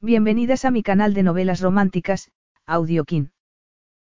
[0.00, 2.30] Bienvenidas a mi canal de novelas románticas,
[2.66, 3.32] Audiokin.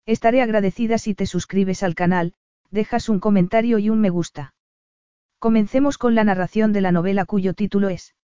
[0.05, 2.35] Estaré agradecida si te suscribes al canal,
[2.71, 4.53] dejas un comentario y un me gusta.
[5.39, 8.15] Comencemos con la narración de la novela cuyo título es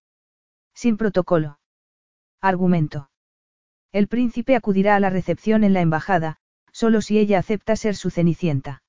[0.75, 1.57] Sin protocolo.
[2.39, 3.09] Argumento.
[3.91, 6.37] El príncipe acudirá a la recepción en la embajada,
[6.71, 8.83] solo si ella acepta ser su cenicienta.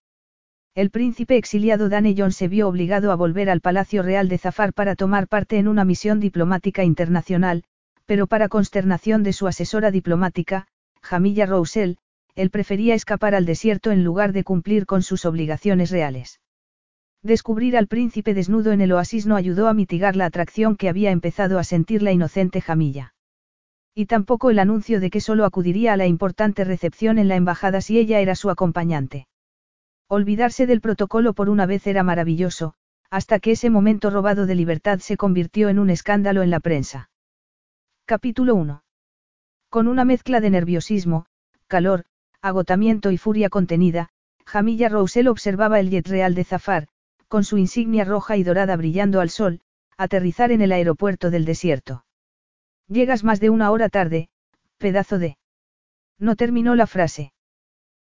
[0.75, 4.75] El príncipe exiliado Dane John se vio obligado a volver al Palacio Real de Zafar
[4.75, 7.65] para tomar parte en una misión diplomática internacional,
[8.07, 10.67] pero para consternación de su asesora diplomática,
[11.03, 11.99] Jamilla Roussel,
[12.35, 16.41] él prefería escapar al desierto en lugar de cumplir con sus obligaciones reales.
[17.23, 21.11] Descubrir al príncipe desnudo en el oasis no ayudó a mitigar la atracción que había
[21.11, 23.15] empezado a sentir la inocente Jamilla.
[23.95, 27.81] Y tampoco el anuncio de que solo acudiría a la importante recepción en la embajada
[27.81, 29.27] si ella era su acompañante.
[30.09, 32.75] Olvidarse del protocolo por una vez era maravilloso,
[33.11, 37.09] hasta que ese momento robado de libertad se convirtió en un escándalo en la prensa.
[38.09, 38.85] Capítulo 1.
[39.69, 41.27] Con una mezcla de nerviosismo,
[41.67, 42.05] calor,
[42.41, 44.11] agotamiento y furia contenida,
[44.45, 46.87] Jamilla Roussel observaba el jet real de Zafar,
[47.27, 49.61] con su insignia roja y dorada brillando al sol,
[49.97, 52.05] aterrizar en el aeropuerto del desierto.
[52.87, 54.29] Llegas más de una hora tarde,
[54.79, 55.37] pedazo de...
[56.17, 57.33] No terminó la frase.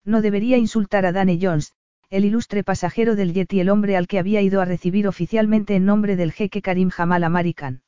[0.05, 1.73] No debería insultar a Danny Jones,
[2.11, 5.75] el ilustre pasajero del jet y el hombre al que había ido a recibir oficialmente
[5.75, 7.81] en nombre del jeque Karim Jamal American.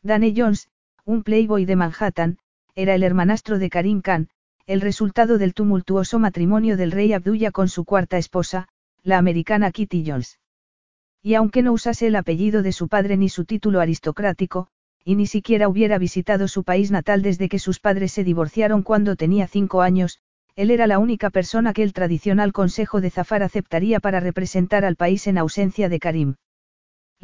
[0.00, 0.68] Danny Jones,
[1.06, 2.38] un playboy de Manhattan,
[2.74, 4.28] era el hermanastro de Karim Khan,
[4.66, 8.68] el resultado del tumultuoso matrimonio del rey Abdullah con su cuarta esposa,
[9.02, 10.40] la americana Kitty Jones.
[11.22, 14.68] Y aunque no usase el apellido de su padre ni su título aristocrático,
[15.04, 19.16] y ni siquiera hubiera visitado su país natal desde que sus padres se divorciaron cuando
[19.16, 20.20] tenía cinco años,
[20.56, 24.96] él era la única persona que el tradicional Consejo de Zafar aceptaría para representar al
[24.96, 26.34] país en ausencia de Karim.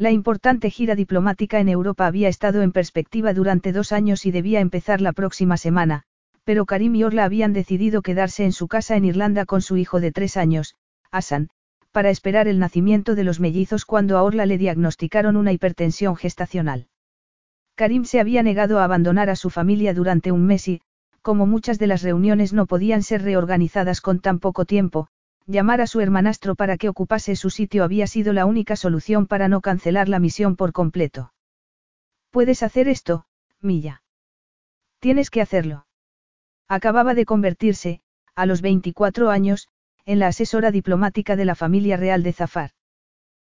[0.01, 4.59] La importante gira diplomática en Europa había estado en perspectiva durante dos años y debía
[4.59, 6.05] empezar la próxima semana,
[6.43, 9.99] pero Karim y Orla habían decidido quedarse en su casa en Irlanda con su hijo
[9.99, 10.73] de tres años,
[11.11, 11.49] Asan,
[11.91, 16.87] para esperar el nacimiento de los mellizos cuando a Orla le diagnosticaron una hipertensión gestacional.
[17.75, 20.81] Karim se había negado a abandonar a su familia durante un mes y,
[21.21, 25.09] como muchas de las reuniones no podían ser reorganizadas con tan poco tiempo,
[25.47, 29.47] Llamar a su hermanastro para que ocupase su sitio había sido la única solución para
[29.47, 31.33] no cancelar la misión por completo.
[32.29, 33.25] Puedes hacer esto,
[33.59, 34.03] Milla.
[34.99, 35.87] Tienes que hacerlo.
[36.67, 38.01] Acababa de convertirse,
[38.35, 39.67] a los 24 años,
[40.05, 42.71] en la asesora diplomática de la familia real de Zafar.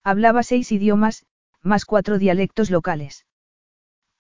[0.02, 1.26] Hablaba seis idiomas,
[1.62, 3.26] más cuatro dialectos locales.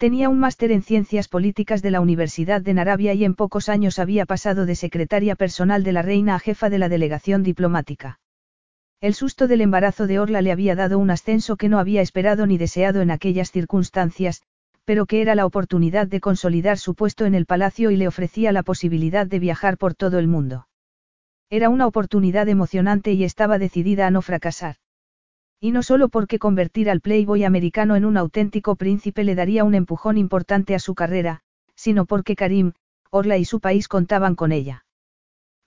[0.00, 3.98] Tenía un máster en ciencias políticas de la Universidad de Narabia y en pocos años
[3.98, 8.18] había pasado de secretaria personal de la reina a jefa de la delegación diplomática.
[9.02, 12.46] El susto del embarazo de Orla le había dado un ascenso que no había esperado
[12.46, 14.40] ni deseado en aquellas circunstancias,
[14.86, 18.52] pero que era la oportunidad de consolidar su puesto en el palacio y le ofrecía
[18.52, 20.66] la posibilidad de viajar por todo el mundo.
[21.50, 24.76] Era una oportunidad emocionante y estaba decidida a no fracasar.
[25.60, 29.74] Y no solo porque convertir al playboy americano en un auténtico príncipe le daría un
[29.74, 31.42] empujón importante a su carrera,
[31.74, 32.72] sino porque Karim,
[33.10, 34.86] Orla y su país contaban con ella.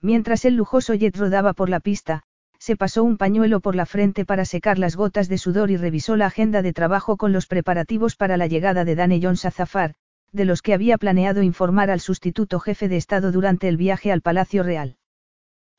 [0.00, 2.24] Mientras el lujoso jet rodaba por la pista,
[2.58, 6.16] se pasó un pañuelo por la frente para secar las gotas de sudor y revisó
[6.16, 9.94] la agenda de trabajo con los preparativos para la llegada de Dane Jones a Zafar,
[10.32, 14.22] de los que había planeado informar al sustituto jefe de Estado durante el viaje al
[14.22, 14.96] Palacio Real.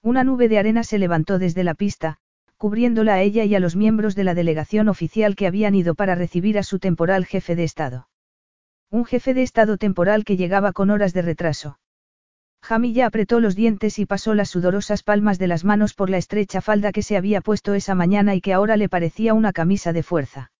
[0.02, 2.20] Una nube de arena se levantó desde la pista,
[2.58, 6.16] cubriéndola a ella y a los miembros de la delegación oficial que habían ido para
[6.16, 8.08] recibir a su temporal jefe de Estado.
[8.90, 11.80] Un jefe de Estado temporal que llegaba con horas de retraso.
[12.62, 16.62] Jamilla apretó los dientes y pasó las sudorosas palmas de las manos por la estrecha
[16.62, 20.02] falda que se había puesto esa mañana y que ahora le parecía una camisa de
[20.02, 20.52] fuerza.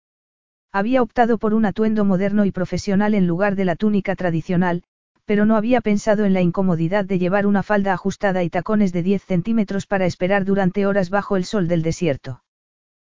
[0.72, 4.84] Había optado por un atuendo moderno y profesional en lugar de la túnica tradicional,
[5.26, 9.04] pero no había pensado en la incomodidad de llevar una falda ajustada y tacones de
[9.04, 12.44] 10 centímetros para esperar durante horas bajo el sol del desierto.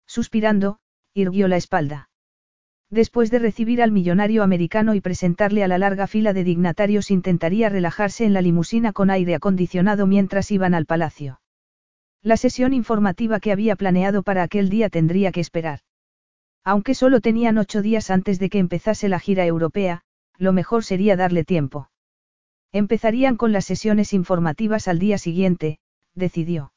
[0.05, 0.79] Suspirando,
[1.13, 2.09] irguió la espalda.
[2.89, 7.67] Después de recibir al millonario americano y presentarle a la larga fila de dignatarios intentaría
[7.67, 11.41] relajarse en la limusina con aire acondicionado mientras iban al palacio.
[12.23, 15.79] La sesión informativa que había planeado para aquel día tendría que esperar.
[16.63, 20.03] Aunque solo tenían ocho días antes de que empezase la gira europea,
[20.37, 21.89] lo mejor sería darle tiempo.
[22.71, 25.79] Empezarían con las sesiones informativas al día siguiente,
[26.15, 26.73] decidió.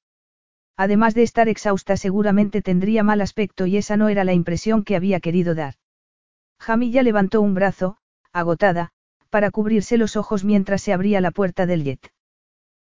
[0.77, 4.97] Además de estar exhausta seguramente tendría mal aspecto y esa no era la impresión que
[4.97, 5.75] había querido dar.
[6.59, 7.97] Jamilla levantó un brazo,
[8.33, 8.91] agotada,
[9.31, 12.13] para cubrirse los ojos mientras se abría la puerta del jet.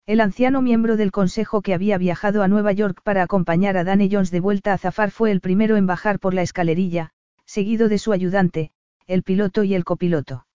[0.05, 4.09] El anciano miembro del consejo que había viajado a Nueva York para acompañar a Danny
[4.11, 7.11] Jones de vuelta a Zafar fue el primero en bajar por la escalerilla,
[7.45, 8.71] seguido de su ayudante,
[9.05, 10.45] el piloto y el copiloto.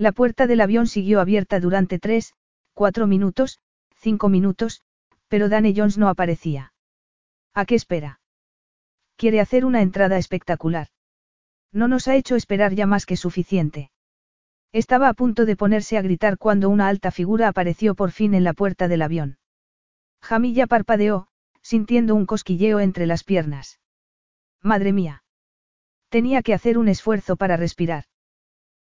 [0.00, 2.32] La puerta del avión siguió abierta durante tres,
[2.72, 3.58] cuatro minutos,
[3.96, 4.80] cinco minutos,
[5.28, 6.72] pero Danny Jones no aparecía.
[7.52, 8.18] ¿A qué espera?
[9.16, 10.88] Quiere hacer una entrada espectacular.
[11.70, 13.90] No nos ha hecho esperar ya más que suficiente.
[14.72, 18.42] Estaba a punto de ponerse a gritar cuando una alta figura apareció por fin en
[18.42, 19.36] la puerta del avión.
[20.22, 21.28] Jamilla parpadeó,
[21.60, 23.80] sintiendo un cosquilleo entre las piernas.
[24.62, 25.24] Madre mía.
[26.08, 28.04] Tenía que hacer un esfuerzo para respirar.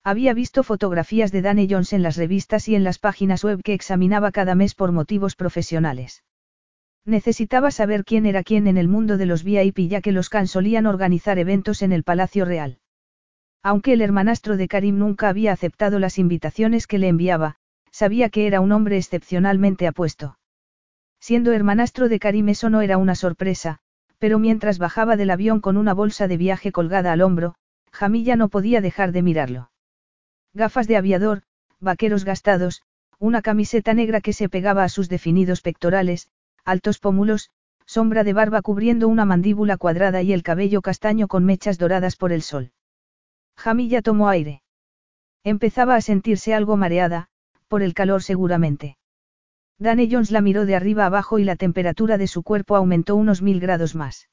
[0.08, 3.74] Había visto fotografías de Danny Jones en las revistas y en las páginas web que
[3.74, 6.24] examinaba cada mes por motivos profesionales.
[7.06, 10.46] Necesitaba saber quién era quién en el mundo de los VIP ya que los Khan
[10.46, 12.78] solían organizar eventos en el Palacio Real.
[13.64, 17.56] Aunque el hermanastro de Karim nunca había aceptado las invitaciones que le enviaba,
[17.90, 20.38] sabía que era un hombre excepcionalmente apuesto.
[21.20, 23.80] Siendo hermanastro de Karim eso no era una sorpresa,
[24.20, 27.56] pero mientras bajaba del avión con una bolsa de viaje colgada al hombro,
[27.92, 29.72] Jamilla no podía dejar de mirarlo.
[30.56, 31.42] Gafas de aviador,
[31.82, 32.82] vaqueros gastados,
[33.20, 36.30] una camiseta negra que se pegaba a sus definidos pectorales,
[36.64, 37.52] altos pómulos,
[37.86, 42.32] sombra de barba cubriendo una mandíbula cuadrada y el cabello castaño con mechas doradas por
[42.32, 42.72] el sol.
[43.58, 44.64] Jamilla tomó aire.
[45.44, 47.28] Empezaba a sentirse algo mareada,
[47.68, 48.98] por el calor seguramente.
[49.78, 53.42] Danny Jones la miró de arriba abajo y la temperatura de su cuerpo aumentó unos
[53.42, 54.30] mil grados más.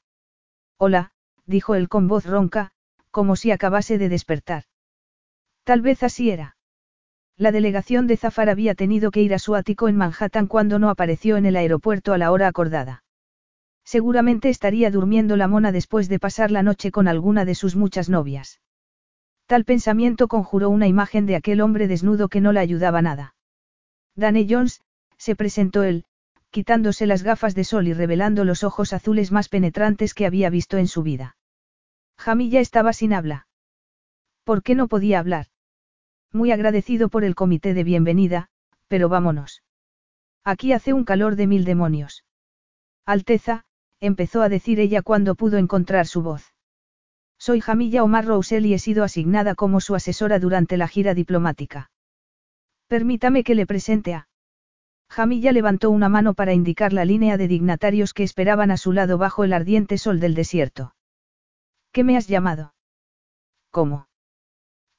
[0.77, 1.11] Hola,
[1.45, 2.71] dijo él con voz ronca,
[3.11, 4.63] como si acabase de despertar.
[5.63, 6.57] Tal vez así era.
[7.37, 10.89] La delegación de Zafar había tenido que ir a su ático en Manhattan cuando no
[10.89, 13.03] apareció en el aeropuerto a la hora acordada.
[13.85, 18.09] Seguramente estaría durmiendo la mona después de pasar la noche con alguna de sus muchas
[18.09, 18.61] novias.
[19.45, 23.35] Tal pensamiento conjuró una imagen de aquel hombre desnudo que no le ayudaba nada.
[24.15, 24.81] Danny Jones,
[25.17, 26.05] se presentó él,
[26.49, 30.77] quitándose las gafas de sol y revelando los ojos azules más penetrantes que había visto
[30.77, 31.35] en su vida.
[32.17, 33.47] Jamilla estaba sin habla.
[34.43, 35.47] ¿Por qué no podía hablar?
[36.33, 38.49] Muy agradecido por el comité de bienvenida,
[38.87, 39.61] pero vámonos.
[40.43, 42.25] Aquí hace un calor de mil demonios.
[43.05, 43.65] Alteza,
[43.99, 46.55] empezó a decir ella cuando pudo encontrar su voz.
[47.37, 51.91] Soy Jamilla Omar Roussel y he sido asignada como su asesora durante la gira diplomática.
[52.87, 54.27] Permítame que le presente a.
[55.09, 59.19] Jamilla levantó una mano para indicar la línea de dignatarios que esperaban a su lado
[59.19, 60.95] bajo el ardiente sol del desierto.
[61.91, 62.73] ¿Qué me has llamado?
[63.69, 64.07] ¿Cómo?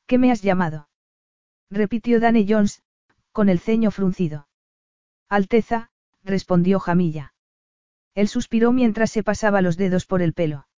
[0.07, 0.87] ¿Qué me has llamado?
[1.75, 2.83] Repitió Danny Jones,
[3.33, 4.49] con el ceño fruncido.
[5.29, 5.91] Alteza,
[6.23, 7.35] respondió Jamilla.
[8.15, 10.69] Él suspiró mientras se pasaba los dedos por el pelo.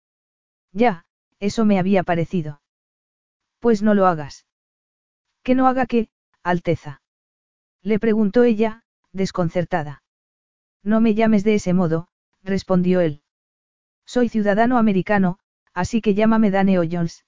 [0.73, 1.05] Ya,
[1.39, 2.63] eso me había parecido.
[3.61, 4.47] Pues no lo hagas.
[5.43, 6.09] ¿Que no haga qué,
[6.43, 7.03] Alteza?
[7.83, 10.03] Le preguntó ella, desconcertada.
[10.83, 12.09] No me llames de ese modo,
[12.43, 13.23] respondió él.
[14.07, 15.39] Soy ciudadano americano,
[15.75, 17.25] así que llámame Danny Jones.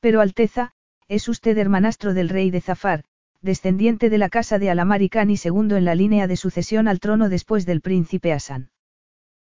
[0.00, 0.74] Pero Alteza,
[1.08, 3.04] es usted hermanastro del rey de Zafar,
[3.42, 7.28] descendiente de la casa de Alamaricán y segundo en la línea de sucesión al trono
[7.28, 8.70] después del príncipe Hassan.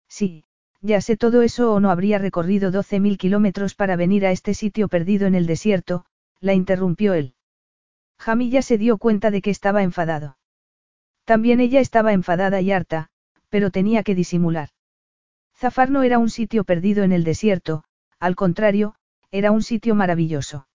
[0.08, 0.46] Sí,
[0.82, 4.88] ya sé todo eso o no habría recorrido 12.000 kilómetros para venir a este sitio
[4.88, 6.06] perdido en el desierto,
[6.40, 7.36] la interrumpió él.
[8.18, 10.38] Jamilla se dio cuenta de que estaba enfadado.
[11.26, 13.10] También ella estaba enfadada y harta,
[13.50, 14.70] pero tenía que disimular.
[15.58, 17.84] Zafar no era un sitio perdido en el desierto,
[18.18, 18.96] al contrario,
[19.30, 20.69] era un sitio maravilloso.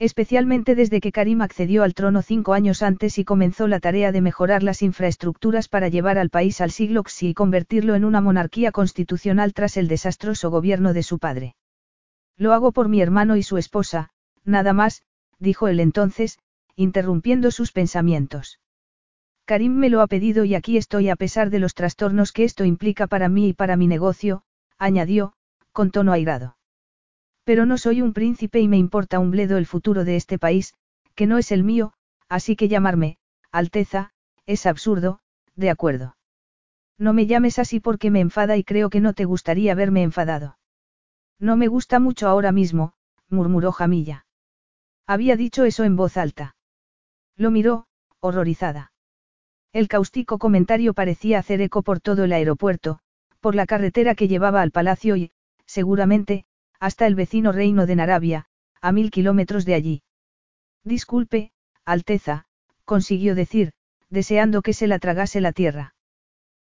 [0.00, 4.20] Especialmente desde que Karim accedió al trono cinco años antes y comenzó la tarea de
[4.20, 8.70] mejorar las infraestructuras para llevar al país al siglo XI y convertirlo en una monarquía
[8.70, 11.56] constitucional tras el desastroso gobierno de su padre.
[12.36, 14.10] Lo hago por mi hermano y su esposa,
[14.44, 15.02] nada más,
[15.40, 16.38] dijo él entonces,
[16.76, 18.60] interrumpiendo sus pensamientos.
[19.46, 22.64] Karim me lo ha pedido y aquí estoy a pesar de los trastornos que esto
[22.64, 24.42] implica para mí y para mi negocio,
[24.78, 25.32] añadió,
[25.72, 26.57] con tono airado.
[27.48, 30.74] Pero no soy un príncipe y me importa un bledo el futuro de este país,
[31.14, 31.94] que no es el mío,
[32.28, 33.16] así que llamarme,
[33.50, 34.10] Alteza,
[34.44, 35.20] es absurdo,
[35.56, 36.14] de acuerdo.
[36.98, 40.58] No me llames así porque me enfada y creo que no te gustaría verme enfadado.
[41.40, 42.92] No me gusta mucho ahora mismo,
[43.30, 44.26] murmuró Jamilla.
[45.06, 46.54] Había dicho eso en voz alta.
[47.34, 47.86] Lo miró,
[48.20, 48.92] horrorizada.
[49.72, 52.98] El cáustico comentario parecía hacer eco por todo el aeropuerto,
[53.40, 55.30] por la carretera que llevaba al palacio y,
[55.64, 56.44] seguramente,
[56.80, 58.46] hasta el vecino reino de Narabia,
[58.80, 60.02] a mil kilómetros de allí.
[60.84, 61.52] Disculpe,
[61.84, 62.46] Alteza,
[62.84, 63.72] consiguió decir,
[64.10, 65.94] deseando que se la tragase la tierra.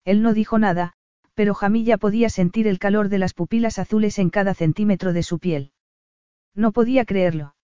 [0.06, 0.94] Él no dijo nada,
[1.34, 5.38] pero Jamilla podía sentir el calor de las pupilas azules en cada centímetro de su
[5.38, 5.72] piel.
[6.56, 7.56] No podía creerlo.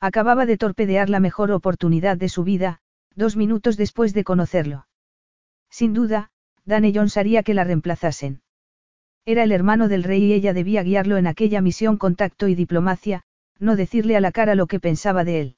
[0.00, 2.80] Acababa de torpedear la mejor oportunidad de su vida,
[3.14, 4.86] dos minutos después de conocerlo.
[5.70, 6.30] Sin duda,
[6.64, 8.42] Dan Jones haría que la reemplazasen.
[9.30, 12.56] Era el hermano del rey y ella debía guiarlo en aquella misión con tacto y
[12.56, 13.22] diplomacia,
[13.60, 15.56] no decirle a la cara lo que pensaba de él.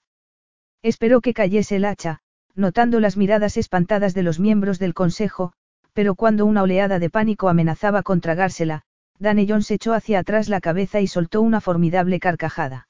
[0.82, 2.18] Esperó que cayese el hacha,
[2.54, 5.54] notando las miradas espantadas de los miembros del consejo,
[5.94, 8.82] pero cuando una oleada de pánico amenazaba con tragársela,
[9.18, 12.88] Dane Jones echó hacia atrás la cabeza y soltó una formidable carcajada.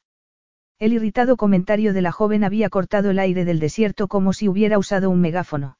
[0.81, 4.79] El irritado comentario de la joven había cortado el aire del desierto como si hubiera
[4.79, 5.77] usado un megáfono.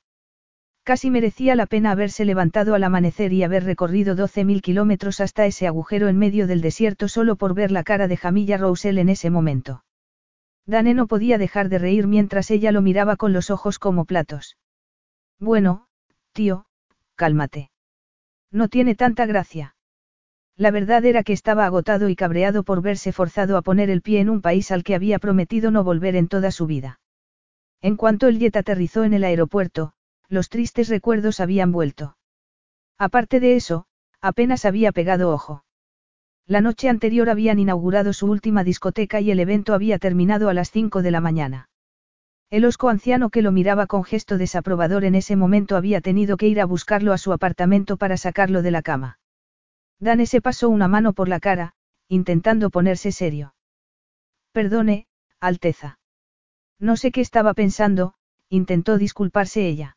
[0.85, 5.69] Casi merecía la pena haberse levantado al amanecer y haber recorrido 12.000 kilómetros hasta ese
[5.69, 9.31] agujero en medio del desierto solo por ver la cara de Jamilla Roussel en ese
[9.31, 9.85] momento.
[10.67, 14.57] Dane no podía dejar de reír mientras ella lo miraba con los ojos como platos.
[15.39, 15.87] Bueno,
[16.33, 16.67] tío,
[17.15, 17.71] cálmate.
[18.51, 19.77] No tiene tanta gracia.
[20.57, 24.21] La verdad era que estaba agotado y cabreado por verse forzado a poner el pie
[24.21, 27.01] en un país al que había prometido no volver en toda su vida.
[27.81, 29.95] En cuanto el jet aterrizó en el aeropuerto,
[30.33, 32.17] los tristes recuerdos habían vuelto.
[32.99, 33.85] Aparte de eso,
[34.23, 35.65] apenas había pegado ojo.
[36.47, 40.71] La noche anterior habían inaugurado su última discoteca y el evento había terminado a las
[40.71, 41.69] 5 de la mañana.
[42.49, 46.49] El osco anciano que lo miraba con gesto desaprobador en ese momento había tenido que
[46.49, 49.19] ir a buscarlo a su apartamento para sacarlo de la cama.
[50.01, 51.75] Dane se pasó una mano por la cara,
[52.09, 53.55] intentando ponerse serio.
[54.53, 55.09] Perdone,
[55.41, 55.99] Alteza.
[56.79, 58.15] No sé qué estaba pensando,
[58.49, 59.97] intentó disculparse ella.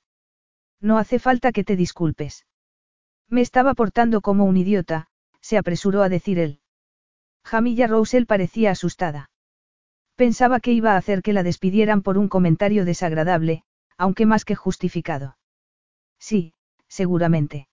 [0.82, 2.46] No hace falta que te disculpes.
[3.29, 5.08] Me estaba portando como un idiota,
[5.41, 6.60] se apresuró a decir él.
[7.44, 9.29] Jamilla Roussel parecía asustada.
[10.15, 13.63] Pensaba que iba a hacer que la despidieran por un comentario desagradable,
[13.98, 15.38] aunque más que justificado.
[16.20, 16.53] Sí,
[16.88, 17.67] seguramente.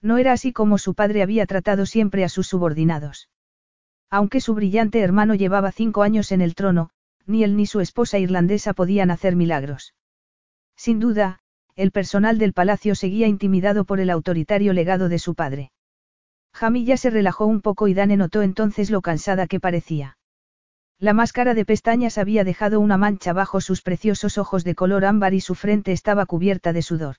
[0.00, 3.28] No era así como su padre había tratado siempre a sus subordinados.
[4.10, 6.90] Aunque su brillante hermano llevaba cinco años en el trono,
[7.26, 9.94] ni él ni su esposa irlandesa podían hacer milagros.
[10.76, 11.40] Sin duda,
[11.78, 15.70] el personal del palacio seguía intimidado por el autoritario legado de su padre.
[16.52, 20.18] Jamilla se relajó un poco y Dane notó entonces lo cansada que parecía.
[20.98, 25.34] La máscara de pestañas había dejado una mancha bajo sus preciosos ojos de color ámbar
[25.34, 27.14] y su frente estaba cubierta de sudor.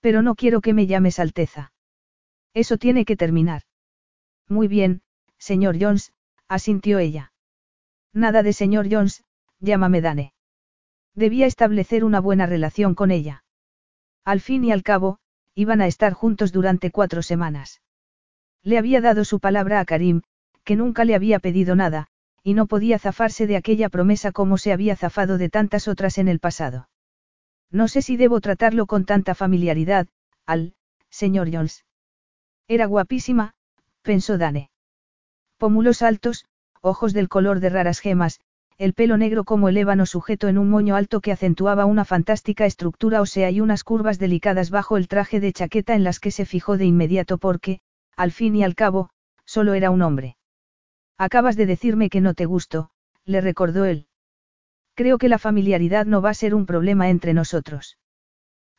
[0.00, 1.72] Pero no quiero que me llames Alteza.
[2.54, 3.62] Eso tiene que terminar.
[4.48, 5.02] Muy bien,
[5.38, 6.12] señor Jones,
[6.48, 7.32] asintió ella.
[8.12, 9.22] Nada de señor Jones,
[9.60, 10.32] llámame Dane.
[11.14, 13.41] Debía establecer una buena relación con ella.
[14.24, 15.18] Al fin y al cabo,
[15.54, 17.80] iban a estar juntos durante cuatro semanas.
[18.62, 20.22] Le había dado su palabra a Karim,
[20.64, 22.06] que nunca le había pedido nada,
[22.42, 26.28] y no podía zafarse de aquella promesa como se había zafado de tantas otras en
[26.28, 26.88] el pasado.
[27.70, 30.06] No sé si debo tratarlo con tanta familiaridad,
[30.46, 30.74] al,
[31.10, 31.84] señor Jones.
[32.68, 33.54] Era guapísima,
[34.02, 34.70] pensó Dane.
[35.56, 36.46] Pómulos altos,
[36.80, 38.40] ojos del color de raras gemas,
[38.82, 42.66] el pelo negro como el ébano sujeto en un moño alto que acentuaba una fantástica
[42.66, 46.44] estructura ósea y unas curvas delicadas bajo el traje de chaqueta en las que se
[46.44, 47.78] fijó de inmediato porque,
[48.16, 49.10] al fin y al cabo,
[49.44, 50.36] solo era un hombre.
[51.16, 52.90] Acabas de decirme que no te gusto,
[53.24, 54.08] le recordó él.
[54.94, 57.98] Creo que la familiaridad no va a ser un problema entre nosotros.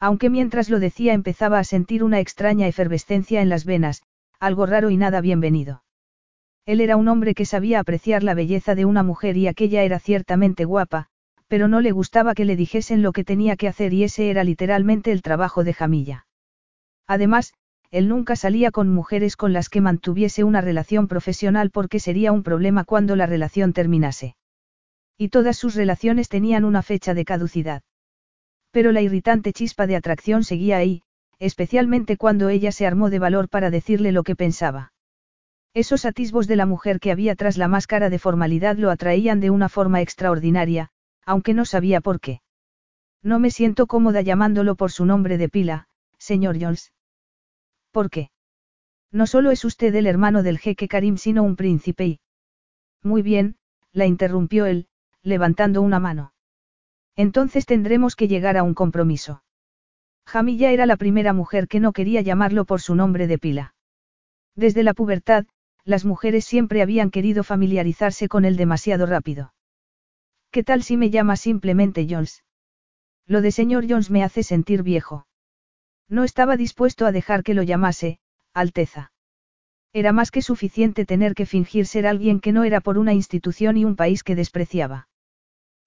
[0.01, 4.03] Aunque mientras lo decía empezaba a sentir una extraña efervescencia en las venas,
[4.37, 5.82] algo raro y nada bienvenido.
[6.65, 9.99] Él era un hombre que sabía apreciar la belleza de una mujer y aquella era
[9.99, 11.07] ciertamente guapa,
[11.47, 14.45] pero no le gustaba que le dijesen lo que tenía que hacer y ese era
[14.45, 16.25] literalmente el trabajo de Jamilla.
[17.05, 17.53] Además,
[17.91, 22.43] él nunca salía con mujeres con las que mantuviese una relación profesional porque sería un
[22.43, 24.35] problema cuando la relación terminase.
[25.17, 27.83] Y todas sus relaciones tenían una fecha de caducidad.
[28.71, 31.03] Pero la irritante chispa de atracción seguía ahí,
[31.39, 34.92] especialmente cuando ella se armó de valor para decirle lo que pensaba.
[35.73, 39.49] Esos atisbos de la mujer que había tras la máscara de formalidad lo atraían de
[39.49, 40.91] una forma extraordinaria,
[41.25, 42.41] aunque no sabía por qué.
[43.23, 45.87] No me siento cómoda llamándolo por su nombre de pila,
[46.19, 46.93] señor Jones.
[47.91, 48.29] ¿Por qué?
[49.11, 52.19] No solo es usted el hermano del jeque Karim, sino un príncipe y...
[53.01, 53.55] Muy bien,
[53.91, 54.87] la interrumpió él,
[55.23, 56.33] levantando una mano.
[57.15, 59.43] Entonces tendremos que llegar a un compromiso.
[60.25, 63.75] Jamilla era la primera mujer que no quería llamarlo por su nombre de pila.
[64.55, 65.45] Desde la pubertad,
[65.85, 69.53] las mujeres siempre habían querido familiarizarse con él demasiado rápido.
[70.51, 72.43] ¿Qué tal si me llama simplemente Jones?
[73.25, 75.27] Lo de señor Jones me hace sentir viejo.
[76.09, 78.19] No estaba dispuesto a dejar que lo llamase,
[78.53, 79.11] Alteza.
[79.93, 83.77] Era más que suficiente tener que fingir ser alguien que no era por una institución
[83.77, 85.07] y un país que despreciaba.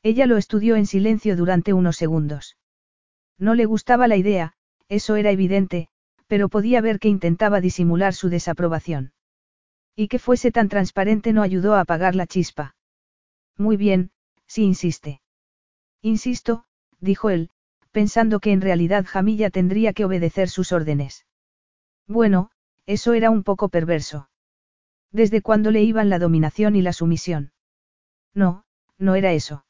[0.02, 2.56] Ella lo estudió en silencio durante unos segundos.
[3.38, 4.52] No le gustaba la idea,
[4.88, 5.88] eso era evidente,
[6.26, 9.12] pero podía ver que intentaba disimular su desaprobación.
[9.96, 12.76] Y que fuese tan transparente no ayudó a apagar la chispa.
[13.56, 14.10] Muy bien,
[14.46, 15.22] si insiste.
[16.02, 16.66] Insisto,
[17.00, 17.50] dijo él,
[17.90, 21.26] pensando que en realidad Jamilla tendría que obedecer sus órdenes.
[22.06, 22.50] Bueno,
[22.84, 24.28] eso era un poco perverso.
[25.10, 27.52] ¿Desde cuándo le iban la dominación y la sumisión?
[28.34, 28.64] No,
[28.98, 29.64] no era eso.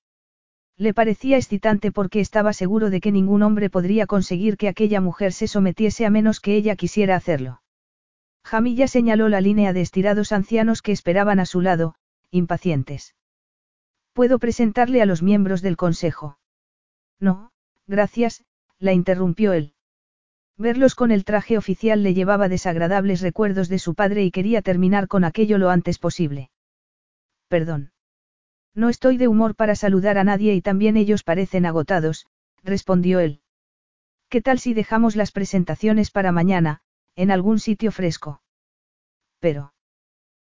[0.76, 5.32] Le parecía excitante porque estaba seguro de que ningún hombre podría conseguir que aquella mujer
[5.32, 7.62] se sometiese a menos que ella quisiera hacerlo.
[8.46, 11.96] Jamilla señaló la línea de estirados ancianos que esperaban a su lado,
[12.30, 13.16] impacientes.
[14.12, 16.38] ¿Puedo presentarle a los miembros del consejo?
[17.18, 17.50] No,
[17.88, 18.44] gracias,
[18.78, 19.74] la interrumpió él.
[20.56, 25.08] Verlos con el traje oficial le llevaba desagradables recuerdos de su padre y quería terminar
[25.08, 26.50] con aquello lo antes posible.
[27.48, 27.90] Perdón.
[28.76, 32.28] No estoy de humor para saludar a nadie y también ellos parecen agotados,
[32.62, 33.40] respondió él.
[34.28, 36.82] ¿Qué tal si dejamos las presentaciones para mañana,
[37.16, 38.42] en algún sitio fresco?
[39.40, 39.72] Pero.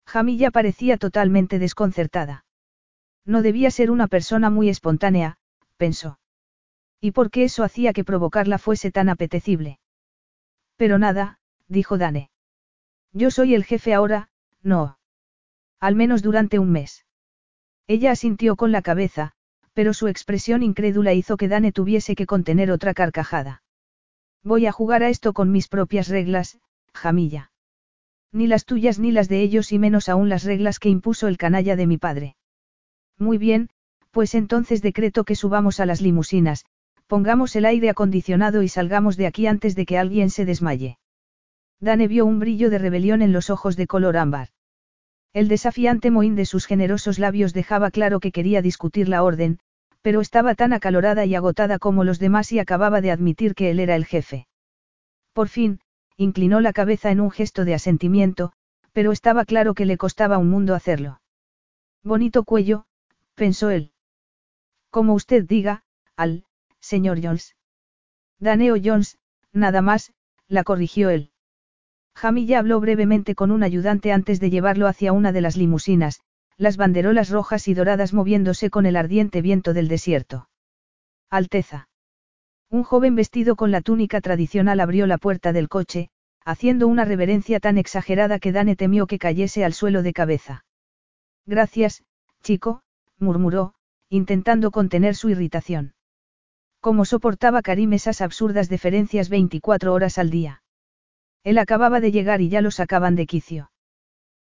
[0.06, 2.44] Jamilla parecía totalmente desconcertada.
[3.24, 5.38] No debía ser una persona muy espontánea,
[5.76, 6.18] pensó.
[7.00, 9.80] ¿Y por qué eso hacía que provocarla fuese tan apetecible?
[10.76, 12.30] Pero nada, dijo Dane.
[13.12, 14.28] Yo soy el jefe ahora,
[14.62, 14.98] no.
[15.80, 17.04] Al menos durante un mes.
[17.86, 19.32] Ella asintió con la cabeza,
[19.72, 23.62] pero su expresión incrédula hizo que Dane tuviese que contener otra carcajada.
[24.46, 26.60] Voy a jugar a esto con mis propias reglas,
[26.94, 27.50] Jamilla.
[28.30, 31.36] Ni las tuyas ni las de ellos y menos aún las reglas que impuso el
[31.36, 32.36] canalla de mi padre.
[33.18, 33.70] Muy bien,
[34.12, 36.64] pues entonces decreto que subamos a las limusinas,
[37.08, 40.98] pongamos el aire acondicionado y salgamos de aquí antes de que alguien se desmaye.
[41.80, 44.50] Dane vio un brillo de rebelión en los ojos de color ámbar.
[45.32, 49.58] El desafiante mohín de sus generosos labios dejaba claro que quería discutir la orden,
[50.06, 53.80] pero estaba tan acalorada y agotada como los demás y acababa de admitir que él
[53.80, 54.46] era el jefe.
[55.32, 55.80] Por fin,
[56.16, 58.52] inclinó la cabeza en un gesto de asentimiento,
[58.92, 61.20] pero estaba claro que le costaba un mundo hacerlo.
[62.04, 62.84] Bonito cuello,
[63.34, 63.90] pensó él.
[64.90, 65.82] Como usted diga,
[66.14, 66.44] al,
[66.78, 67.56] señor Jones.
[68.38, 69.18] Daneo Jones,
[69.52, 70.12] nada más,
[70.46, 71.32] la corrigió él.
[72.14, 76.20] Jamilla habló brevemente con un ayudante antes de llevarlo hacia una de las limusinas,
[76.58, 80.48] las banderolas rojas y doradas moviéndose con el ardiente viento del desierto.
[81.30, 81.88] Alteza.
[82.70, 86.08] Un joven vestido con la túnica tradicional abrió la puerta del coche,
[86.44, 90.64] haciendo una reverencia tan exagerada que Dane temió que cayese al suelo de cabeza.
[91.44, 92.04] Gracias,
[92.42, 92.82] chico,
[93.18, 93.74] murmuró,
[94.08, 95.94] intentando contener su irritación.
[96.80, 100.62] ¿Cómo soportaba Karim esas absurdas deferencias 24 horas al día?
[101.42, 103.70] Él acababa de llegar y ya lo sacaban de quicio.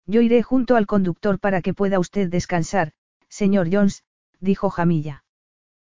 [0.08, 2.92] Yo iré junto al conductor para que pueda usted descansar,
[3.28, 4.04] señor Jones,
[4.40, 5.22] dijo Jamilla.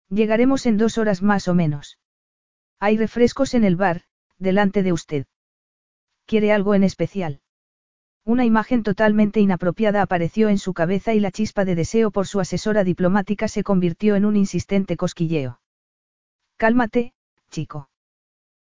[0.09, 1.97] Llegaremos en dos horas más o menos.
[2.77, 4.01] Hay refrescos en el bar,
[4.37, 5.25] delante de usted.
[6.25, 7.39] ¿Quiere algo en especial?
[8.25, 12.41] Una imagen totalmente inapropiada apareció en su cabeza y la chispa de deseo por su
[12.41, 15.61] asesora diplomática se convirtió en un insistente cosquilleo.
[16.57, 17.13] Cálmate,
[17.49, 17.89] chico.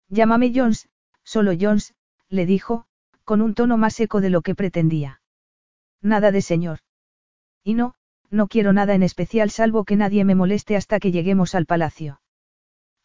[0.10, 0.90] Llámame Jones,
[1.24, 1.96] solo Jones,
[2.28, 2.86] le dijo,
[3.24, 5.22] con un tono más seco de lo que pretendía.
[6.02, 6.80] Nada de señor.
[7.64, 7.96] Y no,
[8.30, 12.22] no quiero nada en especial salvo que nadie me moleste hasta que lleguemos al palacio.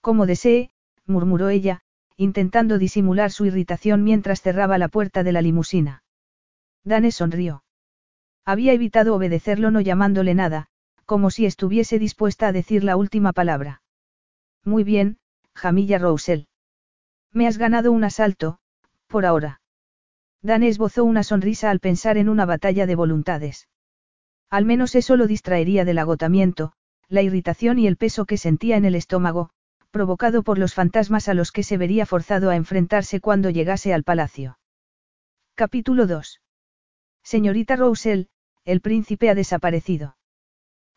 [0.00, 0.70] Como desee,
[1.07, 1.81] murmuró ella,
[2.16, 6.02] intentando disimular su irritación mientras cerraba la puerta de la limusina.
[6.85, 7.64] Dane sonrió.
[8.44, 10.68] Había evitado obedecerlo no llamándole nada,
[11.07, 13.83] como si estuviese dispuesta a decir la última palabra.
[14.64, 15.18] Muy bien,
[15.55, 16.48] Jamilla Roussel.
[17.33, 18.59] Me has ganado un asalto,
[19.07, 19.62] por ahora.
[20.42, 23.68] Dan esbozó una sonrisa al pensar en una batalla de voluntades.
[24.50, 26.72] Al menos eso lo distraería del agotamiento,
[27.09, 29.50] la irritación y el peso que sentía en el estómago,
[29.92, 34.02] provocado por los fantasmas a los que se vería forzado a enfrentarse cuando llegase al
[34.02, 34.59] palacio.
[35.55, 36.40] Capítulo 2.
[37.22, 38.28] Señorita Roussel,
[38.64, 40.16] el príncipe ha desaparecido.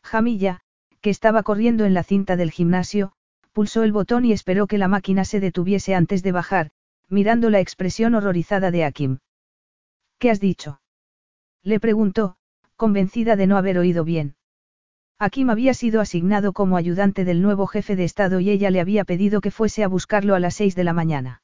[0.02, 0.60] Jamilla,
[1.00, 3.12] que estaba corriendo en la cinta del gimnasio,
[3.52, 6.70] pulsó el botón y esperó que la máquina se detuviese antes de bajar,
[7.08, 9.18] mirando la expresión horrorizada de Akim.
[10.18, 10.80] ¿Qué has dicho?
[11.62, 12.36] Le preguntó,
[12.76, 14.36] convencida de no haber oído bien.
[15.18, 19.04] Akim había sido asignado como ayudante del nuevo jefe de Estado y ella le había
[19.04, 21.42] pedido que fuese a buscarlo a las seis de la mañana.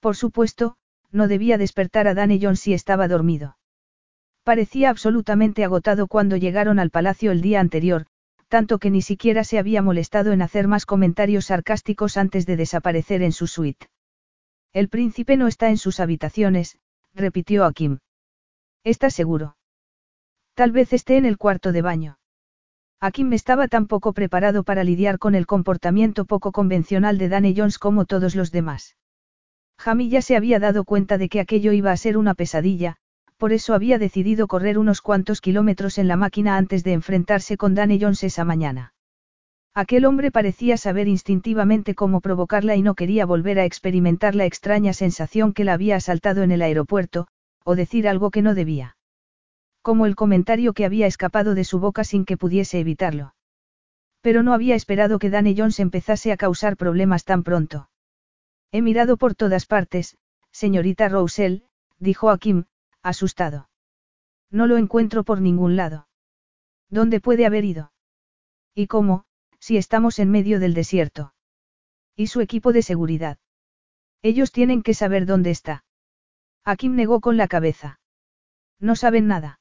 [0.00, 0.76] Por supuesto,
[1.10, 3.58] no debía despertar a John si estaba dormido.
[4.42, 8.06] Parecía absolutamente agotado cuando llegaron al palacio el día anterior,
[8.48, 13.22] tanto que ni siquiera se había molestado en hacer más comentarios sarcásticos antes de desaparecer
[13.22, 13.88] en su suite.
[14.72, 16.78] El príncipe no está en sus habitaciones,
[17.14, 17.98] repitió Akim.
[18.84, 19.56] ¿Estás seguro?
[20.54, 22.18] Tal vez esté en el cuarto de baño.
[23.00, 27.78] Akim estaba tan poco preparado para lidiar con el comportamiento poco convencional de Danny Jones
[27.78, 28.96] como todos los demás.
[29.78, 32.96] Jamilla se había dado cuenta de que aquello iba a ser una pesadilla,
[33.36, 37.76] por eso había decidido correr unos cuantos kilómetros en la máquina antes de enfrentarse con
[37.76, 38.94] Danny Jones esa mañana.
[39.78, 44.92] Aquel hombre parecía saber instintivamente cómo provocarla y no quería volver a experimentar la extraña
[44.92, 47.28] sensación que la había asaltado en el aeropuerto,
[47.62, 48.96] o decir algo que no debía.
[49.80, 53.36] Como el comentario que había escapado de su boca sin que pudiese evitarlo.
[54.20, 57.88] Pero no había esperado que Danny Jones empezase a causar problemas tan pronto.
[58.72, 60.18] He mirado por todas partes,
[60.50, 61.62] señorita Roussel,
[62.00, 62.64] dijo Kim,
[63.04, 63.68] asustado.
[64.50, 66.08] No lo encuentro por ningún lado.
[66.90, 67.92] ¿Dónde puede haber ido?
[68.74, 69.24] ¿Y cómo,
[69.60, 71.34] si estamos en medio del desierto?
[72.16, 73.38] ¿Y su equipo de seguridad?
[74.22, 75.84] Ellos tienen que saber dónde está.
[76.64, 78.00] Akim negó con la cabeza.
[78.80, 79.60] No saben nada.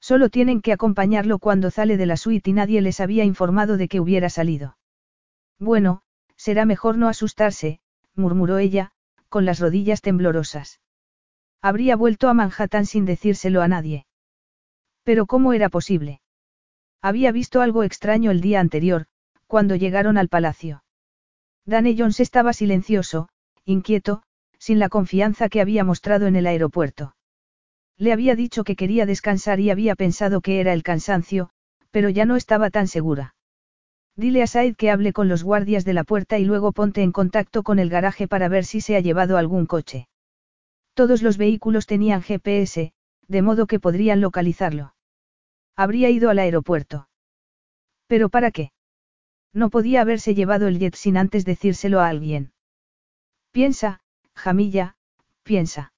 [0.00, 3.88] Solo tienen que acompañarlo cuando sale de la suite y nadie les había informado de
[3.88, 4.76] que hubiera salido.
[5.58, 6.02] Bueno,
[6.36, 7.80] será mejor no asustarse,
[8.14, 8.92] murmuró ella,
[9.28, 10.80] con las rodillas temblorosas.
[11.60, 14.06] Habría vuelto a Manhattan sin decírselo a nadie.
[15.02, 16.20] Pero ¿cómo era posible?
[17.00, 19.06] Había visto algo extraño el día anterior,
[19.46, 20.82] cuando llegaron al palacio.
[21.64, 23.28] Danny Jones estaba silencioso,
[23.64, 24.22] inquieto,
[24.58, 27.14] sin la confianza que había mostrado en el aeropuerto.
[27.96, 31.50] Le había dicho que quería descansar y había pensado que era el cansancio,
[31.90, 33.34] pero ya no estaba tan segura.
[34.16, 37.12] Dile a Said que hable con los guardias de la puerta y luego ponte en
[37.12, 40.08] contacto con el garaje para ver si se ha llevado algún coche.
[40.94, 42.92] Todos los vehículos tenían GPS,
[43.28, 44.94] de modo que podrían localizarlo.
[45.78, 47.08] Habría ido al aeropuerto.
[48.08, 48.72] ¿Pero para qué?
[49.52, 52.50] No podía haberse llevado el jet sin antes decírselo a alguien.
[53.52, 54.00] Piensa,
[54.34, 54.96] Jamilla,
[55.44, 55.92] piensa.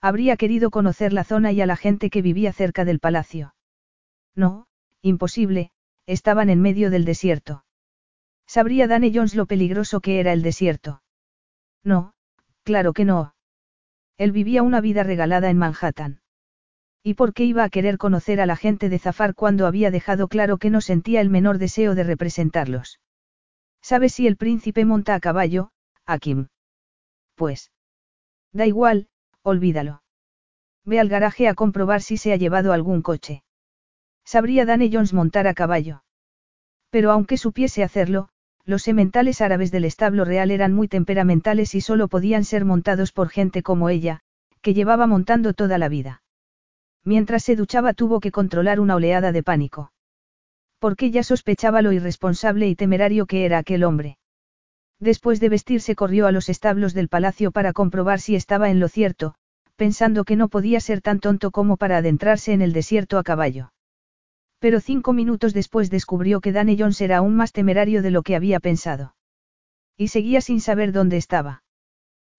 [0.00, 3.54] Habría querido conocer la zona y a la gente que vivía cerca del palacio.
[4.34, 4.66] No,
[5.02, 5.70] imposible,
[6.06, 7.64] estaban en medio del desierto.
[8.48, 11.00] ¿Sabría Danny Jones lo peligroso que era el desierto?
[11.84, 12.12] No,
[12.64, 13.36] claro que no.
[14.18, 16.22] Él vivía una vida regalada en Manhattan.
[17.06, 20.26] ¿Y por qué iba a querer conocer a la gente de Zafar cuando había dejado
[20.26, 22.98] claro que no sentía el menor deseo de representarlos?
[23.80, 25.70] ¿Sabes si el príncipe monta a caballo,
[26.04, 26.48] Akim?
[27.36, 27.70] Pues.
[28.52, 29.06] Da igual,
[29.42, 30.02] olvídalo.
[30.84, 33.44] Ve al garaje a comprobar si se ha llevado algún coche.
[34.24, 36.02] Sabría Danny Jones montar a caballo.
[36.90, 38.30] Pero aunque supiese hacerlo,
[38.64, 43.28] los sementales árabes del establo real eran muy temperamentales y solo podían ser montados por
[43.28, 44.22] gente como ella,
[44.60, 46.24] que llevaba montando toda la vida.
[47.06, 49.92] Mientras se duchaba tuvo que controlar una oleada de pánico.
[50.80, 54.18] Porque ya sospechaba lo irresponsable y temerario que era aquel hombre.
[54.98, 58.88] Después de vestirse corrió a los establos del palacio para comprobar si estaba en lo
[58.88, 59.36] cierto,
[59.76, 63.72] pensando que no podía ser tan tonto como para adentrarse en el desierto a caballo.
[64.58, 68.34] Pero cinco minutos después descubrió que Danny Jones era aún más temerario de lo que
[68.34, 69.14] había pensado.
[69.96, 71.62] Y seguía sin saber dónde estaba.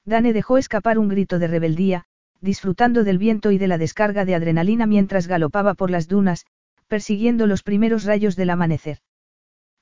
[0.03, 2.05] Dane dejó escapar un grito de rebeldía,
[2.41, 6.45] disfrutando del viento y de la descarga de adrenalina mientras galopaba por las dunas,
[6.87, 8.99] persiguiendo los primeros rayos del amanecer.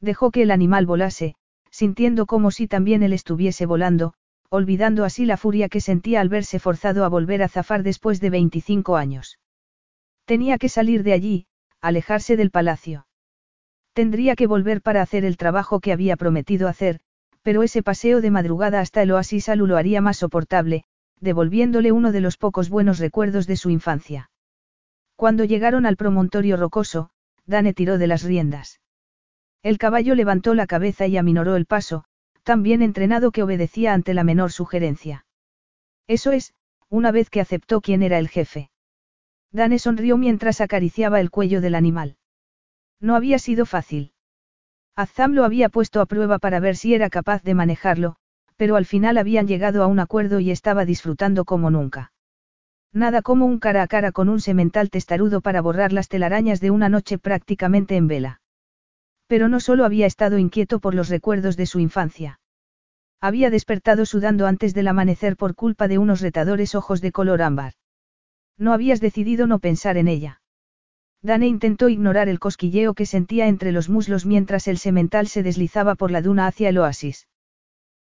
[0.01, 1.35] Dejó que el animal volase,
[1.69, 4.13] sintiendo como si también él estuviese volando,
[4.49, 8.29] olvidando así la furia que sentía al verse forzado a volver a zafar después de
[8.29, 9.39] 25 años.
[10.25, 11.47] Tenía que salir de allí,
[11.81, 13.05] alejarse del palacio.
[13.93, 16.99] Tendría que volver para hacer el trabajo que había prometido hacer,
[17.41, 20.85] pero ese paseo de madrugada hasta el oasis Alu lo haría más soportable,
[21.19, 24.29] devolviéndole uno de los pocos buenos recuerdos de su infancia.
[25.15, 27.09] Cuando llegaron al promontorio rocoso,
[27.45, 28.81] Dane tiró de las riendas.
[29.63, 32.03] El caballo levantó la cabeza y aminoró el paso,
[32.43, 35.25] tan bien entrenado que obedecía ante la menor sugerencia.
[36.07, 36.53] Eso es,
[36.89, 38.69] una vez que aceptó quién era el jefe.
[39.51, 42.17] Dane sonrió mientras acariciaba el cuello del animal.
[42.99, 44.11] No había sido fácil.
[44.95, 48.15] Azam lo había puesto a prueba para ver si era capaz de manejarlo,
[48.57, 52.11] pero al final habían llegado a un acuerdo y estaba disfrutando como nunca.
[52.93, 56.71] Nada como un cara a cara con un semental testarudo para borrar las telarañas de
[56.71, 58.41] una noche prácticamente en vela.
[59.27, 62.39] Pero no solo había estado inquieto por los recuerdos de su infancia.
[63.19, 67.73] Había despertado sudando antes del amanecer por culpa de unos retadores ojos de color ámbar.
[68.57, 70.41] No habías decidido no pensar en ella.
[71.21, 75.95] Dane intentó ignorar el cosquilleo que sentía entre los muslos mientras el semental se deslizaba
[75.95, 77.27] por la duna hacia el oasis.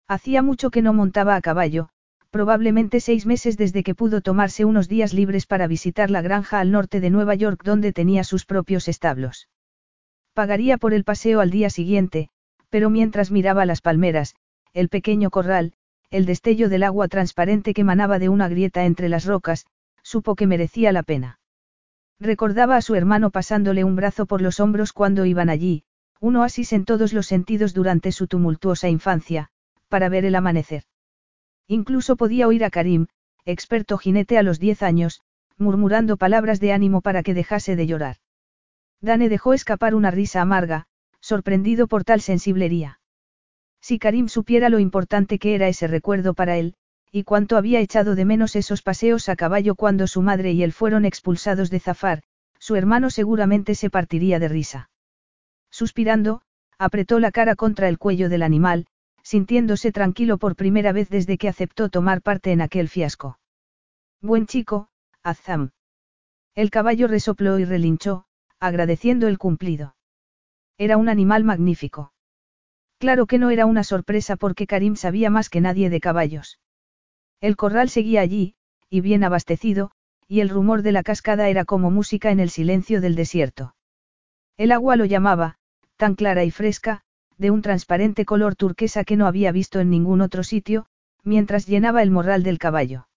[0.07, 1.89] Hacía mucho que no montaba a caballo,
[2.29, 6.71] probablemente seis meses desde que pudo tomarse unos días libres para visitar la granja al
[6.71, 9.49] norte de Nueva York donde tenía sus propios establos.
[10.33, 12.29] Pagaría por el paseo al día siguiente,
[12.69, 14.35] pero mientras miraba las palmeras,
[14.73, 15.73] el pequeño corral,
[16.09, 19.67] el destello del agua transparente que manaba de una grieta entre las rocas,
[20.01, 21.39] supo que merecía la pena.
[22.19, 25.83] Recordaba a su hermano pasándole un brazo por los hombros cuando iban allí,
[26.19, 29.51] un oasis en todos los sentidos durante su tumultuosa infancia,
[29.93, 30.85] para ver el amanecer.
[31.67, 33.05] Incluso podía oír a Karim,
[33.45, 35.21] experto jinete a los diez años,
[35.59, 38.15] murmurando palabras de ánimo para que dejase de llorar.
[39.01, 40.87] Dane dejó escapar una risa amarga,
[41.19, 43.01] sorprendido por tal sensiblería.
[43.81, 46.73] Si Karim supiera lo importante que era ese recuerdo para él,
[47.11, 50.73] y cuánto había echado de menos esos paseos a caballo cuando su madre y él
[50.73, 52.23] fueron expulsados de Zafar,
[52.57, 54.89] su hermano seguramente se partiría de risa.
[55.69, 56.41] Suspirando,
[56.79, 58.87] apretó la cara contra el cuello del animal,
[59.23, 63.39] sintiéndose tranquilo por primera vez desde que aceptó tomar parte en aquel fiasco.
[64.21, 64.89] Buen chico,
[65.23, 65.71] Azam.
[66.55, 68.25] El caballo resopló y relinchó,
[68.59, 69.95] agradeciendo el cumplido.
[70.77, 72.13] Era un animal magnífico.
[72.99, 76.59] Claro que no era una sorpresa porque Karim sabía más que nadie de caballos.
[77.41, 78.55] El corral seguía allí,
[78.89, 79.91] y bien abastecido,
[80.27, 83.75] y el rumor de la cascada era como música en el silencio del desierto.
[84.55, 85.57] El agua lo llamaba,
[85.97, 87.03] tan clara y fresca,
[87.37, 90.85] de un transparente color turquesa que no había visto en ningún otro sitio,
[91.23, 93.07] mientras llenaba el morral del caballo.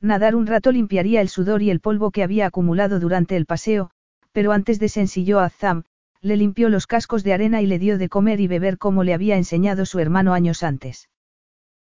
[0.00, 3.90] Nadar un rato limpiaría el sudor y el polvo que había acumulado durante el paseo,
[4.32, 5.84] pero antes de sencilló a Zam,
[6.20, 9.14] le limpió los cascos de arena y le dio de comer y beber como le
[9.14, 11.08] había enseñado su hermano años antes.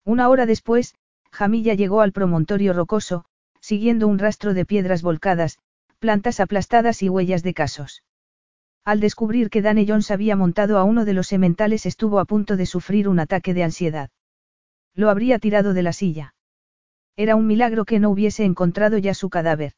[0.03, 0.95] Una hora después,
[1.31, 3.25] Jamilla llegó al promontorio rocoso,
[3.59, 5.57] siguiendo un rastro de piedras volcadas,
[5.99, 8.03] plantas aplastadas y huellas de casos.
[8.87, 12.55] Al descubrir que Danny Jones había montado a uno de los sementales estuvo a punto
[12.55, 14.11] de sufrir un ataque de ansiedad.
[14.95, 16.35] Lo habría tirado de la silla.
[17.17, 19.73] Era un milagro que no hubiese encontrado ya su cadáver.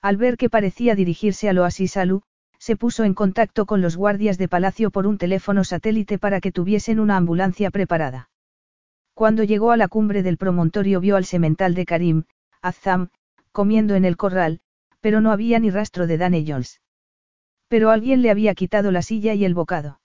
[0.00, 2.22] Al ver que parecía dirigirse al oasis Alu,
[2.58, 6.52] se puso en contacto con los guardias de palacio por un teléfono satélite para que
[6.52, 8.30] tuviesen una ambulancia preparada.
[9.12, 12.24] Cuando llegó a la cumbre del promontorio vio al semental de Karim,
[12.62, 13.10] Azam,
[13.52, 14.60] comiendo en el corral,
[15.02, 16.81] pero no había ni rastro de Dane Jones.
[17.72, 19.98] Pero alguien le había quitado la silla y el bocado.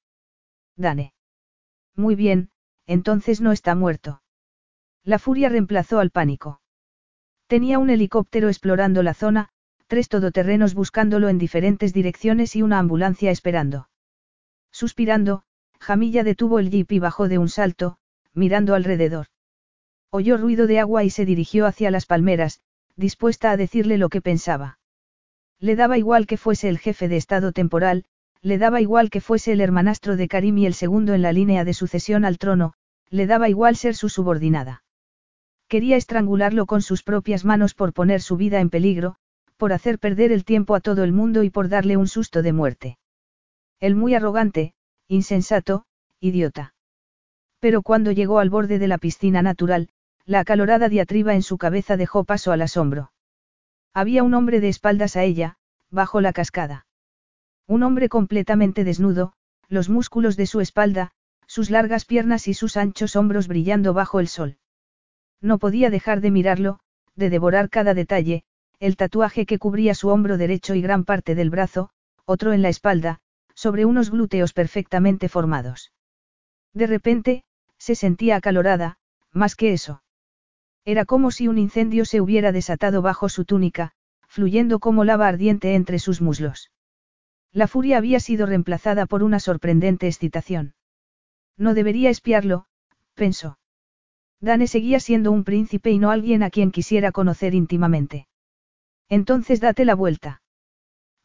[0.77, 1.11] Dane.
[1.97, 2.49] Muy bien,
[2.85, 4.21] entonces no está muerto.
[5.03, 6.61] La furia reemplazó al pánico.
[7.45, 9.49] Tenía un helicóptero explorando la zona,
[9.87, 13.89] tres todoterrenos buscándolo en diferentes direcciones y una ambulancia esperando.
[14.71, 15.43] Suspirando,
[15.77, 17.97] Jamilla detuvo el jeep y bajó de un salto,
[18.33, 19.27] mirando alrededor.
[20.09, 22.61] Oyó ruido de agua y se dirigió hacia las palmeras,
[22.95, 24.79] dispuesta a decirle lo que pensaba.
[25.59, 28.05] Le daba igual que fuese el jefe de Estado temporal,
[28.41, 31.63] le daba igual que fuese el hermanastro de Karim y el segundo en la línea
[31.63, 32.73] de sucesión al trono,
[33.09, 34.83] le daba igual ser su subordinada.
[35.67, 39.15] Quería estrangularlo con sus propias manos por poner su vida en peligro,
[39.57, 42.53] por hacer perder el tiempo a todo el mundo y por darle un susto de
[42.53, 42.97] muerte.
[43.79, 44.73] El muy arrogante,
[45.07, 45.85] insensato,
[46.19, 46.73] idiota.
[47.59, 49.89] Pero cuando llegó al borde de la piscina natural,
[50.25, 53.11] la acalorada diatriba en su cabeza dejó paso al asombro.
[53.97, 55.57] Había un hombre de espaldas a ella,
[55.89, 56.85] bajo la cascada.
[57.65, 59.33] Un hombre completamente desnudo,
[59.69, 61.13] los músculos de su espalda,
[61.47, 64.59] sus largas piernas y sus anchos hombros brillando bajo el sol.
[65.41, 66.79] No podía dejar de mirarlo,
[67.15, 68.43] de devorar cada detalle,
[68.79, 71.89] el tatuaje que cubría su hombro derecho y gran parte del brazo,
[72.25, 73.17] otro en la espalda,
[73.55, 75.91] sobre unos glúteos perfectamente formados.
[76.71, 77.45] De repente,
[77.79, 78.99] se sentía acalorada,
[79.31, 80.03] más que eso.
[80.87, 83.91] Era como si un incendio se hubiera desatado bajo su túnica,
[84.25, 86.71] fluyendo como lava ardiente entre sus muslos.
[87.51, 90.75] La furia había sido reemplazada por una sorprendente excitación.
[91.57, 92.67] No debería espiarlo,
[93.15, 93.59] pensó.
[94.39, 98.29] Dane seguía siendo un príncipe y no alguien a quien quisiera conocer íntimamente.
[99.09, 100.41] Entonces date la vuelta.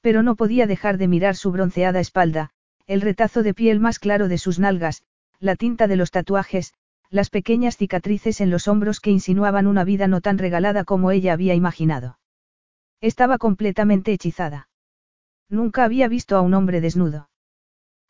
[0.01, 2.51] Pero no podía dejar de mirar su bronceada espalda,
[2.89, 5.05] el retazo de piel más claro de sus nalgas,
[5.39, 6.75] la tinta de los tatuajes,
[7.13, 11.35] las pequeñas cicatrices en los hombros que insinuaban una vida no tan regalada como ella
[11.35, 12.19] había imaginado.
[13.03, 14.71] Estaba completamente hechizada.
[15.51, 17.29] Nunca había visto a un hombre desnudo.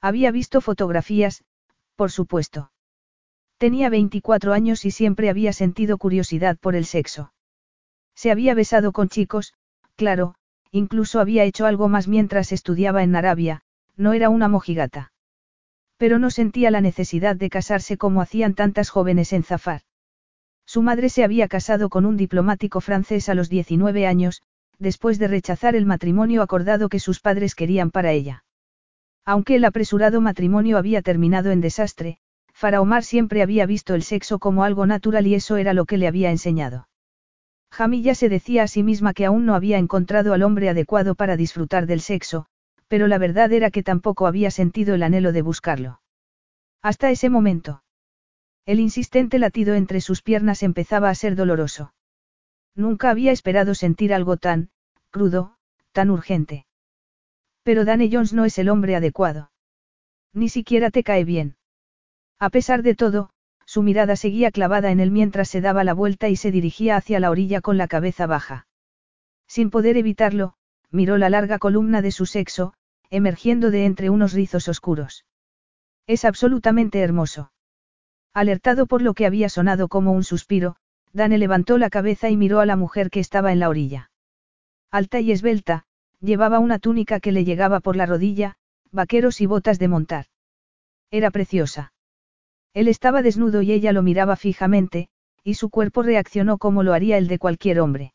[0.01, 1.43] Había visto fotografías,
[1.97, 2.71] por supuesto.
[3.59, 7.33] Tenía 24 años y siempre había sentido curiosidad por el sexo.
[8.15, 9.55] Se había besado con chicos,
[9.97, 10.37] claro,
[10.71, 13.63] incluso había hecho algo más mientras estudiaba en Arabia,
[13.97, 15.12] no era una mojigata.
[16.03, 19.83] Pero no sentía la necesidad de casarse como hacían tantas jóvenes en Zafar.
[20.67, 24.43] Su madre se había casado con un diplomático francés a los 19 años,
[24.81, 28.43] después de rechazar el matrimonio acordado que sus padres querían para ella.
[29.25, 32.19] Aunque el apresurado matrimonio había terminado en desastre,
[32.61, 36.09] Omar siempre había visto el sexo como algo natural y eso era lo que le
[36.09, 36.89] había enseñado.
[37.71, 41.37] Jamilla se decía a sí misma que aún no había encontrado al hombre adecuado para
[41.37, 42.49] disfrutar del sexo,
[42.93, 46.03] pero la verdad era que tampoco había sentido el anhelo de buscarlo.
[46.83, 47.83] Hasta ese momento.
[48.67, 51.95] El insistente latido entre sus piernas empezaba a ser doloroso.
[52.75, 54.69] Nunca había esperado sentir algo tan,
[55.09, 55.57] crudo,
[55.93, 56.67] tan urgente.
[57.63, 59.53] Pero Danny Jones no es el hombre adecuado.
[60.35, 61.57] Ni siquiera te cae bien.
[62.39, 63.31] A pesar de todo,
[63.65, 67.21] su mirada seguía clavada en él mientras se daba la vuelta y se dirigía hacia
[67.21, 68.67] la orilla con la cabeza baja.
[69.47, 70.57] Sin poder evitarlo,
[70.91, 72.75] miró la larga columna de su sexo,
[73.13, 75.27] emergiendo de entre unos rizos oscuros.
[76.07, 77.53] Es absolutamente hermoso.
[78.33, 80.77] Alertado por lo que había sonado como un suspiro,
[81.13, 84.11] Dane levantó la cabeza y miró a la mujer que estaba en la orilla.
[84.91, 85.85] Alta y esbelta,
[86.21, 88.57] llevaba una túnica que le llegaba por la rodilla,
[88.93, 90.27] vaqueros y botas de montar.
[91.11, 91.93] Era preciosa.
[92.73, 95.11] Él estaba desnudo y ella lo miraba fijamente,
[95.45, 98.15] y su cuerpo reaccionó como lo haría el de cualquier hombre.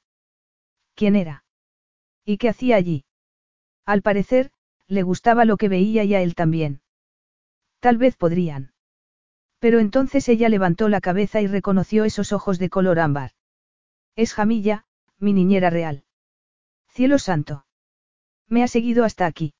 [0.95, 1.43] ¿Quién era?
[2.25, 3.05] ¿Y qué hacía allí?
[3.85, 4.49] Al parecer,
[4.87, 6.81] le gustaba lo que veía y a él también.
[7.79, 8.73] Tal vez podrían.
[9.59, 13.31] Pero entonces ella levantó la cabeza y reconoció esos ojos de color ámbar.
[14.15, 14.85] Es Jamilla,
[15.19, 16.03] mi niñera real.
[16.89, 17.65] Cielo santo.
[18.47, 19.53] Me ha seguido hasta aquí.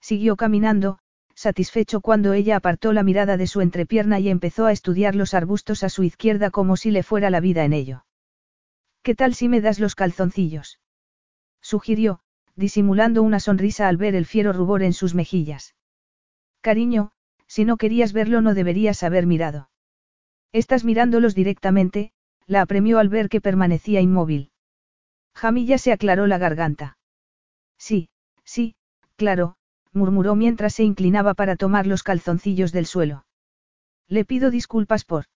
[0.00, 0.98] Siguió caminando,
[1.34, 5.82] satisfecho cuando ella apartó la mirada de su entrepierna y empezó a estudiar los arbustos
[5.82, 8.04] a su izquierda como si le fuera la vida en ello.
[9.02, 10.80] ¿Qué tal si me das los calzoncillos?
[11.60, 12.21] sugirió,
[12.56, 15.74] disimulando una sonrisa al ver el fiero rubor en sus mejillas.
[16.60, 17.12] Cariño,
[17.46, 19.68] si no querías verlo no deberías haber mirado.
[20.52, 22.12] Estás mirándolos directamente,
[22.46, 24.50] la apremió al ver que permanecía inmóvil.
[25.34, 26.98] Jamilla se aclaró la garganta.
[27.78, 28.08] Sí,
[28.44, 28.74] sí,
[29.16, 29.56] claro,
[29.92, 33.26] murmuró mientras se inclinaba para tomar los calzoncillos del suelo.
[34.08, 35.26] Le pido disculpas por...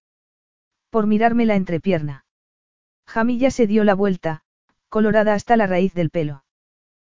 [0.90, 2.24] por mirarme la entrepierna.
[3.06, 4.42] Jamilla se dio la vuelta,
[4.88, 6.45] colorada hasta la raíz del pelo.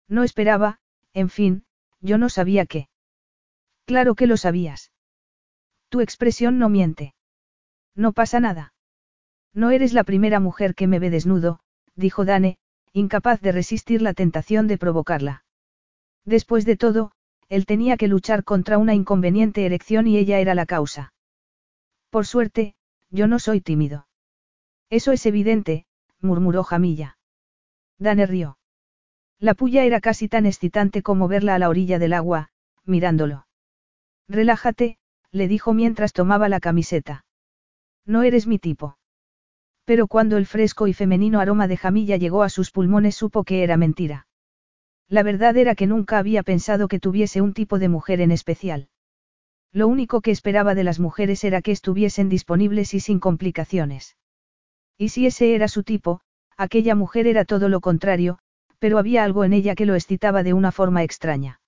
[0.09, 0.79] No esperaba,
[1.13, 1.65] en fin,
[2.01, 2.89] yo no sabía qué.
[3.85, 4.93] Claro que lo sabías.
[5.89, 7.15] Tu expresión no miente.
[7.95, 8.75] No pasa nada.
[9.55, 11.61] No eres la primera mujer que me ve desnudo,
[11.95, 12.59] dijo Dane,
[12.93, 15.45] incapaz de resistir la tentación de provocarla.
[16.25, 17.13] Después de todo,
[17.49, 21.13] él tenía que luchar contra una inconveniente erección y ella era la causa.
[22.11, 22.75] Por suerte,
[23.11, 24.07] yo no soy tímido.
[24.91, 25.87] Eso es evidente,
[26.21, 27.19] murmuró Jamilla.
[27.99, 28.58] Dane rió.
[29.41, 32.49] La puya era casi tan excitante como verla a la orilla del agua,
[32.85, 33.47] mirándolo.
[34.29, 34.99] Relájate,
[35.31, 37.25] le dijo mientras tomaba la camiseta.
[38.05, 38.99] No eres mi tipo.
[39.85, 43.63] Pero cuando el fresco y femenino aroma de jamilla llegó a sus pulmones supo que
[43.63, 44.27] era mentira.
[45.09, 48.89] La verdad era que nunca había pensado que tuviese un tipo de mujer en especial.
[49.73, 54.17] Lo único que esperaba de las mujeres era que estuviesen disponibles y sin complicaciones.
[54.99, 56.21] Y si ese era su tipo,
[56.57, 58.39] aquella mujer era todo lo contrario,
[58.79, 61.61] pero había algo en ella que lo excitaba de una forma extraña.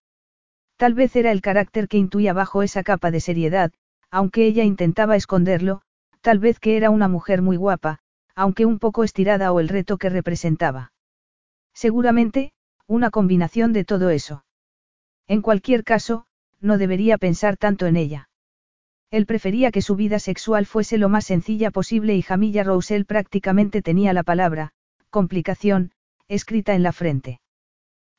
[0.76, 3.72] Tal vez era el carácter que intuía bajo esa capa de seriedad,
[4.10, 5.82] aunque ella intentaba esconderlo,
[6.20, 7.98] tal vez que era una mujer muy guapa,
[8.34, 10.92] aunque un poco estirada o el reto que representaba.
[11.74, 12.52] Seguramente,
[12.86, 14.44] una combinación de todo eso.
[15.28, 16.24] En cualquier caso,
[16.60, 18.28] no debería pensar tanto en ella.
[19.10, 23.82] Él prefería que su vida sexual fuese lo más sencilla posible y Jamilla Roussel prácticamente
[23.82, 24.72] tenía la palabra,
[25.10, 25.92] complicación,
[26.30, 27.40] escrita en la frente.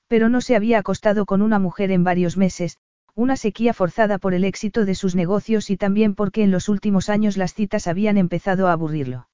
[0.08, 2.78] Pero no se había acostado con una mujer en varios meses,
[3.16, 7.10] una sequía forzada por el éxito de sus negocios y también porque en los últimos
[7.10, 9.30] años las citas habían empezado a aburrirlo.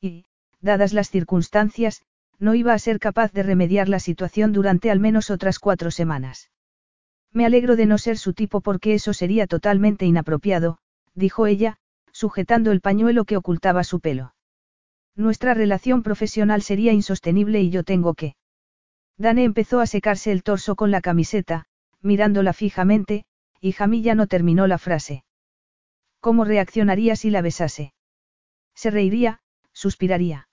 [0.00, 0.24] Y,
[0.60, 2.02] dadas las circunstancias,
[2.40, 6.50] no iba a ser capaz de remediar la situación durante al menos otras cuatro semanas.
[7.32, 10.78] Me alegro de no ser su tipo porque eso sería totalmente inapropiado,
[11.14, 11.78] dijo ella,
[12.10, 14.34] sujetando el pañuelo que ocultaba su pelo.
[15.14, 18.34] Nuestra relación profesional sería insostenible y yo tengo que...
[19.18, 21.66] Dane empezó a secarse el torso con la camiseta,
[22.00, 23.24] mirándola fijamente,
[23.60, 25.24] y Jamilla no terminó la frase.
[26.20, 27.92] ¿Cómo reaccionaría si la besase?
[28.74, 29.40] Se reiría,
[29.72, 30.48] suspiraría.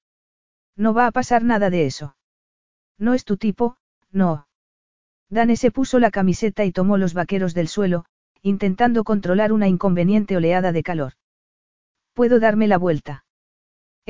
[0.76, 2.16] No va a pasar nada de eso.
[2.98, 3.78] No es tu tipo,
[4.12, 4.48] no.
[5.30, 8.06] Dane se puso la camiseta y tomó los vaqueros del suelo,
[8.42, 11.14] intentando controlar una inconveniente oleada de calor.
[12.14, 13.26] ¿Puedo darme la vuelta?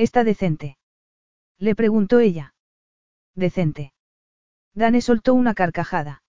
[0.00, 0.78] ¿Está decente?
[1.58, 2.54] Le preguntó ella.
[3.34, 3.92] Decente.
[4.72, 6.22] Dane soltó una carcajada.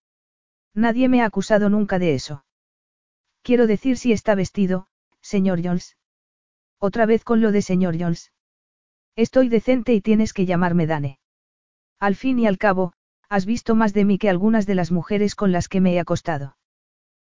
[0.74, 2.44] Nadie me ha acusado nunca de eso.
[3.44, 4.88] Quiero decir si está vestido,
[5.22, 5.96] señor Jones.
[6.80, 8.34] Otra vez con lo de señor Jones.
[9.16, 11.20] Estoy decente y tienes que llamarme Dane.
[11.98, 12.92] Al fin y al cabo,
[13.30, 16.00] has visto más de mí que algunas de las mujeres con las que me he
[16.02, 16.58] acostado.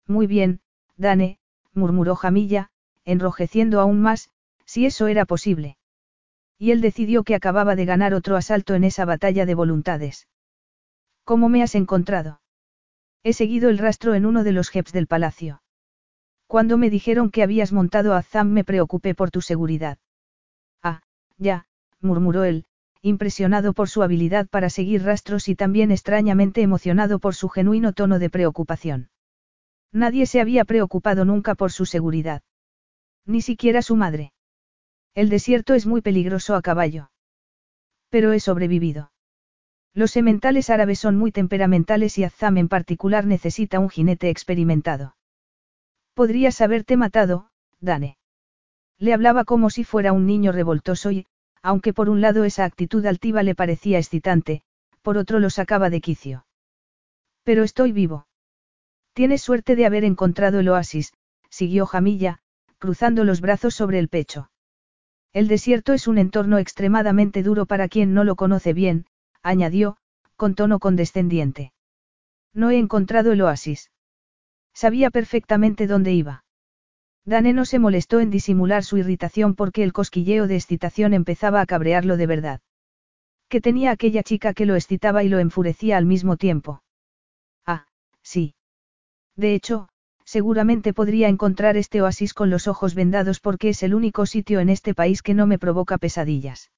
[0.06, 0.60] Muy bien,
[0.96, 1.40] Dane,
[1.72, 2.70] murmuró Jamilla,
[3.04, 4.30] enrojeciendo aún más,
[4.66, 5.77] si eso era posible.
[6.58, 10.26] Y él decidió que acababa de ganar otro asalto en esa batalla de voluntades.
[11.24, 12.40] ¿Cómo me has encontrado?
[13.22, 15.62] He seguido el rastro en uno de los jeps del palacio.
[16.46, 19.98] Cuando me dijeron que habías montado a Zam me preocupé por tu seguridad.
[20.82, 21.02] Ah,
[21.36, 21.66] ya,
[22.00, 22.64] murmuró él,
[23.02, 28.18] impresionado por su habilidad para seguir rastros y también extrañamente emocionado por su genuino tono
[28.18, 29.10] de preocupación.
[29.92, 32.42] Nadie se había preocupado nunca por su seguridad.
[33.26, 34.32] Ni siquiera su madre.
[35.14, 37.10] El desierto es muy peligroso a caballo.
[38.10, 39.12] Pero he sobrevivido.
[39.94, 45.16] Los sementales árabes son muy temperamentales y Azam en particular necesita un jinete experimentado.
[46.14, 47.50] Podrías haberte matado,
[47.80, 48.16] Dane.
[48.98, 51.26] Le hablaba como si fuera un niño revoltoso y,
[51.62, 54.62] aunque por un lado esa actitud altiva le parecía excitante,
[55.02, 56.46] por otro lo sacaba de quicio.
[57.44, 58.26] Pero estoy vivo.
[59.14, 61.12] Tienes suerte de haber encontrado el oasis,
[61.50, 62.40] siguió Jamilla,
[62.78, 64.50] cruzando los brazos sobre el pecho.
[65.38, 69.06] El desierto es un entorno extremadamente duro para quien no lo conoce bien,
[69.40, 69.96] añadió,
[70.34, 71.72] con tono condescendiente.
[72.52, 73.92] No he encontrado el oasis.
[74.74, 76.44] Sabía perfectamente dónde iba.
[77.24, 81.66] Dane no se molestó en disimular su irritación porque el cosquilleo de excitación empezaba a
[81.66, 82.60] cabrearlo de verdad.
[83.48, 86.82] Que tenía aquella chica que lo excitaba y lo enfurecía al mismo tiempo.
[87.64, 87.86] Ah,
[88.22, 88.56] sí.
[89.36, 89.88] De hecho,
[90.28, 94.68] seguramente podría encontrar este oasis con los ojos vendados porque es el único sitio en
[94.68, 96.70] este país que no me provoca pesadillas.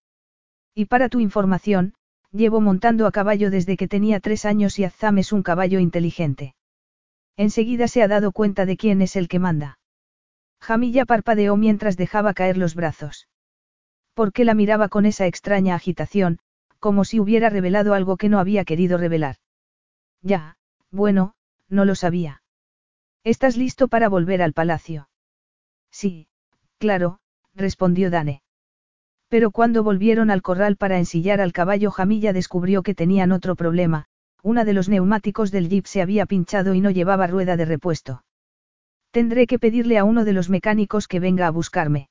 [0.73, 1.95] Y para tu información,
[2.31, 6.55] llevo montando a caballo desde que tenía tres años y Azam es un caballo inteligente.
[7.37, 9.81] Enseguida se ha dado cuenta de quién es el que manda.
[10.61, 13.27] Jamilla parpadeó mientras dejaba caer los brazos.
[14.15, 16.39] ¿Por qué la miraba con esa extraña agitación,
[16.79, 19.39] como si hubiera revelado algo que no había querido revelar?
[20.23, 20.57] Ya,
[20.93, 21.35] bueno,
[21.69, 22.40] no lo sabía.
[23.25, 25.09] ¿Estás listo para volver al palacio?
[25.91, 26.29] Sí,
[26.79, 27.19] claro,
[27.55, 28.43] respondió Dane.
[29.29, 34.07] Pero cuando volvieron al corral para ensillar al caballo Jamilla descubrió que tenían otro problema,
[34.43, 38.25] una de los neumáticos del jeep se había pinchado y no llevaba rueda de repuesto.
[39.11, 42.09] Tendré que pedirle a uno de los mecánicos que venga a buscarme.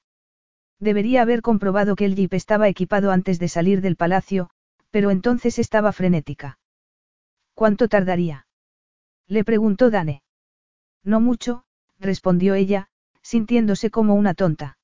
[0.80, 4.49] Debería haber comprobado que el jeep estaba equipado antes de salir del palacio,
[4.91, 6.60] pero entonces estaba frenética.
[7.53, 8.47] ¿Cuánto tardaría?
[9.28, 10.22] Le preguntó Dane.
[11.04, 11.64] No mucho,
[12.00, 12.88] respondió ella,
[13.22, 14.78] sintiéndose como una tonta.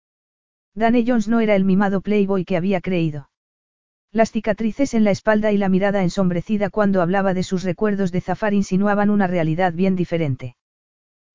[0.74, 3.30] Dane Jones no era el mimado playboy que había creído.
[4.12, 8.22] Las cicatrices en la espalda y la mirada ensombrecida cuando hablaba de sus recuerdos de
[8.22, 10.56] Zafar insinuaban una realidad bien diferente.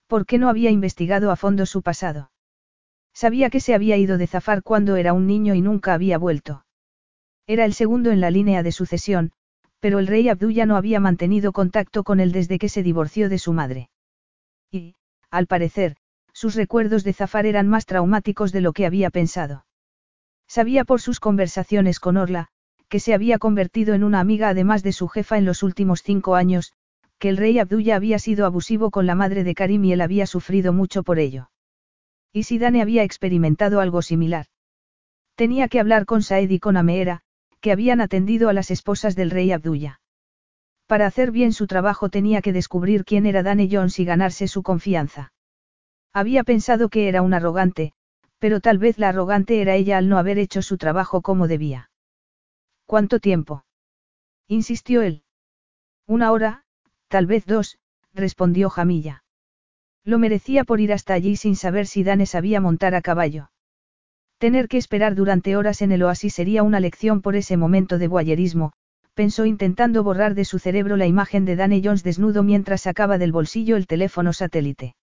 [0.06, 2.30] ¿Por qué no había investigado a fondo su pasado?
[3.12, 6.64] Sabía que se había ido de Zafar cuando era un niño y nunca había vuelto.
[7.46, 9.32] Era el segundo en la línea de sucesión,
[9.78, 13.38] pero el rey Abdullah no había mantenido contacto con él desde que se divorció de
[13.38, 13.90] su madre.
[14.70, 14.94] Y,
[15.30, 15.96] al parecer,
[16.32, 19.66] sus recuerdos de Zafar eran más traumáticos de lo que había pensado.
[20.46, 22.48] Sabía por sus conversaciones con Orla,
[22.88, 26.34] que se había convertido en una amiga además de su jefa en los últimos cinco
[26.34, 26.72] años,
[27.18, 30.26] que el rey Abdullah había sido abusivo con la madre de Karim y él había
[30.26, 31.50] sufrido mucho por ello.
[32.32, 34.46] Y si Dane había experimentado algo similar.
[35.34, 37.20] Tenía que hablar con Saed y con Ameera,
[37.60, 39.99] que habían atendido a las esposas del rey Abdullah.
[40.90, 44.64] Para hacer bien su trabajo tenía que descubrir quién era Dane Jones y ganarse su
[44.64, 45.32] confianza.
[46.12, 47.92] Había pensado que era un arrogante,
[48.40, 51.92] pero tal vez la arrogante era ella al no haber hecho su trabajo como debía.
[52.86, 53.64] ¿Cuánto tiempo?
[54.48, 55.22] insistió él.
[56.08, 56.64] Una hora,
[57.06, 57.78] tal vez dos,
[58.12, 59.22] respondió Jamilla.
[60.02, 63.52] Lo merecía por ir hasta allí sin saber si Dane sabía montar a caballo.
[64.38, 68.08] Tener que esperar durante horas en el oasis sería una lección por ese momento de
[68.08, 68.72] boyerismo,
[69.20, 73.32] pensó intentando borrar de su cerebro la imagen de Danny Jones desnudo mientras sacaba del
[73.32, 74.94] bolsillo el teléfono satélite.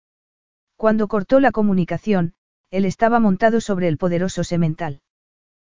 [0.74, 2.32] Cuando cortó la comunicación,
[2.70, 5.02] él estaba montado sobre el poderoso semental.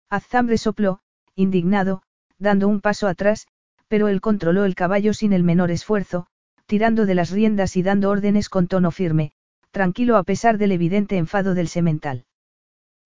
[0.10, 1.02] Azam resopló,
[1.36, 2.02] indignado,
[2.40, 3.46] dando un paso atrás,
[3.88, 6.26] pero él controló el caballo sin el menor esfuerzo,
[6.66, 9.34] tirando de las riendas y dando órdenes con tono firme,
[9.70, 12.26] tranquilo a pesar del evidente enfado del semental.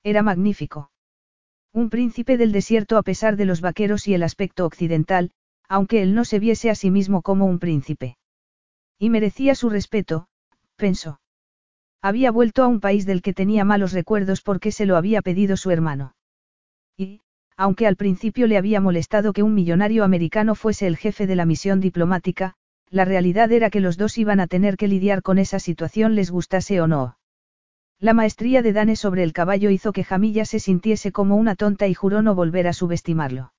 [0.01, 0.91] Era magnífico.
[1.75, 5.31] Un príncipe del desierto a pesar de los vaqueros y el aspecto occidental,
[5.67, 8.15] aunque él no se viese a sí mismo como un príncipe.
[8.97, 10.29] Y merecía su respeto,
[10.77, 11.19] pensó.
[12.01, 15.57] Había vuelto a un país del que tenía malos recuerdos porque se lo había pedido
[15.57, 16.15] su hermano.
[16.95, 17.19] Y,
[17.57, 21.45] aunque al principio le había molestado que un millonario americano fuese el jefe de la
[21.45, 22.53] misión diplomática,
[22.89, 26.31] la realidad era que los dos iban a tener que lidiar con esa situación les
[26.31, 27.17] gustase o no.
[27.99, 31.87] La maestría de Dane sobre el caballo hizo que Jamilla se sintiese como una tonta
[31.87, 33.53] y juró no volver a subestimarlo.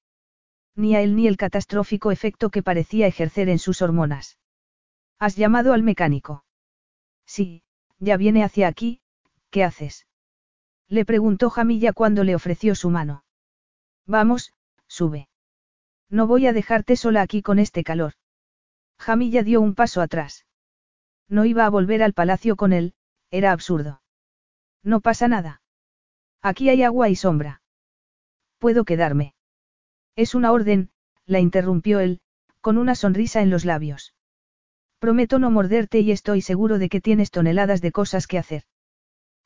[0.75, 4.39] Ni a él ni el catastrófico efecto que parecía ejercer en sus hormonas.
[5.19, 6.45] ¿Has llamado al mecánico?
[7.25, 7.63] Sí,
[7.99, 9.01] ya viene hacia aquí,
[9.51, 10.07] ¿qué haces?
[10.89, 13.25] Le preguntó Jamilla cuando le ofreció su mano.
[14.07, 14.53] Vamos,
[14.87, 15.29] sube.
[16.11, 18.13] No voy a dejarte sola aquí con este calor.
[18.99, 20.45] Jamilla dio un paso atrás.
[21.29, 22.95] No iba a volver al palacio con él,
[23.31, 24.01] era absurdo.
[24.87, 25.63] No pasa nada.
[26.43, 27.61] Aquí hay agua y sombra.
[28.61, 29.35] Puedo quedarme.
[30.15, 30.91] Es una orden,
[31.27, 32.21] la interrumpió él,
[32.61, 34.15] con una sonrisa en los labios.
[35.01, 38.63] Prometo no morderte y estoy seguro de que tienes toneladas de cosas que hacer.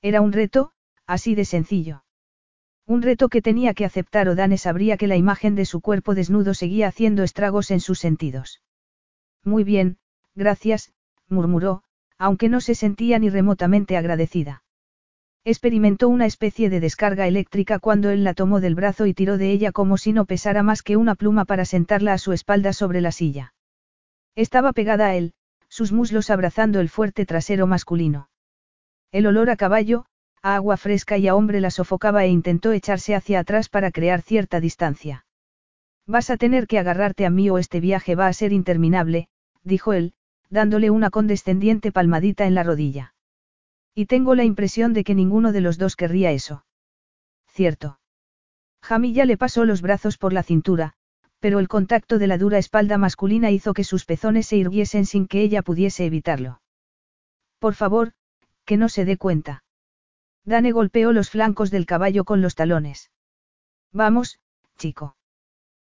[0.02, 0.72] Era un reto,
[1.06, 2.04] así de sencillo.
[2.86, 6.52] Un reto que tenía que aceptar o sabría que la imagen de su cuerpo desnudo
[6.52, 8.62] seguía haciendo estragos en sus sentidos.
[9.42, 9.96] Muy bien,
[10.34, 10.92] gracias,
[11.28, 11.82] murmuró,
[12.18, 14.64] aunque no se sentía ni remotamente agradecida.
[15.44, 19.50] Experimentó una especie de descarga eléctrica cuando él la tomó del brazo y tiró de
[19.50, 23.00] ella como si no pesara más que una pluma para sentarla a su espalda sobre
[23.00, 23.54] la silla.
[24.36, 25.32] Estaba pegada a él,
[25.68, 28.28] sus muslos abrazando el fuerte trasero masculino.
[29.12, 30.04] El olor a caballo,
[30.42, 34.20] a agua fresca y a hombre la sofocaba e intentó echarse hacia atrás para crear
[34.20, 35.24] cierta distancia.
[36.06, 39.28] Vas a tener que agarrarte a mí o este viaje va a ser interminable,
[39.62, 40.12] dijo él,
[40.50, 43.14] dándole una condescendiente palmadita en la rodilla.
[44.00, 46.64] Y tengo la impresión de que ninguno de los dos querría eso.
[47.48, 48.00] Cierto.
[48.80, 50.94] Jamilla le pasó los brazos por la cintura,
[51.38, 55.26] pero el contacto de la dura espalda masculina hizo que sus pezones se irguiesen sin
[55.26, 56.62] que ella pudiese evitarlo.
[57.58, 58.14] Por favor,
[58.64, 59.64] que no se dé cuenta.
[60.46, 63.10] Dane golpeó los flancos del caballo con los talones.
[63.92, 64.40] Vamos,
[64.78, 65.14] chico.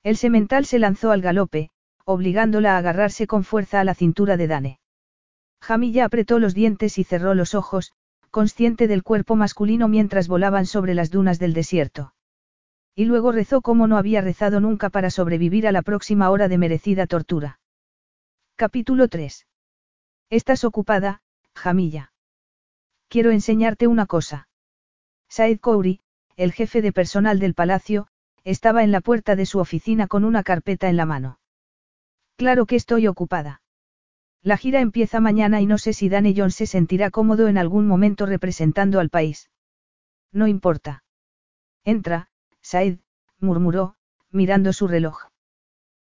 [0.03, 1.71] El semental se lanzó al galope,
[2.03, 4.79] obligándola a agarrarse con fuerza a la cintura de Dane.
[5.66, 7.91] Jamilla apretó los dientes y cerró los ojos,
[8.30, 12.13] consciente del cuerpo masculino mientras volaban sobre las dunas del desierto.
[12.93, 16.59] Y luego rezó como no había rezado nunca para sobrevivir a la próxima hora de
[16.59, 17.59] merecida tortura.
[18.55, 19.47] Capítulo 3.
[20.30, 21.24] Estás ocupada,
[21.55, 22.13] Jamilla.
[23.07, 24.47] Quiero enseñarte una cosa.
[25.30, 25.99] Said Kouri,
[26.36, 28.05] el jefe de personal del palacio,
[28.43, 31.39] estaba en la puerta de su oficina con una carpeta en la mano.
[32.36, 33.63] Claro que estoy ocupada.
[34.45, 37.87] La gira empieza mañana y no sé si Danny John se sentirá cómodo en algún
[37.87, 39.49] momento representando al país.
[40.31, 41.03] No importa.
[41.83, 42.27] Entra,
[42.61, 42.99] Said,
[43.39, 43.95] murmuró,
[44.29, 45.17] mirando su reloj.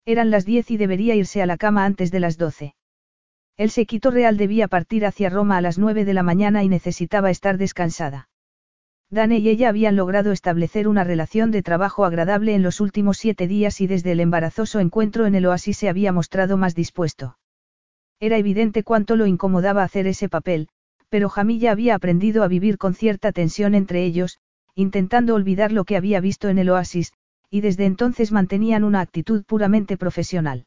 [0.06, 2.76] Eran las diez y debería irse a la cama antes de las doce.
[3.58, 7.32] El sequito real debía partir hacia Roma a las nueve de la mañana y necesitaba
[7.32, 8.30] estar descansada.
[9.10, 13.48] Dane y ella habían logrado establecer una relación de trabajo agradable en los últimos siete
[13.48, 17.40] días y desde el embarazoso encuentro en el oasis se había mostrado más dispuesto.
[18.20, 20.70] Era evidente cuánto lo incomodaba hacer ese papel,
[21.10, 24.40] pero Jamilla había aprendido a vivir con cierta tensión entre ellos,
[24.76, 27.14] intentando olvidar lo que había visto en el oasis,
[27.50, 30.66] y desde entonces mantenían una actitud puramente profesional.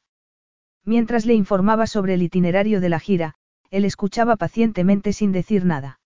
[0.85, 3.35] Mientras le informaba sobre el itinerario de la gira,
[3.71, 6.01] él escuchaba pacientemente sin decir nada.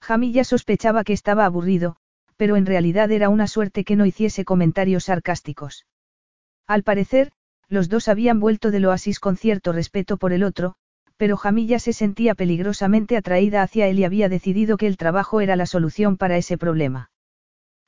[0.00, 1.96] Jamilla sospechaba que estaba aburrido,
[2.36, 5.86] pero en realidad era una suerte que no hiciese comentarios sarcásticos.
[6.66, 7.32] Al parecer,
[7.70, 10.74] los dos habían vuelto del oasis con cierto respeto por el otro,
[11.16, 15.54] pero Jamilla se sentía peligrosamente atraída hacia él y había decidido que el trabajo era
[15.54, 17.10] la solución para ese problema.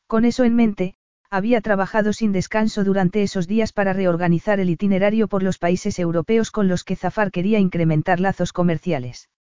[0.07, 0.95] Con eso en mente,
[1.31, 6.51] había trabajado sin descanso durante esos días para reorganizar el itinerario por los países europeos
[6.51, 9.31] con los que Zafar quería incrementar lazos comerciales.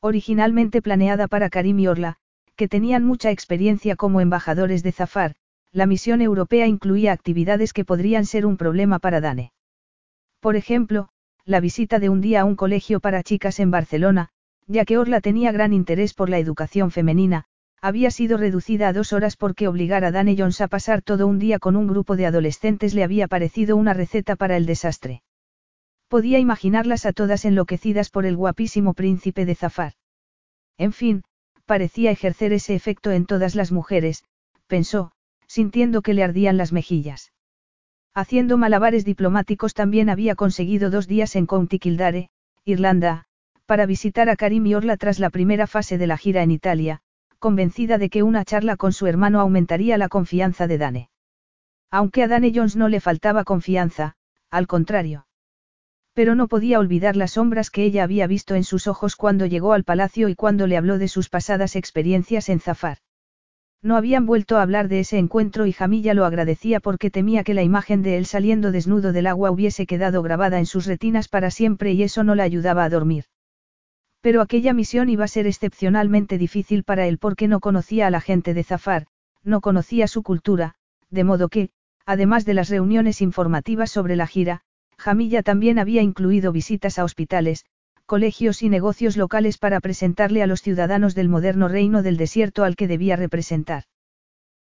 [0.00, 2.16] Originalmente planeada para Karim y Orla,
[2.56, 5.36] que tenían mucha experiencia como embajadores de Zafar,
[5.70, 9.52] la misión europea incluía actividades que podrían ser un problema para Dane.
[10.42, 11.08] Por ejemplo,
[11.44, 14.30] la visita de un día a un colegio para chicas en Barcelona,
[14.66, 17.44] ya que Orla tenía gran interés por la educación femenina,
[17.80, 21.38] había sido reducida a dos horas porque obligar a Danny Jones a pasar todo un
[21.38, 25.22] día con un grupo de adolescentes le había parecido una receta para el desastre.
[26.08, 29.92] Podía imaginarlas a todas enloquecidas por el guapísimo príncipe de Zafar.
[30.76, 31.22] En fin,
[31.66, 34.24] parecía ejercer ese efecto en todas las mujeres,
[34.66, 35.12] pensó,
[35.46, 37.30] sintiendo que le ardían las mejillas.
[38.14, 42.28] Haciendo malabares diplomáticos también había conseguido dos días en County Kildare,
[42.64, 43.24] Irlanda,
[43.64, 47.00] para visitar a Karim y Orla tras la primera fase de la gira en Italia,
[47.38, 51.10] convencida de que una charla con su hermano aumentaría la confianza de Dane.
[51.90, 54.16] Aunque a Dane Jones no le faltaba confianza,
[54.50, 55.26] al contrario.
[56.12, 59.72] Pero no podía olvidar las sombras que ella había visto en sus ojos cuando llegó
[59.72, 62.98] al palacio y cuando le habló de sus pasadas experiencias en Zafar.
[63.82, 67.52] No habían vuelto a hablar de ese encuentro y Jamilla lo agradecía porque temía que
[67.52, 71.50] la imagen de él saliendo desnudo del agua hubiese quedado grabada en sus retinas para
[71.50, 73.24] siempre y eso no la ayudaba a dormir.
[74.20, 78.20] Pero aquella misión iba a ser excepcionalmente difícil para él porque no conocía a la
[78.20, 79.08] gente de Zafar,
[79.42, 80.76] no conocía su cultura,
[81.10, 81.70] de modo que,
[82.06, 84.62] además de las reuniones informativas sobre la gira,
[84.96, 87.64] Jamilla también había incluido visitas a hospitales,
[88.06, 92.76] colegios y negocios locales para presentarle a los ciudadanos del moderno reino del desierto al
[92.76, 93.84] que debía representar.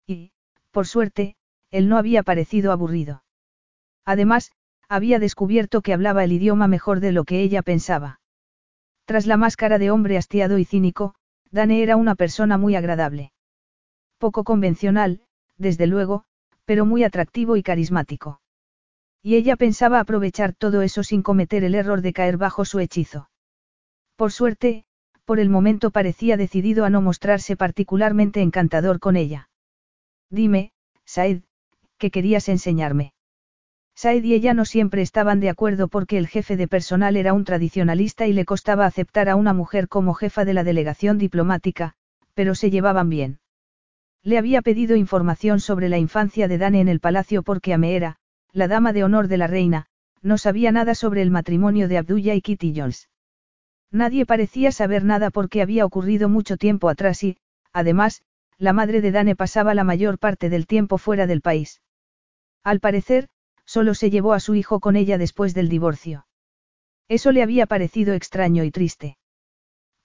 [0.06, 0.32] Y,
[0.70, 1.36] por suerte,
[1.70, 3.24] él no había parecido aburrido.
[4.04, 4.52] Además,
[4.88, 8.20] había descubierto que hablaba el idioma mejor de lo que ella pensaba.
[9.04, 11.14] Tras la máscara de hombre hastiado y cínico,
[11.50, 13.32] Dane era una persona muy agradable.
[14.18, 15.22] Poco convencional,
[15.56, 16.24] desde luego,
[16.64, 18.40] pero muy atractivo y carismático.
[19.22, 23.29] Y ella pensaba aprovechar todo eso sin cometer el error de caer bajo su hechizo.
[24.20, 24.84] Por suerte,
[25.24, 29.48] por el momento parecía decidido a no mostrarse particularmente encantador con ella.
[30.28, 30.72] Dime,
[31.06, 31.40] Said,
[31.96, 33.14] ¿qué querías enseñarme?
[33.94, 37.44] Said y ella no siempre estaban de acuerdo porque el jefe de personal era un
[37.44, 41.94] tradicionalista y le costaba aceptar a una mujer como jefa de la delegación diplomática,
[42.34, 43.38] pero se llevaban bien.
[44.22, 48.16] Le había pedido información sobre la infancia de Dane en el palacio porque Ameera,
[48.52, 49.86] la dama de honor de la reina,
[50.20, 53.08] no sabía nada sobre el matrimonio de Abdullah y Kitty Jones.
[53.92, 57.38] Nadie parecía saber nada porque había ocurrido mucho tiempo atrás y,
[57.72, 58.22] además,
[58.56, 61.80] la madre de Dane pasaba la mayor parte del tiempo fuera del país.
[62.62, 63.28] Al parecer,
[63.64, 66.26] solo se llevó a su hijo con ella después del divorcio.
[67.08, 69.16] Eso le había parecido extraño y triste.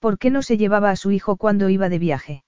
[0.00, 2.44] ¿Por qué no se llevaba a su hijo cuando iba de viaje?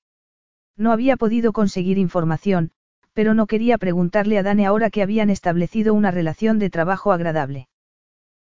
[0.77, 2.73] No había podido conseguir información,
[3.13, 7.69] pero no quería preguntarle a Dane ahora que habían establecido una relación de trabajo agradable.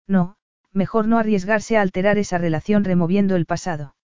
[0.06, 0.36] No,
[0.76, 3.96] mejor no arriesgarse a alterar esa relación removiendo el pasado.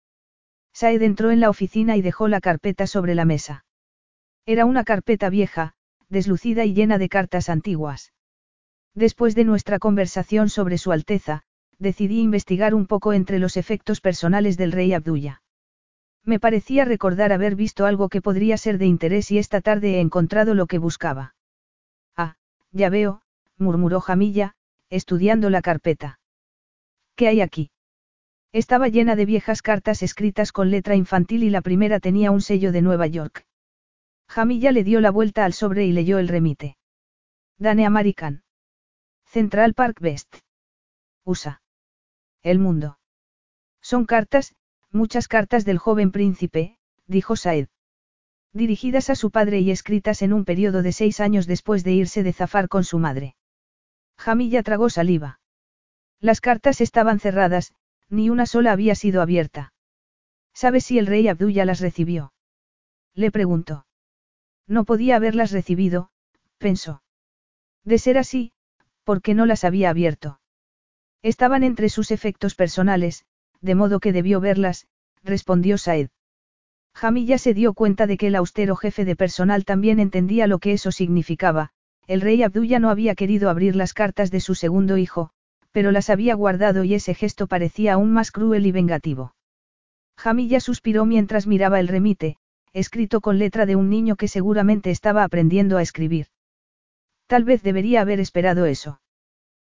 [0.73, 3.65] Saed entró en la oficina y dejó la carpeta sobre la mesa.
[4.47, 5.75] Era una carpeta vieja,
[6.09, 8.13] deslucida y llena de cartas antiguas.
[8.95, 11.43] Después de nuestra conversación sobre Su Alteza,
[11.79, 15.43] decidí investigar un poco entre los efectos personales del rey Abdullah.
[16.25, 20.01] Me parecía recordar haber visto algo que podría ser de interés y esta tarde he
[20.01, 21.35] encontrado lo que buscaba.
[22.17, 22.37] Ah,
[22.71, 23.23] ya veo,
[23.59, 24.55] murmuró Jamilla,
[24.89, 26.21] estudiando la carpeta.
[27.17, 27.71] ¿Qué hay aquí?
[28.53, 32.73] Estaba llena de viejas cartas escritas con letra infantil y la primera tenía un sello
[32.73, 33.47] de Nueva York.
[34.29, 36.77] Jamilla le dio la vuelta al sobre y leyó el remite.
[37.59, 38.45] Dane American.
[39.27, 40.37] Central Park West.
[41.25, 41.63] USA.
[42.43, 42.99] El mundo.
[43.81, 44.55] Son cartas,
[44.91, 47.69] muchas cartas del joven príncipe, dijo Saed.
[48.53, 52.23] Dirigidas a su padre y escritas en un periodo de seis años después de irse
[52.23, 53.37] de zafar con su madre.
[54.19, 55.41] Jamilla tragó saliva.
[56.23, 57.75] Las cartas estaban cerradas,
[58.09, 59.75] ni una sola había sido abierta.
[60.55, 62.33] ¿Sabes si el rey Abdullah las recibió?
[63.13, 63.87] Le preguntó.
[64.69, 66.11] No podía haberlas recibido,
[66.59, 67.03] pensó.
[67.85, 68.53] De ser así,
[69.03, 70.39] ¿por qué no las había abierto?
[71.23, 73.25] Estaban entre sus efectos personales,
[73.61, 74.87] de modo que debió verlas,
[75.25, 76.11] respondió Saed.
[76.95, 80.73] Jamilla se dio cuenta de que el austero jefe de personal también entendía lo que
[80.73, 81.71] eso significaba,
[82.07, 85.33] el rey Abdullah no había querido abrir las cartas de su segundo hijo,
[85.73, 89.35] pero las había guardado y ese gesto parecía aún más cruel y vengativo.
[90.17, 92.37] Jamilla suspiró mientras miraba el remite,
[92.73, 96.27] escrito con letra de un niño que seguramente estaba aprendiendo a escribir.
[97.27, 99.01] Tal vez debería haber esperado eso.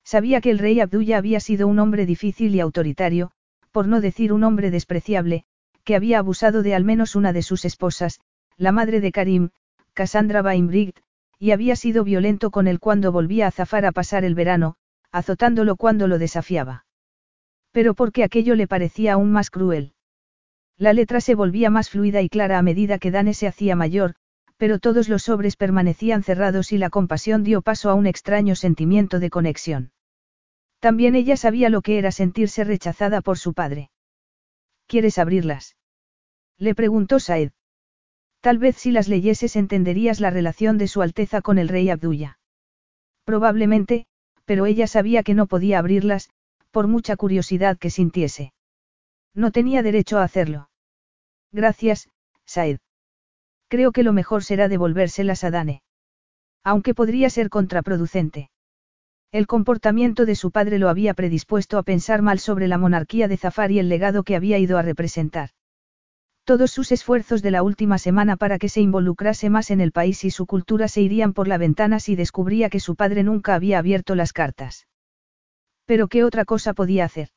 [0.03, 3.31] Sabía que el rey Abdullah había sido un hombre difícil y autoritario,
[3.71, 5.45] por no decir un hombre despreciable,
[5.83, 8.19] que había abusado de al menos una de sus esposas,
[8.57, 9.49] la madre de Karim,
[9.93, 10.99] Cassandra Bainbrigt,
[11.39, 14.75] y había sido violento con él cuando volvía a zafar a pasar el verano,
[15.13, 16.85] azotándolo cuando lo desafiaba.
[17.71, 19.93] Pero porque aquello le parecía aún más cruel.
[20.77, 24.15] La letra se volvía más fluida y clara a medida que Dane se hacía mayor,
[24.57, 29.19] pero todos los sobres permanecían cerrados y la compasión dio paso a un extraño sentimiento
[29.19, 29.91] de conexión.
[30.79, 33.91] También ella sabía lo que era sentirse rechazada por su padre.
[34.87, 35.77] ¿Quieres abrirlas?
[36.57, 37.51] Le preguntó Saed.
[38.41, 42.39] Tal vez si las leyeses entenderías la relación de Su Alteza con el rey Abdullah.
[43.23, 44.05] Probablemente,
[44.45, 46.29] pero ella sabía que no podía abrirlas,
[46.71, 48.53] por mucha curiosidad que sintiese.
[49.33, 50.69] No tenía derecho a hacerlo.
[51.51, 52.09] Gracias,
[52.45, 52.79] Saed.
[53.67, 55.81] Creo que lo mejor será devolvérselas a Dane.
[56.63, 58.49] Aunque podría ser contraproducente.
[59.31, 63.37] El comportamiento de su padre lo había predispuesto a pensar mal sobre la monarquía de
[63.37, 65.49] Zafar y el legado que había ido a representar.
[66.45, 70.25] Todos sus esfuerzos de la última semana para que se involucrase más en el país
[70.25, 73.79] y su cultura se irían por la ventana si descubría que su padre nunca había
[73.79, 74.85] abierto las cartas.
[75.85, 77.29] Pero ¿qué otra cosa podía hacer?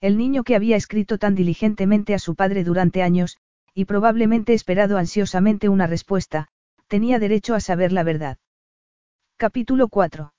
[0.00, 3.36] El niño que había escrito tan diligentemente a su padre durante años,
[3.74, 6.46] y probablemente esperado ansiosamente una respuesta,
[6.86, 8.38] tenía derecho a saber la verdad.
[9.38, 10.32] Capítulo 4.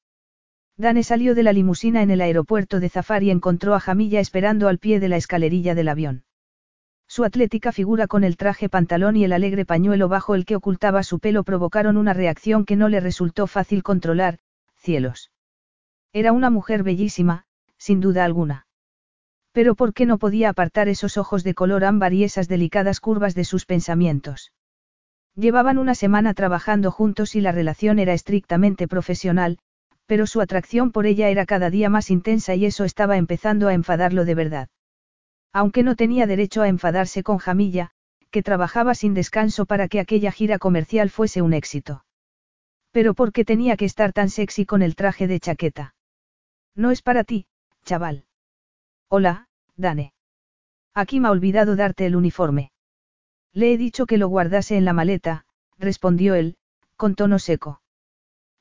[0.78, 4.70] Dane salió de la limusina en el aeropuerto de Zafar y encontró a Jamilla esperando
[4.70, 6.24] al pie de la escalerilla del avión.
[7.14, 11.03] Su atlética figura con el traje pantalón y el alegre pañuelo bajo el que ocultaba
[11.03, 14.39] su pelo provocaron una reacción que no le resultó fácil controlar,
[14.78, 15.30] cielos.
[16.14, 17.43] Era una mujer bellísima,
[17.78, 18.66] sin duda alguna.
[19.51, 23.36] Pero ¿por qué no podía apartar esos ojos de color ámbar y esas delicadas curvas
[23.36, 24.53] de sus pensamientos?
[25.36, 29.57] Llevaban una semana trabajando juntos y la relación era estrictamente profesional,
[30.05, 33.74] pero su atracción por ella era cada día más intensa y eso estaba empezando a
[33.74, 34.70] enfadarlo de verdad.
[35.54, 37.91] Aunque no tenía derecho a enfadarse con Jamilla,
[38.30, 42.06] que trabajaba sin descanso para que aquella gira comercial fuese un éxito.
[42.91, 45.95] Pero ¿por qué tenía que estar tan sexy con el traje de chaqueta?
[46.76, 47.47] No es para ti,
[47.84, 48.26] chaval.
[49.10, 50.14] Hola, Dane.
[50.93, 52.72] Aquí me ha olvidado darte el uniforme.
[53.54, 55.45] Le he dicho que lo guardase en la maleta,
[55.78, 56.56] respondió él,
[56.95, 57.82] con tono seco.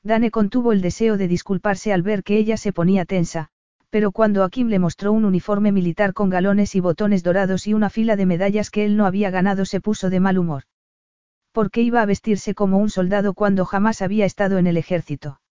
[0.03, 3.49] Dane contuvo el deseo de disculparse al ver que ella se ponía tensa,
[3.91, 7.89] pero cuando Akim le mostró un uniforme militar con galones y botones dorados y una
[7.89, 10.63] fila de medallas que él no había ganado se puso de mal humor.
[11.51, 15.41] ¿Por qué iba a vestirse como un soldado cuando jamás había estado en el ejército?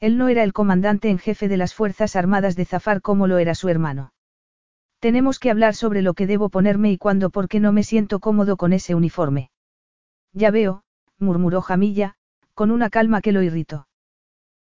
[0.00, 3.36] Él no era el comandante en jefe de las Fuerzas Armadas de Zafar como lo
[3.36, 4.14] era su hermano.
[4.98, 8.56] Tenemos que hablar sobre lo que debo ponerme y cuándo porque no me siento cómodo
[8.56, 9.50] con ese uniforme.
[10.32, 10.84] Ya veo,
[11.18, 12.14] murmuró Jamilla,
[12.54, 13.87] con una calma que lo irritó.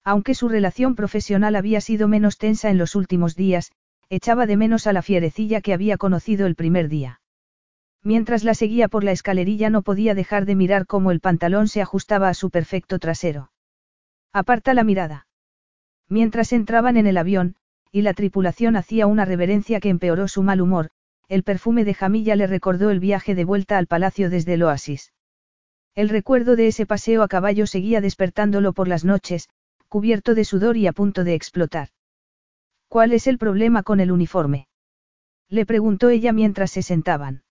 [0.03, 3.71] Aunque su relación profesional había sido menos tensa en los últimos días,
[4.09, 7.21] echaba de menos a la fierecilla que había conocido el primer día.
[8.03, 11.81] Mientras la seguía por la escalerilla no podía dejar de mirar cómo el pantalón se
[11.81, 13.51] ajustaba a su perfecto trasero.
[14.33, 15.27] Aparta la mirada.
[16.09, 17.55] Mientras entraban en el avión,
[17.91, 20.89] y la tripulación hacía una reverencia que empeoró su mal humor,
[21.29, 25.13] el perfume de Jamilla le recordó el viaje de vuelta al palacio desde el oasis.
[25.95, 29.47] El recuerdo de ese paseo a caballo seguía despertándolo por las noches,
[29.93, 31.89] cubierto de sudor y a punto de explotar.
[32.87, 34.67] ¿Cuál es el problema con el uniforme?
[35.49, 37.43] Le preguntó ella mientras se sentaban.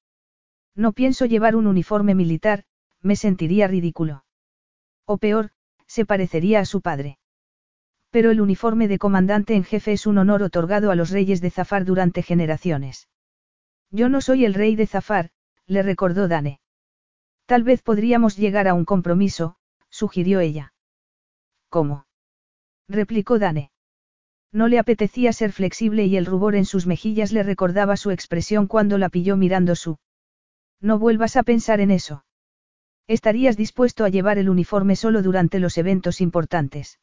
[0.75, 2.65] No pienso llevar un uniforme militar,
[3.01, 4.25] me sentiría ridículo.
[5.07, 5.53] O peor,
[5.87, 7.21] se parecería a su padre.
[8.11, 11.51] Pero el uniforme de comandante en jefe es un honor otorgado a los reyes de
[11.51, 13.09] Zafar durante generaciones.
[13.93, 15.31] Yo no soy el rey de Zafar,
[15.67, 16.59] le recordó Dane.
[17.47, 19.55] Tal vez podríamos llegar a un compromiso,
[19.91, 20.75] sugirió ella.
[21.69, 22.05] ¿Cómo?
[22.89, 23.71] Replicó Dane.
[24.53, 28.67] No le apetecía ser flexible y el rubor en sus mejillas le recordaba su expresión
[28.67, 29.99] cuando la pilló mirando su.
[30.81, 32.25] No vuelvas a pensar en eso.
[33.07, 37.01] Estarías dispuesto a llevar el uniforme solo durante los eventos importantes.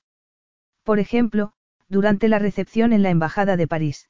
[0.84, 1.54] Por ejemplo,
[1.88, 4.10] durante la recepción en la Embajada de París.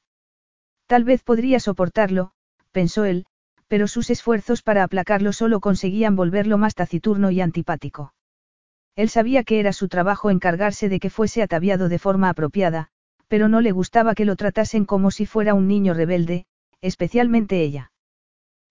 [0.86, 2.32] Tal vez podría soportarlo,
[2.72, 3.26] pensó él,
[3.68, 8.12] pero sus esfuerzos para aplacarlo solo conseguían volverlo más taciturno y antipático.
[8.96, 12.88] Él sabía que era su trabajo encargarse de que fuese ataviado de forma apropiada,
[13.28, 16.46] pero no le gustaba que lo tratasen como si fuera un niño rebelde,
[16.80, 17.92] especialmente ella.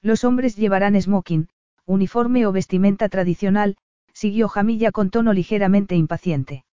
[0.02, 1.48] Los hombres llevarán smoking,
[1.86, 3.78] uniforme o vestimenta tradicional,
[4.14, 6.66] siguió Jamilla con tono ligeramente impaciente.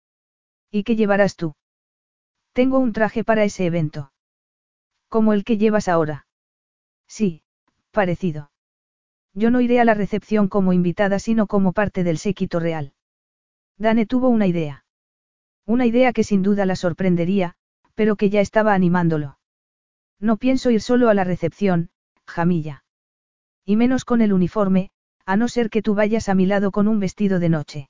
[0.71, 1.55] ¿Y qué llevarás tú?
[2.55, 4.13] Tengo un traje para ese evento.
[5.09, 6.27] Como el que llevas ahora.
[7.07, 7.43] Sí,
[7.91, 8.51] parecido.
[9.35, 12.94] Yo no iré a la recepción como invitada sino como parte del séquito real.
[13.79, 14.85] Dane tuvo una idea.
[15.67, 17.55] Una idea que sin duda la sorprendería,
[17.95, 19.39] pero que ya estaba animándolo.
[20.21, 21.91] No pienso ir solo a la recepción,
[22.27, 22.85] Jamilla.
[23.65, 24.91] Y menos con el uniforme,
[25.27, 27.89] a no ser que tú vayas a mi lado con un vestido de noche.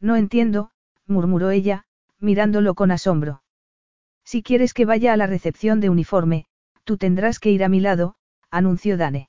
[0.00, 0.70] No entiendo,
[1.06, 1.84] murmuró ella,
[2.18, 3.42] mirándolo con asombro.
[4.24, 6.46] Si quieres que vaya a la recepción de uniforme,
[6.84, 8.16] tú tendrás que ir a mi lado,
[8.50, 9.28] anunció Dane.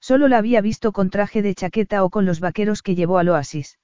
[0.00, 3.30] Solo la había visto con traje de chaqueta o con los vaqueros que llevó al
[3.30, 3.78] oasis.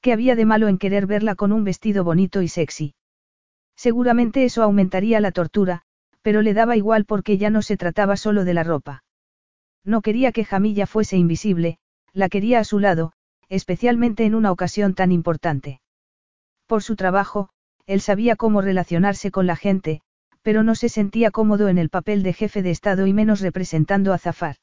[0.00, 2.94] ¿Qué había de malo en querer verla con un vestido bonito y sexy?
[3.76, 5.82] Seguramente eso aumentaría la tortura,
[6.22, 9.04] pero le daba igual porque ya no se trataba solo de la ropa.
[9.84, 11.78] No quería que Jamilla fuese invisible,
[12.12, 13.12] la quería a su lado,
[13.48, 15.80] especialmente en una ocasión tan importante.
[16.66, 17.50] Por su trabajo,
[17.86, 20.02] él sabía cómo relacionarse con la gente,
[20.42, 24.12] pero no se sentía cómodo en el papel de jefe de Estado y menos representando
[24.12, 24.56] a Zafar.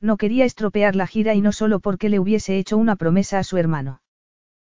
[0.00, 3.44] No quería estropear la gira y no solo porque le hubiese hecho una promesa a
[3.44, 4.00] su hermano.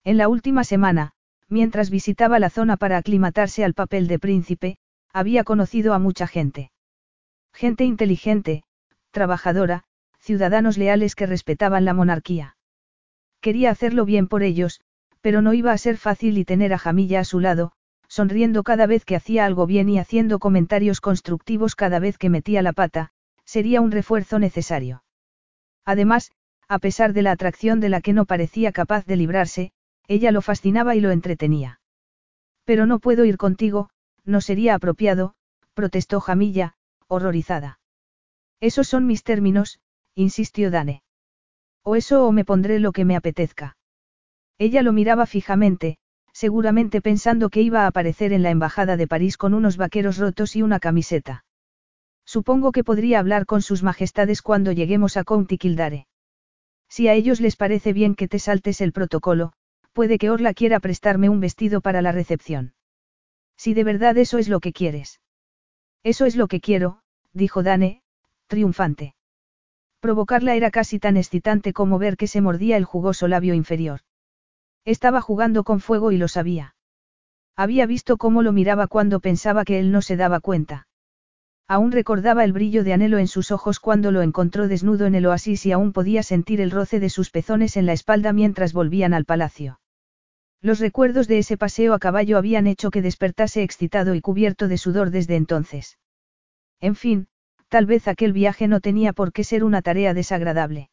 [0.05, 1.13] En la última semana,
[1.49, 4.79] mientras visitaba la zona para aclimatarse al papel de príncipe,
[5.13, 6.71] había conocido a mucha gente.
[7.53, 8.63] Gente inteligente,
[9.11, 9.85] trabajadora,
[10.21, 12.57] ciudadanos leales que respetaban la monarquía.
[13.41, 14.81] Quería hacerlo bien por ellos,
[15.21, 17.73] pero no iba a ser fácil y tener a Jamilla a su lado,
[18.09, 22.63] sonriendo cada vez que hacía algo bien y haciendo comentarios constructivos cada vez que metía
[22.63, 23.11] la pata,
[23.45, 25.05] sería un refuerzo necesario.
[25.85, 26.33] Además,
[26.69, 29.73] a pesar de la atracción de la que no parecía capaz de librarse,
[30.11, 31.81] ella lo fascinaba y lo entretenía.
[32.65, 33.91] Pero no puedo ir contigo,
[34.25, 35.35] no sería apropiado,
[35.73, 36.75] protestó Jamilla,
[37.07, 37.79] horrorizada.
[38.59, 39.79] Esos son mis términos,
[40.17, 41.05] insistió Dane.
[41.85, 43.77] O eso o me pondré lo que me apetezca.
[44.59, 45.97] Ella lo miraba fijamente,
[46.33, 50.57] seguramente pensando que iba a aparecer en la embajada de París con unos vaqueros rotos
[50.57, 51.45] y una camiseta.
[52.27, 56.09] Supongo que podría hablar con sus majestades cuando lleguemos a County Kildare.
[56.89, 59.53] Si a ellos les parece bien que te saltes el protocolo,
[59.93, 62.75] puede que Orla quiera prestarme un vestido para la recepción.
[63.57, 65.21] Si de verdad eso es lo que quieres.
[66.03, 68.03] Eso es lo que quiero, dijo Dane,
[68.47, 69.15] triunfante.
[70.01, 74.01] Provocarla era casi tan excitante como ver que se mordía el jugoso labio inferior.
[74.87, 76.75] Estaba jugando con fuego y lo sabía.
[77.55, 80.87] Había visto cómo lo miraba cuando pensaba que él no se daba cuenta.
[81.69, 85.27] Aún recordaba el brillo de anhelo en sus ojos cuando lo encontró desnudo en el
[85.27, 89.13] oasis y aún podía sentir el roce de sus pezones en la espalda mientras volvían
[89.13, 89.80] al palacio.
[90.63, 94.77] Los recuerdos de ese paseo a caballo habían hecho que despertase excitado y cubierto de
[94.77, 95.99] sudor desde entonces.
[96.81, 97.29] En fin,
[97.69, 100.91] tal vez aquel viaje no tenía por qué ser una tarea desagradable.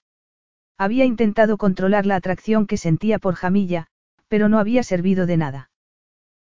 [0.78, 3.88] Había intentado controlar la atracción que sentía por Jamilla,
[4.28, 5.70] pero no había servido de nada.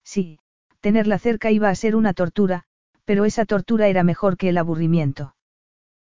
[0.05, 0.39] Sí,
[0.81, 2.65] tenerla cerca iba a ser una tortura,
[3.05, 5.35] pero esa tortura era mejor que el aburrimiento.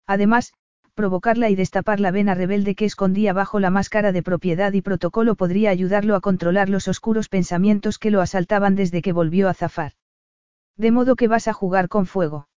[0.07, 0.53] Además,
[1.01, 5.35] provocarla y destapar la vena rebelde que escondía bajo la máscara de propiedad y protocolo
[5.35, 9.93] podría ayudarlo a controlar los oscuros pensamientos que lo asaltaban desde que volvió a zafar.
[10.77, 12.49] De modo que vas a jugar con fuego.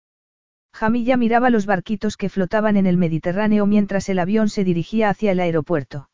[0.75, 5.31] Jamilla miraba los barquitos que flotaban en el Mediterráneo mientras el avión se dirigía hacia
[5.31, 6.09] el aeropuerto.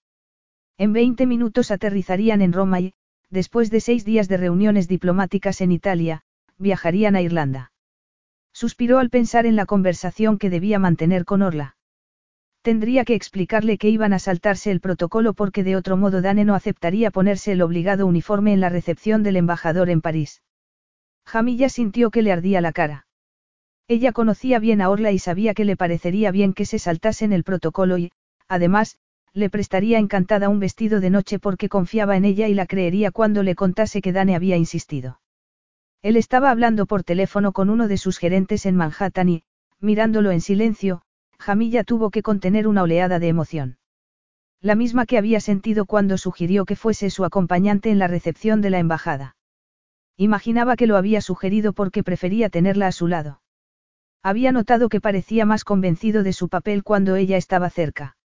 [0.76, 2.92] En 20 minutos aterrizarían en Roma y,
[3.30, 6.20] después de seis días de reuniones diplomáticas en Italia,
[6.58, 7.72] viajarían a Irlanda.
[8.52, 11.77] Suspiró al pensar en la conversación que debía mantener con Orla.
[12.68, 16.54] Tendría que explicarle que iban a saltarse el protocolo porque de otro modo Dane no
[16.54, 20.42] aceptaría ponerse el obligado uniforme en la recepción del embajador en París.
[21.24, 23.06] Jamilla sintió que le ardía la cara.
[23.88, 27.42] Ella conocía bien a Orla y sabía que le parecería bien que se saltasen el
[27.42, 28.12] protocolo y,
[28.48, 28.98] además,
[29.32, 33.42] le prestaría encantada un vestido de noche porque confiaba en ella y la creería cuando
[33.42, 35.22] le contase que Dane había insistido.
[36.02, 39.42] Él estaba hablando por teléfono con uno de sus gerentes en Manhattan y,
[39.80, 41.00] mirándolo en silencio,
[41.38, 43.78] Jamilla tuvo que contener una oleada de emoción.
[44.60, 48.70] La misma que había sentido cuando sugirió que fuese su acompañante en la recepción de
[48.70, 49.36] la embajada.
[50.16, 53.40] Imaginaba que lo había sugerido porque prefería tenerla a su lado.
[54.22, 58.16] Había notado que parecía más convencido de su papel cuando ella estaba cerca.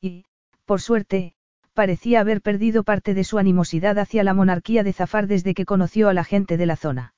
[0.00, 0.24] Y,
[0.64, 1.34] por suerte,
[1.74, 6.08] parecía haber perdido parte de su animosidad hacia la monarquía de Zafar desde que conoció
[6.08, 7.14] a la gente de la zona.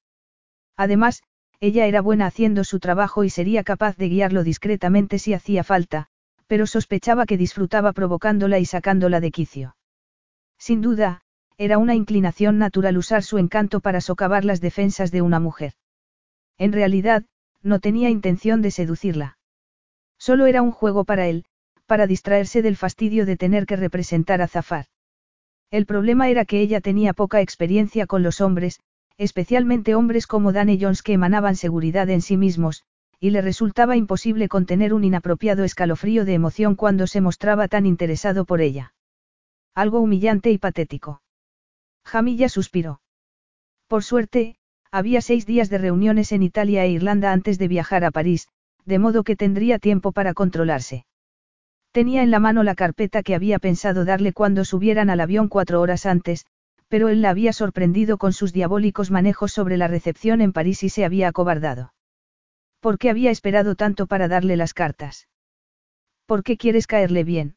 [0.76, 1.22] Además,
[1.64, 6.08] ella era buena haciendo su trabajo y sería capaz de guiarlo discretamente si hacía falta,
[6.46, 9.76] pero sospechaba que disfrutaba provocándola y sacándola de quicio.
[10.58, 11.22] Sin duda,
[11.56, 15.72] era una inclinación natural usar su encanto para socavar las defensas de una mujer.
[16.58, 17.24] En realidad,
[17.62, 19.38] no tenía intención de seducirla.
[20.18, 21.46] Solo era un juego para él,
[21.86, 24.84] para distraerse del fastidio de tener que representar a Zafar.
[25.70, 28.80] El problema era que ella tenía poca experiencia con los hombres,
[29.18, 32.84] especialmente hombres como Danny Jones que emanaban seguridad en sí mismos,
[33.20, 38.44] y le resultaba imposible contener un inapropiado escalofrío de emoción cuando se mostraba tan interesado
[38.44, 38.94] por ella.
[39.74, 41.22] Algo humillante y patético.
[42.04, 43.00] Jamilla suspiró.
[43.88, 44.56] Por suerte,
[44.90, 48.48] había seis días de reuniones en Italia e Irlanda antes de viajar a París,
[48.84, 51.06] de modo que tendría tiempo para controlarse.
[51.92, 55.80] Tenía en la mano la carpeta que había pensado darle cuando subieran al avión cuatro
[55.80, 56.44] horas antes,
[56.94, 60.90] pero él la había sorprendido con sus diabólicos manejos sobre la recepción en París y
[60.90, 61.92] se había acobardado.
[62.78, 65.26] ¿Por qué había esperado tanto para darle las cartas?
[66.24, 67.56] ¿Por qué quieres caerle bien?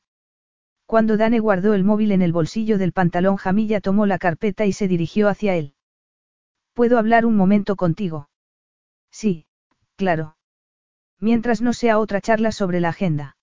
[0.87, 4.73] Cuando Dane guardó el móvil en el bolsillo del pantalón, Jamilla tomó la carpeta y
[4.73, 5.75] se dirigió hacia él.
[6.73, 8.31] ¿Puedo hablar un momento contigo?
[9.11, 9.45] Sí,
[9.97, 10.35] claro.
[11.19, 13.37] Mientras no sea otra charla sobre la agenda.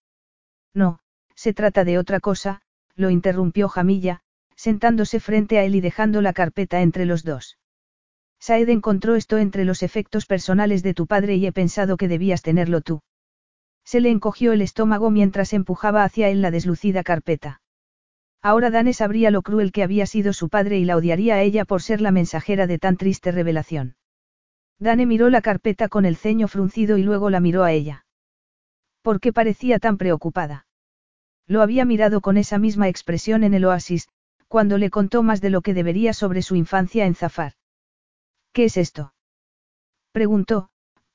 [0.75, 0.99] No,
[1.37, 2.63] se trata de otra cosa,
[2.97, 4.24] lo interrumpió Jamilla,
[4.65, 7.59] sentándose frente a él y dejando la carpeta entre los dos.
[8.41, 12.41] Saed encontró esto entre los efectos personales de tu padre y he pensado que debías
[12.41, 13.03] tenerlo tú.
[13.85, 17.61] Se le encogió el estómago mientras empujaba hacia él la deslucida carpeta.
[18.41, 21.67] Ahora Dane sabría lo cruel que había sido su padre y la odiaría a ella
[21.67, 23.97] por ser la mensajera de tan triste revelación.
[24.79, 28.07] Dane miró la carpeta con el ceño fruncido y luego la miró a ella.
[29.03, 30.67] ¿Por qué parecía tan preocupada?
[31.47, 34.09] Lo había mirado con esa misma expresión en el oasis,
[34.49, 37.55] cuando le contó más de lo que debería sobre su infancia en Zafar.
[38.53, 39.15] ¿Qué es esto?
[40.13, 40.69] preguntó,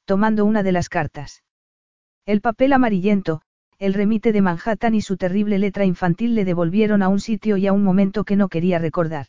[0.05, 1.43] tomando una de las cartas.
[2.25, 3.41] El papel amarillento,
[3.77, 7.65] el remite de Manhattan y su terrible letra infantil le devolvieron a un sitio y
[7.65, 9.27] a un momento que no quería recordar.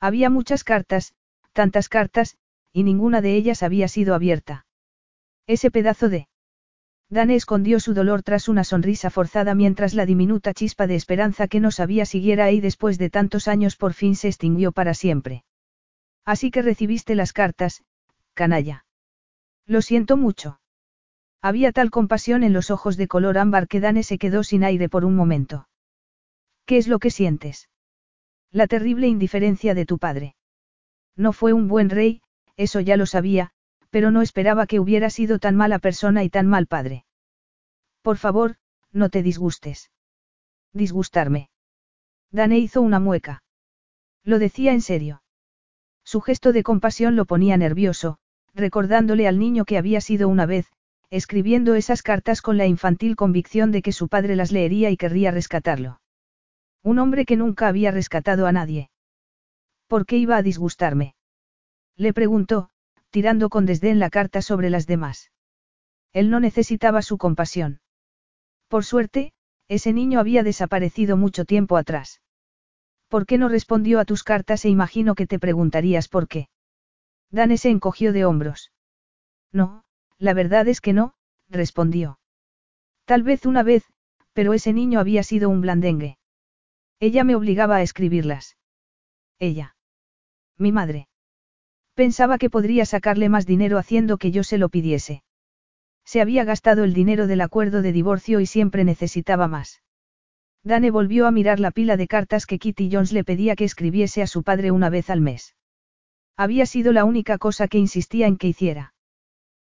[0.00, 1.14] Había muchas cartas,
[1.52, 2.38] tantas cartas,
[2.72, 4.66] y ninguna de ellas había sido abierta.
[5.46, 6.28] Ese pedazo de...
[7.10, 11.58] Dane escondió su dolor tras una sonrisa forzada mientras la diminuta chispa de esperanza que
[11.58, 15.44] no sabía siguiera ahí después de tantos años por fin se extinguió para siempre.
[16.24, 17.82] Así que recibiste las cartas,
[18.34, 18.84] canalla.
[19.64, 20.60] Lo siento mucho.
[21.40, 24.90] Había tal compasión en los ojos de color ámbar que Dane se quedó sin aire
[24.90, 25.68] por un momento.
[26.66, 27.70] ¿Qué es lo que sientes?
[28.50, 30.34] La terrible indiferencia de tu padre.
[31.16, 32.20] No fue un buen rey,
[32.56, 33.52] eso ya lo sabía,
[33.90, 37.04] pero no esperaba que hubiera sido tan mala persona y tan mal padre.
[38.02, 38.56] Por favor,
[38.92, 39.90] no te disgustes.
[40.72, 41.50] Disgustarme.
[42.30, 43.42] Dane hizo una mueca.
[44.24, 45.22] Lo decía en serio.
[46.04, 48.18] Su gesto de compasión lo ponía nervioso,
[48.54, 50.66] recordándole al niño que había sido una vez,
[51.10, 55.30] escribiendo esas cartas con la infantil convicción de que su padre las leería y querría
[55.30, 56.00] rescatarlo.
[56.82, 58.90] Un hombre que nunca había rescatado a nadie.
[59.86, 61.14] ¿Por qué iba a disgustarme?
[61.96, 62.70] Le preguntó,
[63.18, 65.32] tirando con desdén la carta sobre las demás.
[66.12, 67.80] Él no necesitaba su compasión.
[68.68, 69.32] Por suerte,
[69.66, 72.22] ese niño había desaparecido mucho tiempo atrás.
[73.08, 76.48] ¿Por qué no respondió a tus cartas e imagino que te preguntarías por qué?
[77.28, 78.70] Dane se encogió de hombros.
[79.50, 79.82] No,
[80.18, 81.14] la verdad es que no,
[81.48, 82.20] respondió.
[83.04, 83.82] Tal vez una vez,
[84.32, 86.18] pero ese niño había sido un blandengue.
[87.00, 88.56] Ella me obligaba a escribirlas.
[89.40, 89.74] Ella.
[90.56, 91.07] Mi madre.
[91.98, 95.24] Pensaba que podría sacarle más dinero haciendo que yo se lo pidiese.
[96.04, 99.82] Se había gastado el dinero del acuerdo de divorcio y siempre necesitaba más.
[100.62, 104.22] Dane volvió a mirar la pila de cartas que Kitty Jones le pedía que escribiese
[104.22, 105.56] a su padre una vez al mes.
[106.36, 108.94] Había sido la única cosa que insistía en que hiciera.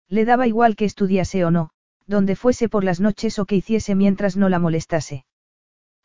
[0.09, 1.69] Le daba igual que estudiase o no,
[2.07, 5.27] donde fuese por las noches o que hiciese mientras no la molestase.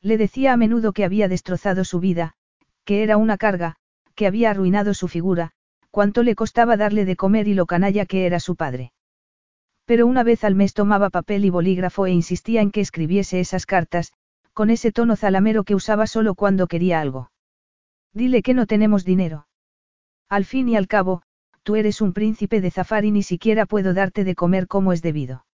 [0.01, 2.33] Le decía a menudo que había destrozado su vida,
[2.83, 3.77] que era una carga,
[4.13, 5.53] que había arruinado su figura,
[5.91, 8.91] cuánto le costaba darle de comer y lo canalla que era su padre.
[9.85, 13.65] Pero una vez al mes tomaba papel y bolígrafo e insistía en que escribiese esas
[13.65, 14.11] cartas,
[14.53, 17.31] con ese tono zalamero que usaba solo cuando quería algo.
[18.13, 19.47] Dile que no tenemos dinero.
[20.29, 21.21] Al fin y al cabo,
[21.63, 25.01] tú eres un príncipe de zafar y ni siquiera puedo darte de comer como es
[25.01, 25.45] debido.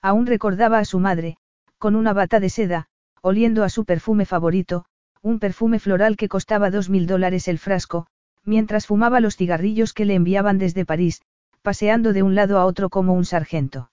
[0.00, 1.36] Aún recordaba a su madre,
[1.78, 2.86] con una bata de seda,
[3.20, 4.86] oliendo a su perfume favorito,
[5.20, 8.08] un perfume floral que costaba dos mil dólares el frasco,
[8.44, 11.22] mientras fumaba los cigarrillos que le enviaban desde París,
[11.62, 13.90] paseando de un lado a otro como un sargento.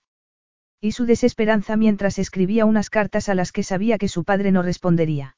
[0.80, 4.62] Y su desesperanza mientras escribía unas cartas a las que sabía que su padre no
[4.62, 5.36] respondería.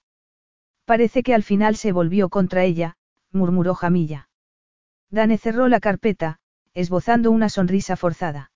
[0.85, 2.97] Parece que al final se volvió contra ella,
[3.33, 4.29] murmuró Jamilla.
[5.11, 6.39] Dane cerró la carpeta,
[6.75, 8.51] esbozando una sonrisa forzada.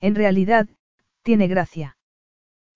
[0.00, 0.68] En realidad,
[1.22, 1.96] tiene gracia.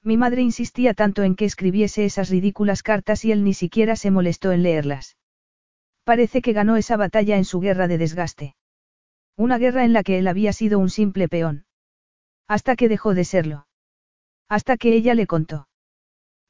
[0.02, 4.10] Mi madre insistía tanto en que escribiese esas ridículas cartas y él ni siquiera se
[4.10, 5.16] molestó en leerlas.
[6.04, 8.56] Parece que ganó esa batalla en su guerra de desgaste.
[9.36, 11.64] Una guerra en la que él había sido un simple peón.
[12.46, 13.66] Hasta que dejó de serlo.
[14.48, 15.66] Hasta que ella le contó.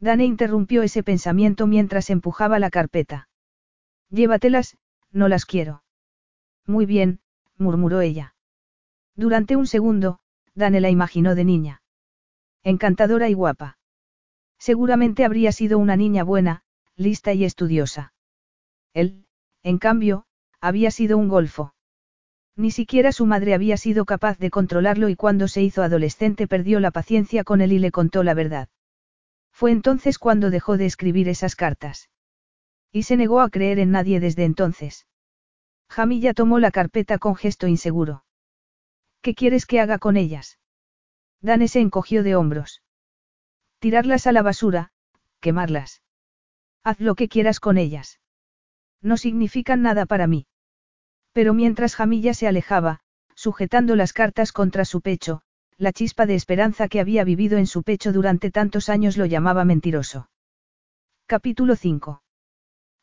[0.00, 3.28] Dane interrumpió ese pensamiento mientras empujaba la carpeta.
[4.10, 4.76] Llévatelas,
[5.12, 5.84] no las quiero.
[6.66, 7.20] Muy bien,
[7.56, 8.34] murmuró ella.
[9.14, 10.18] Durante un segundo,
[10.54, 11.82] Dane la imaginó de niña.
[12.64, 13.78] Encantadora y guapa.
[14.58, 16.62] Seguramente habría sido una niña buena,
[16.96, 18.12] lista y estudiosa.
[18.92, 19.23] Él,
[19.64, 20.26] en cambio,
[20.60, 21.74] había sido un golfo.
[22.54, 26.78] Ni siquiera su madre había sido capaz de controlarlo y cuando se hizo adolescente perdió
[26.78, 28.68] la paciencia con él y le contó la verdad.
[29.50, 32.10] Fue entonces cuando dejó de escribir esas cartas.
[32.92, 35.06] Y se negó a creer en nadie desde entonces.
[35.88, 38.24] Jamilla tomó la carpeta con gesto inseguro.
[39.22, 40.58] ¿Qué quieres que haga con ellas?
[41.40, 42.82] Dane se encogió de hombros.
[43.78, 44.92] Tirarlas a la basura,
[45.40, 46.02] quemarlas.
[46.82, 48.20] Haz lo que quieras con ellas.
[49.04, 50.46] No significan nada para mí.
[51.32, 53.00] Pero mientras Jamilla se alejaba,
[53.34, 55.42] sujetando las cartas contra su pecho,
[55.76, 59.66] la chispa de esperanza que había vivido en su pecho durante tantos años lo llamaba
[59.66, 60.30] mentiroso.
[61.26, 62.22] Capítulo 5.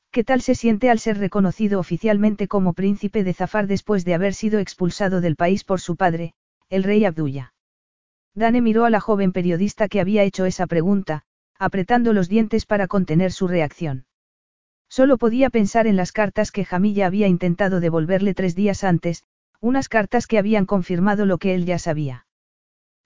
[0.09, 4.33] ¿Qué tal se siente al ser reconocido oficialmente como príncipe de Zafar después de haber
[4.33, 6.33] sido expulsado del país por su padre,
[6.69, 7.53] el rey Abdullah?
[8.33, 11.23] Dane miró a la joven periodista que había hecho esa pregunta,
[11.59, 14.05] apretando los dientes para contener su reacción.
[14.91, 19.23] Solo podía pensar en las cartas que Jamilla había intentado devolverle tres días antes,
[19.61, 22.25] unas cartas que habían confirmado lo que él ya sabía.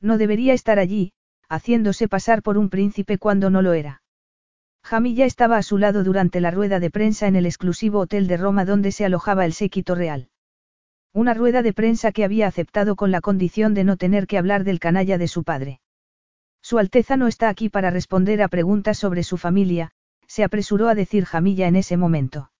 [0.02, 1.14] No debería estar allí,
[1.48, 4.02] haciéndose pasar por un príncipe cuando no lo era.
[4.84, 8.38] Jamilla estaba a su lado durante la rueda de prensa en el exclusivo hotel de
[8.38, 10.30] Roma donde se alojaba el séquito real.
[11.14, 14.64] Una rueda de prensa que había aceptado con la condición de no tener que hablar
[14.64, 15.82] del canalla de su padre.
[16.64, 19.92] Su Alteza no está aquí para responder a preguntas sobre su familia,
[20.28, 22.52] se apresuró a decir Jamilla en ese momento.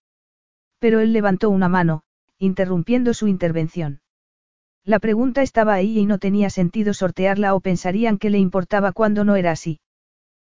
[0.78, 2.02] Pero él levantó una mano,
[2.38, 4.00] interrumpiendo su intervención.
[4.84, 9.24] La pregunta estaba ahí y no tenía sentido sortearla o pensarían que le importaba cuando
[9.24, 9.80] no era así.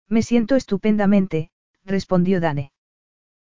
[0.08, 1.50] Me siento estupendamente,
[1.84, 2.72] respondió Dane.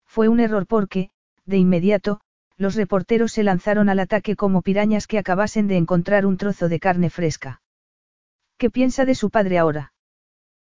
[0.04, 1.10] Fue un error porque,
[1.46, 2.20] de inmediato,
[2.58, 6.80] los reporteros se lanzaron al ataque como pirañas que acabasen de encontrar un trozo de
[6.80, 7.62] carne fresca.
[8.58, 9.93] ¿Qué piensa de su padre ahora?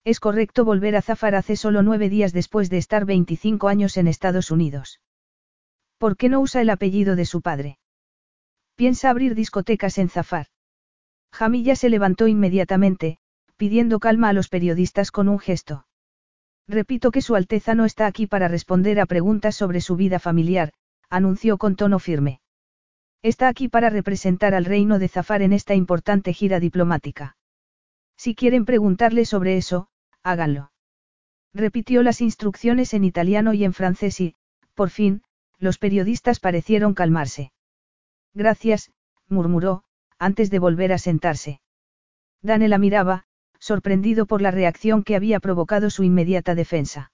[0.04, 4.06] Es correcto volver a Zafar hace solo nueve días después de estar 25 años en
[4.06, 5.00] Estados Unidos.
[5.96, 7.78] ¿Por qué no usa el apellido de su padre?
[8.74, 10.48] Piensa abrir discotecas en Zafar.
[11.32, 13.16] Jamilla se levantó inmediatamente,
[13.56, 15.86] pidiendo calma a los periodistas con un gesto.
[16.68, 20.74] Repito que Su Alteza no está aquí para responder a preguntas sobre su vida familiar,
[21.08, 22.40] anunció con tono firme.
[23.22, 27.36] Está aquí para representar al reino de Zafar en esta importante gira diplomática.
[28.16, 29.88] Si quieren preguntarle sobre eso,
[30.24, 30.72] háganlo.
[31.52, 34.34] Repitió las instrucciones en italiano y en francés y,
[34.74, 35.22] por fin,
[35.58, 37.52] los periodistas parecieron calmarse.
[38.34, 38.90] Gracias,
[39.28, 39.84] murmuró,
[40.18, 41.60] antes de volver a sentarse.
[42.42, 43.24] Dane la miraba,
[43.60, 47.12] sorprendido por la reacción que había provocado su inmediata defensa.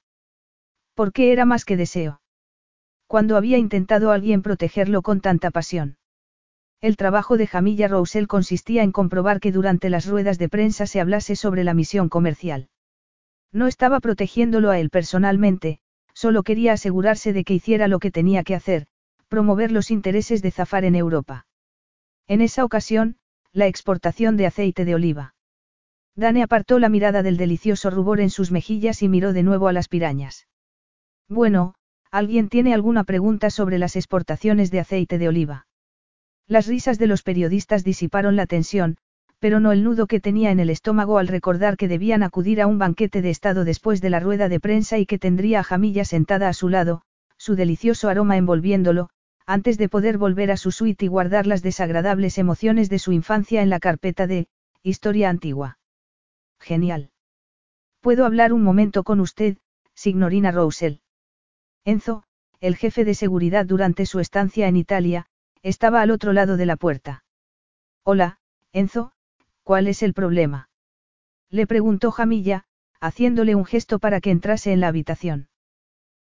[0.95, 2.23] ¿Por qué era más que deseo?
[3.07, 5.99] Cuando había intentado alguien protegerlo con tanta pasión.
[6.81, 11.01] El trabajo de Jamilla Roussel consistía en comprobar que durante las ruedas de prensa se
[11.01, 12.70] hablase sobre la misión comercial.
[13.53, 15.81] No estaba protegiéndolo a él personalmente,
[16.15, 18.87] solo quería asegurarse de que hiciera lo que tenía que hacer,
[19.29, 21.47] promover los intereses de Zafar en Europa.
[22.29, 23.17] En esa ocasión,
[23.53, 25.35] la exportación de aceite de oliva.
[26.15, 29.73] Dane apartó la mirada del delicioso rubor en sus mejillas y miró de nuevo a
[29.73, 30.47] las pirañas.
[31.29, 31.75] Bueno,
[32.11, 35.67] ¿alguien tiene alguna pregunta sobre las exportaciones de aceite de oliva?
[36.47, 38.97] Las risas de los periodistas disiparon la tensión,
[39.41, 42.67] pero no el nudo que tenía en el estómago al recordar que debían acudir a
[42.67, 46.05] un banquete de estado después de la rueda de prensa y que tendría a Jamilla
[46.05, 47.03] sentada a su lado,
[47.39, 49.09] su delicioso aroma envolviéndolo,
[49.47, 53.63] antes de poder volver a su suite y guardar las desagradables emociones de su infancia
[53.63, 54.47] en la carpeta de
[54.83, 55.79] Historia antigua.
[56.59, 57.11] Genial.
[58.01, 59.59] ¿Puedo hablar un momento con usted,
[59.95, 61.01] signorina Roussel?
[61.85, 62.25] Enzo,
[62.61, 65.27] el jefe de seguridad durante su estancia en Italia,
[65.63, 67.25] estaba al otro lado de la puerta.
[68.05, 68.39] Hola,
[68.73, 69.13] Enzo,
[69.63, 70.69] ¿cuál es el problema?
[71.51, 72.65] Le preguntó Jamilla,
[73.01, 75.49] haciéndole un gesto para que entrase en la habitación.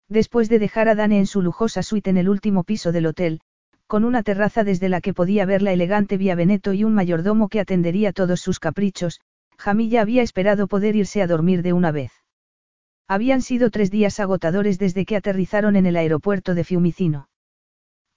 [0.10, 3.42] Después de dejar a Dane en su lujosa suite en el último piso del hotel,
[3.88, 7.50] con una terraza desde la que podía ver la elegante Vía Veneto y un mayordomo
[7.50, 9.22] que atendería todos sus caprichos,
[9.58, 12.12] Jamilla había esperado poder irse a dormir de una vez.
[13.08, 17.27] Habían sido tres días agotadores desde que aterrizaron en el aeropuerto de Fiumicino.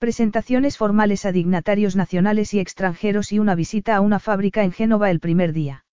[0.00, 5.10] Presentaciones formales a dignatarios nacionales y extranjeros y una visita a una fábrica en Génova
[5.10, 5.84] el primer día.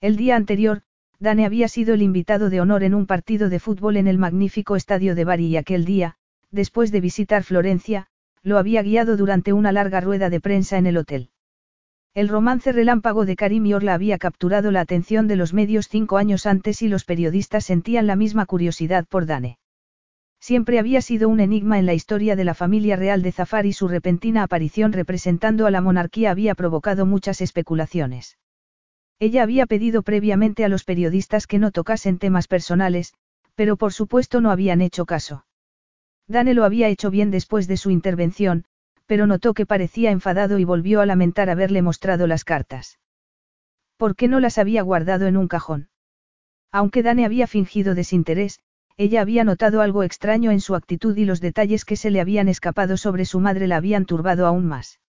[0.00, 0.82] El día anterior,
[1.18, 4.76] Dane había sido el invitado de honor en un partido de fútbol en el magnífico
[4.76, 6.14] estadio de Bari y aquel día,
[6.52, 8.06] después de visitar Florencia,
[8.44, 11.30] lo había guiado durante una larga rueda de prensa en el hotel.
[12.14, 16.46] El romance relámpago de Karim y había capturado la atención de los medios cinco años
[16.46, 19.58] antes y los periodistas sentían la misma curiosidad por Dane.
[20.44, 23.72] Siempre había sido un enigma en la historia de la familia real de Zafar y
[23.72, 28.36] su repentina aparición representando a la monarquía había provocado muchas especulaciones.
[29.18, 33.14] Ella había pedido previamente a los periodistas que no tocasen temas personales,
[33.54, 35.46] pero por supuesto no habían hecho caso.
[36.28, 38.66] Dane lo había hecho bien después de su intervención,
[39.06, 42.98] pero notó que parecía enfadado y volvió a lamentar haberle mostrado las cartas.
[43.96, 45.88] ¿Por qué no las había guardado en un cajón?
[46.70, 48.60] Aunque Dane había fingido desinterés,
[48.96, 52.48] ella había notado algo extraño en su actitud y los detalles que se le habían
[52.48, 55.00] escapado sobre su madre la habían turbado aún más.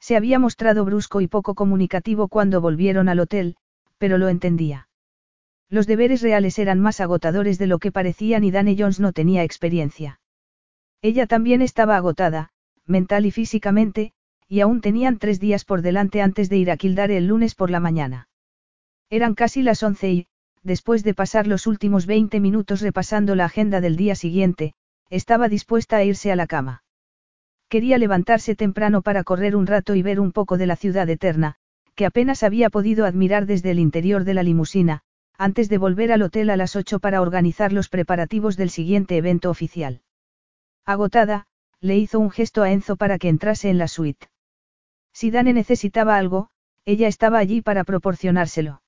[0.00, 3.56] Se había mostrado brusco y poco comunicativo cuando volvieron al hotel,
[3.98, 4.88] pero lo entendía.
[5.68, 9.44] Los deberes reales eran más agotadores de lo que parecían y Dane Jones no tenía
[9.44, 10.20] experiencia.
[11.02, 12.50] Ella también estaba agotada,
[12.86, 14.12] mental y físicamente,
[14.48, 17.70] y aún tenían tres días por delante antes de ir a Kildare el lunes por
[17.70, 18.28] la mañana.
[19.08, 20.26] Eran casi las once y,
[20.62, 24.74] después de pasar los últimos veinte minutos repasando la agenda del día siguiente,
[25.10, 26.84] estaba dispuesta a irse a la cama.
[27.68, 31.56] Quería levantarse temprano para correr un rato y ver un poco de la ciudad eterna,
[31.94, 35.00] que apenas había podido admirar desde el interior de la limusina,
[35.38, 39.50] antes de volver al hotel a las ocho para organizar los preparativos del siguiente evento
[39.50, 40.02] oficial.
[40.84, 41.46] Agotada,
[41.80, 44.28] le hizo un gesto a Enzo para que entrase en la suite.
[45.12, 46.50] Si Dane necesitaba algo,
[46.84, 48.81] ella estaba allí para proporcionárselo.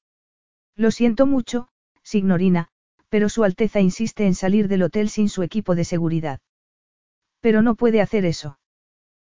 [0.76, 1.68] Lo siento mucho,
[2.02, 2.68] signorina,
[3.08, 6.40] pero Su Alteza insiste en salir del hotel sin su equipo de seguridad.
[7.40, 8.58] Pero no puede hacer eso.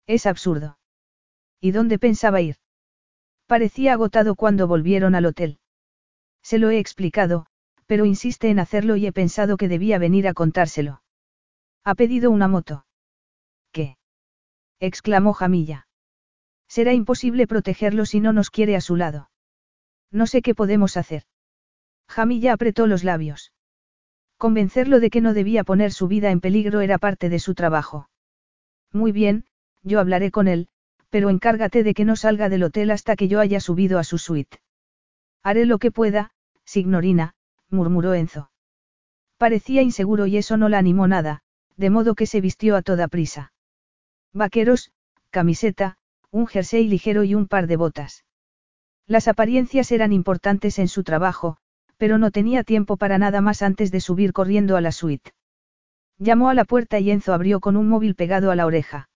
[0.06, 0.80] Es absurdo.
[1.62, 2.58] ¿Y dónde pensaba ir?
[3.46, 5.60] Parecía agotado cuando volvieron al hotel.
[6.42, 7.46] Se lo he explicado,
[7.86, 11.02] pero insiste en hacerlo y he pensado que debía venir a contárselo.
[11.84, 12.86] Ha pedido una moto.
[13.72, 13.98] ¿Qué?
[14.80, 15.88] exclamó Jamilla.
[16.68, 19.29] Será imposible protegerlo si no nos quiere a su lado.
[20.12, 21.24] No sé qué podemos hacer.
[22.08, 23.54] Jamilla apretó los labios.
[24.38, 28.10] Convencerlo de que no debía poner su vida en peligro era parte de su trabajo.
[28.92, 29.46] Muy bien,
[29.84, 30.70] yo hablaré con él,
[31.10, 34.18] pero encárgate de que no salga del hotel hasta que yo haya subido a su
[34.18, 34.60] suite.
[35.44, 36.32] Haré lo que pueda,
[36.66, 37.36] signorina,
[37.70, 38.52] murmuró Enzo.
[39.38, 41.42] Parecía inseguro y eso no la animó nada,
[41.78, 43.54] de modo que se vistió a toda prisa.
[44.34, 44.92] Vaqueros,
[45.30, 45.98] camiseta,
[46.32, 48.26] un jersey ligero y un par de botas.
[49.10, 51.58] Las apariencias eran importantes en su trabajo,
[51.98, 55.32] pero no tenía tiempo para nada más antes de subir corriendo a la suite.
[56.20, 59.10] Llamó a la puerta y Enzo abrió con un móvil pegado a la oreja.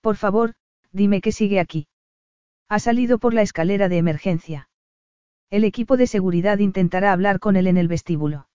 [0.00, 0.54] Por favor,
[0.90, 1.86] dime que sigue aquí.
[2.70, 4.70] Ha salido por la escalera de emergencia.
[5.50, 8.48] El equipo de seguridad intentará hablar con él en el vestíbulo.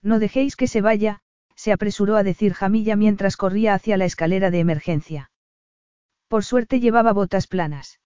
[0.00, 1.20] No dejéis que se vaya,
[1.54, 5.30] se apresuró a decir Jamilla mientras corría hacia la escalera de emergencia.
[6.28, 8.00] Por suerte llevaba botas planas.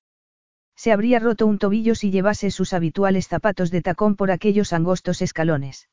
[0.80, 5.20] Se habría roto un tobillo si llevase sus habituales zapatos de tacón por aquellos angostos
[5.20, 5.90] escalones.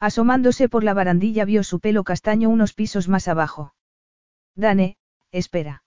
[0.00, 3.72] Asomándose por la barandilla vio su pelo castaño unos pisos más abajo.
[4.56, 4.96] Dane,
[5.30, 5.84] espera.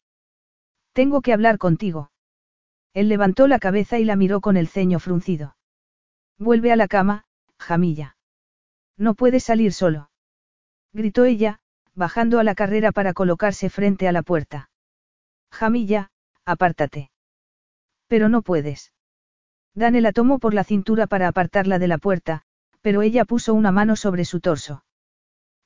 [0.94, 2.12] Tengo que hablar contigo.
[2.94, 5.58] Él levantó la cabeza y la miró con el ceño fruncido.
[6.38, 7.26] Vuelve a la cama,
[7.60, 8.16] Jamilla.
[8.96, 10.12] No puedes salir solo.
[10.94, 11.60] Gritó ella,
[11.94, 14.70] bajando a la carrera para colocarse frente a la puerta.
[15.52, 16.10] Jamilla,
[16.46, 17.10] apártate.
[18.08, 18.94] Pero no puedes.
[19.76, 22.44] Dane la tomó por la cintura para apartarla de la puerta,
[22.82, 24.84] pero ella puso una mano sobre su torso.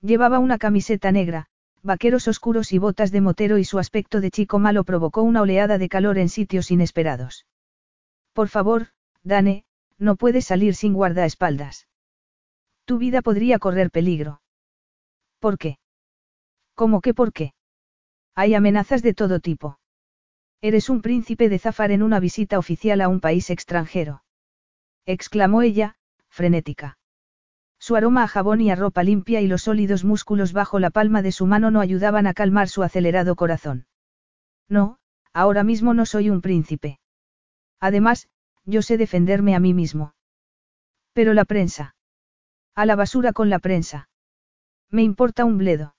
[0.01, 1.47] Llevaba una camiseta negra,
[1.83, 5.77] vaqueros oscuros y botas de motero y su aspecto de chico malo provocó una oleada
[5.77, 7.45] de calor en sitios inesperados.
[8.33, 8.87] Por favor,
[9.23, 9.65] Dane,
[9.97, 11.87] no puedes salir sin guardaespaldas.
[12.85, 14.41] Tu vida podría correr peligro.
[15.39, 15.79] ¿Por qué?
[16.75, 17.53] ¿Cómo que por qué?
[18.35, 19.79] Hay amenazas de todo tipo.
[20.61, 24.23] Eres un príncipe de Zafar en una visita oficial a un país extranjero.
[25.05, 25.95] Exclamó ella,
[26.29, 26.97] frenética.
[27.79, 31.21] Su aroma a jabón y a ropa limpia y los sólidos músculos bajo la palma
[31.21, 33.85] de su mano no ayudaban a calmar su acelerado corazón.
[34.67, 34.97] No,
[35.31, 36.99] ahora mismo no soy un príncipe.
[37.79, 38.27] Además,
[38.65, 40.15] yo sé defenderme a mí mismo.
[41.13, 41.95] Pero la prensa.
[42.73, 44.09] A la basura con la prensa.
[44.89, 45.95] Me importa un bledo.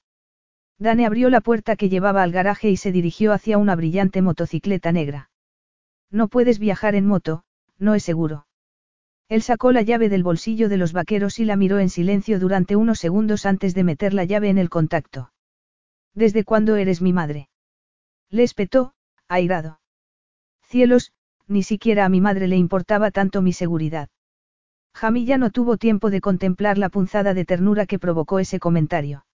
[0.79, 4.93] Dane abrió la puerta que llevaba al garaje y se dirigió hacia una brillante motocicleta
[4.93, 5.31] negra.
[6.11, 7.43] No puedes viajar en moto,
[7.79, 8.47] no es seguro.
[9.29, 12.77] Él sacó la llave del bolsillo de los vaqueros y la miró en silencio durante
[12.77, 15.33] unos segundos antes de meter la llave en el contacto.
[16.15, 17.49] ¿Desde cuándo eres mi madre?
[18.31, 18.95] Le espetó,
[19.29, 19.81] airado.
[20.63, 21.13] Cielos,
[21.47, 24.09] ni siquiera a mi madre le importaba tanto mi seguridad.
[24.95, 29.25] Jamilla no tuvo tiempo de contemplar la punzada de ternura que provocó ese comentario.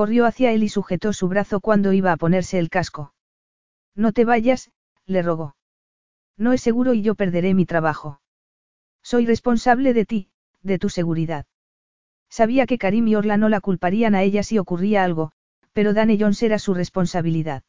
[0.00, 3.12] Corrió hacia él y sujetó su brazo cuando iba a ponerse el casco.
[3.94, 4.70] No te vayas,
[5.04, 5.56] le rogó.
[6.38, 8.22] No es seguro y yo perderé mi trabajo.
[9.02, 10.30] Soy responsable de ti,
[10.62, 11.44] de tu seguridad.
[12.30, 15.32] Sabía que Karim y Orla no la culparían a ella si ocurría algo,
[15.74, 17.62] pero Dan Jones era su responsabilidad.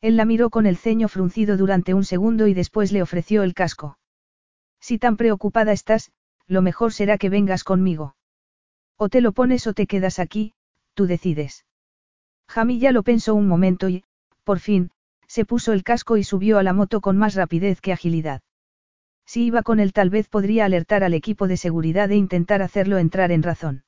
[0.00, 3.54] Él la miró con el ceño fruncido durante un segundo y después le ofreció el
[3.54, 3.96] casco.
[4.80, 6.10] Si tan preocupada estás,
[6.48, 8.16] lo mejor será que vengas conmigo.
[8.96, 10.52] O te lo pones o te quedas aquí,
[10.94, 11.64] tú decides.
[12.48, 14.04] Jamilla lo pensó un momento y,
[14.44, 14.90] por fin,
[15.26, 18.42] se puso el casco y subió a la moto con más rapidez que agilidad.
[19.26, 22.98] Si iba con él tal vez podría alertar al equipo de seguridad e intentar hacerlo
[22.98, 23.84] entrar en razón.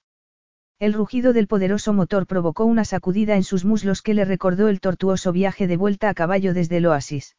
[0.79, 4.81] El rugido del poderoso motor provocó una sacudida en sus muslos que le recordó el
[4.81, 7.37] tortuoso viaje de vuelta a caballo desde el oasis.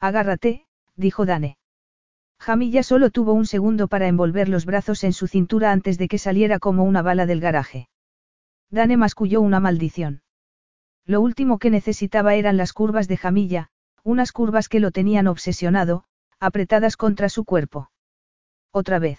[0.00, 0.66] Agárrate,
[0.96, 1.58] dijo Dane.
[2.40, 6.18] Jamilla solo tuvo un segundo para envolver los brazos en su cintura antes de que
[6.18, 7.88] saliera como una bala del garaje.
[8.70, 10.22] Dane masculló una maldición.
[11.06, 13.70] Lo último que necesitaba eran las curvas de Jamilla,
[14.04, 16.04] unas curvas que lo tenían obsesionado,
[16.38, 17.90] apretadas contra su cuerpo.
[18.70, 19.18] Otra vez.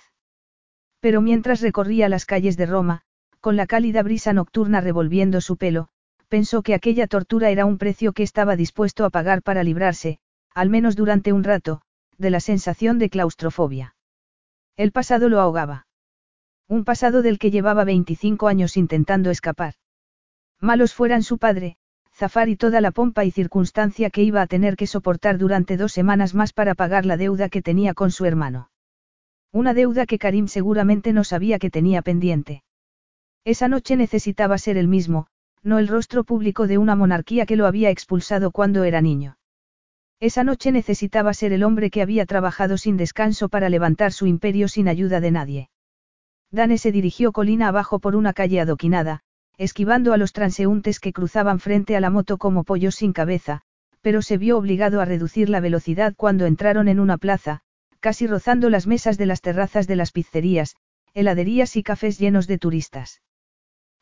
[0.99, 3.01] Pero mientras recorría las calles de Roma,
[3.39, 5.89] con la cálida brisa nocturna revolviendo su pelo,
[6.27, 10.19] pensó que aquella tortura era un precio que estaba dispuesto a pagar para librarse,
[10.53, 11.81] al menos durante un rato,
[12.17, 13.95] de la sensación de claustrofobia.
[14.77, 15.88] El pasado lo ahogaba.
[16.70, 19.74] Un pasado del que llevaba 25 años intentando escapar.
[20.62, 21.78] Malos fueran su padre,
[22.14, 25.94] Zafar y toda la pompa y circunstancia que iba a tener que soportar durante dos
[25.94, 28.70] semanas más para pagar la deuda que tenía con su hermano.
[29.52, 32.62] Una deuda que Karim seguramente no sabía que tenía pendiente.
[33.46, 35.26] Esa noche necesitaba ser el mismo,
[35.64, 39.40] no el rostro público de una monarquía que lo había expulsado cuando era niño.
[40.20, 44.68] Esa noche necesitaba ser el hombre que había trabajado sin descanso para levantar su imperio
[44.68, 45.70] sin ayuda de nadie.
[46.51, 49.21] Dane se dirigió colina abajo por una calle adoquinada,
[49.57, 53.61] esquivando a los transeúntes que cruzaban frente a la moto como pollos sin cabeza,
[54.01, 57.61] pero se vio obligado a reducir la velocidad cuando entraron en una plaza,
[57.99, 60.76] casi rozando las mesas de las terrazas de las pizzerías,
[61.13, 63.21] heladerías y cafés llenos de turistas.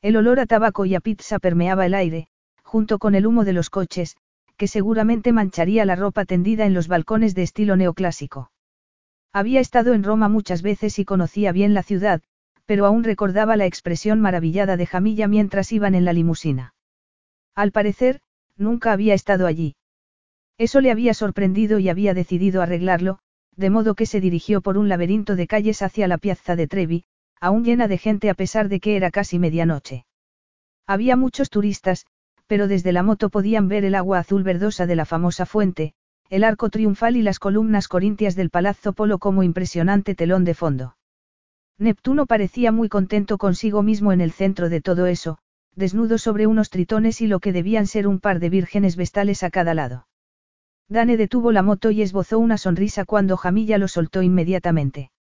[0.01, 2.27] El olor a tabaco y a pizza permeaba el aire,
[2.63, 4.15] junto con el humo de los coches,
[4.55, 8.51] que seguramente mancharía la ropa tendida en los balcones de estilo neoclásico.
[9.33, 12.21] Había estado en Roma muchas veces y conocía bien la ciudad,
[12.67, 16.75] pero aún recordaba la expresión maravillada de Jamilla mientras iban en la limusina.
[17.55, 18.19] Al parecer,
[18.57, 19.75] nunca había estado allí.
[20.59, 23.19] Eso le había sorprendido y había decidido arreglarlo,
[23.55, 27.05] de modo que se dirigió por un laberinto de calles hacia la piazza de Trevi,
[27.39, 30.05] aún llena de gente a pesar de que era casi medianoche.
[30.85, 32.05] Había muchos turistas,
[32.47, 35.93] pero desde la moto podían ver el agua azul verdosa de la famosa fuente,
[36.29, 40.96] el arco triunfal y las columnas corintias del Palazzo Polo como impresionante telón de fondo.
[41.79, 45.37] Neptuno parecía muy contento consigo mismo en el centro de todo eso,
[45.75, 49.51] desnudo sobre unos tritones y lo que debían ser un par de vírgenes vestales a
[49.51, 50.07] cada lado.
[50.89, 55.11] Dane detuvo la moto y esbozó una sonrisa cuando Jamilla lo soltó inmediatamente.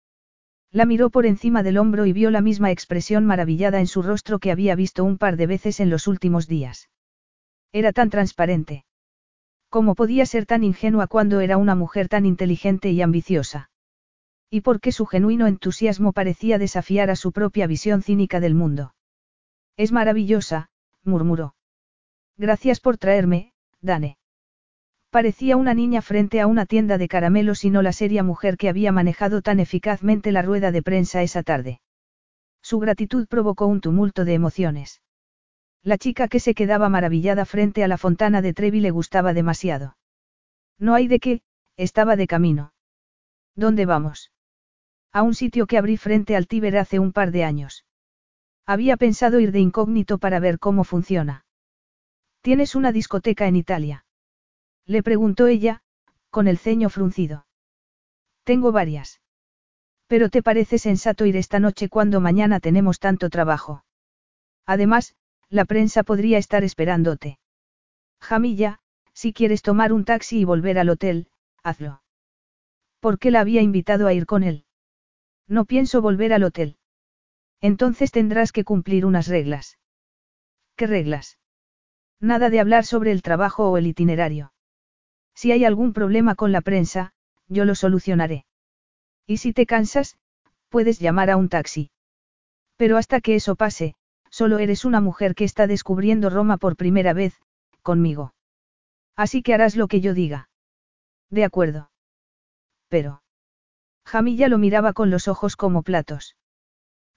[0.72, 4.38] La miró por encima del hombro y vio la misma expresión maravillada en su rostro
[4.38, 6.88] que había visto un par de veces en los últimos días.
[7.72, 8.84] Era tan transparente.
[9.68, 13.70] ¿Cómo podía ser tan ingenua cuando era una mujer tan inteligente y ambiciosa?
[14.50, 18.94] Y por qué su genuino entusiasmo parecía desafiar a su propia visión cínica del mundo.
[19.76, 20.70] Es maravillosa,
[21.02, 21.54] murmuró.
[22.36, 24.18] Gracias por traerme, Dane.
[25.10, 28.68] Parecía una niña frente a una tienda de caramelos y no la seria mujer que
[28.68, 31.80] había manejado tan eficazmente la rueda de prensa esa tarde.
[32.62, 35.00] Su gratitud provocó un tumulto de emociones.
[35.82, 39.96] La chica que se quedaba maravillada frente a la fontana de Trevi le gustaba demasiado.
[40.78, 41.42] No hay de qué,
[41.76, 42.72] estaba de camino.
[43.54, 44.32] ¿Dónde vamos?
[45.16, 47.86] A un sitio que abrí frente al Tíber hace un par de años.
[48.66, 51.46] Había pensado ir de incógnito para ver cómo funciona.
[52.42, 54.04] ¿Tienes una discoteca en Italia?
[54.84, 55.80] Le preguntó ella,
[56.28, 57.46] con el ceño fruncido.
[58.44, 59.22] Tengo varias.
[60.06, 63.86] Pero te parece sensato ir esta noche cuando mañana tenemos tanto trabajo.
[64.66, 65.16] Además,
[65.48, 67.38] la prensa podría estar esperándote.
[68.20, 68.80] Jamilla,
[69.14, 71.28] si quieres tomar un taxi y volver al hotel,
[71.62, 72.02] hazlo.
[73.00, 74.65] ¿Por qué la había invitado a ir con él?
[75.48, 76.76] No pienso volver al hotel.
[77.60, 79.78] Entonces tendrás que cumplir unas reglas.
[80.76, 81.38] ¿Qué reglas?
[82.20, 84.52] Nada de hablar sobre el trabajo o el itinerario.
[85.34, 87.12] Si hay algún problema con la prensa,
[87.48, 88.46] yo lo solucionaré.
[89.26, 90.18] Y si te cansas,
[90.68, 91.90] puedes llamar a un taxi.
[92.76, 93.94] Pero hasta que eso pase,
[94.30, 97.40] solo eres una mujer que está descubriendo Roma por primera vez,
[97.82, 98.34] conmigo.
[99.14, 100.48] Así que harás lo que yo diga.
[101.30, 101.90] De acuerdo.
[102.88, 103.22] Pero.
[104.06, 106.36] Jamilla lo miraba con los ojos como platos.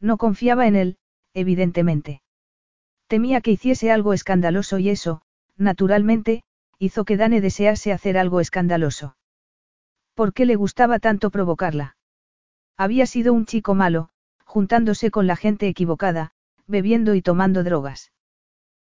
[0.02, 0.98] No confiaba en él,
[1.34, 2.24] evidentemente.
[3.08, 5.22] Temía que hiciese algo escandaloso y eso,
[5.56, 6.44] naturalmente,
[6.80, 9.16] hizo que Dane desease hacer algo escandaloso.
[10.16, 11.96] ¿Por qué le gustaba tanto provocarla?
[12.76, 14.10] Había sido un chico malo,
[14.44, 16.32] juntándose con la gente equivocada,
[16.66, 18.12] bebiendo y tomando drogas.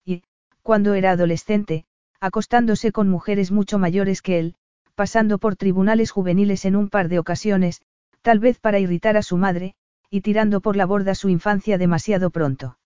[0.05, 0.23] Y,
[0.63, 1.85] cuando era adolescente,
[2.21, 4.55] acostándose con mujeres mucho mayores que él,
[4.95, 7.81] pasando por tribunales juveniles en un par de ocasiones,
[8.21, 9.75] tal vez para irritar a su madre,
[10.09, 12.77] y tirando por la borda su infancia demasiado pronto.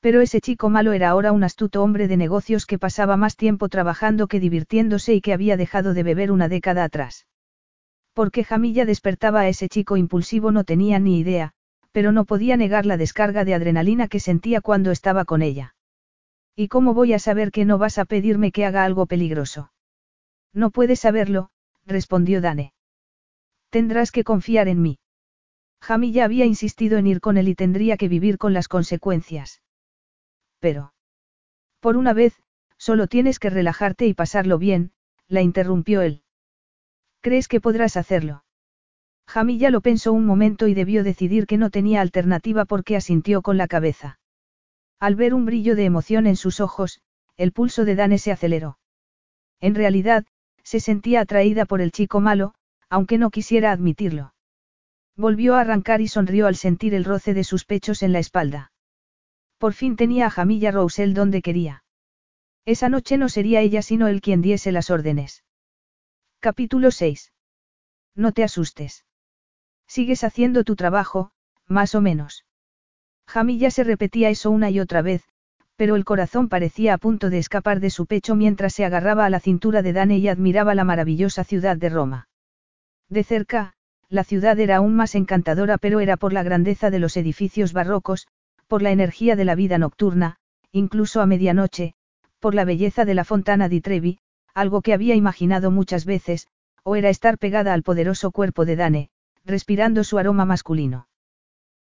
[0.00, 3.68] Pero ese chico malo era ahora un astuto hombre de negocios que pasaba más tiempo
[3.68, 7.26] trabajando que divirtiéndose y que había dejado de beber una década atrás.
[8.12, 11.52] Porque Jamilla despertaba a ese chico impulsivo no tenía ni idea,
[11.90, 15.74] pero no podía negar la descarga de adrenalina que sentía cuando estaba con ella.
[16.54, 19.72] ¿Y cómo voy a saber que no vas a pedirme que haga algo peligroso?
[20.52, 21.50] No puedes saberlo,
[21.86, 22.72] respondió Dane.
[23.70, 24.98] Tendrás que confiar en mí.
[25.80, 29.62] Jamilla había insistido en ir con él y tendría que vivir con las consecuencias.
[30.58, 30.92] Pero.
[31.80, 32.34] Por una vez,
[32.76, 34.92] solo tienes que relajarte y pasarlo bien,
[35.28, 36.22] la interrumpió él.
[37.20, 38.44] ¿Crees que podrás hacerlo?
[39.28, 43.58] Jamilla lo pensó un momento y debió decidir que no tenía alternativa porque asintió con
[43.58, 44.18] la cabeza.
[44.98, 47.00] Al ver un brillo de emoción en sus ojos,
[47.36, 48.78] el pulso de Dane se aceleró.
[49.60, 50.24] En realidad,
[50.62, 52.54] se sentía atraída por el chico malo,
[52.90, 54.34] aunque no quisiera admitirlo.
[55.16, 58.72] Volvió a arrancar y sonrió al sentir el roce de sus pechos en la espalda.
[59.58, 61.82] Por fin tenía a Jamilla Roussel donde quería.
[62.64, 65.42] Esa noche no sería ella sino él quien diese las órdenes.
[66.38, 67.32] Capítulo 6.
[68.14, 69.04] No te asustes.
[69.86, 71.32] Sigues haciendo tu trabajo,
[71.66, 72.44] más o menos.
[73.26, 75.24] Jamilla se repetía eso una y otra vez,
[75.76, 79.30] pero el corazón parecía a punto de escapar de su pecho mientras se agarraba a
[79.30, 82.28] la cintura de Dane y admiraba la maravillosa ciudad de Roma.
[83.08, 83.72] De cerca,
[84.08, 88.26] la ciudad era aún más encantadora pero era por la grandeza de los edificios barrocos,
[88.66, 90.36] por la energía de la vida nocturna,
[90.72, 91.94] incluso a medianoche,
[92.38, 94.18] por la belleza de la fontana di Trevi,
[94.54, 96.48] algo que había imaginado muchas veces,
[96.82, 99.10] o era estar pegada al poderoso cuerpo de Dane,
[99.44, 101.08] respirando su aroma masculino.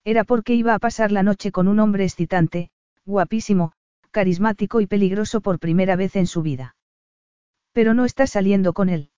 [0.05, 2.71] Era porque iba a pasar la noche con un hombre excitante,
[3.05, 3.73] guapísimo,
[4.11, 6.75] carismático y peligroso por primera vez en su vida.
[7.73, 9.12] Pero no estás saliendo con él.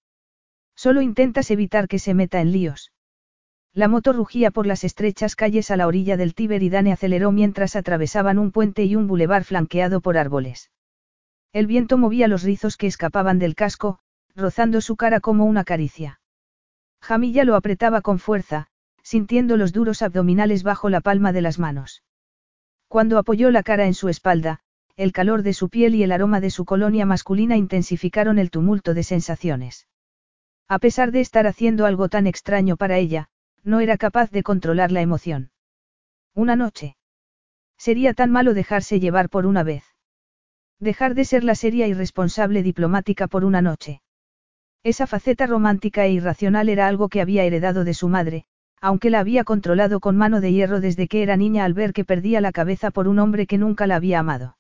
[0.77, 2.93] Solo intentas evitar que se meta en líos.
[3.73, 7.33] La moto rugía por las estrechas calles a la orilla del Tíber y Dane aceleró
[7.33, 10.71] mientras atravesaban un puente y un bulevar flanqueado por árboles.
[11.53, 13.99] El viento movía los rizos que escapaban del casco,
[14.37, 16.21] rozando su cara como una caricia.
[17.01, 18.69] Jamilla lo apretaba con fuerza,
[19.03, 22.03] sintiendo los duros abdominales bajo la palma de las manos.
[22.89, 24.61] Cuando apoyó la cara en su espalda,
[24.97, 28.95] el calor de su piel y el aroma de su colonia masculina intensificaron el tumulto
[28.95, 29.89] de sensaciones.
[30.69, 33.29] A pesar de estar haciendo algo tan extraño para ella,
[33.63, 35.51] no era capaz de controlar la emoción.
[36.35, 36.97] Una noche.
[37.77, 39.85] Sería tan malo dejarse llevar por una vez.
[40.81, 44.03] Dejar de ser la seria y responsable diplomática por una noche.
[44.83, 48.45] Esa faceta romántica e irracional era algo que había heredado de su madre,
[48.81, 52.05] aunque la había controlado con mano de hierro desde que era niña al ver que
[52.05, 54.59] perdía la cabeza por un hombre que nunca la había amado.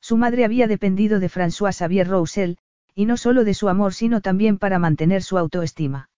[0.00, 2.58] Su madre había dependido de François Xavier Roussel,
[2.98, 6.08] Y no solo de su amor, sino también para mantener su autoestima.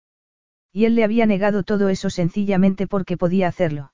[0.73, 3.93] Y él le había negado todo eso sencillamente porque podía hacerlo.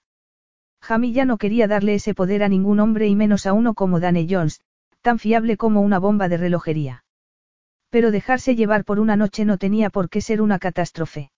[0.83, 4.27] Jamilla no quería darle ese poder a ningún hombre y menos a uno como Danny
[4.29, 4.61] Jones,
[5.01, 7.05] tan fiable como una bomba de relojería.
[7.89, 11.31] Pero dejarse llevar por una noche no tenía por qué ser una catástrofe.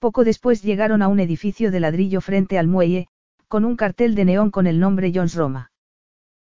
[0.00, 3.06] Poco después llegaron a un edificio de ladrillo frente al muelle,
[3.46, 5.70] con un cartel de neón con el nombre Jones Roma.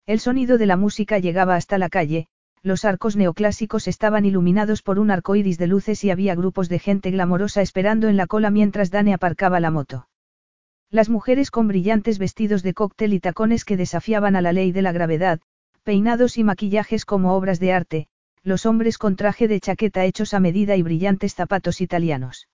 [0.05, 2.29] El sonido de la música llegaba hasta la calle,
[2.63, 6.79] los arcos neoclásicos estaban iluminados por un arco iris de luces y había grupos de
[6.79, 10.09] gente glamorosa esperando en la cola mientras Dane aparcaba la moto.
[10.91, 14.83] Las mujeres con brillantes vestidos de cóctel y tacones que desafiaban a la ley de
[14.83, 15.41] la gravedad,
[15.85, 18.07] peinados y maquillajes como obras de arte,
[18.43, 22.49] los hombres con traje de chaqueta hechos a medida y brillantes zapatos italianos.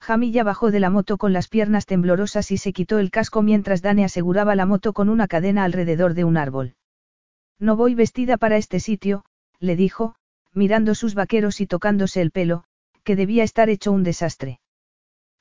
[0.00, 3.82] Jamilla bajó de la moto con las piernas temblorosas y se quitó el casco mientras
[3.82, 6.74] Dane aseguraba la moto con una cadena alrededor de un árbol.
[7.60, 9.24] No voy vestida para este sitio,
[9.58, 10.14] le dijo,
[10.54, 12.64] mirando sus vaqueros y tocándose el pelo,
[13.04, 14.60] que debía estar hecho un desastre.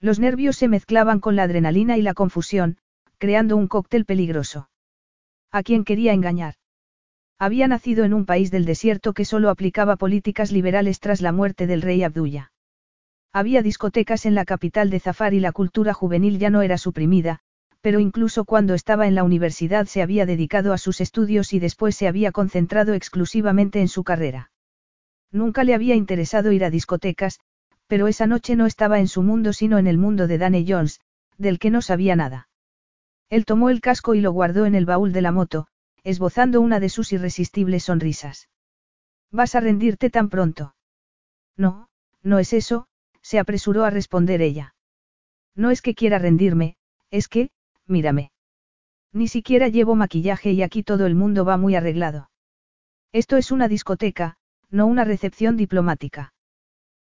[0.02, 2.78] Los nervios se mezclaban con la adrenalina y la confusión,
[3.18, 4.70] creando un cóctel peligroso.
[5.52, 6.56] ¿A quién quería engañar?
[7.38, 11.68] Había nacido en un país del desierto que solo aplicaba políticas liberales tras la muerte
[11.68, 12.52] del rey Abdullah.
[13.32, 17.40] Había discotecas en la capital de Zafar y la cultura juvenil ya no era suprimida,
[17.82, 21.96] pero incluso cuando estaba en la universidad se había dedicado a sus estudios y después
[21.96, 24.52] se había concentrado exclusivamente en su carrera.
[25.32, 27.40] Nunca le había interesado ir a discotecas,
[27.88, 31.00] pero esa noche no estaba en su mundo sino en el mundo de Danny Jones,
[31.38, 32.50] del que no sabía nada.
[33.30, 35.68] Él tomó el casco y lo guardó en el baúl de la moto,
[36.04, 38.50] esbozando una de sus irresistibles sonrisas.
[39.32, 40.76] ¿Vas a rendirte tan pronto?
[41.56, 41.90] No,
[42.24, 42.88] no es eso,
[43.22, 44.76] se apresuró a responder ella.
[45.56, 46.78] No es que quiera rendirme,
[47.12, 47.52] es que,
[47.90, 48.32] mírame.
[49.12, 52.30] Ni siquiera llevo maquillaje y aquí todo el mundo va muy arreglado.
[53.12, 54.38] Esto es una discoteca,
[54.70, 56.34] no una recepción diplomática.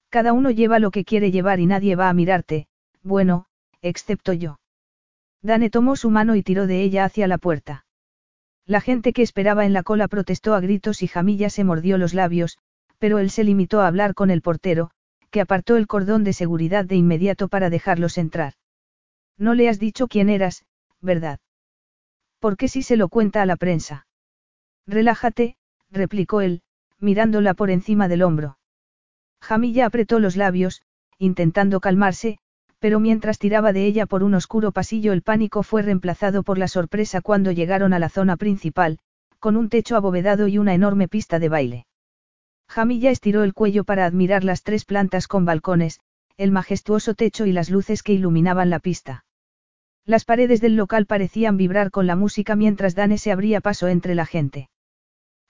[0.09, 2.67] Cada uno lleva lo que quiere llevar y nadie va a mirarte,
[3.03, 3.45] bueno,
[3.81, 4.59] excepto yo.
[5.41, 7.85] Dane tomó su mano y tiró de ella hacia la puerta.
[8.65, 12.13] La gente que esperaba en la cola protestó a gritos y Jamilla se mordió los
[12.13, 12.57] labios,
[12.99, 14.91] pero él se limitó a hablar con el portero,
[15.31, 18.53] que apartó el cordón de seguridad de inmediato para dejarlos entrar.
[19.37, 20.63] No le has dicho quién eras,
[21.01, 21.39] ¿verdad?
[22.39, 24.07] ¿Por qué si se lo cuenta a la prensa?
[24.87, 25.57] Relájate,
[25.89, 26.61] replicó él,
[26.99, 28.57] mirándola por encima del hombro.
[29.41, 30.81] Jamilla apretó los labios,
[31.17, 32.37] intentando calmarse,
[32.79, 36.67] pero mientras tiraba de ella por un oscuro pasillo el pánico fue reemplazado por la
[36.67, 38.97] sorpresa cuando llegaron a la zona principal,
[39.39, 41.85] con un techo abovedado y una enorme pista de baile.
[42.67, 45.99] Jamilla estiró el cuello para admirar las tres plantas con balcones,
[46.37, 49.25] el majestuoso techo y las luces que iluminaban la pista.
[50.05, 54.15] Las paredes del local parecían vibrar con la música mientras Dane se abría paso entre
[54.15, 54.69] la gente.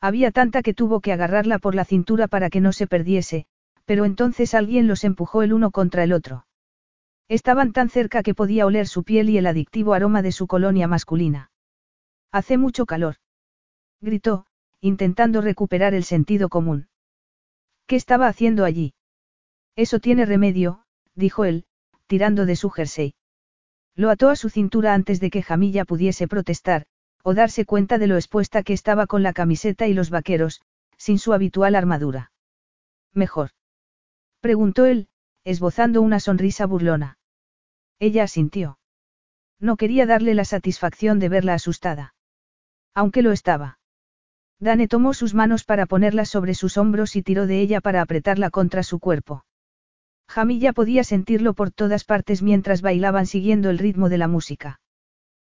[0.02, 3.46] Había tanta que tuvo que agarrarla por la cintura para que no se perdiese,
[3.86, 6.46] pero entonces alguien los empujó el uno contra el otro.
[7.28, 10.88] Estaban tan cerca que podía oler su piel y el adictivo aroma de su colonia
[10.88, 11.52] masculina.
[12.32, 13.16] Hace mucho calor.
[14.02, 14.48] Gritó,
[14.82, 16.88] intentando recuperar el sentido común.
[17.86, 18.94] ¿Qué estaba haciendo allí?
[19.76, 20.84] Eso tiene remedio,
[21.16, 21.66] dijo él,
[22.08, 23.14] tirando de su jersey.
[23.96, 26.86] Lo ató a su cintura antes de que Jamilla pudiese protestar,
[27.24, 30.62] o darse cuenta de lo expuesta que estaba con la camiseta y los vaqueros,
[30.98, 32.32] sin su habitual armadura.
[33.14, 33.52] Mejor.
[34.40, 35.08] Preguntó él,
[35.44, 37.18] esbozando una sonrisa burlona.
[38.00, 38.80] Ella asintió.
[39.60, 42.16] No quería darle la satisfacción de verla asustada.
[42.96, 43.80] Aunque lo estaba.
[44.60, 48.50] Dane tomó sus manos para ponerlas sobre sus hombros y tiró de ella para apretarla
[48.50, 49.44] contra su cuerpo.
[50.32, 54.80] Jamilla podía sentirlo por todas partes mientras bailaban siguiendo el ritmo de la música.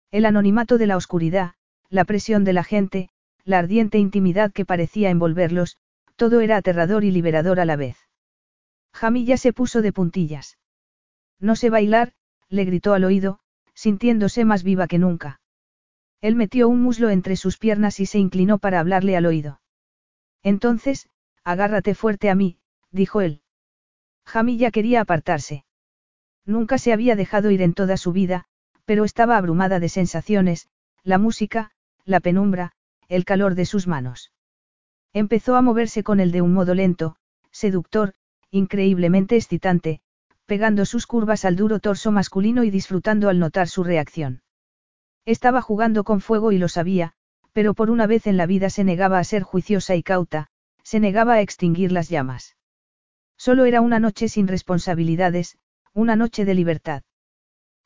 [0.10, 1.54] El anonimato de la oscuridad,
[1.90, 3.10] la presión de la gente,
[3.44, 5.78] la ardiente intimidad que parecía envolverlos,
[6.16, 7.96] todo era aterrador y liberador a la vez.
[8.92, 10.58] Jamilla se puso de puntillas.
[11.40, 12.14] No sé bailar,
[12.50, 13.40] le gritó al oído,
[13.76, 15.42] sintiéndose más viva que nunca.
[16.22, 19.62] Él metió un muslo entre sus piernas y se inclinó para hablarle al oído.
[20.42, 21.08] Entonces,
[21.44, 22.58] agárrate fuerte a mí,
[22.90, 23.44] dijo él.
[24.26, 25.66] Jamilla quería apartarse.
[26.46, 28.46] Nunca se había dejado ir en toda su vida,
[28.86, 30.68] pero estaba abrumada de sensaciones,
[31.04, 31.72] la música,
[32.06, 32.74] la penumbra,
[33.08, 34.32] el calor de sus manos.
[35.14, 37.16] Empezó a moverse con él de un modo lento,
[37.52, 38.14] seductor,
[38.50, 40.02] increíblemente excitante,
[40.46, 44.42] pegando sus curvas al duro torso masculino y disfrutando al notar su reacción.
[45.26, 47.14] Estaba jugando con fuego y lo sabía,
[47.54, 50.48] pero por una vez en la vida se negaba a ser juiciosa y cauta,
[50.84, 52.56] se negaba a extinguir las llamas.
[53.42, 55.58] Solo era una noche sin responsabilidades,
[55.96, 57.02] una noche de libertad.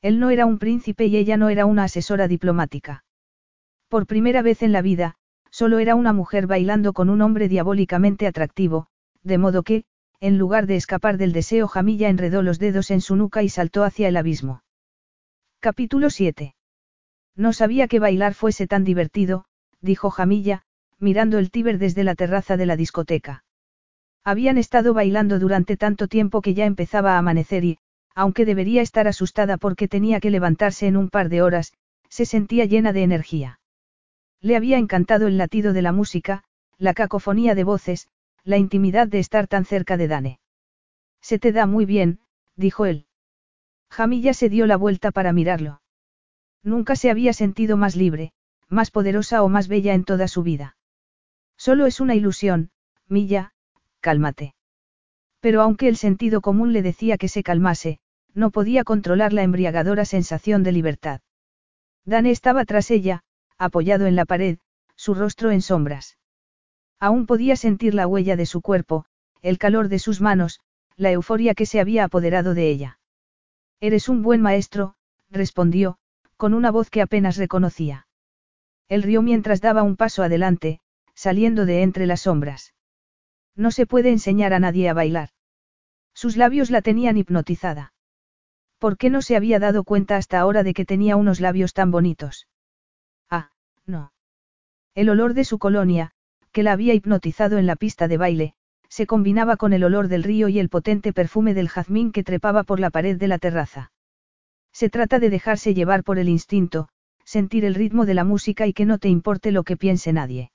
[0.01, 3.05] Él no era un príncipe y ella no era una asesora diplomática.
[3.87, 5.15] Por primera vez en la vida,
[5.51, 8.87] solo era una mujer bailando con un hombre diabólicamente atractivo,
[9.23, 9.85] de modo que,
[10.19, 13.85] en lugar de escapar del deseo, Jamilla enredó los dedos en su nuca y saltó
[13.85, 14.61] hacia el abismo.
[15.61, 16.53] Capítulo 7.
[17.37, 19.45] No sabía que bailar fuese tan divertido,
[19.79, 20.63] dijo Jamilla,
[20.99, 23.44] mirando el Tíber desde la terraza de la discoteca.
[24.27, 27.77] Habían estado bailando durante tanto tiempo que ya empezaba a amanecer y,
[28.15, 31.73] aunque debería estar asustada porque tenía que levantarse en un par de horas,
[32.09, 33.59] se sentía llena de energía.
[34.41, 36.43] Le había encantado el latido de la música,
[36.79, 38.09] la cacofonía de voces,
[38.43, 40.39] la intimidad de estar tan cerca de Dane.
[41.21, 42.19] Se te da muy bien,
[42.55, 43.05] dijo él.
[43.91, 45.81] Jamilla se dio la vuelta para mirarlo.
[46.63, 48.33] Nunca se había sentido más libre,
[48.69, 50.77] más poderosa o más bella en toda su vida.
[51.57, 52.71] Solo es una ilusión,
[53.07, 53.53] Milla,
[54.07, 54.53] cálmate.
[55.39, 57.97] Pero aunque el sentido común le decía que se calmase,
[58.35, 61.21] no podía controlar la embriagadora sensación de libertad.
[62.05, 63.23] Dane estaba tras ella,
[63.57, 64.59] apoyado en la pared,
[64.95, 66.19] su rostro en sombras.
[66.99, 69.05] Aún podía sentir la huella de su cuerpo,
[69.41, 70.59] el calor de sus manos,
[70.97, 72.99] la euforia que se había apoderado de ella.
[73.79, 74.93] Eres un buen maestro,
[75.31, 75.97] respondió,
[76.37, 78.05] con una voz que apenas reconocía.
[78.87, 80.79] Él rió mientras daba un paso adelante,
[81.15, 82.74] saliendo de entre las sombras.
[83.55, 85.29] No se puede enseñar a nadie a bailar.
[86.13, 87.93] Sus labios la tenían hipnotizada.
[88.79, 91.91] ¿Por qué no se había dado cuenta hasta ahora de que tenía unos labios tan
[91.91, 92.47] bonitos?
[93.29, 93.51] Ah,
[93.85, 94.13] no.
[94.93, 96.11] El olor de su colonia,
[96.51, 98.53] que la había hipnotizado en la pista de baile,
[98.87, 102.63] se combinaba con el olor del río y el potente perfume del jazmín que trepaba
[102.63, 103.91] por la pared de la terraza.
[104.71, 106.87] Se trata de dejarse llevar por el instinto,
[107.25, 110.51] sentir el ritmo de la música y que no te importe lo que piense nadie.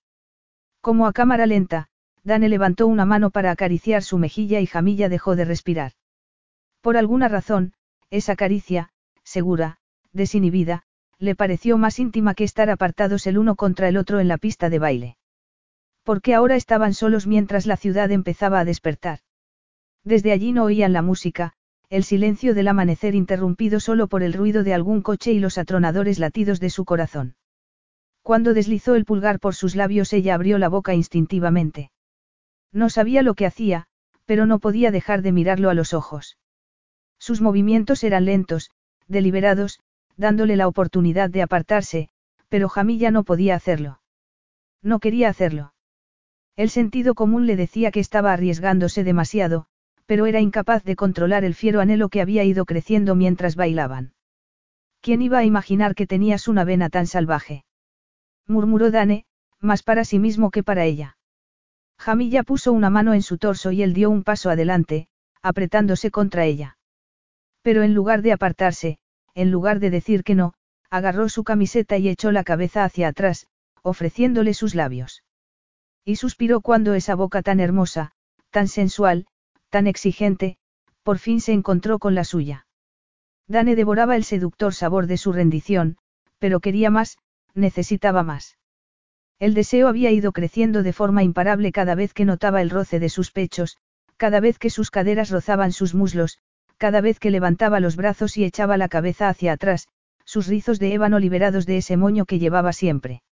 [0.81, 1.90] Como a cámara lenta,
[2.23, 5.93] Dane levantó una mano para acariciar su mejilla y Jamilla dejó de respirar.
[6.81, 7.73] Por alguna razón,
[8.11, 8.91] esa caricia,
[9.25, 9.79] segura,
[10.13, 10.83] desinhibida,
[11.19, 14.71] le pareció más íntima que estar apartados el uno contra el otro en la pista
[14.71, 15.17] de baile.
[16.03, 19.21] Porque ahora estaban solos mientras la ciudad empezaba a despertar.
[20.03, 21.53] Desde allí no oían la música,
[21.91, 26.19] el silencio del amanecer interrumpido solo por el ruido de algún coche y los atronadores
[26.19, 27.35] latidos de su corazón.
[28.23, 31.91] Cuando deslizó el pulgar por sus labios ella abrió la boca instintivamente.
[32.73, 33.87] No sabía lo que hacía,
[34.27, 36.39] pero no podía dejar de mirarlo a los ojos.
[37.19, 38.71] Sus movimientos eran lentos,
[39.09, 39.81] deliberados,
[40.17, 42.09] dándole la oportunidad de apartarse,
[42.49, 44.01] pero Jamilla no podía hacerlo.
[44.83, 45.75] No quería hacerlo.
[46.57, 49.67] El sentido común le decía que estaba arriesgándose demasiado,
[50.07, 54.13] pero era incapaz de controlar el fiero anhelo que había ido creciendo mientras bailaban.
[55.01, 57.65] ¿Quién iba a imaginar que tenías una vena tan salvaje?
[58.47, 59.25] murmuró Dane,
[59.61, 61.17] más para sí mismo que para ella.
[62.01, 65.09] Jamilla puso una mano en su torso y él dio un paso adelante,
[65.43, 66.79] apretándose contra ella.
[67.61, 68.99] Pero en lugar de apartarse,
[69.35, 70.55] en lugar de decir que no,
[70.89, 73.49] agarró su camiseta y echó la cabeza hacia atrás,
[73.83, 75.25] ofreciéndole sus labios.
[76.03, 78.13] Y suspiró cuando esa boca tan hermosa,
[78.49, 79.27] tan sensual,
[79.69, 80.57] tan exigente,
[81.03, 82.67] por fin se encontró con la suya.
[83.47, 85.99] Dane devoraba el seductor sabor de su rendición,
[86.39, 87.19] pero quería más,
[87.53, 88.57] necesitaba más.
[89.41, 93.09] El deseo había ido creciendo de forma imparable cada vez que notaba el roce de
[93.09, 93.79] sus pechos,
[94.19, 96.39] cada vez que sus caderas rozaban sus muslos,
[96.77, 99.89] cada vez que levantaba los brazos y echaba la cabeza hacia atrás,
[100.27, 103.23] sus rizos de ébano liberados de ese moño que llevaba siempre.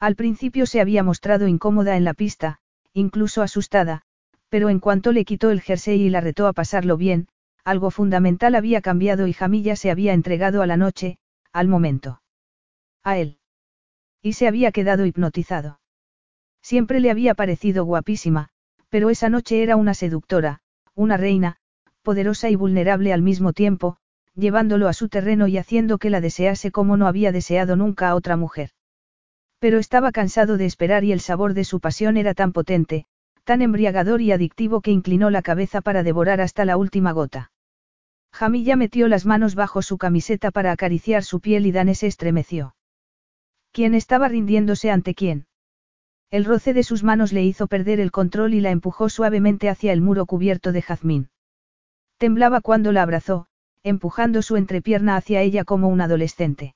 [0.00, 2.58] Al principio se había mostrado incómoda en la pista,
[2.94, 4.02] incluso asustada,
[4.48, 7.28] pero en cuanto le quitó el jersey y la retó a pasarlo bien,
[7.62, 11.18] algo fundamental había cambiado y Jamilla se había entregado a la noche,
[11.52, 12.22] al momento.
[13.02, 13.38] A él.
[14.26, 15.78] Y se había quedado hipnotizado.
[16.60, 18.48] Siempre le había parecido guapísima,
[18.88, 20.62] pero esa noche era una seductora,
[20.96, 21.58] una reina,
[22.02, 23.98] poderosa y vulnerable al mismo tiempo,
[24.34, 28.16] llevándolo a su terreno y haciendo que la desease como no había deseado nunca a
[28.16, 28.70] otra mujer.
[29.60, 33.06] Pero estaba cansado de esperar y el sabor de su pasión era tan potente,
[33.44, 37.52] tan embriagador y adictivo que inclinó la cabeza para devorar hasta la última gota.
[38.32, 42.75] Jamilla metió las manos bajo su camiseta para acariciar su piel y Dane se estremeció.
[43.76, 45.44] ¿Quién estaba rindiéndose ante quién?
[46.30, 49.92] El roce de sus manos le hizo perder el control y la empujó suavemente hacia
[49.92, 51.28] el muro cubierto de jazmín.
[52.16, 53.48] Temblaba cuando la abrazó,
[53.82, 56.74] empujando su entrepierna hacia ella como un adolescente.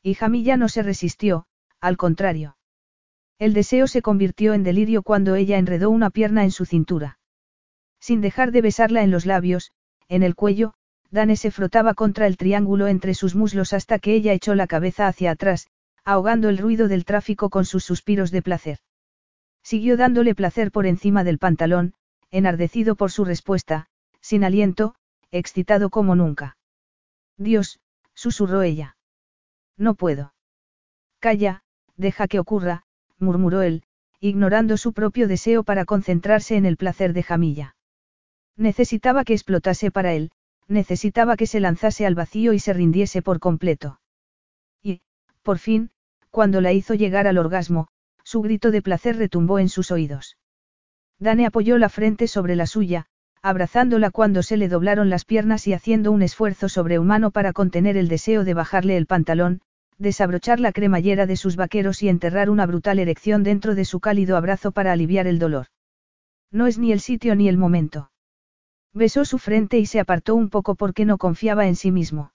[0.00, 1.46] Y Jamilla no se resistió,
[1.80, 2.56] al contrario.
[3.40, 7.18] El deseo se convirtió en delirio cuando ella enredó una pierna en su cintura.
[7.98, 9.72] Sin dejar de besarla en los labios,
[10.06, 10.74] en el cuello,
[11.10, 15.08] Dane se frotaba contra el triángulo entre sus muslos hasta que ella echó la cabeza
[15.08, 15.66] hacia atrás,
[16.04, 18.78] ahogando el ruido del tráfico con sus suspiros de placer.
[19.62, 21.94] Siguió dándole placer por encima del pantalón,
[22.30, 23.88] enardecido por su respuesta,
[24.20, 24.94] sin aliento,
[25.30, 26.56] excitado como nunca.
[27.36, 27.80] Dios,
[28.14, 28.96] susurró ella.
[29.76, 30.34] No puedo.
[31.20, 31.62] Calla,
[31.96, 32.84] deja que ocurra,
[33.18, 33.84] murmuró él,
[34.20, 37.76] ignorando su propio deseo para concentrarse en el placer de Jamilla.
[38.56, 40.32] Necesitaba que explotase para él,
[40.68, 44.00] necesitaba que se lanzase al vacío y se rindiese por completo.
[44.82, 45.00] Y,
[45.42, 45.90] por fin,
[46.32, 47.88] cuando la hizo llegar al orgasmo,
[48.24, 50.38] su grito de placer retumbó en sus oídos.
[51.18, 53.06] Dane apoyó la frente sobre la suya,
[53.42, 58.08] abrazándola cuando se le doblaron las piernas y haciendo un esfuerzo sobrehumano para contener el
[58.08, 59.60] deseo de bajarle el pantalón,
[59.98, 64.38] desabrochar la cremallera de sus vaqueros y enterrar una brutal erección dentro de su cálido
[64.38, 65.66] abrazo para aliviar el dolor.
[66.50, 68.10] No es ni el sitio ni el momento.
[68.94, 72.32] Besó su frente y se apartó un poco porque no confiaba en sí mismo.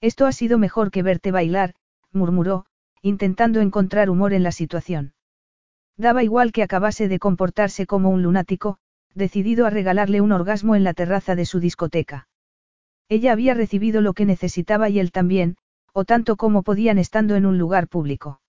[0.00, 1.74] Esto ha sido mejor que verte bailar,
[2.12, 2.66] murmuró,
[3.02, 5.14] intentando encontrar humor en la situación.
[5.96, 8.78] Daba igual que acabase de comportarse como un lunático,
[9.14, 12.28] decidido a regalarle un orgasmo en la terraza de su discoteca.
[13.08, 15.56] Ella había recibido lo que necesitaba y él también,
[15.92, 18.40] o tanto como podían estando en un lugar público.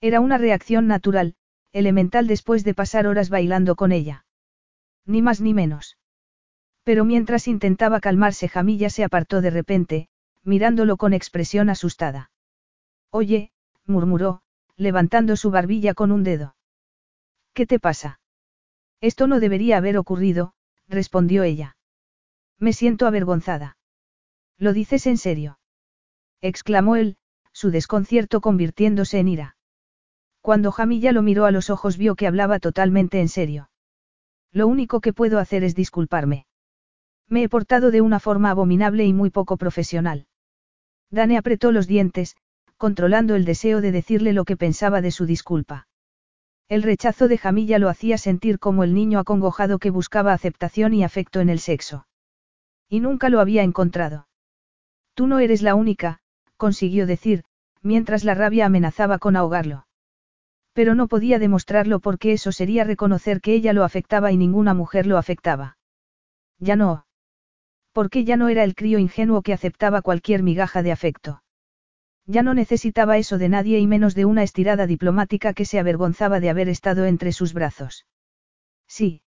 [0.00, 1.34] Era una reacción natural,
[1.72, 4.26] elemental después de pasar horas bailando con ella.
[5.06, 5.96] Ni más ni menos.
[6.82, 10.08] Pero mientras intentaba calmarse Jamilla se apartó de repente,
[10.42, 12.30] mirándolo con expresión asustada.
[13.10, 13.50] Oye,
[13.86, 14.42] murmuró,
[14.76, 16.56] levantando su barbilla con un dedo.
[17.54, 18.20] ¿Qué te pasa?
[19.00, 20.54] Esto no debería haber ocurrido,
[20.88, 21.76] respondió ella.
[22.58, 23.76] Me siento avergonzada.
[24.58, 25.58] ¿Lo dices en serio?
[26.40, 27.16] exclamó él,
[27.52, 29.56] su desconcierto convirtiéndose en ira.
[30.40, 33.70] Cuando Jamilla lo miró a los ojos vio que hablaba totalmente en serio.
[34.52, 36.46] Lo único que puedo hacer es disculparme.
[37.28, 40.26] Me he portado de una forma abominable y muy poco profesional.
[41.10, 42.36] Dane apretó los dientes,
[42.76, 45.88] controlando el deseo de decirle lo que pensaba de su disculpa.
[46.68, 51.04] El rechazo de Jamilla lo hacía sentir como el niño acongojado que buscaba aceptación y
[51.04, 52.06] afecto en el sexo.
[52.88, 54.28] Y nunca lo había encontrado.
[55.14, 56.18] Tú no eres la única,
[56.56, 57.44] consiguió decir,
[57.82, 59.86] mientras la rabia amenazaba con ahogarlo.
[60.72, 65.06] Pero no podía demostrarlo porque eso sería reconocer que ella lo afectaba y ninguna mujer
[65.06, 65.78] lo afectaba.
[66.58, 67.06] Ya no
[67.96, 71.40] porque ya no era el crío ingenuo que aceptaba cualquier migaja de afecto.
[72.26, 76.40] Ya no necesitaba eso de nadie y menos de una estirada diplomática que se avergonzaba
[76.40, 78.06] de haber estado entre sus brazos.
[78.88, 79.22] Sí,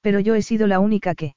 [0.00, 1.34] pero yo he sido la única que.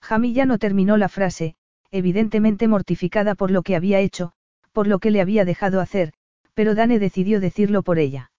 [0.00, 1.56] Jamilla no terminó la frase,
[1.90, 4.32] evidentemente mortificada por lo que había hecho,
[4.72, 6.12] por lo que le había dejado hacer,
[6.54, 8.30] pero Dane decidió decirlo por ella.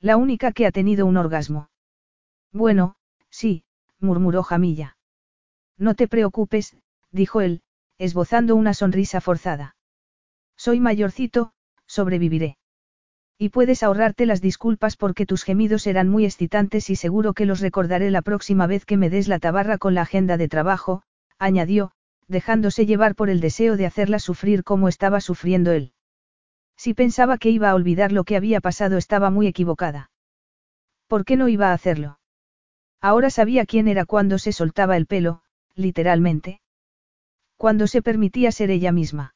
[0.00, 1.70] La única que ha tenido un orgasmo.
[2.52, 2.96] Bueno,
[3.30, 3.64] sí,
[3.98, 4.96] murmuró Jamilla.
[5.78, 6.76] No te preocupes,
[7.10, 7.62] dijo él,
[7.98, 9.75] esbozando una sonrisa forzada.
[10.56, 11.52] Soy mayorcito,
[11.86, 12.56] sobreviviré.
[13.38, 17.60] Y puedes ahorrarte las disculpas porque tus gemidos serán muy excitantes y seguro que los
[17.60, 21.02] recordaré la próxima vez que me des la tabarra con la agenda de trabajo,
[21.38, 21.92] añadió,
[22.28, 25.92] dejándose llevar por el deseo de hacerla sufrir como estaba sufriendo él.
[26.76, 30.10] Si pensaba que iba a olvidar lo que había pasado estaba muy equivocada.
[31.06, 32.18] ¿Por qué no iba a hacerlo?
[33.00, 35.42] Ahora sabía quién era cuando se soltaba el pelo,
[35.74, 36.60] literalmente.
[37.56, 39.35] Cuando se permitía ser ella misma.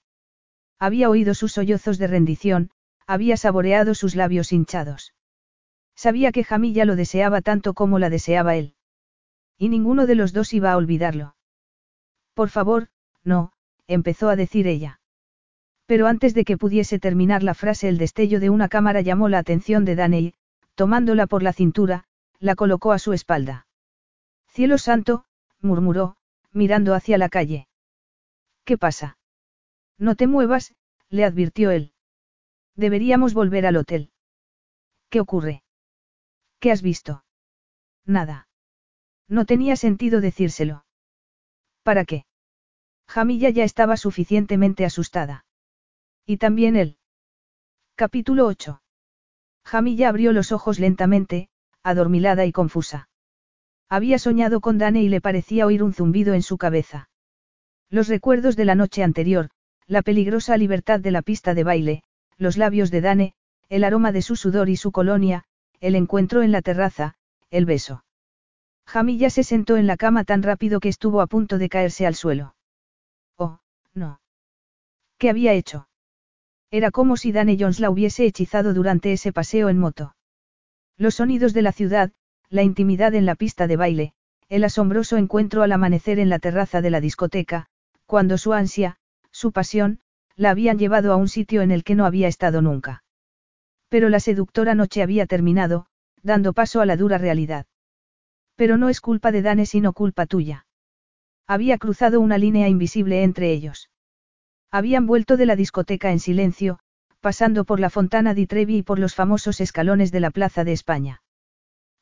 [0.80, 2.70] Había oído sus sollozos de rendición,
[3.06, 5.12] había saboreado sus labios hinchados.
[5.94, 8.74] Sabía que Jamilla lo deseaba tanto como la deseaba él.
[9.58, 11.36] Y ninguno de los dos iba a olvidarlo.
[12.32, 12.88] Por favor,
[13.22, 13.52] no,
[13.86, 15.00] empezó a decir ella.
[15.84, 19.38] Pero antes de que pudiese terminar la frase el destello de una cámara llamó la
[19.38, 20.34] atención de Daney,
[20.74, 22.04] tomándola por la cintura,
[22.38, 23.66] la colocó a su espalda.
[24.48, 25.26] Cielo santo,
[25.60, 26.16] murmuró,
[26.52, 27.68] mirando hacia la calle.
[28.64, 29.18] ¿Qué pasa?
[30.00, 30.74] No te muevas,
[31.10, 31.92] le advirtió él.
[32.74, 34.10] Deberíamos volver al hotel.
[35.10, 35.62] ¿Qué ocurre?
[36.58, 37.24] ¿Qué has visto?
[38.06, 38.48] Nada.
[39.28, 40.86] No tenía sentido decírselo.
[41.82, 42.24] ¿Para qué?
[43.06, 45.44] Jamilla ya estaba suficientemente asustada.
[46.24, 46.96] Y también él.
[47.94, 48.82] Capítulo 8.
[49.64, 51.50] Jamilla abrió los ojos lentamente,
[51.82, 53.10] adormilada y confusa.
[53.90, 57.10] Había soñado con Dane y le parecía oír un zumbido en su cabeza.
[57.90, 59.50] Los recuerdos de la noche anterior,
[59.90, 62.02] la peligrosa libertad de la pista de baile,
[62.38, 63.34] los labios de Dane,
[63.68, 65.42] el aroma de su sudor y su colonia,
[65.80, 67.14] el encuentro en la terraza,
[67.50, 68.04] el beso.
[68.86, 72.14] Jamilla se sentó en la cama tan rápido que estuvo a punto de caerse al
[72.14, 72.54] suelo.
[73.36, 73.58] Oh,
[73.92, 74.20] no.
[75.18, 75.88] ¿Qué había hecho?
[76.70, 80.14] Era como si Dane Jones la hubiese hechizado durante ese paseo en moto.
[80.98, 82.12] Los sonidos de la ciudad,
[82.48, 84.12] la intimidad en la pista de baile,
[84.48, 87.66] el asombroso encuentro al amanecer en la terraza de la discoteca,
[88.06, 88.98] cuando su ansia,
[89.40, 90.00] su pasión,
[90.36, 93.04] la habían llevado a un sitio en el que no había estado nunca.
[93.88, 95.86] Pero la seductora noche había terminado,
[96.22, 97.66] dando paso a la dura realidad.
[98.54, 100.66] Pero no es culpa de Dane sino culpa tuya.
[101.46, 103.90] Había cruzado una línea invisible entre ellos.
[104.70, 106.78] Habían vuelto de la discoteca en silencio,
[107.20, 110.72] pasando por la Fontana di Trevi y por los famosos escalones de la Plaza de
[110.72, 111.22] España.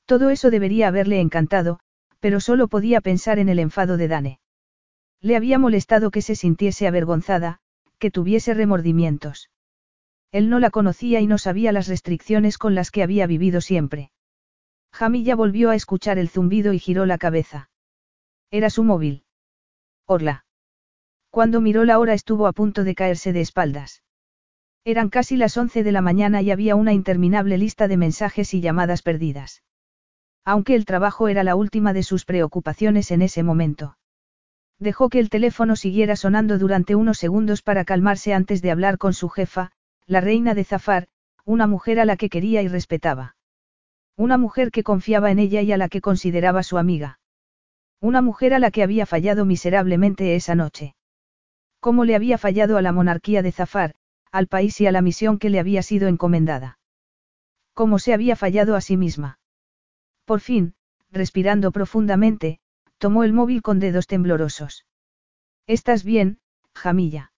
[0.07, 1.79] Todo eso debería haberle encantado,
[2.19, 4.41] pero solo podía pensar en el enfado de Dane.
[5.21, 7.59] Le había molestado que se sintiese avergonzada,
[7.99, 9.51] que tuviese remordimientos.
[10.31, 14.13] Él no la conocía y no sabía las restricciones con las que había vivido siempre.
[14.93, 17.71] Jamilla volvió a escuchar el zumbido y giró la cabeza.
[18.51, 19.25] Era su móvil.
[20.07, 20.45] Orla.
[21.31, 24.03] Cuando miró la hora estuvo a punto de caerse de espaldas.
[24.85, 28.61] Eran casi las once de la mañana y había una interminable lista de mensajes y
[28.61, 29.63] llamadas perdidas.
[30.45, 33.99] Aunque el trabajo era la última de sus preocupaciones en ese momento.
[34.79, 39.13] Dejó que el teléfono siguiera sonando durante unos segundos para calmarse antes de hablar con
[39.13, 39.73] su jefa,
[40.07, 41.09] la reina de Zafar,
[41.45, 43.37] una mujer a la que quería y respetaba.
[44.17, 47.19] Una mujer que confiaba en ella y a la que consideraba su amiga.
[48.01, 50.95] Una mujer a la que había fallado miserablemente esa noche.
[51.81, 53.95] Cómo le había fallado a la monarquía de Zafar,
[54.31, 56.79] al país y a la misión que le había sido encomendada.
[57.75, 59.39] Cómo se había fallado a sí misma.
[60.25, 60.75] Por fin,
[61.11, 62.61] respirando profundamente,
[62.99, 64.87] tomó el móvil con dedos temblorosos.
[65.67, 66.41] ¿Estás bien,
[66.75, 67.33] Jamilla?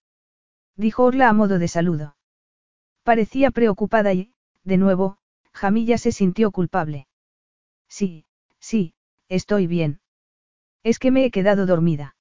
[0.75, 2.15] Dijo Orla a modo de saludo.
[3.03, 4.33] Parecía preocupada y,
[4.63, 5.17] de nuevo,
[5.53, 7.07] Jamilla se sintió culpable.
[7.87, 8.25] Sí,
[8.59, 8.93] sí,
[9.27, 9.99] estoy bien.
[10.83, 12.15] Es que me he quedado dormida.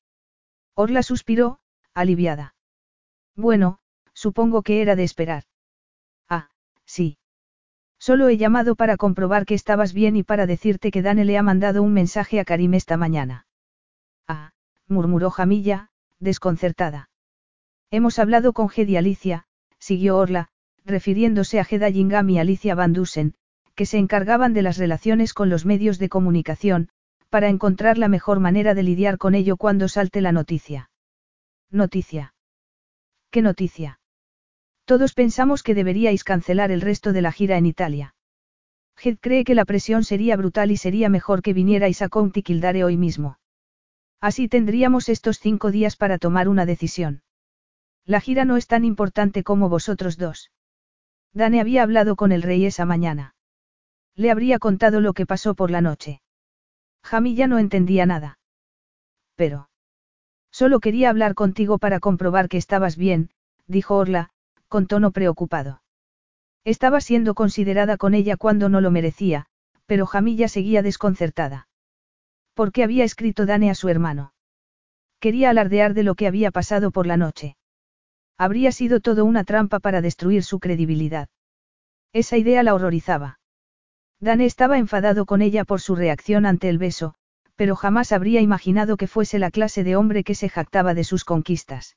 [0.74, 1.60] Orla suspiró,
[1.94, 2.54] aliviada.
[3.36, 3.78] Bueno,
[4.12, 5.44] supongo que era de esperar.
[6.28, 6.50] Ah,
[6.84, 7.19] sí.
[8.00, 11.42] Solo he llamado para comprobar que estabas bien y para decirte que Dane le ha
[11.42, 13.46] mandado un mensaje a Karim esta mañana.
[14.26, 14.52] Ah,
[14.88, 17.10] murmuró Jamilla, desconcertada.
[17.90, 19.44] Hemos hablado con Ged y Alicia,
[19.78, 20.48] siguió Orla,
[20.86, 23.34] refiriéndose a Geda Gingam y Alicia Van Dusen,
[23.74, 26.88] que se encargaban de las relaciones con los medios de comunicación,
[27.28, 30.90] para encontrar la mejor manera de lidiar con ello cuando salte la noticia.
[31.70, 32.34] Noticia.
[33.30, 33.99] ¿Qué noticia?
[34.90, 38.16] Todos pensamos que deberíais cancelar el resto de la gira en Italia.
[39.00, 42.82] Head cree que la presión sería brutal y sería mejor que vinierais a County Kildare
[42.82, 43.38] hoy mismo.
[44.20, 47.22] Así tendríamos estos cinco días para tomar una decisión.
[48.04, 50.50] La gira no es tan importante como vosotros dos.
[51.32, 53.36] Dane había hablado con el rey esa mañana.
[54.16, 56.20] Le habría contado lo que pasó por la noche.
[57.04, 58.40] Jamilla no entendía nada.
[59.36, 59.70] Pero.
[60.50, 63.30] Solo quería hablar contigo para comprobar que estabas bien,
[63.68, 64.32] dijo Orla,
[64.70, 65.82] con tono preocupado.
[66.64, 69.46] Estaba siendo considerada con ella cuando no lo merecía,
[69.84, 71.68] pero Jamilla seguía desconcertada.
[72.54, 74.32] ¿Por qué había escrito Dane a su hermano?
[75.18, 77.56] Quería alardear de lo que había pasado por la noche.
[78.38, 81.28] Habría sido todo una trampa para destruir su credibilidad.
[82.12, 83.40] Esa idea la horrorizaba.
[84.20, 87.14] Dane estaba enfadado con ella por su reacción ante el beso,
[87.56, 91.24] pero jamás habría imaginado que fuese la clase de hombre que se jactaba de sus
[91.24, 91.96] conquistas.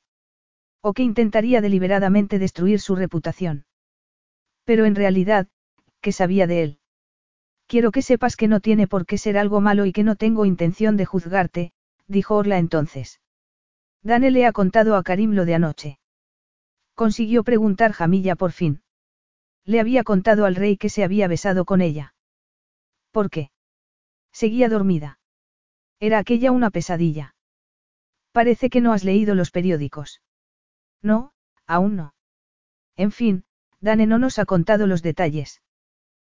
[0.86, 3.64] O que intentaría deliberadamente destruir su reputación.
[4.64, 5.48] Pero en realidad,
[6.02, 6.78] ¿qué sabía de él?
[7.66, 10.44] Quiero que sepas que no tiene por qué ser algo malo y que no tengo
[10.44, 11.72] intención de juzgarte,
[12.06, 13.22] dijo Orla entonces.
[14.02, 15.98] Dane le ha contado a Karim lo de anoche.
[16.94, 18.82] Consiguió preguntar Jamilla por fin.
[19.64, 22.14] Le había contado al rey que se había besado con ella.
[23.10, 23.50] ¿Por qué?
[24.32, 25.18] Seguía dormida.
[25.98, 27.34] Era aquella una pesadilla.
[28.32, 30.20] Parece que no has leído los periódicos.
[31.04, 31.32] No,
[31.66, 32.14] aún no.
[32.96, 33.44] En fin,
[33.80, 35.60] Dane no nos ha contado los detalles.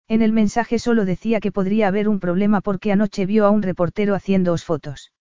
[0.08, 3.62] En el mensaje solo decía que podría haber un problema porque anoche vio a un
[3.62, 5.12] reportero haciéndoos fotos.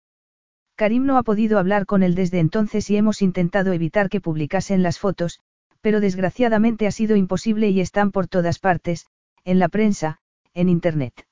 [0.75, 4.83] Karim no ha podido hablar con él desde entonces y hemos intentado evitar que publicasen
[4.83, 5.39] las fotos,
[5.81, 9.07] pero desgraciadamente ha sido imposible y están por todas partes,
[9.45, 10.19] en la prensa,
[10.55, 11.25] en Internet.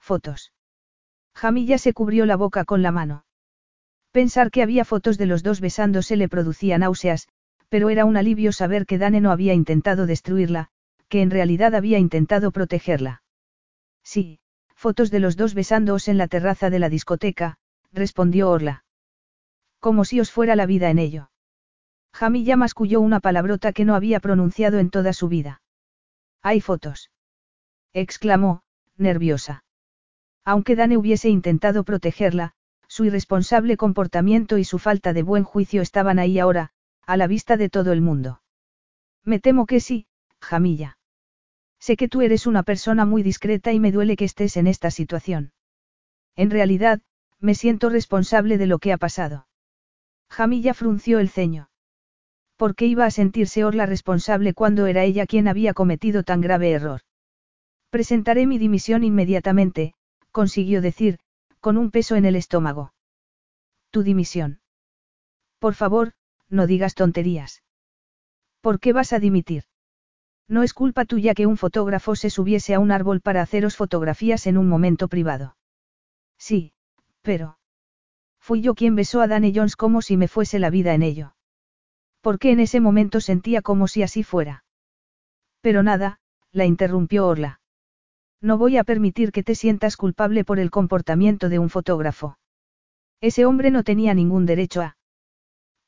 [0.00, 0.54] Fotos.
[1.34, 3.25] Jamilla se cubrió la boca con la mano.
[4.16, 7.28] Pensar que había fotos de los dos besándose le producía náuseas,
[7.68, 10.70] pero era un alivio saber que Dane no había intentado destruirla,
[11.10, 13.22] que en realidad había intentado protegerla.
[14.02, 14.38] Sí,
[14.74, 17.58] fotos de los dos besándoos en la terraza de la discoteca,
[17.92, 18.86] respondió Orla.
[19.80, 21.30] Como si os fuera la vida en ello.
[22.14, 25.60] Jamilla masculló una palabrota que no había pronunciado en toda su vida.
[26.40, 27.10] Hay fotos.
[27.92, 28.62] exclamó,
[28.96, 29.64] nerviosa.
[30.42, 32.54] Aunque Dane hubiese intentado protegerla,
[32.96, 36.70] su irresponsable comportamiento y su falta de buen juicio estaban ahí ahora,
[37.04, 38.40] a la vista de todo el mundo.
[39.22, 40.06] Me temo que sí,
[40.40, 40.96] Jamilla.
[41.78, 44.90] Sé que tú eres una persona muy discreta y me duele que estés en esta
[44.90, 45.52] situación.
[46.36, 47.02] En realidad,
[47.38, 49.46] me siento responsable de lo que ha pasado.
[50.30, 51.68] Jamilla frunció el ceño.
[52.56, 56.70] ¿Por qué iba a sentirse Orla responsable cuando era ella quien había cometido tan grave
[56.70, 57.02] error?
[57.90, 59.92] Presentaré mi dimisión inmediatamente,
[60.32, 61.18] consiguió decir,
[61.66, 62.92] con un peso en el estómago.
[63.90, 64.60] Tu dimisión.
[65.58, 66.12] Por favor,
[66.48, 67.64] no digas tonterías.
[68.60, 69.64] ¿Por qué vas a dimitir?
[70.46, 74.46] No es culpa tuya que un fotógrafo se subiese a un árbol para haceros fotografías
[74.46, 75.56] en un momento privado.
[76.38, 76.72] Sí,
[77.22, 77.58] pero...
[78.38, 81.34] Fui yo quien besó a Danny Jones como si me fuese la vida en ello.
[82.20, 84.64] Porque en ese momento sentía como si así fuera.
[85.62, 86.20] Pero nada,
[86.52, 87.60] la interrumpió Orla.
[88.40, 92.38] No voy a permitir que te sientas culpable por el comportamiento de un fotógrafo.
[93.20, 94.96] Ese hombre no tenía ningún derecho a...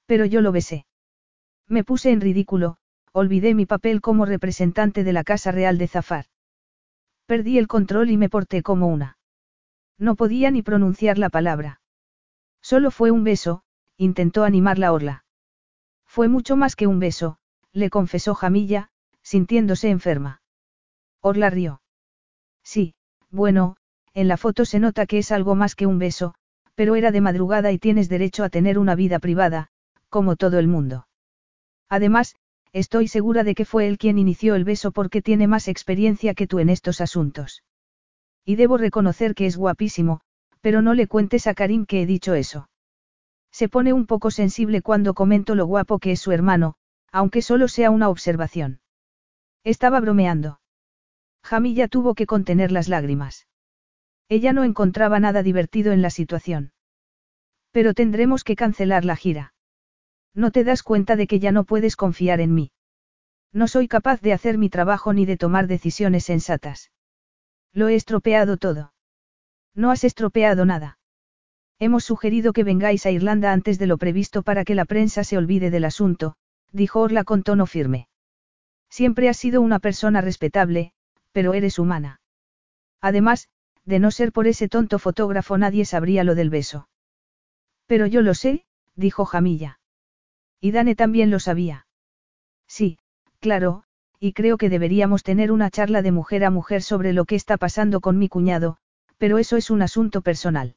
[0.06, 0.86] Pero yo lo besé.
[1.66, 2.78] Me puse en ridículo,
[3.12, 6.26] olvidé mi papel como representante de la Casa Real de Zafar.
[7.26, 9.18] Perdí el control y me porté como una.
[9.98, 11.80] No podía ni pronunciar la palabra.
[12.62, 13.62] Solo fue un beso,
[13.98, 15.24] intentó animar la Orla.
[16.06, 17.38] Fue mucho más que un beso,
[17.72, 18.90] le confesó Jamilla,
[19.22, 20.40] sintiéndose enferma.
[21.20, 21.82] Orla rió.
[22.68, 22.92] Sí,
[23.30, 23.76] bueno,
[24.12, 26.34] en la foto se nota que es algo más que un beso,
[26.74, 29.68] pero era de madrugada y tienes derecho a tener una vida privada,
[30.10, 31.08] como todo el mundo.
[31.88, 32.36] Además,
[32.74, 36.46] estoy segura de que fue él quien inició el beso porque tiene más experiencia que
[36.46, 37.62] tú en estos asuntos.
[38.44, 40.20] Y debo reconocer que es guapísimo,
[40.60, 42.68] pero no le cuentes a Karim que he dicho eso.
[43.50, 46.74] Se pone un poco sensible cuando comento lo guapo que es su hermano,
[47.12, 48.80] aunque solo sea una observación.
[49.64, 50.60] Estaba bromeando.
[51.48, 53.46] Jamilla tuvo que contener las lágrimas.
[54.28, 56.72] Ella no encontraba nada divertido en la situación.
[57.70, 59.54] Pero tendremos que cancelar la gira.
[60.34, 62.70] No te das cuenta de que ya no puedes confiar en mí.
[63.50, 66.92] No soy capaz de hacer mi trabajo ni de tomar decisiones sensatas.
[67.72, 68.92] Lo he estropeado todo.
[69.74, 70.98] No has estropeado nada.
[71.78, 75.38] Hemos sugerido que vengáis a Irlanda antes de lo previsto para que la prensa se
[75.38, 76.36] olvide del asunto,
[76.72, 78.06] dijo Orla con tono firme.
[78.90, 80.92] Siempre has sido una persona respetable,
[81.38, 82.20] pero eres humana.
[83.00, 83.46] Además,
[83.84, 86.88] de no ser por ese tonto fotógrafo nadie sabría lo del beso.
[87.86, 88.64] Pero yo lo sé,
[88.96, 89.78] dijo Jamilla.
[90.60, 91.86] Y Dane también lo sabía.
[92.66, 92.98] Sí,
[93.38, 93.84] claro,
[94.18, 97.56] y creo que deberíamos tener una charla de mujer a mujer sobre lo que está
[97.56, 98.78] pasando con mi cuñado,
[99.16, 100.74] pero eso es un asunto personal.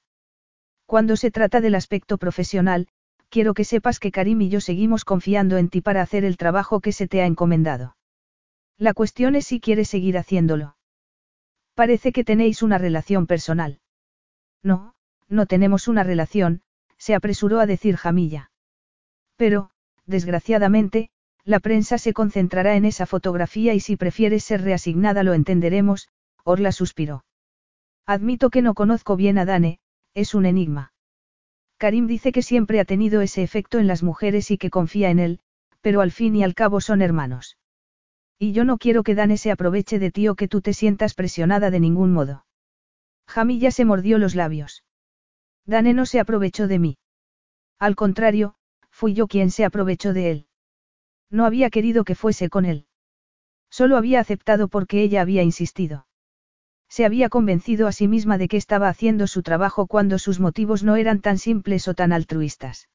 [0.86, 2.88] Cuando se trata del aspecto profesional,
[3.30, 6.82] quiero que sepas que Karim y yo seguimos confiando en ti para hacer el trabajo
[6.82, 7.96] que se te ha encomendado.
[8.82, 10.76] La cuestión es si quieres seguir haciéndolo.
[11.76, 13.80] Parece que tenéis una relación personal.
[14.64, 14.96] No,
[15.30, 16.64] no tenemos una relación,
[16.98, 18.50] se apresuró a decir Jamilla.
[19.36, 19.70] Pero,
[20.08, 21.12] desgraciadamente,
[21.44, 26.10] la prensa se concentrará en esa fotografía y si prefieres ser reasignada lo entenderemos,
[26.44, 27.24] Orla suspiró.
[28.08, 29.80] Admito que no conozco bien a Dane,
[30.16, 30.92] es un enigma.
[31.78, 35.20] Karim dice que siempre ha tenido ese efecto en las mujeres y que confía en
[35.20, 35.40] él,
[35.82, 37.58] pero al fin y al cabo son hermanos.
[38.44, 41.14] Y yo no quiero que Dane se aproveche de ti o que tú te sientas
[41.14, 42.44] presionada de ningún modo.
[43.28, 44.84] Jamilla se mordió los labios.
[45.68, 46.98] Dane no se aprovechó de mí.
[47.78, 48.56] Al contrario,
[48.90, 50.48] fui yo quien se aprovechó de él.
[51.30, 52.88] No había querido que fuese con él.
[53.70, 56.08] Solo había aceptado porque ella había insistido.
[56.90, 60.82] Se había convencido a sí misma de que estaba haciendo su trabajo cuando sus motivos
[60.82, 62.90] no eran tan simples o tan altruistas.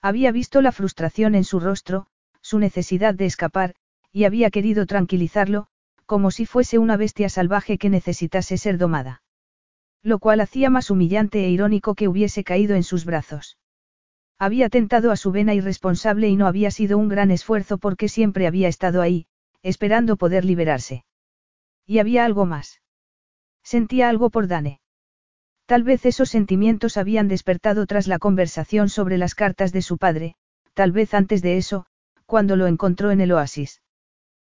[0.00, 2.06] Había visto la frustración en su rostro,
[2.40, 3.74] su necesidad de escapar,
[4.12, 5.66] y había querido tranquilizarlo,
[6.06, 9.22] como si fuese una bestia salvaje que necesitase ser domada.
[10.02, 13.56] Lo cual hacía más humillante e irónico que hubiese caído en sus brazos.
[14.38, 18.46] Había tentado a su vena irresponsable y no había sido un gran esfuerzo porque siempre
[18.46, 19.26] había estado ahí,
[19.62, 21.04] esperando poder liberarse.
[21.86, 22.80] Y había algo más.
[23.62, 24.80] Sentía algo por Dane.
[25.66, 30.34] Tal vez esos sentimientos habían despertado tras la conversación sobre las cartas de su padre,
[30.74, 31.86] tal vez antes de eso,
[32.26, 33.81] cuando lo encontró en el oasis.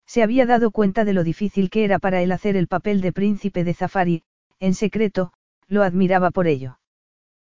[0.07, 3.13] Se había dado cuenta de lo difícil que era para él hacer el papel de
[3.13, 4.23] príncipe de Zafari,
[4.61, 5.33] en secreto,
[5.67, 6.79] lo admiraba por ello.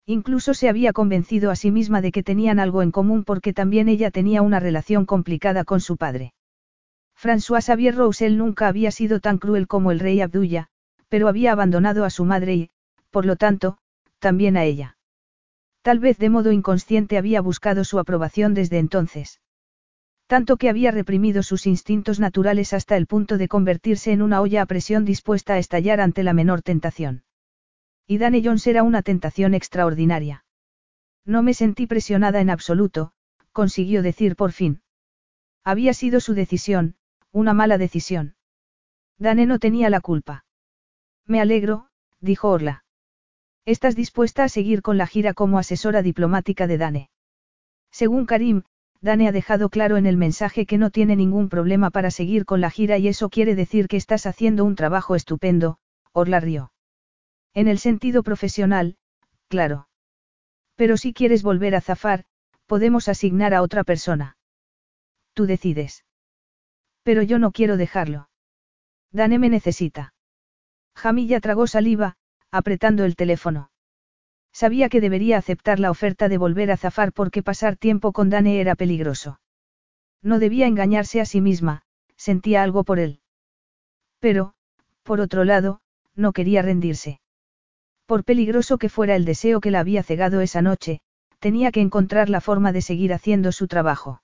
[0.06, 3.88] Incluso se había convencido a sí misma de que tenían algo en común porque también
[3.88, 6.34] ella tenía una relación complicada con su padre.
[7.16, 10.68] François Xavier Roussel nunca había sido tan cruel como el rey Abdullah,
[11.10, 12.70] pero había abandonado a su madre y,
[13.12, 13.78] por lo tanto,
[14.20, 14.98] también a ella.
[15.82, 19.42] Tal vez de modo inconsciente había buscado su aprobación desde entonces.
[20.30, 24.62] Tanto que había reprimido sus instintos naturales hasta el punto de convertirse en una olla
[24.62, 27.24] a presión dispuesta a estallar ante la menor tentación.
[28.06, 30.46] Y Danny Jones era una tentación extraordinaria.
[31.26, 33.12] No me sentí presionada en absoluto,
[33.54, 34.84] consiguió decir por fin.
[35.64, 36.96] Había sido su decisión,
[37.32, 38.36] una mala decisión.
[39.18, 40.46] Dane no tenía la culpa.
[41.26, 41.88] Me alegro,
[42.20, 42.84] dijo Orla.
[43.66, 47.10] Estás dispuesta a seguir con la gira como asesora diplomática de Dane.
[47.90, 48.62] Según Karim,
[49.02, 52.60] Dane ha dejado claro en el mensaje que no tiene ningún problema para seguir con
[52.60, 55.78] la gira y eso quiere decir que estás haciendo un trabajo estupendo,
[56.12, 56.74] Orla rió.
[57.54, 58.98] En el sentido profesional,
[59.48, 59.88] claro.
[60.76, 62.26] Pero si quieres volver a zafar,
[62.66, 64.38] podemos asignar a otra persona.
[65.34, 66.06] Tú decides.
[67.04, 68.30] Pero yo no quiero dejarlo.
[69.12, 70.14] Dane me necesita.
[70.96, 72.18] Jamilla tragó saliva,
[72.52, 73.72] apretando el teléfono.
[74.62, 78.60] Sabía que debería aceptar la oferta de volver a zafar porque pasar tiempo con Dane
[78.60, 79.40] era peligroso.
[80.22, 81.84] No debía engañarse a sí misma,
[82.18, 83.22] sentía algo por él.
[84.20, 84.56] Pero,
[85.04, 85.80] por otro lado,
[86.14, 87.22] no quería rendirse.
[88.06, 91.00] Por peligroso que fuera el deseo que la había cegado esa noche,
[91.40, 94.22] tenía que encontrar la forma de seguir haciendo su trabajo.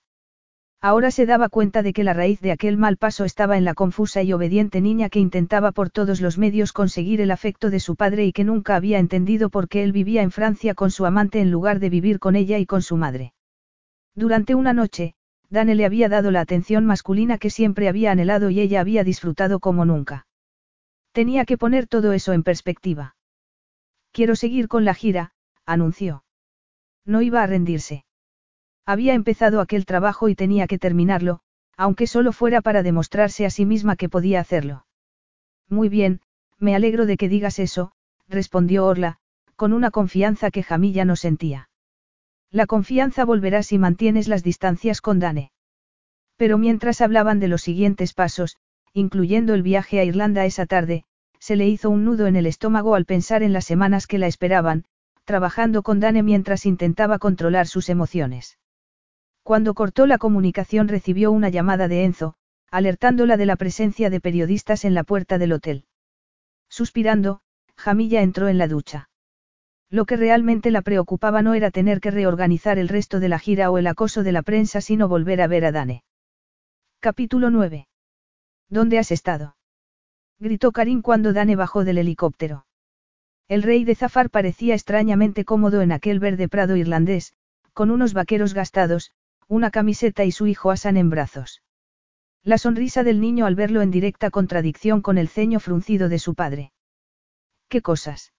[0.80, 3.74] Ahora se daba cuenta de que la raíz de aquel mal paso estaba en la
[3.74, 7.96] confusa y obediente niña que intentaba por todos los medios conseguir el afecto de su
[7.96, 11.40] padre y que nunca había entendido por qué él vivía en Francia con su amante
[11.40, 13.32] en lugar de vivir con ella y con su madre.
[14.14, 15.14] Durante una noche,
[15.50, 19.60] Dane le había dado la atención masculina que siempre había anhelado y ella había disfrutado
[19.60, 20.26] como nunca.
[21.12, 23.16] Tenía que poner todo eso en perspectiva.
[24.12, 25.32] Quiero seguir con la gira,
[25.64, 26.24] anunció.
[27.04, 28.05] No iba a rendirse.
[28.86, 31.40] Había empezado aquel trabajo y tenía que terminarlo,
[31.76, 34.86] aunque solo fuera para demostrarse a sí misma que podía hacerlo.
[35.68, 36.20] Muy bien,
[36.58, 37.90] me alegro de que digas eso,
[38.28, 39.18] respondió Orla,
[39.56, 41.68] con una confianza que Jamilla no sentía.
[42.52, 45.50] La confianza volverá si mantienes las distancias con Dane.
[46.36, 48.56] Pero mientras hablaban de los siguientes pasos,
[48.92, 51.04] incluyendo el viaje a Irlanda esa tarde,
[51.40, 54.28] se le hizo un nudo en el estómago al pensar en las semanas que la
[54.28, 54.84] esperaban,
[55.24, 58.58] trabajando con Dane mientras intentaba controlar sus emociones.
[59.46, 62.34] Cuando cortó la comunicación recibió una llamada de Enzo,
[62.68, 65.84] alertándola de la presencia de periodistas en la puerta del hotel.
[66.68, 67.42] Suspirando,
[67.76, 69.08] Jamilla entró en la ducha.
[69.88, 73.70] Lo que realmente la preocupaba no era tener que reorganizar el resto de la gira
[73.70, 76.02] o el acoso de la prensa, sino volver a ver a Dane.
[76.98, 77.86] Capítulo 9.
[78.68, 79.56] ¿Dónde has estado?
[80.40, 82.66] gritó Karim cuando Dane bajó del helicóptero.
[83.46, 87.32] El rey de Zafar parecía extrañamente cómodo en aquel verde prado irlandés,
[87.74, 89.12] con unos vaqueros gastados,
[89.48, 91.62] una camiseta y su hijo Asan en brazos.
[92.42, 96.34] La sonrisa del niño al verlo en directa contradicción con el ceño fruncido de su
[96.34, 96.72] padre.
[97.68, 98.32] ¿Qué cosas?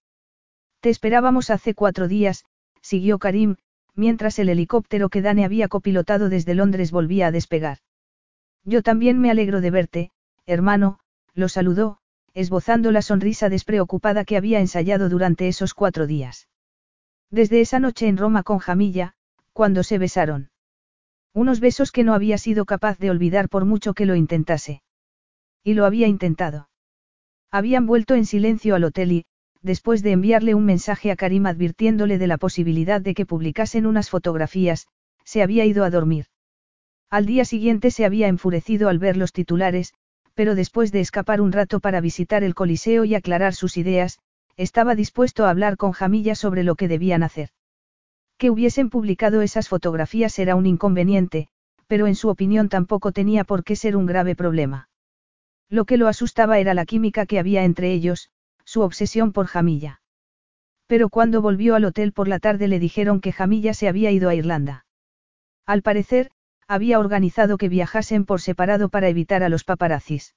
[0.79, 2.45] Te esperábamos hace cuatro días,
[2.81, 3.55] siguió Karim,
[3.95, 7.79] mientras el helicóptero que Dane había copilotado desde Londres volvía a despegar.
[8.63, 10.11] Yo también me alegro de verte,
[10.45, 10.99] hermano,
[11.34, 11.99] lo saludó,
[12.34, 16.47] esbozando la sonrisa despreocupada que había ensayado durante esos cuatro días.
[17.31, 19.15] Desde esa noche en Roma con Jamilla,
[19.53, 20.49] cuando se besaron.
[21.33, 24.81] Unos besos que no había sido capaz de olvidar por mucho que lo intentase.
[25.63, 26.69] Y lo había intentado.
[27.51, 29.25] Habían vuelto en silencio al hotel y,
[29.61, 34.09] después de enviarle un mensaje a Karim advirtiéndole de la posibilidad de que publicasen unas
[34.09, 34.87] fotografías,
[35.23, 36.25] se había ido a dormir.
[37.09, 39.93] Al día siguiente se había enfurecido al ver los titulares,
[40.33, 44.19] pero después de escapar un rato para visitar el Coliseo y aclarar sus ideas,
[44.55, 47.49] estaba dispuesto a hablar con Jamilla sobre lo que debían hacer.
[48.38, 51.47] Que hubiesen publicado esas fotografías era un inconveniente,
[51.88, 54.89] pero en su opinión tampoco tenía por qué ser un grave problema.
[55.69, 58.30] Lo que lo asustaba era la química que había entre ellos,
[58.64, 60.01] su obsesión por Jamilla.
[60.85, 64.30] Pero cuando volvió al hotel por la tarde le dijeron que Jamilla se había ido
[64.30, 64.85] a Irlanda.
[65.65, 66.31] Al parecer,
[66.68, 70.35] había organizado que viajasen por separado para evitar a los paparazzis.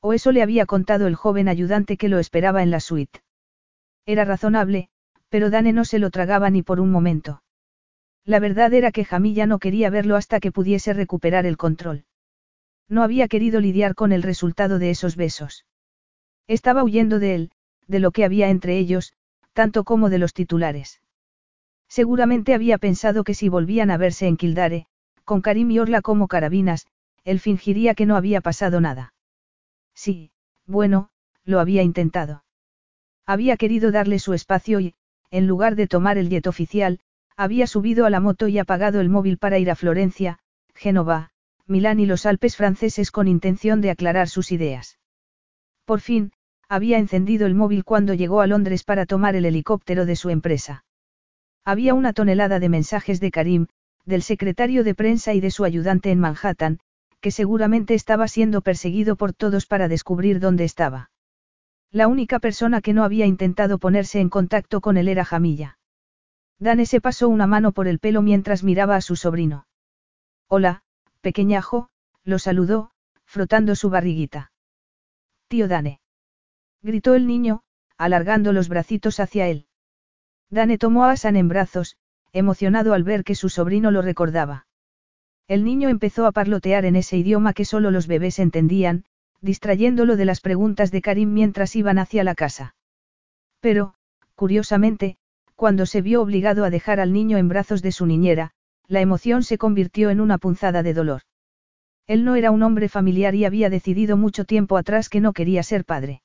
[0.00, 3.22] O eso le había contado el joven ayudante que lo esperaba en la suite.
[4.04, 4.88] Era razonable,
[5.32, 7.42] pero Dane no se lo tragaba ni por un momento.
[8.26, 12.04] La verdad era que Jamilla no quería verlo hasta que pudiese recuperar el control.
[12.86, 15.64] No había querido lidiar con el resultado de esos besos.
[16.48, 17.50] Estaba huyendo de él,
[17.88, 19.14] de lo que había entre ellos,
[19.54, 21.00] tanto como de los titulares.
[21.88, 24.84] Seguramente había pensado que si volvían a verse en Kildare,
[25.24, 26.86] con Karim y Orla como carabinas,
[27.24, 29.14] él fingiría que no había pasado nada.
[29.94, 30.30] Sí,
[30.66, 31.08] bueno,
[31.46, 32.44] lo había intentado.
[33.24, 34.94] Había querido darle su espacio y,
[35.32, 37.00] en lugar de tomar el jet oficial,
[37.36, 40.38] había subido a la moto y apagado el móvil para ir a Florencia,
[40.74, 41.30] Génova,
[41.66, 44.98] Milán y los Alpes franceses con intención de aclarar sus ideas.
[45.86, 46.32] Por fin,
[46.68, 50.84] había encendido el móvil cuando llegó a Londres para tomar el helicóptero de su empresa.
[51.64, 53.66] Había una tonelada de mensajes de Karim,
[54.04, 56.80] del secretario de prensa y de su ayudante en Manhattan,
[57.20, 61.11] que seguramente estaba siendo perseguido por todos para descubrir dónde estaba.
[61.92, 65.78] La única persona que no había intentado ponerse en contacto con él era Jamilla.
[66.58, 69.66] Dane se pasó una mano por el pelo mientras miraba a su sobrino.
[70.48, 70.84] Hola,
[71.20, 71.90] pequeñajo,
[72.24, 72.92] lo saludó,
[73.26, 74.52] frotando su barriguita.
[75.48, 76.00] Tío Dane.
[76.80, 77.62] Gritó el niño,
[77.98, 79.66] alargando los bracitos hacia él.
[80.48, 81.98] Dane tomó a Asan en brazos,
[82.32, 84.66] emocionado al ver que su sobrino lo recordaba.
[85.46, 89.04] El niño empezó a parlotear en ese idioma que solo los bebés entendían,
[89.42, 92.74] distrayéndolo de las preguntas de Karim mientras iban hacia la casa.
[93.60, 93.94] Pero,
[94.34, 95.16] curiosamente,
[95.56, 98.52] cuando se vio obligado a dejar al niño en brazos de su niñera,
[98.88, 101.22] la emoción se convirtió en una punzada de dolor.
[102.06, 105.62] Él no era un hombre familiar y había decidido mucho tiempo atrás que no quería
[105.62, 106.22] ser padre.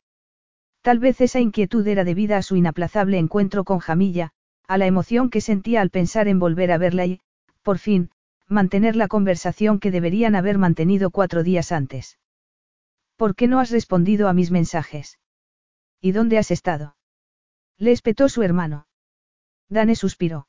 [0.82, 4.32] Tal vez esa inquietud era debida a su inaplazable encuentro con Jamilla,
[4.68, 7.20] a la emoción que sentía al pensar en volver a verla y,
[7.62, 8.10] por fin,
[8.48, 12.18] mantener la conversación que deberían haber mantenido cuatro días antes.
[13.18, 15.18] ¿Por qué no has respondido a mis mensajes?
[16.00, 16.96] ¿Y dónde has estado?
[17.80, 18.88] Le espetó su hermano.
[19.70, 20.48] Dane suspiró.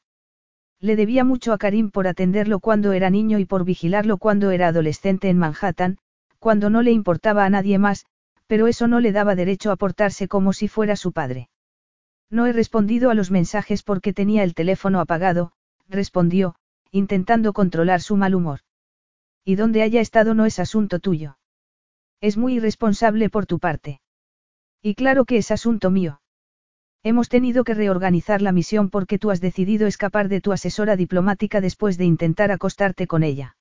[0.78, 4.68] Le debía mucho a Karim por atenderlo cuando era niño y por vigilarlo cuando era
[4.68, 5.96] adolescente en Manhattan,
[6.38, 8.04] cuando no le importaba a nadie más,
[8.46, 11.48] pero eso no le daba derecho a portarse como si fuera su padre.
[12.30, 15.52] No he respondido a los mensajes porque tenía el teléfono apagado,
[15.88, 16.54] respondió,
[16.90, 18.60] intentando controlar su mal humor.
[19.42, 21.37] Y donde haya estado no es asunto tuyo.
[22.20, 24.00] Es muy irresponsable por tu parte.
[24.82, 26.20] Y claro que es asunto mío.
[27.04, 31.60] Hemos tenido que reorganizar la misión porque tú has decidido escapar de tu asesora diplomática
[31.60, 33.56] después de intentar acostarte con ella.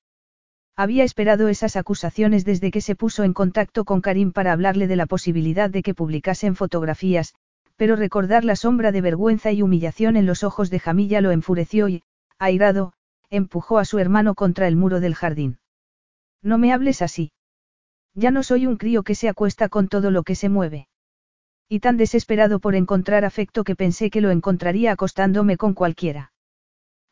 [0.75, 4.95] Había esperado esas acusaciones desde que se puso en contacto con Karim para hablarle de
[4.95, 7.35] la posibilidad de que publicasen fotografías,
[7.75, 11.89] pero recordar la sombra de vergüenza y humillación en los ojos de Jamilla lo enfureció
[11.89, 12.03] y,
[12.39, 12.93] airado,
[13.29, 15.59] empujó a su hermano contra el muro del jardín.
[16.41, 17.31] No me hables así.
[18.17, 20.87] Ya no soy un crío que se acuesta con todo lo que se mueve.
[21.69, 26.31] Y tan desesperado por encontrar afecto que pensé que lo encontraría acostándome con cualquiera.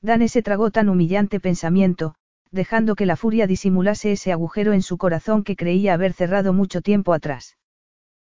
[0.02, 2.16] Dane se tragó tan humillante pensamiento,
[2.50, 6.82] dejando que la furia disimulase ese agujero en su corazón que creía haber cerrado mucho
[6.82, 7.56] tiempo atrás.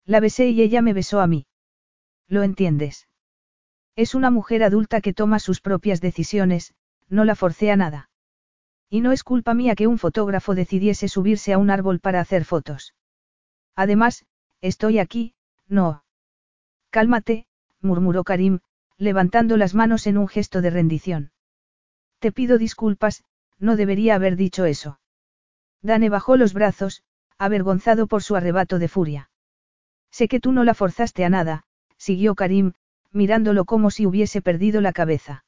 [0.06, 1.48] La besé y ella me besó a mí.
[2.30, 3.10] ¿Lo entiendes?
[3.98, 6.74] Es una mujer adulta que toma sus propias decisiones,
[7.10, 8.11] no la forcé a nada.
[8.94, 12.44] Y no es culpa mía que un fotógrafo decidiese subirse a un árbol para hacer
[12.44, 12.94] fotos.
[13.74, 14.26] Además,
[14.60, 15.34] estoy aquí,
[15.70, 16.04] no.
[16.90, 17.48] Cálmate,
[17.80, 18.60] murmuró Karim,
[18.98, 21.32] levantando las manos en un gesto de rendición.
[22.20, 23.24] Te pido disculpas,
[23.60, 25.00] no debería haber dicho eso.
[25.82, 27.02] Dane bajó los brazos,
[27.38, 29.30] avergonzado por su arrebato de furia.
[30.12, 31.64] Sé que tú no la forzaste a nada,
[31.96, 32.74] siguió Karim,
[33.14, 35.46] mirándolo como si hubiese perdido la cabeza.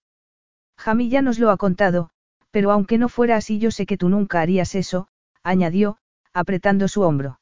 [0.77, 2.12] Jamí ya nos lo ha contado,
[2.53, 5.07] pero aunque no fuera así yo sé que tú nunca harías eso,
[5.41, 5.97] añadió,
[6.33, 7.39] apretando su hombro.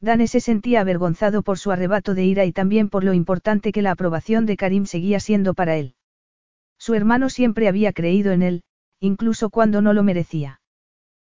[0.00, 3.82] Dane se sentía avergonzado por su arrebato de ira y también por lo importante que
[3.82, 5.96] la aprobación de Karim seguía siendo para él.
[6.78, 8.62] Su hermano siempre había creído en él,
[9.00, 10.62] incluso cuando no lo merecía.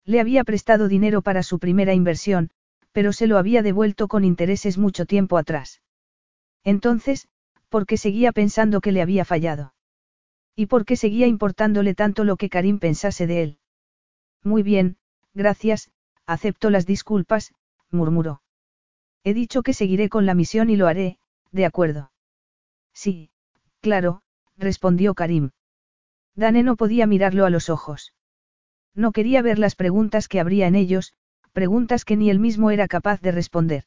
[0.06, 2.50] Le había prestado dinero para su primera inversión,
[2.94, 5.82] pero se lo había devuelto con intereses mucho tiempo atrás.
[6.64, 7.28] Entonces,
[7.68, 9.75] ¿por qué seguía pensando que le había fallado?
[10.56, 13.60] ¿Y por qué seguía importándole tanto lo que Karim pensase de él?
[14.44, 14.98] Muy bien,
[15.34, 15.92] gracias,
[16.26, 17.54] acepto las disculpas,
[17.92, 18.42] murmuró.
[19.24, 21.18] He dicho que seguiré con la misión y lo haré,
[21.52, 22.12] de acuerdo.
[22.94, 23.32] Sí,
[23.82, 24.22] claro,
[24.56, 25.52] respondió Karim.
[26.36, 28.14] Dane no podía mirarlo a los ojos.
[28.94, 31.14] No quería ver las preguntas que habría en ellos,
[31.52, 33.84] preguntas que ni él mismo era capaz de responder.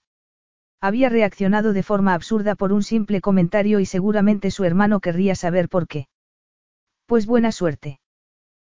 [0.81, 5.69] Había reaccionado de forma absurda por un simple comentario y seguramente su hermano querría saber
[5.69, 6.09] por qué.
[7.09, 7.99] Pues buena suerte.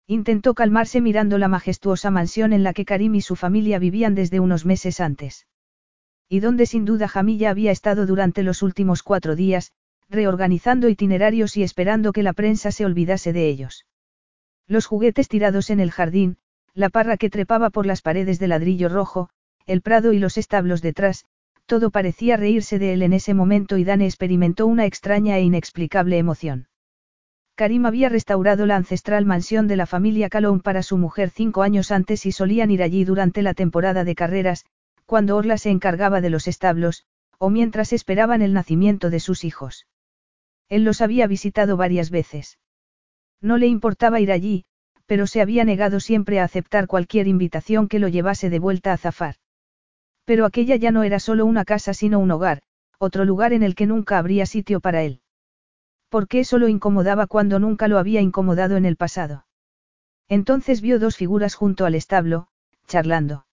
[0.06, 4.40] Intentó calmarse mirando la majestuosa mansión en la que Karim y su familia vivían desde
[4.40, 5.47] unos meses antes
[6.28, 9.70] y donde sin duda Jamilla había estado durante los últimos cuatro días,
[10.09, 13.86] reorganizando itinerarios y esperando que la prensa se olvidase de ellos.
[14.66, 16.39] Los juguetes tirados en el jardín,
[16.74, 19.28] la parra que trepaba por las paredes de ladrillo rojo,
[19.66, 21.24] el prado y los establos detrás,
[21.66, 26.19] todo parecía reírse de él en ese momento y Dane experimentó una extraña e inexplicable
[26.19, 26.66] emoción.
[27.57, 31.93] Karim había restaurado la ancestral mansión de la familia Calhoun para su mujer cinco años
[31.93, 34.67] antes y solían ir allí durante la temporada de carreras,
[35.07, 37.05] cuando Orla se encargaba de los establos,
[37.39, 39.87] o mientras esperaban el nacimiento de sus hijos.
[40.69, 42.59] Él los había visitado varias veces.
[43.41, 44.65] No le importaba ir allí,
[45.07, 48.97] pero se había negado siempre a aceptar cualquier invitación que lo llevase de vuelta a
[48.97, 49.37] Zafar.
[50.25, 52.63] Pero aquella ya no era solo una casa sino un hogar,
[52.99, 55.21] otro lugar en el que nunca habría sitio para él.
[56.15, 59.47] ¿Por qué eso lo incomodaba cuando nunca lo había incomodado en el pasado?
[60.28, 62.47] Entonces vio dos figuras junto al establo,
[62.86, 63.47] charlando.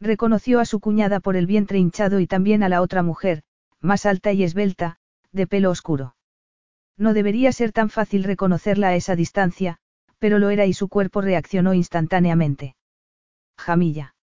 [0.00, 3.44] Reconoció a su cuñada por el vientre hinchado y también a la otra mujer,
[3.80, 4.98] más alta y esbelta,
[5.30, 6.16] de pelo oscuro.
[6.96, 9.78] No debería ser tan fácil reconocerla a esa distancia,
[10.18, 12.74] pero lo era y su cuerpo reaccionó instantáneamente.
[13.56, 14.16] Jamilla.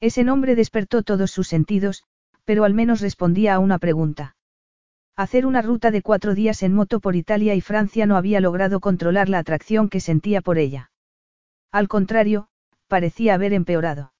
[0.00, 2.02] Ese nombre despertó todos sus sentidos,
[2.44, 4.34] pero al menos respondía a una pregunta.
[5.20, 8.80] Hacer una ruta de cuatro días en moto por Italia y Francia no había logrado
[8.80, 10.92] controlar la atracción que sentía por ella.
[11.70, 12.48] Al contrario,
[12.88, 14.14] parecía haber empeorado.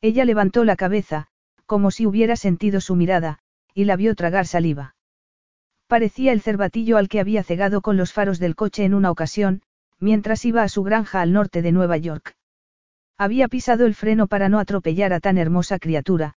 [0.00, 1.28] Ella levantó la cabeza,
[1.64, 3.38] como si hubiera sentido su mirada,
[3.72, 4.96] y la vio tragar saliva.
[5.86, 9.62] Parecía el cervatillo al que había cegado con los faros del coche en una ocasión,
[10.00, 12.34] mientras iba a su granja al norte de Nueva York.
[13.16, 16.34] Había pisado el freno para no atropellar a tan hermosa criatura,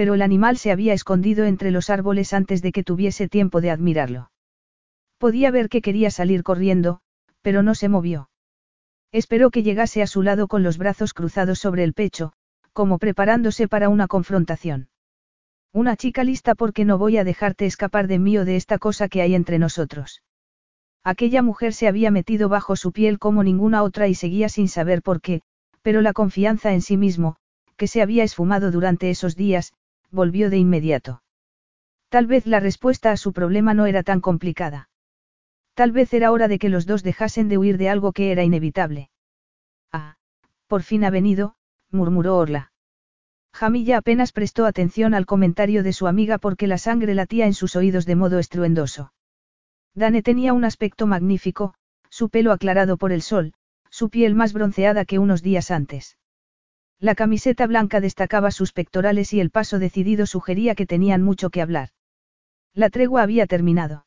[0.00, 3.70] pero el animal se había escondido entre los árboles antes de que tuviese tiempo de
[3.70, 4.30] admirarlo.
[5.18, 7.00] Podía ver que quería salir corriendo,
[7.42, 8.30] pero no se movió.
[9.12, 12.32] Esperó que llegase a su lado con los brazos cruzados sobre el pecho,
[12.72, 14.88] como preparándose para una confrontación.
[15.70, 19.06] Una chica lista porque no voy a dejarte escapar de mí o de esta cosa
[19.06, 20.22] que hay entre nosotros.
[21.04, 25.02] Aquella mujer se había metido bajo su piel como ninguna otra y seguía sin saber
[25.02, 25.42] por qué,
[25.82, 27.36] pero la confianza en sí mismo,
[27.76, 29.74] que se había esfumado durante esos días,
[30.10, 31.22] volvió de inmediato.
[32.08, 34.88] Tal vez la respuesta a su problema no era tan complicada.
[35.74, 38.42] Tal vez era hora de que los dos dejasen de huir de algo que era
[38.42, 39.10] inevitable.
[39.92, 40.16] Ah,
[40.66, 41.54] por fin ha venido,
[41.90, 42.72] murmuró Orla.
[43.52, 47.76] Jamilla apenas prestó atención al comentario de su amiga porque la sangre latía en sus
[47.76, 49.12] oídos de modo estruendoso.
[49.94, 51.74] Dane tenía un aspecto magnífico,
[52.08, 53.54] su pelo aclarado por el sol,
[53.90, 56.16] su piel más bronceada que unos días antes.
[57.00, 61.62] La camiseta blanca destacaba sus pectorales y el paso decidido sugería que tenían mucho que
[61.62, 61.88] hablar.
[62.74, 64.04] La tregua había terminado.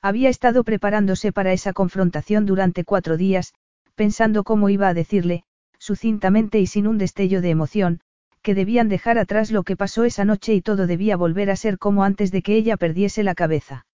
[0.00, 3.52] Había estado preparándose para esa confrontación durante cuatro días,
[3.96, 5.42] pensando cómo iba a decirle,
[5.78, 8.00] sucintamente y sin un destello de emoción,
[8.42, 11.78] que debían dejar atrás lo que pasó esa noche y todo debía volver a ser
[11.78, 13.86] como antes de que ella perdiese la cabeza.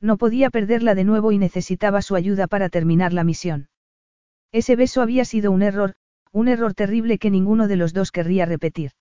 [0.00, 3.68] No podía perderla de nuevo y necesitaba su ayuda para terminar la misión.
[4.52, 5.94] Ese beso había sido un error,
[6.32, 8.92] un error terrible que ninguno de los dos querría repetir.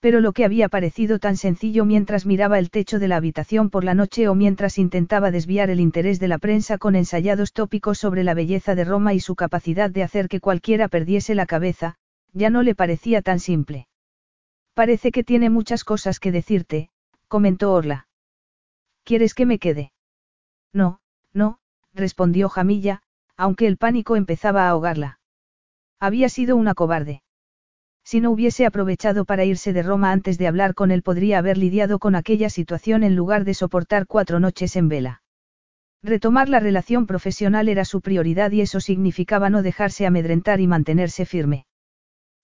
[0.00, 3.84] Pero lo que había parecido tan sencillo mientras miraba el techo de la habitación por
[3.84, 8.24] la noche o mientras intentaba desviar el interés de la prensa con ensayados tópicos sobre
[8.24, 11.96] la belleza de Roma y su capacidad de hacer que cualquiera perdiese la cabeza,
[12.32, 13.88] ya no le parecía tan simple.
[14.72, 16.88] Parece que tiene muchas cosas que decirte,
[17.28, 18.08] comentó Orla.
[19.04, 19.92] ¿Quieres que me quede?
[20.72, 21.00] No,
[21.34, 21.58] no,
[21.92, 23.02] respondió Jamilla,
[23.36, 25.19] aunque el pánico empezaba a ahogarla.
[26.00, 27.22] Había sido una cobarde.
[28.02, 31.58] Si no hubiese aprovechado para irse de Roma antes de hablar con él podría haber
[31.58, 35.22] lidiado con aquella situación en lugar de soportar cuatro noches en vela.
[36.02, 41.26] Retomar la relación profesional era su prioridad y eso significaba no dejarse amedrentar y mantenerse
[41.26, 41.66] firme.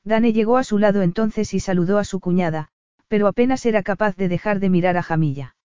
[0.05, 2.69] Dane llegó a su lado entonces y saludó a su cuñada,
[3.09, 5.57] pero apenas era capaz de dejar de mirar a Jamilla.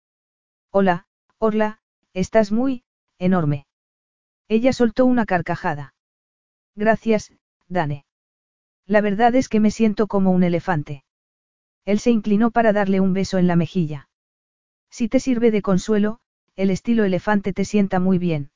[0.71, 1.05] Hola,
[1.37, 1.79] Orla,
[2.13, 2.83] estás muy,
[3.19, 3.65] enorme.
[4.47, 5.93] Ella soltó una carcajada.
[6.75, 7.33] Gracias,
[7.71, 8.03] Dane.
[8.85, 11.05] La verdad es que me siento como un elefante.
[11.85, 14.09] Él se inclinó para darle un beso en la mejilla.
[14.89, 16.19] Si te sirve de consuelo,
[16.57, 18.51] el estilo elefante te sienta muy bien.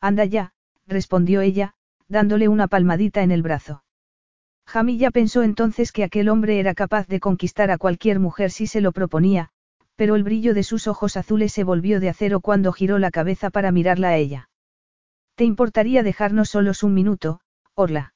[0.00, 0.52] Anda ya,
[0.86, 1.74] respondió ella,
[2.06, 3.82] dándole una palmadita en el brazo.
[4.66, 8.80] Jamilla pensó entonces que aquel hombre era capaz de conquistar a cualquier mujer si se
[8.80, 9.50] lo proponía,
[9.96, 13.50] pero el brillo de sus ojos azules se volvió de acero cuando giró la cabeza
[13.50, 14.48] para mirarla a ella.
[15.34, 17.40] ¿Te importaría dejarnos solos un minuto,
[17.74, 18.14] Orla?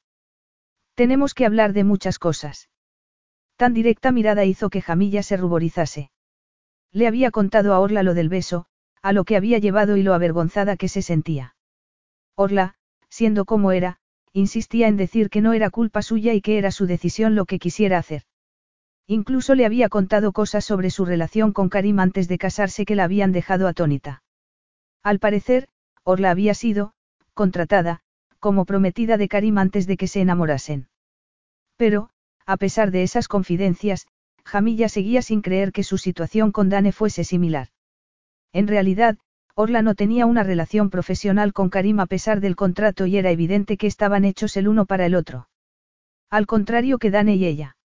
[1.03, 2.71] Tenemos que hablar de muchas cosas.
[3.57, 6.13] Tan directa mirada hizo que Jamilla se ruborizase.
[6.93, 8.67] Le había contado a Orla lo del beso,
[9.03, 11.57] a lo que había llevado y lo avergonzada que se sentía.
[12.37, 12.77] Orla,
[13.09, 13.99] siendo como era,
[14.33, 17.59] insistía en decir que no era culpa suya y que era su decisión lo que
[17.59, 18.23] quisiera hacer.
[19.09, 23.03] Incluso le había contado cosas sobre su relación con Karim antes de casarse que la
[23.03, 24.23] habían dejado atónita.
[25.03, 25.67] Al parecer,
[26.05, 26.93] Orla había sido,
[27.35, 28.03] contratada,
[28.39, 30.91] como prometida de Karim antes de que se enamorasen.
[31.83, 32.11] Pero,
[32.47, 34.07] a pesar de esas confidencias,
[34.45, 37.71] Jamilla seguía sin creer que su situación con Dane fuese similar.
[38.53, 39.19] En realidad,
[39.57, 43.77] Orla no tenía una relación profesional con Karim a pesar del contrato y era evidente
[43.77, 45.49] que estaban hechos el uno para el otro.
[46.31, 47.77] Al contrario que Dane y ella.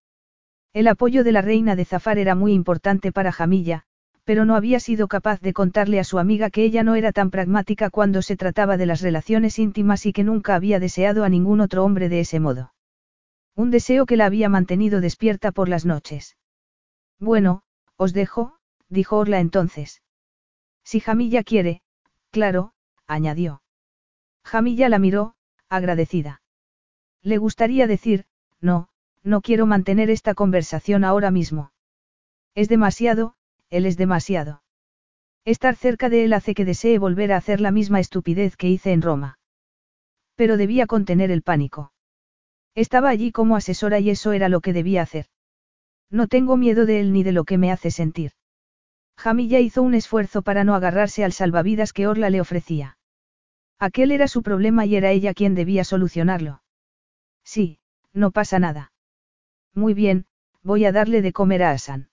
[0.73, 3.85] El apoyo de la reina de Zafar era muy importante para Jamilla,
[4.25, 7.31] pero no había sido capaz de contarle a su amiga que ella no era tan
[7.31, 11.61] pragmática cuando se trataba de las relaciones íntimas y que nunca había deseado a ningún
[11.61, 12.73] otro hombre de ese modo.
[13.57, 16.37] Un deseo que la había mantenido despierta por las noches.
[17.19, 17.63] Bueno,
[17.95, 20.03] os dejo, dijo Orla entonces.
[20.83, 21.81] Si Jamilla quiere,
[22.29, 22.73] claro,
[23.07, 23.63] añadió.
[24.45, 25.33] Jamilla la miró,
[25.69, 26.43] agradecida.
[27.23, 28.25] Le gustaría decir,
[28.61, 28.89] no,
[29.23, 31.71] no quiero mantener esta conversación ahora mismo.
[32.53, 33.33] Es demasiado,
[33.71, 34.61] él es demasiado.
[35.45, 38.91] Estar cerca de él hace que desee volver a hacer la misma estupidez que hice
[38.91, 39.39] en Roma.
[40.35, 41.91] Pero debía contener el pánico.
[42.77, 45.25] Estaba allí como asesora y eso era lo que debía hacer.
[46.11, 48.33] No tengo miedo de él ni de lo que me hace sentir.
[49.17, 52.99] Jamilla hizo un esfuerzo para no agarrarse al salvavidas que Orla le ofrecía.
[53.79, 56.61] Aquel era su problema y era ella quien debía solucionarlo.
[57.43, 57.79] Sí,
[58.13, 58.91] no pasa nada.
[59.73, 60.27] Muy bien,
[60.61, 62.09] voy a darle de comer a Asan.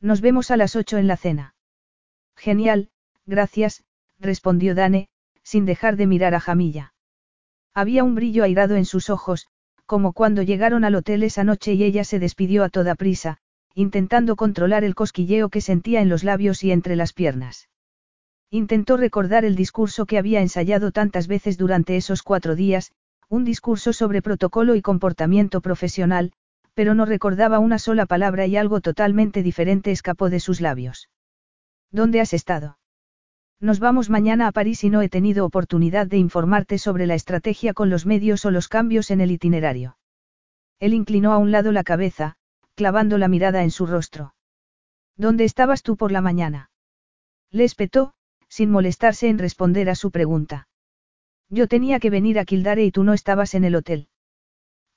[0.00, 1.54] Nos vemos a las ocho en la cena.
[2.34, 2.90] Genial,
[3.24, 3.84] gracias,
[4.18, 5.10] respondió Dane,
[5.44, 6.92] sin dejar de mirar a Jamilla.
[7.72, 9.46] Había un brillo airado en sus ojos,
[9.86, 13.38] como cuando llegaron al hotel esa noche y ella se despidió a toda prisa,
[13.74, 17.68] intentando controlar el cosquilleo que sentía en los labios y entre las piernas.
[18.50, 22.92] Intentó recordar el discurso que había ensayado tantas veces durante esos cuatro días,
[23.28, 26.32] un discurso sobre protocolo y comportamiento profesional,
[26.74, 31.08] pero no recordaba una sola palabra y algo totalmente diferente escapó de sus labios.
[31.90, 32.78] ¿Dónde has estado?
[33.58, 37.72] Nos vamos mañana a París y no he tenido oportunidad de informarte sobre la estrategia
[37.72, 39.96] con los medios o los cambios en el itinerario.
[40.78, 42.36] Él inclinó a un lado la cabeza,
[42.74, 44.34] clavando la mirada en su rostro.
[45.16, 46.70] ¿Dónde estabas tú por la mañana?
[47.50, 48.12] Le espetó,
[48.46, 50.68] sin molestarse en responder a su pregunta.
[51.48, 54.08] Yo tenía que venir a Kildare y tú no estabas en el hotel.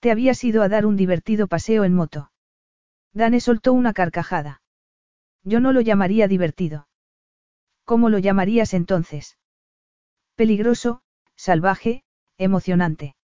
[0.01, 2.31] Te habías ido a dar un divertido paseo en moto.
[3.13, 4.61] Dane soltó una carcajada.
[5.45, 6.88] Yo no lo llamaría divertido.
[7.89, 9.39] ¿Cómo lo llamarías entonces?
[10.35, 11.01] Peligroso,
[11.35, 12.03] salvaje,
[12.37, 13.15] emocionante.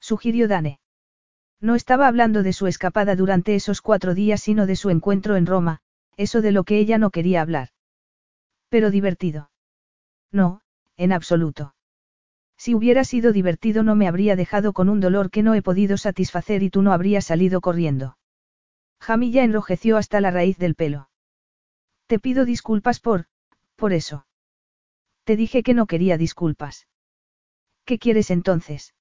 [0.00, 0.80] Sugirió Dane.
[1.60, 5.44] No estaba hablando de su escapada durante esos cuatro días, sino de su encuentro en
[5.44, 5.80] Roma,
[6.16, 7.68] eso de lo que ella no quería hablar.
[8.70, 9.50] Pero divertido.
[10.30, 10.62] No,
[10.96, 11.74] en absoluto.
[12.56, 15.98] Si hubiera sido divertido no me habría dejado con un dolor que no he podido
[15.98, 18.16] satisfacer y tú no habrías salido corriendo.
[19.00, 21.10] Jamilla enrojeció hasta la raíz del pelo.
[22.06, 23.26] Te pido disculpas por,
[23.82, 24.26] por eso.
[25.24, 26.86] Te dije que no quería disculpas.
[27.84, 28.94] ¿Qué quieres entonces?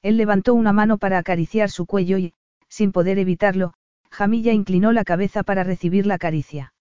[0.00, 2.32] Él levantó una mano para acariciar su cuello y,
[2.70, 3.74] sin poder evitarlo,
[4.10, 6.72] Jamilla inclinó la cabeza para recibir la caricia.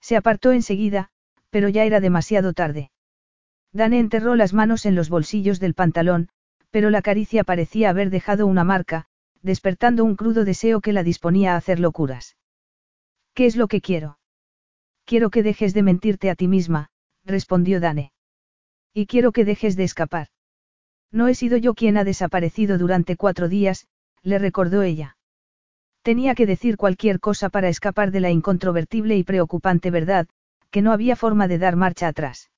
[0.00, 1.10] Se apartó enseguida,
[1.50, 2.92] pero ya era demasiado tarde.
[3.72, 6.28] Dane enterró las manos en los bolsillos del pantalón,
[6.70, 9.06] pero la caricia parecía haber dejado una marca,
[9.42, 12.36] despertando un crudo deseo que la disponía a hacer locuras.
[13.34, 14.18] ¿Qué es lo que quiero?
[15.04, 16.88] Quiero que dejes de mentirte a ti misma,
[17.24, 18.12] respondió Dane.
[18.92, 20.28] Y quiero que dejes de escapar.
[21.12, 23.86] No he sido yo quien ha desaparecido durante cuatro días,
[24.22, 25.16] le recordó ella.
[26.02, 30.26] Tenía que decir cualquier cosa para escapar de la incontrovertible y preocupante verdad,
[30.70, 32.50] que no había forma de dar marcha atrás.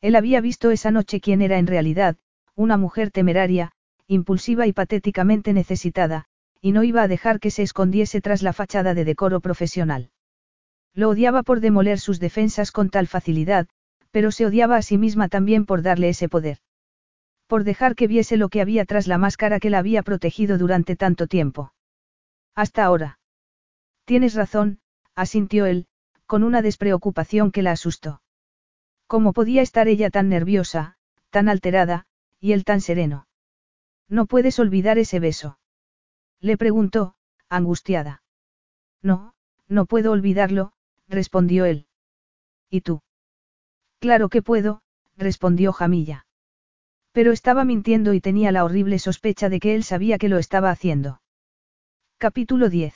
[0.00, 2.16] Él había visto esa noche quién era en realidad,
[2.54, 3.72] una mujer temeraria,
[4.06, 6.26] impulsiva y patéticamente necesitada,
[6.60, 10.11] y no iba a dejar que se escondiese tras la fachada de decoro profesional.
[10.94, 13.66] Lo odiaba por demoler sus defensas con tal facilidad,
[14.10, 16.58] pero se odiaba a sí misma también por darle ese poder.
[17.46, 20.96] Por dejar que viese lo que había tras la máscara que la había protegido durante
[20.96, 21.72] tanto tiempo.
[22.54, 23.18] Hasta ahora.
[24.04, 24.80] Tienes razón,
[25.14, 25.86] asintió él,
[26.26, 28.22] con una despreocupación que la asustó.
[29.06, 30.96] ¿Cómo podía estar ella tan nerviosa,
[31.30, 32.06] tan alterada,
[32.40, 33.26] y él tan sereno?
[34.08, 35.58] No puedes olvidar ese beso.
[36.40, 37.14] Le preguntó,
[37.48, 38.22] angustiada.
[39.02, 39.34] No,
[39.68, 40.72] no puedo olvidarlo,
[41.12, 41.86] respondió él.
[42.68, 43.02] ¿Y tú?
[44.00, 44.82] Claro que puedo,
[45.16, 46.26] respondió Jamilla.
[47.12, 50.70] Pero estaba mintiendo y tenía la horrible sospecha de que él sabía que lo estaba
[50.70, 51.20] haciendo.
[52.18, 52.94] Capítulo 10.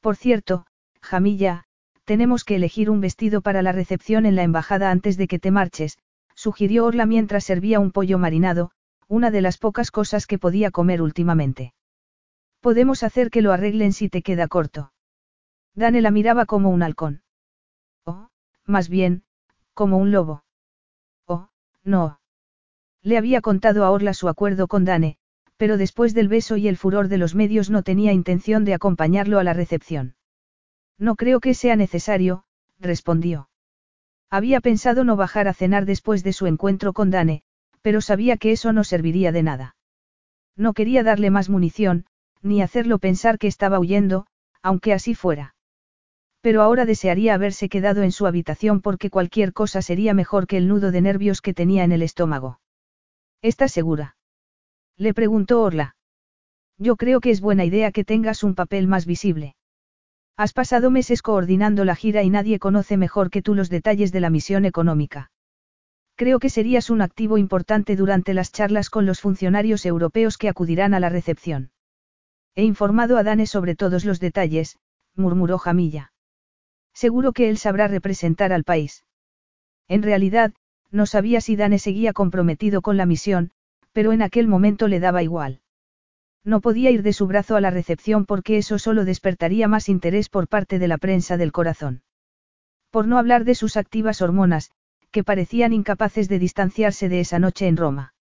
[0.00, 0.66] Por cierto,
[1.02, 1.64] Jamilla,
[2.04, 5.50] tenemos que elegir un vestido para la recepción en la embajada antes de que te
[5.50, 5.98] marches,
[6.34, 8.70] sugirió Orla mientras servía un pollo marinado,
[9.08, 11.74] una de las pocas cosas que podía comer últimamente.
[12.60, 14.92] Podemos hacer que lo arreglen si te queda corto.
[15.78, 17.22] Dane la miraba como un halcón.
[18.04, 18.30] Oh,
[18.66, 19.22] más bien,
[19.74, 20.42] como un lobo.
[21.24, 21.50] Oh,
[21.84, 22.18] no.
[23.02, 25.18] Le había contado a Orla su acuerdo con Dane,
[25.56, 29.38] pero después del beso y el furor de los medios no tenía intención de acompañarlo
[29.38, 30.16] a la recepción.
[30.98, 32.42] No creo que sea necesario,
[32.80, 33.48] respondió.
[34.30, 37.42] Había pensado no bajar a cenar después de su encuentro con Dane,
[37.82, 39.76] pero sabía que eso no serviría de nada.
[40.56, 42.06] No quería darle más munición,
[42.42, 44.26] ni hacerlo pensar que estaba huyendo,
[44.60, 45.54] aunque así fuera.
[46.40, 50.68] Pero ahora desearía haberse quedado en su habitación porque cualquier cosa sería mejor que el
[50.68, 52.60] nudo de nervios que tenía en el estómago.
[53.42, 54.16] ¿Estás segura?
[54.96, 55.96] Le preguntó Orla.
[56.78, 59.56] Yo creo que es buena idea que tengas un papel más visible.
[60.36, 64.20] Has pasado meses coordinando la gira y nadie conoce mejor que tú los detalles de
[64.20, 65.32] la misión económica.
[66.14, 70.94] Creo que serías un activo importante durante las charlas con los funcionarios europeos que acudirán
[70.94, 71.70] a la recepción.
[72.54, 74.78] He informado a Dane sobre todos los detalles,
[75.16, 76.12] murmuró Jamilla.
[76.98, 79.04] Seguro que él sabrá representar al país.
[79.86, 80.52] En realidad,
[80.90, 83.52] no sabía si Dane seguía comprometido con la misión,
[83.92, 85.60] pero en aquel momento le daba igual.
[86.42, 90.28] No podía ir de su brazo a la recepción porque eso solo despertaría más interés
[90.28, 92.02] por parte de la prensa del corazón.
[92.90, 94.72] Por no hablar de sus activas hormonas,
[95.12, 98.12] que parecían incapaces de distanciarse de esa noche en Roma.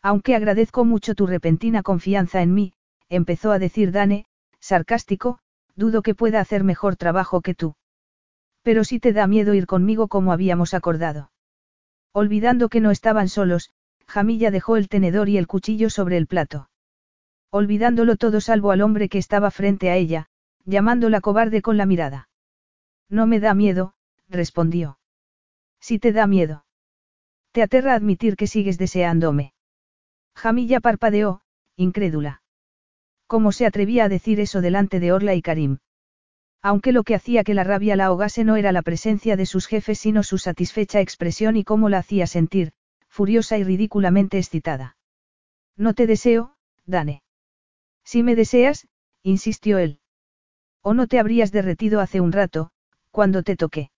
[0.00, 2.72] Aunque agradezco mucho tu repentina confianza en mí,
[3.08, 4.26] empezó a decir Dane,
[4.60, 5.40] sarcástico,
[5.74, 7.74] dudo que pueda hacer mejor trabajo que tú.
[8.66, 11.30] Pero si te da miedo ir conmigo como habíamos acordado.
[12.12, 13.70] Olvidando que no estaban solos,
[14.08, 16.68] Jamilla dejó el tenedor y el cuchillo sobre el plato.
[17.52, 20.26] Olvidándolo todo salvo al hombre que estaba frente a ella,
[20.64, 22.28] llamándola cobarde con la mirada.
[23.08, 23.94] No me da miedo,
[24.28, 24.98] respondió.
[25.78, 26.64] Si te da miedo.
[27.52, 29.54] Te aterra admitir que sigues deseándome.
[30.34, 31.42] Jamilla parpadeó,
[31.76, 32.42] incrédula.
[33.28, 35.78] ¿Cómo se atrevía a decir eso delante de Orla y Karim?
[36.68, 39.68] Aunque lo que hacía que la rabia la ahogase no era la presencia de sus
[39.68, 42.72] jefes sino su satisfecha expresión y cómo la hacía sentir,
[43.06, 44.96] furiosa y ridículamente excitada.
[45.76, 47.22] No te deseo, Dane.
[48.02, 48.88] Si me deseas,
[49.22, 50.00] insistió él.
[50.82, 52.72] O no te habrías derretido hace un rato,
[53.12, 53.92] cuando te toqué.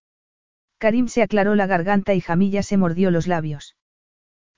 [0.76, 3.76] Karim se aclaró la garganta y Jamilla se mordió los labios.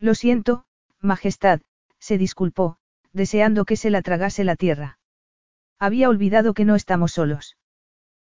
[0.00, 0.64] Lo siento,
[0.98, 1.60] Majestad,
[2.00, 2.76] se disculpó,
[3.12, 4.98] deseando que se la tragase la tierra.
[5.78, 7.56] Había olvidado que no estamos solos.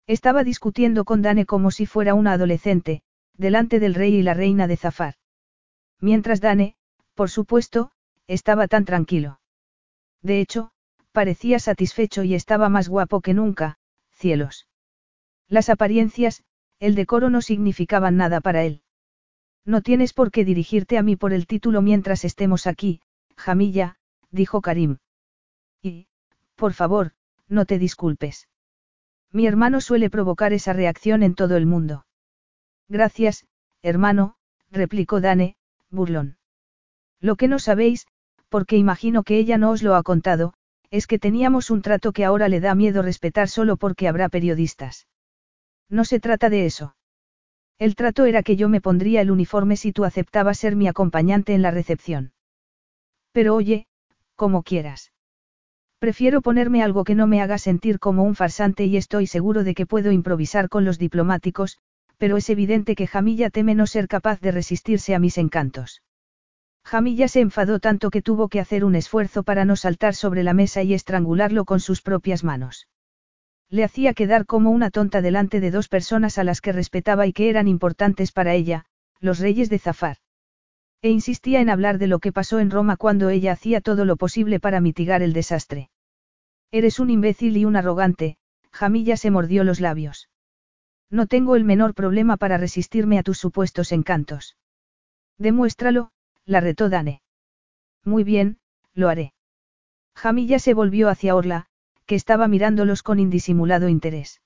[0.09, 3.03] Estaba discutiendo con Dane como si fuera una adolescente,
[3.35, 5.17] delante del rey y la reina de Zafar.
[6.01, 6.77] Mientras Dane,
[7.15, 7.91] por supuesto,
[8.27, 9.39] estaba tan tranquilo.
[10.23, 10.71] De hecho,
[11.13, 13.77] parecía satisfecho y estaba más guapo que nunca,
[14.11, 14.67] cielos.
[15.47, 16.43] Las apariencias,
[16.81, 18.83] el decoro no significaban nada para él.
[19.67, 23.03] No tienes por qué dirigirte a mí por el título mientras estemos aquí,
[23.37, 23.99] Jamilla,
[24.31, 24.97] dijo Karim.
[25.83, 26.09] Y,
[26.57, 27.13] por favor,
[27.47, 28.48] no te disculpes.
[29.33, 32.07] Mi hermano suele provocar esa reacción en todo el mundo.
[32.89, 33.47] Gracias,
[33.83, 34.37] hermano,
[34.71, 35.57] replicó Dane,
[35.91, 36.39] burlón.
[37.21, 38.07] Lo que no sabéis,
[38.49, 40.55] porque imagino que ella no os lo ha contado,
[40.91, 45.07] es que teníamos un trato que ahora le da miedo respetar solo porque habrá periodistas.
[45.91, 46.97] No se trata de eso.
[47.79, 51.55] El trato era que yo me pondría el uniforme si tú aceptabas ser mi acompañante
[51.55, 52.33] en la recepción.
[53.33, 53.87] Pero oye,
[54.35, 55.13] como quieras.
[55.99, 59.75] Prefiero ponerme algo que no me haga sentir como un farsante y estoy seguro de
[59.75, 61.79] que puedo improvisar con los diplomáticos,
[62.19, 66.03] pero es evidente que Jamilla teme no ser capaz de resistirse a mis encantos.
[66.85, 70.55] Jamilla se enfadó tanto que tuvo que hacer un esfuerzo para no saltar sobre la
[70.55, 72.89] mesa y estrangularlo con sus propias manos.
[73.69, 77.33] Le hacía quedar como una tonta delante de dos personas a las que respetaba y
[77.33, 78.87] que eran importantes para ella,
[79.21, 80.17] los reyes de Zafar.
[81.01, 84.17] E insistía en hablar de lo que pasó en Roma cuando ella hacía todo lo
[84.17, 85.91] posible para mitigar el desastre.
[86.73, 88.37] Eres un imbécil y un arrogante,
[88.73, 90.29] Jamilla se mordió los labios.
[91.11, 94.57] No tengo el menor problema para resistirme a tus supuestos encantos.
[95.39, 96.11] Demuéstralo,
[96.45, 97.23] la retó Dane.
[98.05, 98.59] Muy bien,
[98.93, 99.33] lo haré.
[100.15, 101.67] Jamilla se volvió hacia Orla,
[102.07, 104.43] que estaba mirándolos con indisimulado interés.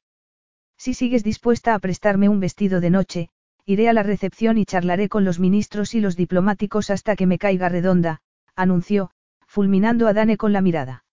[0.76, 3.30] Si sigues dispuesta a prestarme un vestido de noche,
[3.64, 7.38] iré a la recepción y charlaré con los ministros y los diplomáticos hasta que me
[7.38, 8.20] caiga redonda,
[8.56, 9.10] anunció,
[9.46, 11.04] fulminando a Dane con la mirada.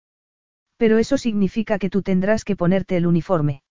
[0.78, 3.64] Pero eso significa que tú tendrás que ponerte el uniforme.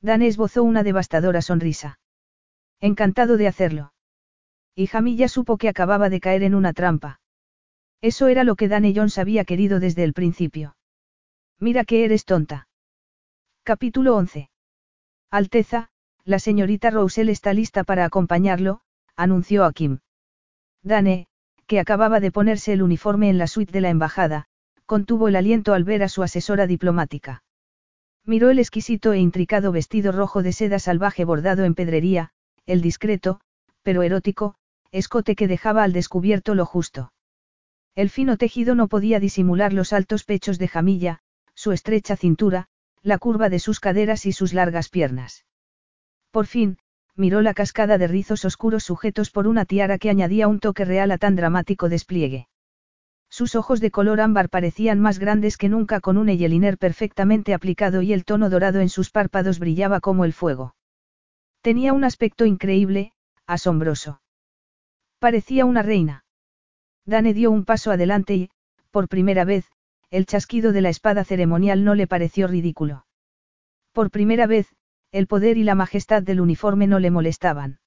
[0.00, 1.98] Dane esbozó una devastadora sonrisa.
[2.80, 3.92] Encantado de hacerlo.
[4.74, 7.20] Y Jamilla supo que acababa de caer en una trampa.
[8.02, 10.76] Eso era lo que Dane Jones había querido desde el principio.
[11.58, 12.68] Mira que eres tonta.
[13.62, 14.50] Capítulo 11.
[15.30, 15.88] Alteza,
[16.26, 18.80] la señorita Roussel está lista para acompañarlo,
[19.14, 20.00] anunció a Kim.
[20.82, 21.28] Dane,
[21.68, 24.46] que acababa de ponerse el uniforme en la suite de la embajada,
[24.86, 27.44] contuvo el aliento al ver a su asesora diplomática.
[28.24, 32.30] Miró el exquisito e intricado vestido rojo de seda salvaje bordado en pedrería,
[32.66, 33.40] el discreto,
[33.82, 34.56] pero erótico,
[34.90, 37.12] escote que dejaba al descubierto lo justo.
[37.94, 41.20] El fino tejido no podía disimular los altos pechos de Jamilla,
[41.54, 42.66] su estrecha cintura,
[43.02, 45.44] la curva de sus caderas y sus largas piernas.
[46.30, 46.78] Por fin,
[47.14, 51.10] miró la cascada de rizos oscuros sujetos por una tiara que añadía un toque real
[51.10, 52.48] a tan dramático despliegue.
[53.28, 58.02] Sus ojos de color ámbar parecían más grandes que nunca con un eyeliner perfectamente aplicado
[58.02, 60.74] y el tono dorado en sus párpados brillaba como el fuego.
[61.60, 63.12] Tenía un aspecto increíble,
[63.46, 64.20] asombroso.
[65.18, 66.24] Parecía una reina.
[67.04, 68.50] Dane dio un paso adelante y,
[68.90, 69.66] por primera vez,
[70.10, 73.06] el chasquido de la espada ceremonial no le pareció ridículo.
[73.92, 74.68] Por primera vez,
[75.12, 77.78] el poder y la majestad del uniforme no le molestaban.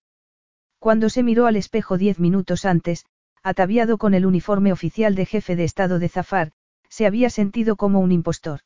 [0.79, 3.05] Cuando se miró al espejo diez minutos antes,
[3.43, 6.51] ataviado con el uniforme oficial de jefe de Estado de Zafar,
[6.89, 8.61] se había sentido como un impostor.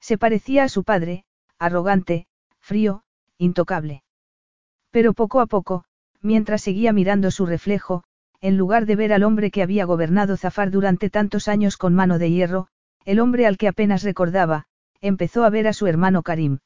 [0.00, 1.24] Se parecía a su padre,
[1.58, 2.26] arrogante,
[2.60, 3.02] frío,
[3.38, 4.02] intocable.
[4.90, 5.84] Pero poco a poco,
[6.20, 8.04] mientras seguía mirando su reflejo,
[8.40, 12.18] en lugar de ver al hombre que había gobernado Zafar durante tantos años con mano
[12.18, 12.68] de hierro,
[13.04, 14.66] el hombre al que apenas recordaba,
[15.00, 16.58] empezó a ver a su hermano Karim.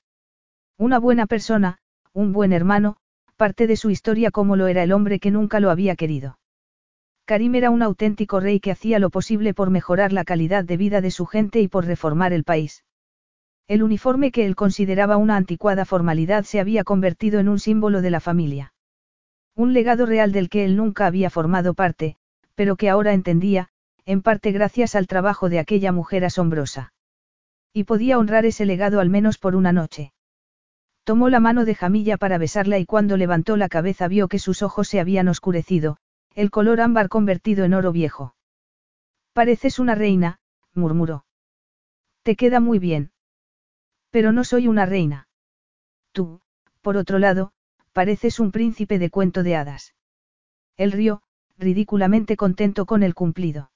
[0.81, 1.79] Una buena persona,
[2.13, 2.99] un buen hermano,
[3.37, 6.39] parte de su historia como lo era el hombre que nunca lo había querido.
[7.25, 11.01] Karim era un auténtico rey que hacía lo posible por mejorar la calidad de vida
[11.01, 12.85] de su gente y por reformar el país.
[13.67, 18.11] El uniforme que él consideraba una anticuada formalidad se había convertido en un símbolo de
[18.11, 18.73] la familia.
[19.57, 22.17] Un legado real del que él nunca había formado parte,
[22.55, 23.69] pero que ahora entendía,
[24.07, 26.93] en parte gracias al trabajo de aquella mujer asombrosa.
[27.73, 30.13] Y podía honrar ese legado al menos por una noche.
[31.09, 34.61] Tomó la mano de Jamilla para besarla y cuando levantó la cabeza vio que sus
[34.61, 35.97] ojos se habían oscurecido,
[36.35, 38.35] el color ámbar convertido en oro viejo.
[39.33, 40.39] Pareces una reina,
[40.75, 41.25] murmuró.
[42.25, 43.11] Te queda muy bien.
[44.11, 45.29] Pero no soy una reina.
[46.13, 46.43] Tú,
[46.83, 47.53] por otro lado,
[47.95, 49.95] pareces un príncipe de cuento de hadas.
[50.77, 51.23] Él rió,
[51.57, 53.71] ridículamente contento con el cumplido.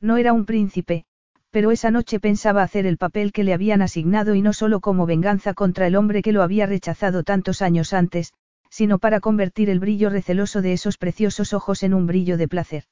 [0.00, 1.04] No era un príncipe,
[1.50, 5.06] pero esa noche pensaba hacer el papel que le habían asignado y no solo como
[5.06, 8.32] venganza contra el hombre que lo había rechazado tantos años antes,
[8.70, 12.84] sino para convertir el brillo receloso de esos preciosos ojos en un brillo de placer.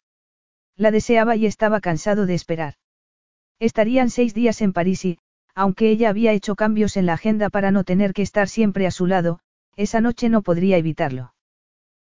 [0.77, 2.75] La deseaba y estaba cansado de esperar.
[3.61, 5.19] Estarían seis días en París y,
[5.55, 8.91] aunque ella había hecho cambios en la agenda para no tener que estar siempre a
[8.91, 9.41] su lado,
[9.77, 11.35] esa noche no podría evitarlo.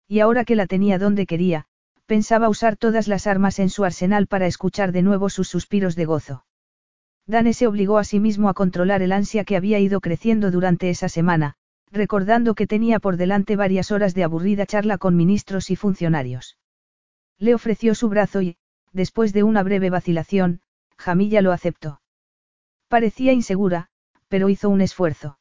[0.08, 1.66] Y ahora que la tenía donde quería,
[2.06, 6.04] pensaba usar todas las armas en su arsenal para escuchar de nuevo sus suspiros de
[6.04, 6.44] gozo.
[7.26, 10.90] Dane se obligó a sí mismo a controlar el ansia que había ido creciendo durante
[10.90, 11.54] esa semana,
[11.90, 16.56] recordando que tenía por delante varias horas de aburrida charla con ministros y funcionarios.
[17.38, 18.56] Le ofreció su brazo y,
[18.92, 20.60] después de una breve vacilación,
[20.96, 22.00] Jamilla lo aceptó.
[22.88, 23.88] Parecía insegura,
[24.28, 25.38] pero hizo un esfuerzo.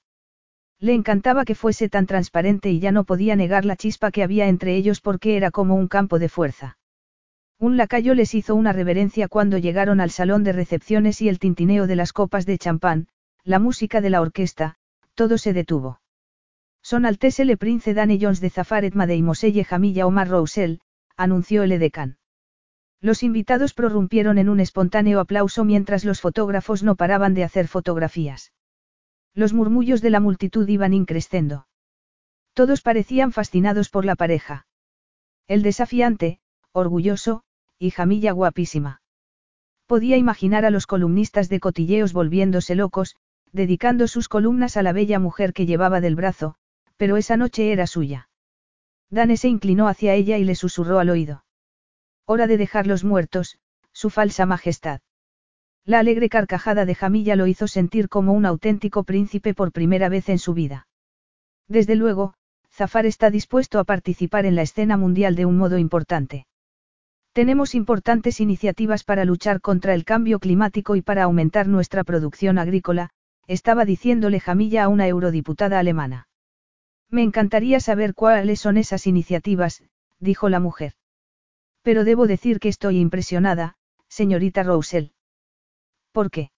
[0.80, 4.48] Le encantaba que fuese tan transparente y ya no podía negar la chispa que había
[4.48, 6.78] entre ellos porque era como un campo de fuerza.
[7.58, 11.88] Un lacayo les hizo una reverencia cuando llegaron al salón de recepciones y el tintineo
[11.88, 13.08] de las copas de champán,
[13.44, 14.76] la música de la orquesta,
[15.14, 16.02] todo se detuvo.
[16.82, 20.82] Son Altesse le Prince Danny Jones de Zafaret Made y Moselle Jamilla Omar Roussel,
[21.16, 22.18] anunció el edecán.
[23.02, 28.52] Los invitados prorrumpieron en un espontáneo aplauso mientras los fotógrafos no paraban de hacer fotografías.
[29.36, 31.68] Los murmullos de la multitud iban increciendo.
[32.54, 34.66] Todos parecían fascinados por la pareja.
[35.48, 36.40] El desafiante,
[36.72, 37.44] orgulloso,
[37.78, 39.02] y Jamilla guapísima.
[39.88, 43.18] Podía imaginar a los columnistas de cotilleos volviéndose locos,
[43.52, 46.56] dedicando sus columnas a la bella mujer que llevaba del brazo,
[46.96, 48.30] pero esa noche era suya.
[49.10, 51.46] Dane se inclinó hacia ella y le susurró al oído.
[52.26, 53.60] Hora de dejarlos muertos,
[53.92, 55.02] su falsa majestad.
[55.88, 60.30] La alegre carcajada de Jamilla lo hizo sentir como un auténtico príncipe por primera vez
[60.30, 60.88] en su vida.
[61.68, 62.34] Desde luego,
[62.72, 66.48] Zafar está dispuesto a participar en la escena mundial de un modo importante.
[67.34, 73.12] Tenemos importantes iniciativas para luchar contra el cambio climático y para aumentar nuestra producción agrícola,
[73.46, 76.28] estaba diciéndole Jamilla a una eurodiputada alemana.
[77.12, 79.84] Me encantaría saber cuáles son esas iniciativas,
[80.20, 80.94] dijo la mujer.
[81.84, 83.76] Pero debo decir que estoy impresionada,
[84.08, 85.12] señorita Roussel.
[86.16, 86.50] ¿Por qué?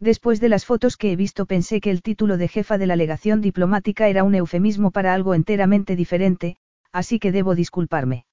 [0.00, 2.96] Después de las fotos que he visto pensé que el título de jefa de la
[2.96, 6.56] legación diplomática era un eufemismo para algo enteramente diferente,
[6.90, 8.26] así que debo disculparme.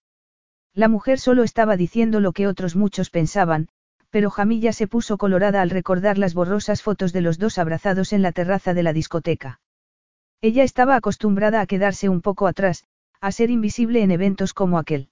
[0.73, 3.67] La mujer solo estaba diciendo lo que otros muchos pensaban,
[4.09, 8.23] pero Jamilla se puso colorada al recordar las borrosas fotos de los dos abrazados en
[8.23, 9.61] la terraza de la discoteca.
[10.41, 12.85] Ella estaba acostumbrada a quedarse un poco atrás,
[13.21, 15.09] a ser invisible en eventos como aquel.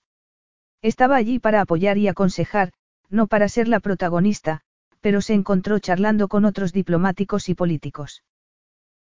[0.82, 2.72] Estaba allí para apoyar y aconsejar,
[3.12, 4.64] no para ser la protagonista,
[5.02, 8.24] pero se encontró charlando con otros diplomáticos y políticos.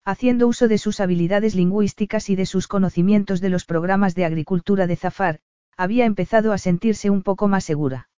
[0.06, 4.88] Haciendo uso de sus habilidades lingüísticas y de sus conocimientos de los programas de agricultura
[4.88, 5.40] de Zafar,
[5.76, 8.10] había empezado a sentirse un poco más segura.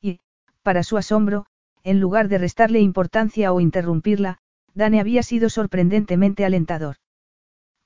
[0.00, 0.20] Y,
[0.62, 1.46] para su asombro,
[1.82, 4.38] en lugar de restarle importancia o interrumpirla,
[4.74, 6.96] Dane había sido sorprendentemente alentador.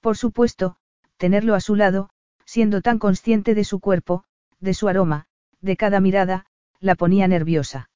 [0.01, 0.77] Por supuesto,
[1.17, 2.11] tenerlo a su lado,
[2.45, 4.25] siendo tan consciente de su cuerpo,
[4.61, 5.27] de su aroma,
[5.61, 6.47] de cada mirada,
[6.81, 7.89] la ponía nerviosa.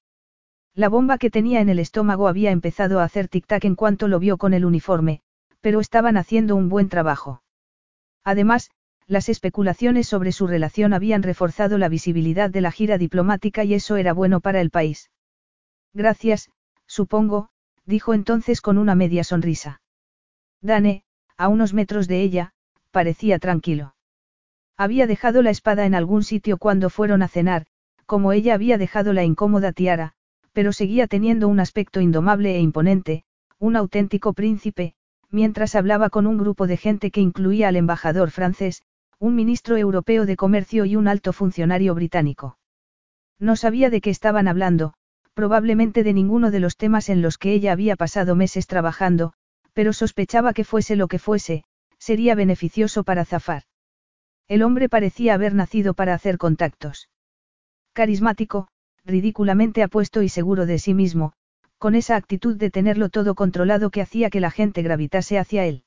[0.77, 4.19] La bomba que tenía en el estómago había empezado a hacer tic-tac en cuanto lo
[4.19, 5.23] vio con el uniforme,
[5.62, 7.43] pero estaban haciendo un buen trabajo.
[8.24, 8.70] Además,
[9.07, 13.97] las especulaciones sobre su relación habían reforzado la visibilidad de la gira diplomática y eso
[13.97, 15.11] era bueno para el país.
[15.94, 16.51] Gracias,
[16.86, 17.48] supongo,
[17.86, 19.81] dijo entonces con una media sonrisa.
[20.61, 21.05] Dane,
[21.39, 22.53] a unos metros de ella,
[22.90, 23.94] parecía tranquilo.
[24.77, 27.65] Había dejado la espada en algún sitio cuando fueron a cenar,
[28.05, 30.12] como ella había dejado la incómoda tiara,
[30.57, 33.24] pero seguía teniendo un aspecto indomable e imponente,
[33.59, 34.95] un auténtico príncipe,
[35.28, 38.81] mientras hablaba con un grupo de gente que incluía al embajador francés,
[39.19, 42.57] un ministro europeo de comercio y un alto funcionario británico.
[43.39, 44.95] No sabía de qué estaban hablando,
[45.35, 49.35] probablemente de ninguno de los temas en los que ella había pasado meses trabajando,
[49.74, 51.65] pero sospechaba que fuese lo que fuese,
[51.99, 53.65] sería beneficioso para Zafar.
[54.49, 57.11] El hombre parecía haber nacido para hacer contactos.
[57.93, 58.69] Carismático,
[59.07, 61.33] ridículamente apuesto y seguro de sí mismo,
[61.78, 65.85] con esa actitud de tenerlo todo controlado que hacía que la gente gravitase hacia él.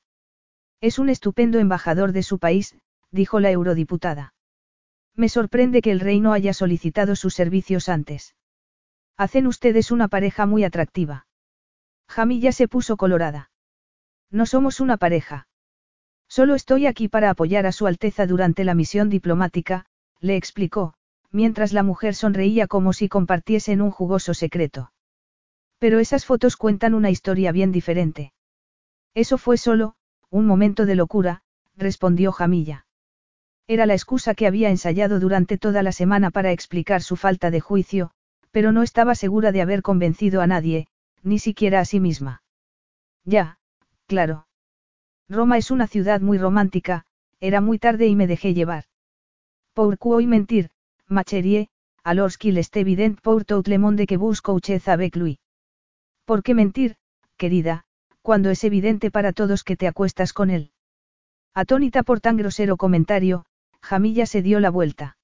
[0.82, 2.76] Es un estupendo embajador de su país,
[3.12, 4.34] dijo la eurodiputada.
[5.16, 8.36] Me sorprende que el rey no haya solicitado sus servicios antes.
[9.18, 11.28] Hacen ustedes una pareja muy atractiva.
[12.08, 13.52] Jamilla se puso colorada.
[14.32, 15.48] No somos una pareja.
[16.30, 19.88] Solo estoy aquí para apoyar a Su Alteza durante la misión diplomática,
[20.22, 20.94] le explicó,
[21.32, 24.92] mientras la mujer sonreía como si compartiesen un jugoso secreto.
[25.78, 28.34] Pero esas fotos cuentan una historia bien diferente.
[29.14, 29.96] Eso fue solo,
[30.30, 31.42] un momento de locura,
[31.78, 32.86] respondió Jamilla.
[33.68, 37.60] Era la excusa que había ensayado durante toda la semana para explicar su falta de
[37.60, 38.12] juicio,
[38.52, 40.88] pero no estaba segura de haber convencido a nadie,
[41.22, 42.42] ni siquiera a sí misma.
[43.26, 43.60] Ya,
[44.08, 44.48] claro.
[45.30, 47.06] Roma es una ciudad muy romántica,
[47.40, 48.86] era muy tarde y me dejé llevar.
[49.74, 50.72] Pourquoi mentir,
[51.10, 51.68] macherie,
[52.04, 55.40] alors qu'il est évident pour tout le monde que vous couchez avec lui.
[56.26, 56.96] ¿Por qué mentir,
[57.38, 57.84] querida,
[58.22, 60.72] cuando es evidente para todos que te acuestas con él?
[61.54, 63.46] Atónita por tan grosero comentario,
[63.82, 65.18] Jamilla se dio la vuelta.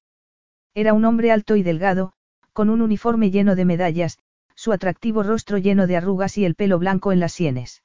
[0.74, 2.14] Era un hombre alto y delgado,
[2.54, 4.18] con un uniforme lleno de medallas,
[4.56, 7.84] su atractivo rostro lleno de arrugas y el pelo blanco en las sienes.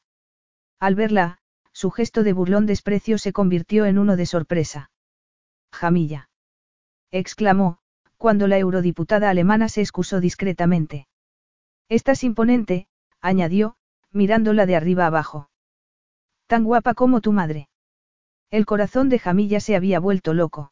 [0.78, 1.38] Al verla,
[1.72, 4.90] su gesto de burlón desprecio se convirtió en uno de sorpresa.
[5.72, 6.30] Jamilla.
[7.10, 7.79] exclamó,
[8.20, 11.06] cuando la eurodiputada alemana se excusó discretamente.
[11.88, 12.86] Estás imponente,
[13.22, 13.76] añadió,
[14.12, 15.48] mirándola de arriba abajo.
[16.46, 17.70] Tan guapa como tu madre.
[18.50, 20.70] El corazón de Jamilla se había vuelto loco.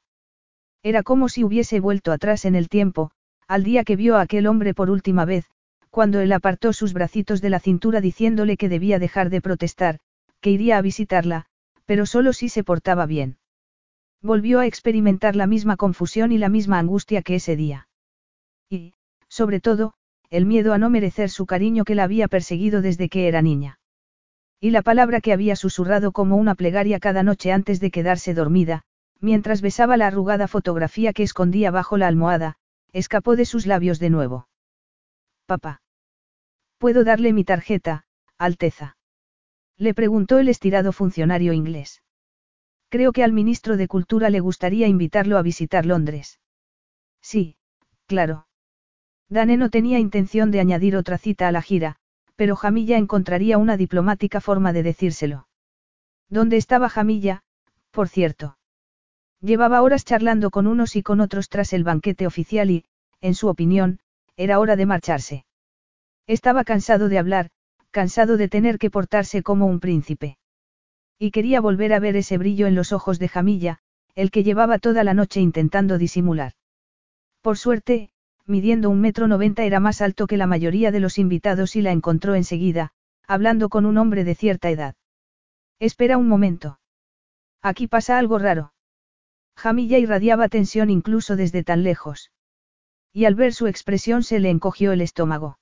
[0.82, 3.12] Era como si hubiese vuelto atrás en el tiempo,
[3.46, 5.46] al día que vio a aquel hombre por última vez,
[5.88, 10.00] cuando él apartó sus bracitos de la cintura diciéndole que debía dejar de protestar,
[10.42, 11.46] que iría a visitarla,
[11.86, 13.38] pero solo si se portaba bien.
[14.22, 17.88] Volvió a experimentar la misma confusión y la misma angustia que ese día.
[18.68, 18.94] Y,
[19.28, 19.94] sobre todo,
[20.30, 23.78] el miedo a no merecer su cariño que la había perseguido desde que era niña.
[24.60, 28.82] Y la palabra que había susurrado como una plegaria cada noche antes de quedarse dormida,
[29.20, 32.56] mientras besaba la arrugada fotografía que escondía bajo la almohada,
[32.92, 34.48] escapó de sus labios de nuevo.
[35.47, 35.80] Papá.
[36.78, 38.05] ¿Puedo darle mi tarjeta,
[38.36, 38.97] Alteza?
[39.76, 42.02] Le preguntó el estirado funcionario inglés.
[42.91, 46.41] Creo que al ministro de Cultura le gustaría invitarlo a visitar Londres.
[47.20, 47.57] Sí,
[48.07, 48.47] claro.
[49.28, 51.97] Dane no tenía intención de añadir otra cita a la gira,
[52.34, 55.49] pero Jamilla encontraría una diplomática forma de decírselo.
[56.31, 57.42] ¿Dónde estaba Jamilla,
[57.91, 58.57] por cierto?
[59.41, 62.84] Llevaba horas charlando con unos y con otros tras el banquete oficial y,
[63.20, 64.00] en su opinión,
[64.36, 65.44] era hora de marcharse.
[66.26, 67.50] Estaba cansado de hablar,
[67.91, 70.39] cansado de tener que portarse como un príncipe.
[71.18, 73.80] Y quería volver a ver ese brillo en los ojos de Jamilla,
[74.14, 76.52] el que llevaba toda la noche intentando disimular.
[77.42, 78.10] Por suerte,
[78.47, 81.92] midiendo un metro noventa era más alto que la mayoría de los invitados y la
[81.92, 82.92] encontró enseguida,
[83.26, 84.94] hablando con un hombre de cierta edad.
[85.78, 86.80] Espera un momento.
[87.62, 88.72] Aquí pasa algo raro.
[89.56, 92.30] Jamilla irradiaba tensión incluso desde tan lejos.
[93.12, 95.58] Y al ver su expresión se le encogió el estómago.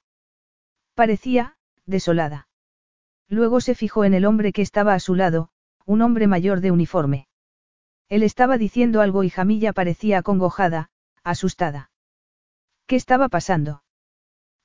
[0.95, 2.46] Parecía, desolada.
[3.29, 5.51] Luego se fijó en el hombre que estaba a su lado,
[5.85, 7.29] un hombre mayor de uniforme.
[8.09, 10.91] Él estaba diciendo algo y Jamilla parecía acongojada,
[11.25, 11.91] asustada.
[12.87, 13.83] ¿Qué estaba pasando?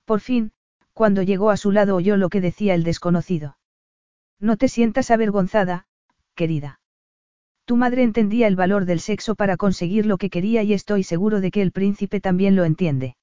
[0.05, 0.51] Por fin,
[0.93, 3.57] cuando llegó a su lado oyó lo que decía el desconocido.
[4.39, 5.87] No te sientas avergonzada,
[6.35, 6.79] querida.
[7.65, 11.41] Tu madre entendía el valor del sexo para conseguir lo que quería y estoy seguro
[11.41, 13.15] de que el príncipe también lo entiende.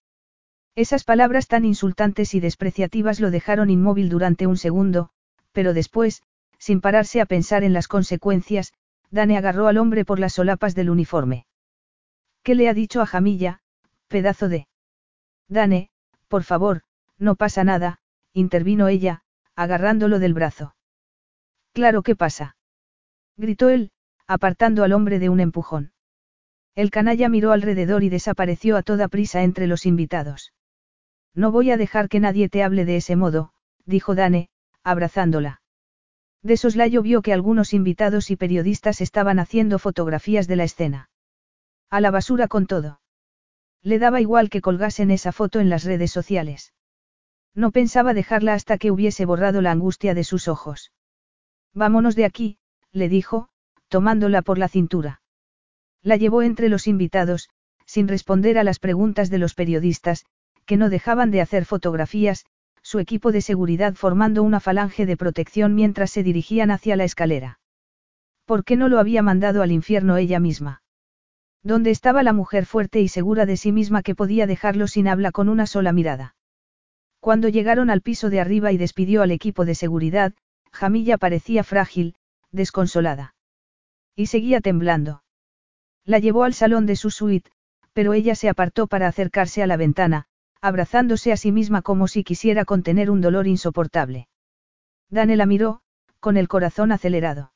[0.75, 5.10] Esas palabras tan insultantes y despreciativas lo dejaron inmóvil durante un segundo,
[5.58, 6.22] pero después,
[6.60, 8.72] sin pararse a pensar en las consecuencias,
[9.10, 11.46] Dane agarró al hombre por las solapas del uniforme.
[12.44, 13.58] ¿Qué le ha dicho a Jamilla,
[14.06, 14.68] pedazo de...
[15.48, 15.90] Dane,
[16.28, 16.82] por favor,
[17.18, 17.98] no pasa nada,
[18.32, 19.22] intervino ella,
[19.56, 20.76] agarrándolo del brazo.
[21.72, 22.54] Claro que pasa.
[23.36, 23.90] Gritó él,
[24.28, 25.90] apartando al hombre de un empujón.
[26.76, 30.52] El canalla miró alrededor y desapareció a toda prisa entre los invitados.
[31.34, 33.52] No voy a dejar que nadie te hable de ese modo,
[33.86, 34.50] dijo Dane,
[34.91, 35.60] abrazándola.
[36.42, 41.10] De soslayo vio que algunos invitados y periodistas estaban haciendo fotografías de la escena.
[41.91, 43.00] A la basura con todo.
[43.83, 46.73] Le daba igual que colgasen esa foto en las redes sociales.
[47.55, 50.92] No pensaba dejarla hasta que hubiese borrado la angustia de sus ojos.
[51.75, 52.58] Vámonos de aquí,
[52.92, 53.49] le dijo,
[53.89, 55.23] tomándola por la cintura.
[56.02, 57.49] La llevó entre los invitados,
[57.84, 60.25] sin responder a las preguntas de los periodistas,
[60.67, 62.44] que no dejaban de hacer fotografías,
[62.89, 67.60] su equipo de seguridad formando una falange de protección mientras se dirigían hacia la escalera.
[68.47, 70.83] ¿Por qué no lo había mandado al infierno ella misma?
[71.62, 75.33] ¿Dónde estaba la mujer fuerte y segura de sí misma que podía dejarlo sin habla
[75.33, 76.34] con una sola mirada?
[77.20, 80.33] Cuando llegaron al piso de arriba y despidió al equipo de seguridad,
[80.73, 82.15] Jamilla parecía frágil,
[82.52, 83.34] desconsolada.
[84.17, 85.23] Y seguía temblando.
[86.07, 87.50] La llevó al salón de su suite,
[87.92, 90.27] pero ella se apartó para acercarse a la ventana,
[90.60, 94.28] abrazándose a sí misma como si quisiera contener un dolor insoportable.
[95.10, 95.80] Dane la miró,
[96.20, 97.52] con el corazón acelerado.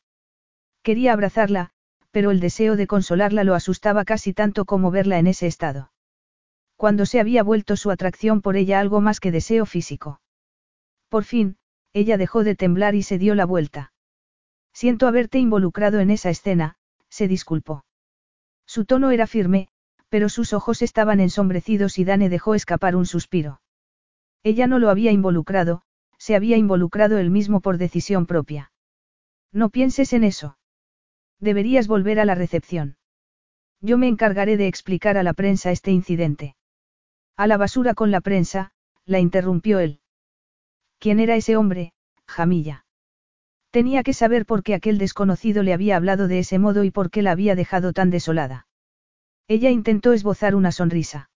[0.83, 1.71] Quería abrazarla,
[2.11, 5.93] pero el deseo de consolarla lo asustaba casi tanto como verla en ese estado.
[6.77, 10.21] Cuando se había vuelto su atracción por ella algo más que deseo físico.
[11.09, 11.57] Por fin,
[11.93, 13.93] ella dejó de temblar y se dio la vuelta.
[14.73, 16.77] Siento haberte involucrado en esa escena,
[17.09, 17.85] se disculpó.
[18.67, 19.69] Su tono era firme,
[20.13, 23.63] pero sus ojos estaban ensombrecidos y Dane dejó escapar un suspiro.
[24.43, 25.81] Ella no lo había involucrado,
[26.19, 28.73] se había involucrado él mismo por decisión propia.
[29.53, 30.59] No pienses en eso.
[31.41, 32.99] Deberías volver a la recepción.
[33.81, 36.57] Yo me encargaré de explicar a la prensa este incidente.
[37.39, 38.73] A la basura con la prensa,
[39.07, 40.01] la interrumpió él.
[40.99, 41.95] ¿Quién era ese hombre,
[42.27, 42.85] Jamilla?
[43.71, 47.11] Tenía que saber por qué aquel desconocido le había hablado de ese modo y por
[47.11, 48.67] qué la había dejado tan desolada.
[49.55, 51.29] Ella intentó esbozar una sonrisa.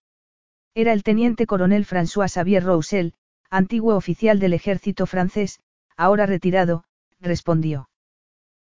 [0.75, 3.13] Era el teniente coronel François Xavier Roussel,
[3.51, 5.61] antiguo oficial del ejército francés,
[5.99, 6.85] ahora retirado,
[7.21, 7.91] respondió.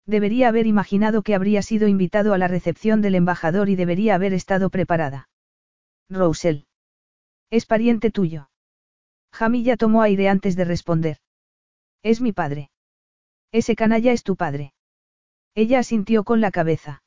[0.05, 4.31] Debería haber imaginado que habría sido invitado a la recepción del embajador y debería haber
[4.33, 5.27] estado preparada.
[6.09, 6.65] Roussel.
[7.49, 8.49] Es pariente tuyo.
[9.33, 11.17] Jamilla tomó aire antes de responder.
[12.03, 12.71] Es mi padre.
[13.51, 14.73] Ese canalla es tu padre.
[15.55, 17.03] Ella asintió con la cabeza.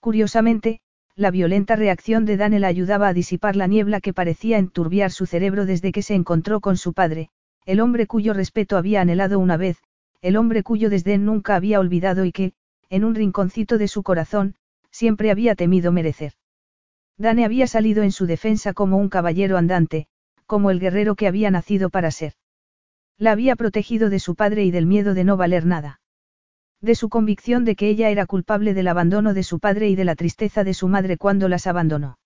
[0.00, 0.80] Curiosamente,
[1.14, 5.66] la violenta reacción de Daniel ayudaba a disipar la niebla que parecía enturbiar su cerebro
[5.66, 7.28] desde que se encontró con su padre,
[7.66, 9.76] el hombre cuyo respeto había anhelado una vez,
[10.22, 12.54] el hombre cuyo desdén nunca había olvidado y que,
[12.88, 14.54] en un rinconcito de su corazón,
[14.90, 16.32] siempre había temido merecer.
[17.18, 20.06] Dane había salido en su defensa como un caballero andante,
[20.46, 22.32] como el guerrero que había nacido para ser.
[23.18, 26.01] La había protegido de su padre y del miedo de no valer nada
[26.82, 30.04] de su convicción de que ella era culpable del abandono de su padre y de
[30.04, 32.18] la tristeza de su madre cuando las abandonó.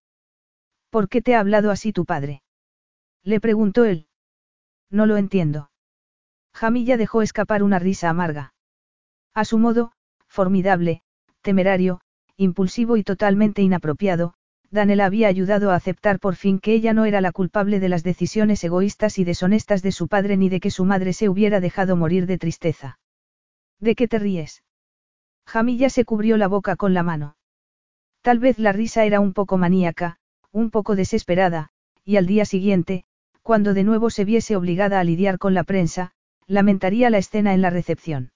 [0.91, 2.43] ¿Por qué te ha hablado así tu padre?
[3.23, 4.07] Le preguntó él.
[4.91, 5.71] No lo entiendo.
[6.55, 8.55] Jamilla dejó escapar una risa amarga.
[9.35, 9.93] A su modo,
[10.27, 11.03] formidable,
[11.43, 12.01] temerario,
[12.39, 14.35] impulsivo y totalmente inapropiado,
[14.71, 18.03] Daniel había ayudado a aceptar por fin que ella no era la culpable de las
[18.03, 21.95] decisiones egoístas y deshonestas de su padre ni de que su madre se hubiera dejado
[21.95, 22.99] morir de tristeza.
[23.81, 24.63] ¿De qué te ríes?
[25.47, 27.37] Jamilla se cubrió la boca con la mano.
[28.23, 30.19] Tal vez la risa era un poco maníaca,
[30.51, 31.71] un poco desesperada,
[32.05, 33.05] y al día siguiente,
[33.43, 36.11] cuando de nuevo se viese obligada a lidiar con la prensa,
[36.49, 38.33] lamentaría la escena en la recepción.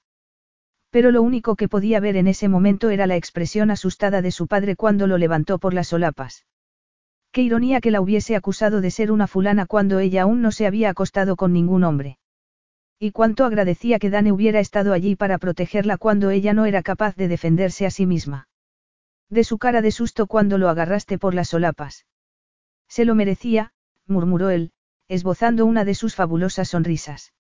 [0.91, 4.47] Pero lo único que podía ver en ese momento era la expresión asustada de su
[4.47, 6.47] padre cuando lo levantó por las solapas.
[7.33, 10.69] Qué ironía que la hubiese acusado de ser una fulana cuando ella aún no se
[10.69, 12.20] había acostado con ningún hombre.
[13.03, 17.17] Y cuánto agradecía que Dane hubiera estado allí para protegerla cuando ella no era capaz
[17.17, 18.49] de defenderse a sí misma.
[19.31, 22.05] De su cara de susto cuando lo agarraste por las solapas.
[22.89, 23.73] Se lo merecía,
[24.07, 24.73] murmuró él,
[25.09, 27.33] esbozando una de sus fabulosas sonrisas.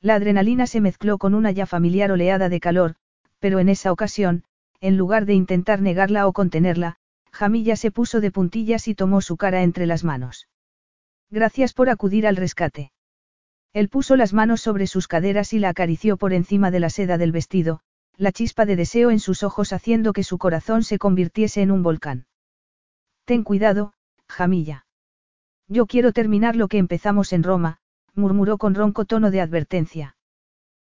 [0.00, 2.94] La adrenalina se mezcló con una ya familiar oleada de calor,
[3.40, 4.44] pero en esa ocasión,
[4.80, 6.98] en lugar de intentar negarla o contenerla,
[7.32, 10.46] Jamilla se puso de puntillas y tomó su cara entre las manos.
[11.28, 12.92] Gracias por acudir al rescate.
[13.76, 17.18] Él puso las manos sobre sus caderas y la acarició por encima de la seda
[17.18, 17.80] del vestido,
[18.16, 21.82] la chispa de deseo en sus ojos haciendo que su corazón se convirtiese en un
[21.82, 22.24] volcán.
[23.26, 23.92] Ten cuidado,
[24.28, 24.86] Jamilla.
[25.68, 27.76] Yo quiero terminar lo que empezamos en Roma,
[28.14, 30.16] murmuró con ronco tono de advertencia.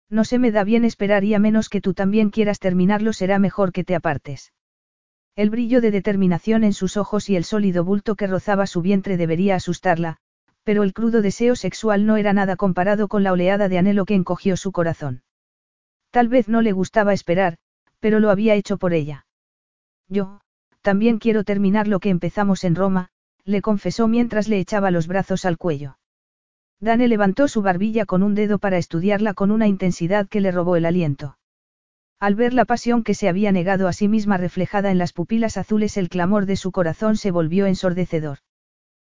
[0.09, 3.37] No se me da bien esperar y a menos que tú también quieras terminarlo será
[3.37, 4.51] mejor que te apartes.
[5.35, 9.15] El brillo de determinación en sus ojos y el sólido bulto que rozaba su vientre
[9.15, 10.17] debería asustarla,
[10.69, 14.13] pero el crudo deseo sexual no era nada comparado con la oleada de anhelo que
[14.13, 15.23] encogió su corazón.
[16.11, 17.57] Tal vez no le gustaba esperar,
[17.99, 19.25] pero lo había hecho por ella.
[20.09, 20.41] Yo,
[20.83, 23.09] también quiero terminar lo que empezamos en Roma,
[23.45, 25.97] le confesó mientras le echaba los brazos al cuello.
[26.79, 30.75] Dane levantó su barbilla con un dedo para estudiarla con una intensidad que le robó
[30.75, 31.39] el aliento.
[32.19, 35.57] Al ver la pasión que se había negado a sí misma reflejada en las pupilas
[35.57, 38.37] azules, el clamor de su corazón se volvió ensordecedor.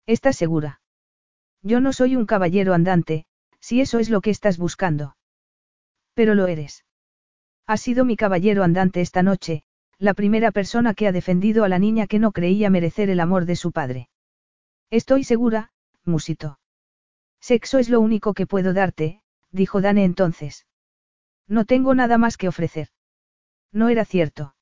[0.06, 0.81] ¿Estás segura?
[1.62, 3.24] Yo no soy un caballero andante,
[3.60, 5.16] si eso es lo que estás buscando.
[6.15, 6.84] Pero lo eres.
[7.66, 9.62] Has sido mi caballero andante esta noche,
[9.99, 13.47] la primera persona que ha defendido a la niña que no creía merecer el amor
[13.47, 14.08] de su padre.
[14.91, 15.70] Estoy segura,
[16.05, 16.58] musito.
[17.41, 20.66] Sexo es lo único que puedo darte, dijo Dane entonces.
[21.47, 22.89] No tengo nada más que ofrecer.
[23.73, 24.55] No era cierto.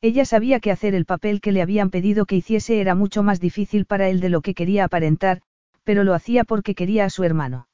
[0.00, 3.40] Ella sabía que hacer el papel que le habían pedido que hiciese era mucho más
[3.40, 5.42] difícil para él de lo que quería aparentar,
[5.86, 7.68] pero lo hacía porque quería a su hermano.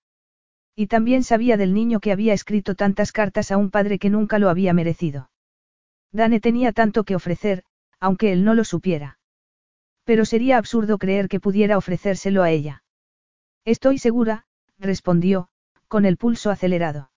[0.76, 4.38] Y también sabía del niño que había escrito tantas cartas a un padre que nunca
[4.38, 5.30] lo había merecido.
[6.12, 7.64] Dane tenía tanto que ofrecer,
[8.00, 9.18] aunque él no lo supiera.
[10.04, 12.84] Pero sería absurdo creer que pudiera ofrecérselo a ella.
[13.64, 14.44] Estoy segura,
[14.78, 15.48] respondió,
[15.88, 17.10] con el pulso acelerado.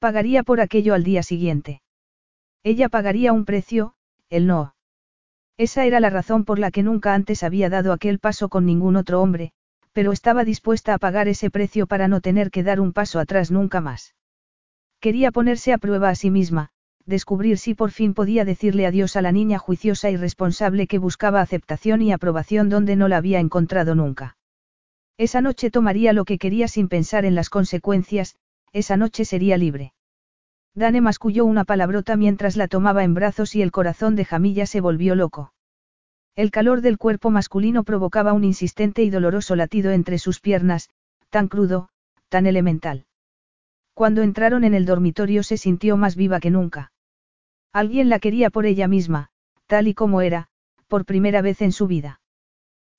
[0.00, 1.80] Pagaría por aquello al día siguiente.
[2.64, 3.94] Ella pagaría un precio,
[4.30, 4.74] él no.
[5.58, 8.96] Esa era la razón por la que nunca antes había dado aquel paso con ningún
[8.96, 9.52] otro hombre,
[9.92, 13.50] pero estaba dispuesta a pagar ese precio para no tener que dar un paso atrás
[13.50, 14.14] nunca más.
[15.00, 16.70] Quería ponerse a prueba a sí misma,
[17.06, 21.40] descubrir si por fin podía decirle adiós a la niña juiciosa y responsable que buscaba
[21.40, 24.36] aceptación y aprobación donde no la había encontrado nunca.
[25.18, 28.36] Esa noche tomaría lo que quería sin pensar en las consecuencias,
[28.72, 29.92] esa noche sería libre.
[30.74, 34.80] Dane masculló una palabrota mientras la tomaba en brazos y el corazón de Jamilla se
[34.80, 35.52] volvió loco.
[36.34, 40.88] El calor del cuerpo masculino provocaba un insistente y doloroso latido entre sus piernas,
[41.28, 41.90] tan crudo,
[42.30, 43.04] tan elemental.
[43.92, 46.90] Cuando entraron en el dormitorio se sintió más viva que nunca.
[47.70, 49.28] Alguien la quería por ella misma,
[49.66, 50.48] tal y como era,
[50.88, 52.20] por primera vez en su vida.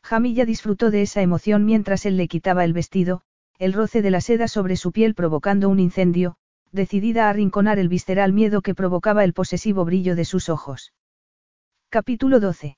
[0.04, 3.22] Jamilla disfrutó de esa emoción mientras él le quitaba el vestido,
[3.58, 6.36] el roce de la seda sobre su piel provocando un incendio,
[6.72, 10.94] decidida a arrinconar el visceral miedo que provocaba el posesivo brillo de sus ojos.
[11.90, 12.78] Capítulo 12.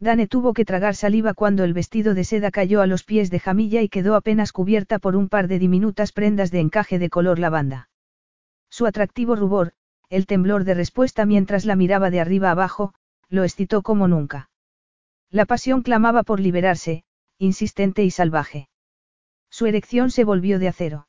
[0.00, 3.40] Dane tuvo que tragar saliva cuando el vestido de seda cayó a los pies de
[3.40, 7.38] Jamilla y quedó apenas cubierta por un par de diminutas prendas de encaje de color
[7.38, 7.88] lavanda.
[8.68, 9.72] Su atractivo rubor,
[10.10, 12.94] el temblor de respuesta mientras la miraba de arriba abajo,
[13.28, 14.50] lo excitó como nunca.
[15.30, 17.04] La pasión clamaba por liberarse,
[17.38, 18.68] insistente y salvaje.
[19.50, 21.08] Su erección se volvió de acero.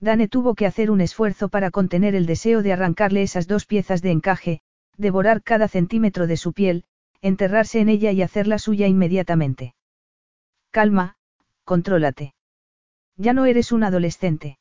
[0.00, 4.02] Dane tuvo que hacer un esfuerzo para contener el deseo de arrancarle esas dos piezas
[4.02, 4.60] de encaje,
[4.96, 6.84] devorar cada centímetro de su piel,
[7.24, 9.74] enterrarse en ella y hacerla suya inmediatamente.
[10.70, 11.16] Calma,
[11.64, 12.34] contrólate.
[13.16, 14.58] Ya no eres un adolescente.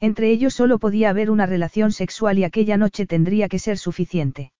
[0.00, 4.50] Entre ellos solo podía haber una relación sexual y aquella noche tendría que ser suficiente.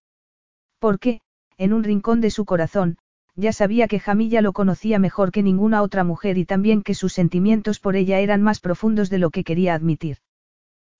[0.77, 1.21] Porque,
[1.57, 2.99] en un rincón de su corazón,
[3.35, 7.13] ya sabía que Jamilla lo conocía mejor que ninguna otra mujer y también que sus
[7.13, 10.19] sentimientos por ella eran más profundos de lo que quería admitir.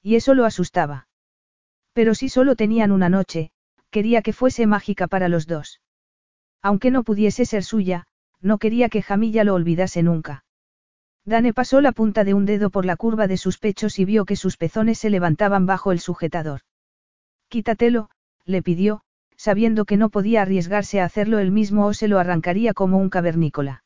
[0.02, 1.08] Y eso lo asustaba.
[1.94, 3.52] Pero si solo tenían una noche,
[3.92, 5.82] quería que fuese mágica para los dos.
[6.66, 8.08] Aunque no pudiese ser suya,
[8.42, 10.46] no quería que Jamilla lo olvidase nunca.
[11.24, 14.26] Dane pasó la punta de un dedo por la curva de sus pechos y vio
[14.26, 16.62] que sus pezones se levantaban bajo el sujetador.
[17.50, 18.10] Quítatelo,
[18.46, 19.02] le pidió,
[19.38, 23.12] sabiendo que no podía arriesgarse a hacerlo él mismo o se lo arrancaría como un
[23.12, 23.84] cavernícola.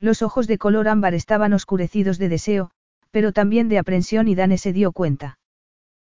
[0.00, 2.70] Los ojos de color ámbar estaban oscurecidos de deseo,
[3.10, 5.38] pero también de aprensión y Dane se dio cuenta.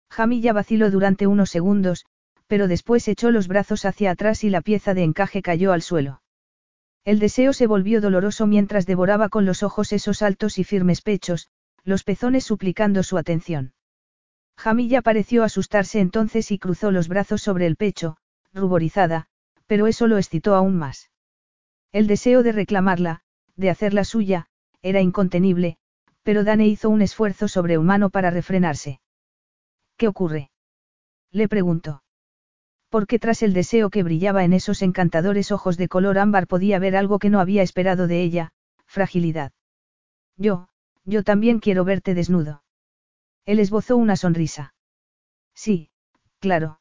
[0.09, 2.07] Jamilla vaciló durante unos segundos,
[2.51, 6.21] pero después echó los brazos hacia atrás y la pieza de encaje cayó al suelo.
[7.05, 11.49] El deseo se volvió doloroso mientras devoraba con los ojos esos altos y firmes pechos,
[11.85, 13.73] los pezones suplicando su atención.
[14.59, 18.17] Jamilla pareció asustarse entonces y cruzó los brazos sobre el pecho,
[18.53, 19.29] ruborizada,
[19.69, 21.09] pero eso lo excitó aún más.
[21.93, 23.21] El deseo de reclamarla,
[23.55, 24.47] de hacerla suya,
[24.83, 25.79] era incontenible,
[26.25, 29.01] pero Dane hizo un esfuerzo sobrehumano para refrenarse.
[29.97, 30.51] ¿Qué ocurre?
[31.31, 32.03] Le preguntó
[32.91, 36.97] porque tras el deseo que brillaba en esos encantadores ojos de color ámbar podía ver
[36.97, 38.53] algo que no había esperado de ella,
[38.87, 39.53] fragilidad.
[40.37, 40.69] Yo,
[41.05, 42.63] yo también quiero verte desnudo.
[43.47, 44.75] Él esbozó una sonrisa.
[45.55, 45.91] Sí,
[46.41, 46.81] claro.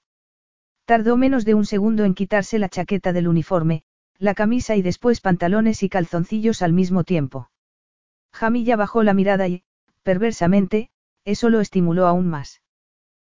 [0.85, 3.83] Tardó menos de un segundo en quitarse la chaqueta del uniforme,
[4.17, 7.51] la camisa y después pantalones y calzoncillos al mismo tiempo.
[8.33, 9.63] Jamilla bajó la mirada y,
[10.03, 10.89] perversamente,
[11.23, 12.61] eso lo estimuló aún más.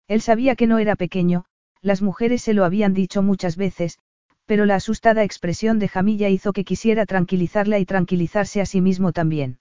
[0.07, 1.45] Él sabía que no era pequeño,
[1.83, 3.99] las mujeres se lo habían dicho muchas veces,
[4.45, 9.11] pero la asustada expresión de Jamilla hizo que quisiera tranquilizarla y tranquilizarse a sí mismo
[9.11, 9.59] también.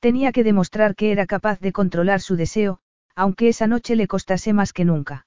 [0.00, 2.80] Tenía que demostrar que era capaz de controlar su deseo,
[3.14, 5.26] aunque esa noche le costase más que nunca.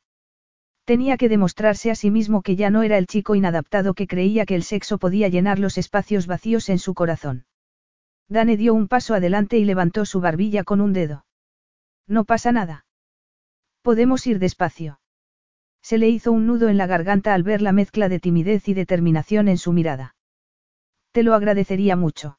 [0.84, 4.46] Tenía que demostrarse a sí mismo que ya no era el chico inadaptado que creía
[4.46, 7.46] que el sexo podía llenar los espacios vacíos en su corazón.
[8.28, 11.26] Dane dio un paso adelante y levantó su barbilla con un dedo.
[12.08, 12.86] No pasa nada.
[13.84, 15.00] Podemos ir despacio.
[15.82, 18.74] Se le hizo un nudo en la garganta al ver la mezcla de timidez y
[18.74, 20.16] determinación en su mirada.
[21.12, 22.38] Te lo agradecería mucho.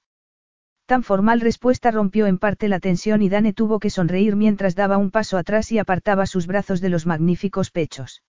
[0.87, 4.99] Tan formal respuesta rompió en parte la tensión y Dane tuvo que sonreír mientras daba
[4.99, 8.23] un paso atrás y apartaba sus brazos de los magníficos pechos.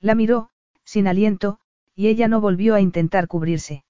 [0.00, 0.50] La miró,
[0.84, 1.58] sin aliento,
[1.94, 3.84] y ella no volvió a intentar cubrirse.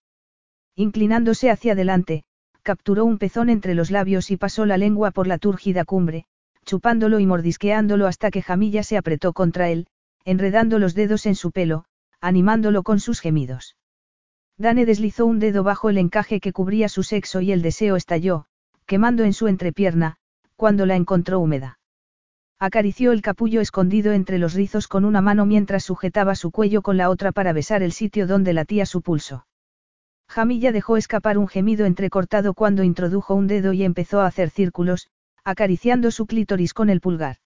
[0.75, 2.25] Inclinándose hacia adelante,
[2.63, 6.27] capturó un pezón entre los labios y pasó la lengua por la túrgida cumbre,
[6.67, 9.87] chupándolo y mordisqueándolo hasta que Jamilla se apretó contra él,
[10.27, 11.87] enredando los dedos en su pelo,
[12.21, 13.77] animándolo con sus gemidos.
[14.59, 18.47] Dane deslizó un dedo bajo el encaje que cubría su sexo y el deseo estalló,
[18.87, 20.17] quemando en su entrepierna,
[20.57, 21.79] cuando la encontró húmeda.
[22.59, 26.97] Acarició el capullo escondido entre los rizos con una mano mientras sujetaba su cuello con
[26.97, 29.47] la otra para besar el sitio donde latía su pulso.
[30.29, 35.07] Jamilla dejó escapar un gemido entrecortado cuando introdujo un dedo y empezó a hacer círculos,
[35.45, 37.37] acariciando su clítoris con el pulgar.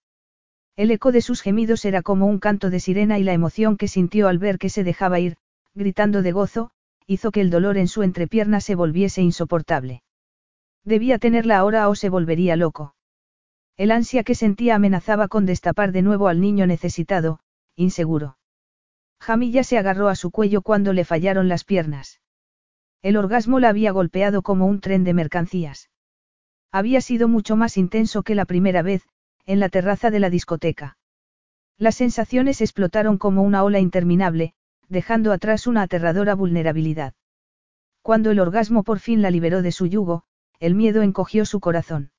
[0.81, 3.87] El eco de sus gemidos era como un canto de sirena y la emoción que
[3.87, 5.37] sintió al ver que se dejaba ir,
[5.75, 6.71] gritando de gozo,
[7.05, 10.01] hizo que el dolor en su entrepierna se volviese insoportable.
[10.83, 12.95] Debía tenerla ahora o se volvería loco.
[13.77, 17.41] El ansia que sentía amenazaba con destapar de nuevo al niño necesitado,
[17.75, 18.39] inseguro.
[19.19, 22.21] Jamilla se agarró a su cuello cuando le fallaron las piernas.
[23.03, 25.91] El orgasmo la había golpeado como un tren de mercancías.
[26.71, 29.03] Había sido mucho más intenso que la primera vez,
[29.45, 30.97] en la terraza de la discoteca.
[31.77, 34.53] Las sensaciones explotaron como una ola interminable,
[34.87, 37.13] dejando atrás una aterradora vulnerabilidad.
[38.01, 40.23] Cuando el orgasmo por fin la liberó de su yugo,
[40.59, 42.11] el miedo encogió su corazón.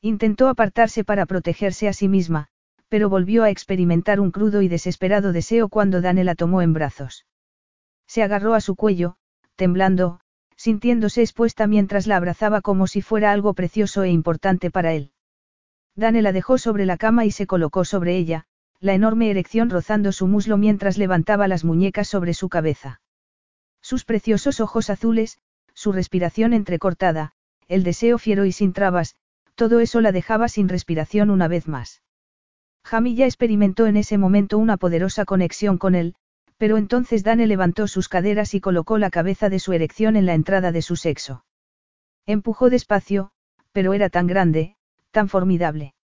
[0.00, 2.48] Intentó apartarse para protegerse a sí misma,
[2.88, 7.26] pero volvió a experimentar un crudo y desesperado deseo cuando Dane la tomó en brazos.
[8.06, 9.16] Se agarró a su cuello,
[9.56, 10.20] temblando,
[10.56, 15.12] sintiéndose expuesta mientras la abrazaba como si fuera algo precioso e importante para él.
[15.98, 18.44] Dane la dejó sobre la cama y se colocó sobre ella,
[18.78, 23.00] la enorme erección rozando su muslo mientras levantaba las muñecas sobre su cabeza.
[23.82, 25.40] Sus preciosos ojos azules,
[25.74, 27.32] su respiración entrecortada,
[27.66, 29.16] el deseo fiero y sin trabas,
[29.56, 32.00] todo eso la dejaba sin respiración una vez más.
[32.84, 36.14] Jamilla experimentó en ese momento una poderosa conexión con él,
[36.58, 40.34] pero entonces Dane levantó sus caderas y colocó la cabeza de su erección en la
[40.34, 41.44] entrada de su sexo.
[42.24, 43.32] Empujó despacio,
[43.72, 44.76] pero era tan grande,
[45.10, 45.94] tan formidable.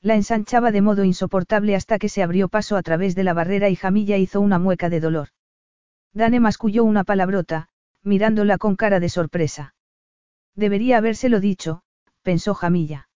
[0.00, 3.70] La ensanchaba de modo insoportable hasta que se abrió paso a través de la barrera
[3.70, 5.28] y Jamilla hizo una mueca de dolor.
[6.12, 7.68] Dane masculló una palabrota,
[8.02, 9.74] mirándola con cara de sorpresa.
[10.54, 11.82] Debería habérselo dicho,
[12.22, 13.08] pensó Jamilla.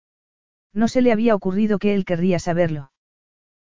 [0.73, 2.91] No se le había ocurrido que él querría saberlo.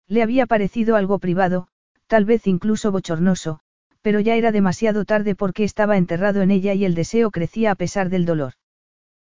[0.08, 1.68] Le había parecido algo privado,
[2.06, 3.60] tal vez incluso bochornoso,
[4.02, 7.74] pero ya era demasiado tarde porque estaba enterrado en ella y el deseo crecía a
[7.76, 8.54] pesar del dolor.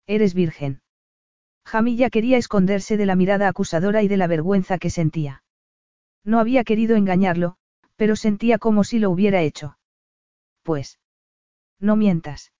[0.06, 0.80] Eres virgen.
[1.70, 5.44] Jamilla quería esconderse de la mirada acusadora y de la vergüenza que sentía.
[6.24, 7.54] No había querido engañarlo,
[7.94, 9.78] pero sentía como si lo hubiera hecho.
[10.64, 10.98] Pues.
[11.78, 12.52] No mientas.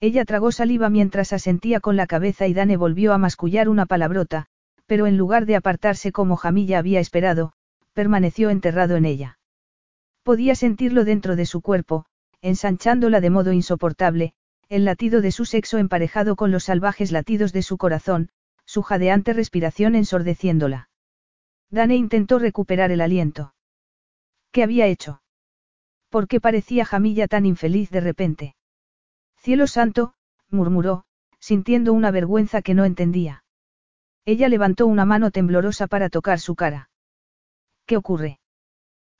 [0.00, 4.48] Ella tragó saliva mientras asentía con la cabeza y Dane volvió a mascullar una palabrota,
[4.84, 7.54] pero en lugar de apartarse como Jamilla había esperado,
[7.94, 9.38] permaneció enterrado en ella.
[10.22, 12.04] Podía sentirlo dentro de su cuerpo,
[12.42, 14.34] ensanchándola de modo insoportable,
[14.68, 18.30] el latido de su sexo emparejado con los salvajes latidos de su corazón,
[18.64, 20.88] su jadeante respiración ensordeciéndola.
[21.70, 23.54] Dane intentó recuperar el aliento.
[24.50, 25.22] ¿Qué había hecho?
[26.08, 28.56] ¿Por qué parecía Jamilla tan infeliz de repente?
[29.36, 30.14] Cielo santo,
[30.50, 31.04] murmuró,
[31.38, 33.44] sintiendo una vergüenza que no entendía.
[34.24, 36.90] Ella levantó una mano temblorosa para tocar su cara.
[37.86, 38.40] ¿Qué ocurre?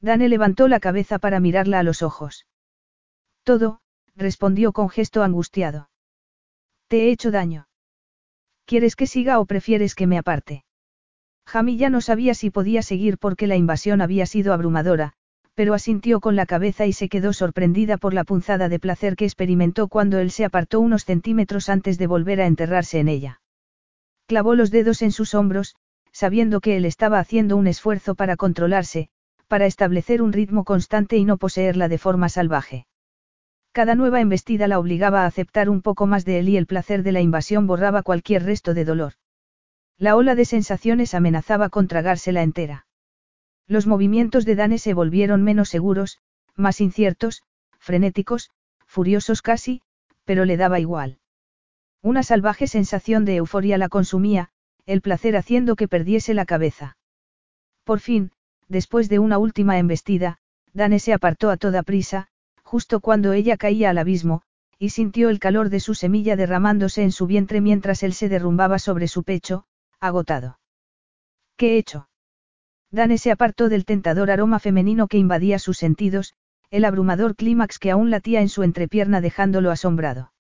[0.01, 2.47] Dane levantó la cabeza para mirarla a los ojos.
[3.45, 3.81] Todo,
[4.17, 5.91] respondió con gesto angustiado.
[6.89, 7.69] ¿Te he hecho daño?
[8.65, 10.65] ¿Quieres que siga o prefieres que me aparte?
[11.47, 15.13] Jamilla no sabía si podía seguir porque la invasión había sido abrumadora,
[15.55, 19.25] pero asintió con la cabeza y se quedó sorprendida por la punzada de placer que
[19.25, 23.41] experimentó cuando él se apartó unos centímetros antes de volver a enterrarse en ella.
[24.27, 25.77] Clavó los dedos en sus hombros,
[26.13, 29.09] sabiendo que él estaba haciendo un esfuerzo para controlarse,
[29.47, 32.87] para establecer un ritmo constante y no poseerla de forma salvaje.
[33.77, 37.03] Cada nueva embestida la obligaba a aceptar un poco más de él y el placer
[37.03, 39.13] de la invasión borraba cualquier resto de dolor.
[39.99, 42.87] La ola de sensaciones amenazaba con tragársela entera.
[43.67, 46.21] Los movimientos de Dane se volvieron menos seguros,
[46.55, 47.43] más inciertos,
[47.79, 48.51] frenéticos,
[48.87, 49.83] furiosos casi,
[50.25, 51.19] pero le daba igual.
[52.01, 54.49] Una salvaje sensación de euforia la consumía,
[54.87, 56.97] el placer haciendo que perdiese la cabeza.
[57.85, 58.33] Por fin,
[58.69, 60.39] después de una última embestida,
[60.73, 62.31] Dane se apartó a toda prisa,
[62.67, 64.43] justo cuando ella caía al abismo,
[64.77, 68.81] y sintió el calor de su semilla derramándose en su vientre mientras él se derrumbaba
[68.81, 69.67] sobre su pecho,
[70.01, 70.59] agotado.
[71.57, 72.09] ¿Qué he hecho?
[72.91, 76.35] Dane se apartó del tentador aroma femenino que invadía sus sentidos,
[76.71, 80.33] el abrumador clímax que aún latía en su entrepierna dejándolo asombrado.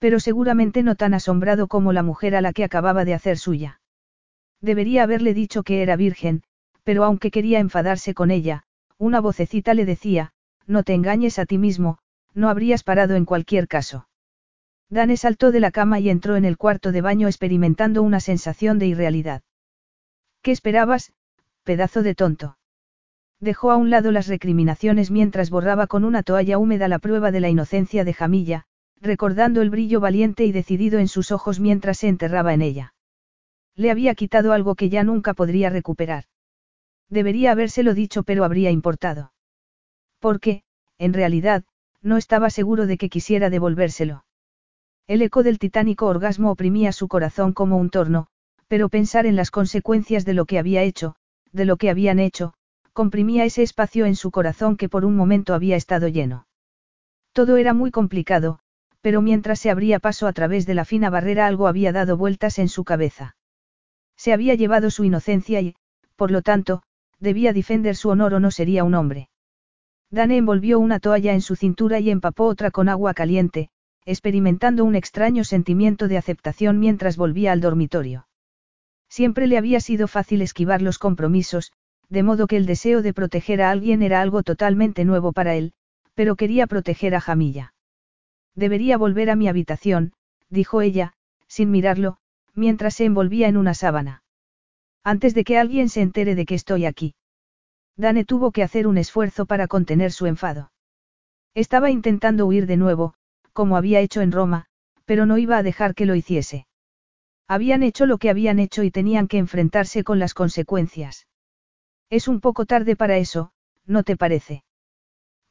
[0.00, 3.80] Pero seguramente no tan asombrado como la mujer a la que acababa de hacer suya.
[4.60, 6.42] Debería haberle dicho que era virgen,
[6.82, 8.64] pero aunque quería enfadarse con ella,
[8.98, 10.32] una vocecita le decía,
[10.66, 11.98] no te engañes a ti mismo,
[12.34, 14.08] no habrías parado en cualquier caso.
[14.88, 18.78] Dane saltó de la cama y entró en el cuarto de baño experimentando una sensación
[18.78, 19.42] de irrealidad.
[20.42, 21.12] ¿Qué esperabas,
[21.64, 22.58] pedazo de tonto?
[23.40, 27.40] Dejó a un lado las recriminaciones mientras borraba con una toalla húmeda la prueba de
[27.40, 28.66] la inocencia de Jamilla,
[29.00, 32.94] recordando el brillo valiente y decidido en sus ojos mientras se enterraba en ella.
[33.74, 36.24] Le había quitado algo que ya nunca podría recuperar.
[37.10, 39.32] Debería habérselo dicho pero habría importado.
[40.18, 40.62] Porque,
[40.98, 41.64] en realidad,
[42.02, 44.24] no estaba seguro de que quisiera devolvérselo.
[45.06, 48.26] El eco del titánico orgasmo oprimía su corazón como un torno,
[48.68, 51.14] pero pensar en las consecuencias de lo que había hecho,
[51.52, 52.54] de lo que habían hecho,
[52.92, 56.46] comprimía ese espacio en su corazón que por un momento había estado lleno.
[57.32, 58.58] Todo era muy complicado,
[59.00, 62.58] pero mientras se abría paso a través de la fina barrera algo había dado vueltas
[62.58, 63.36] en su cabeza.
[64.16, 65.76] Se había llevado su inocencia y,
[66.16, 66.82] por lo tanto,
[67.20, 69.28] debía defender su honor o no sería un hombre.
[70.10, 73.70] Dane envolvió una toalla en su cintura y empapó otra con agua caliente,
[74.04, 78.28] experimentando un extraño sentimiento de aceptación mientras volvía al dormitorio.
[79.08, 81.72] Siempre le había sido fácil esquivar los compromisos,
[82.08, 85.72] de modo que el deseo de proteger a alguien era algo totalmente nuevo para él,
[86.14, 87.74] pero quería proteger a Jamilla.
[88.54, 90.12] Debería volver a mi habitación,
[90.48, 91.14] dijo ella,
[91.48, 92.18] sin mirarlo,
[92.54, 94.22] mientras se envolvía en una sábana.
[95.02, 97.14] Antes de que alguien se entere de que estoy aquí.
[97.96, 100.70] Dane tuvo que hacer un esfuerzo para contener su enfado.
[101.54, 103.14] Estaba intentando huir de nuevo,
[103.52, 104.66] como había hecho en Roma,
[105.06, 106.66] pero no iba a dejar que lo hiciese.
[107.48, 111.26] Habían hecho lo que habían hecho y tenían que enfrentarse con las consecuencias.
[112.10, 113.52] Es un poco tarde para eso,
[113.86, 114.64] ¿no te parece?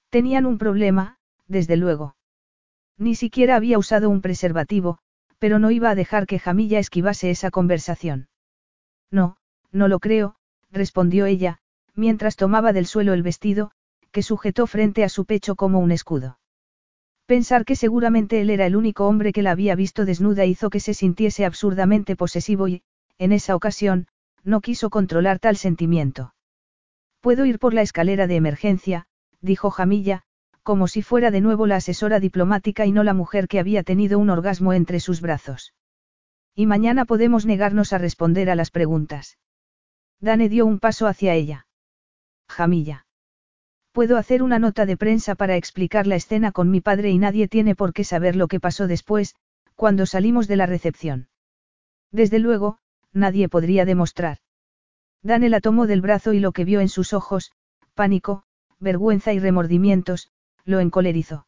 [0.09, 1.17] Tenían un problema,
[1.47, 2.15] desde luego.
[2.97, 4.99] Ni siquiera había usado un preservativo,
[5.39, 8.29] pero no iba a dejar que Jamilla esquivase esa conversación.
[9.09, 9.37] No,
[9.71, 10.35] no lo creo,
[10.71, 11.59] respondió ella,
[11.95, 13.71] mientras tomaba del suelo el vestido,
[14.11, 16.39] que sujetó frente a su pecho como un escudo.
[17.25, 20.79] Pensar que seguramente él era el único hombre que la había visto desnuda hizo que
[20.79, 22.83] se sintiese absurdamente posesivo y,
[23.17, 24.07] en esa ocasión,
[24.43, 26.35] no quiso controlar tal sentimiento.
[27.19, 29.07] Puedo ir por la escalera de emergencia,
[29.41, 30.21] dijo Jamilla,
[30.61, 34.19] como si fuera de nuevo la asesora diplomática y no la mujer que había tenido
[34.19, 35.73] un orgasmo entre sus brazos.
[36.55, 39.37] Y mañana podemos negarnos a responder a las preguntas.
[40.19, 41.67] Dane dio un paso hacia ella.
[42.47, 43.05] Jamilla.
[43.91, 47.47] Puedo hacer una nota de prensa para explicar la escena con mi padre y nadie
[47.47, 49.35] tiene por qué saber lo que pasó después,
[49.75, 51.29] cuando salimos de la recepción.
[52.11, 52.77] Desde luego,
[53.13, 54.39] nadie podría demostrar.
[55.21, 57.51] Dane la tomó del brazo y lo que vio en sus ojos,
[57.93, 58.43] pánico,
[58.79, 60.29] vergüenza y remordimientos,
[60.65, 61.47] lo encolerizó.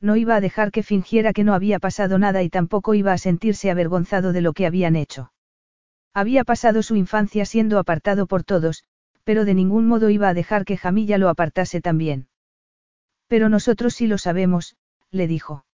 [0.00, 3.18] No iba a dejar que fingiera que no había pasado nada y tampoco iba a
[3.18, 5.32] sentirse avergonzado de lo que habían hecho.
[6.14, 8.84] Había pasado su infancia siendo apartado por todos,
[9.28, 12.28] pero de ningún modo iba a dejar que Jamilla lo apartase también.
[13.26, 14.74] Pero nosotros sí lo sabemos,
[15.10, 15.66] le dijo.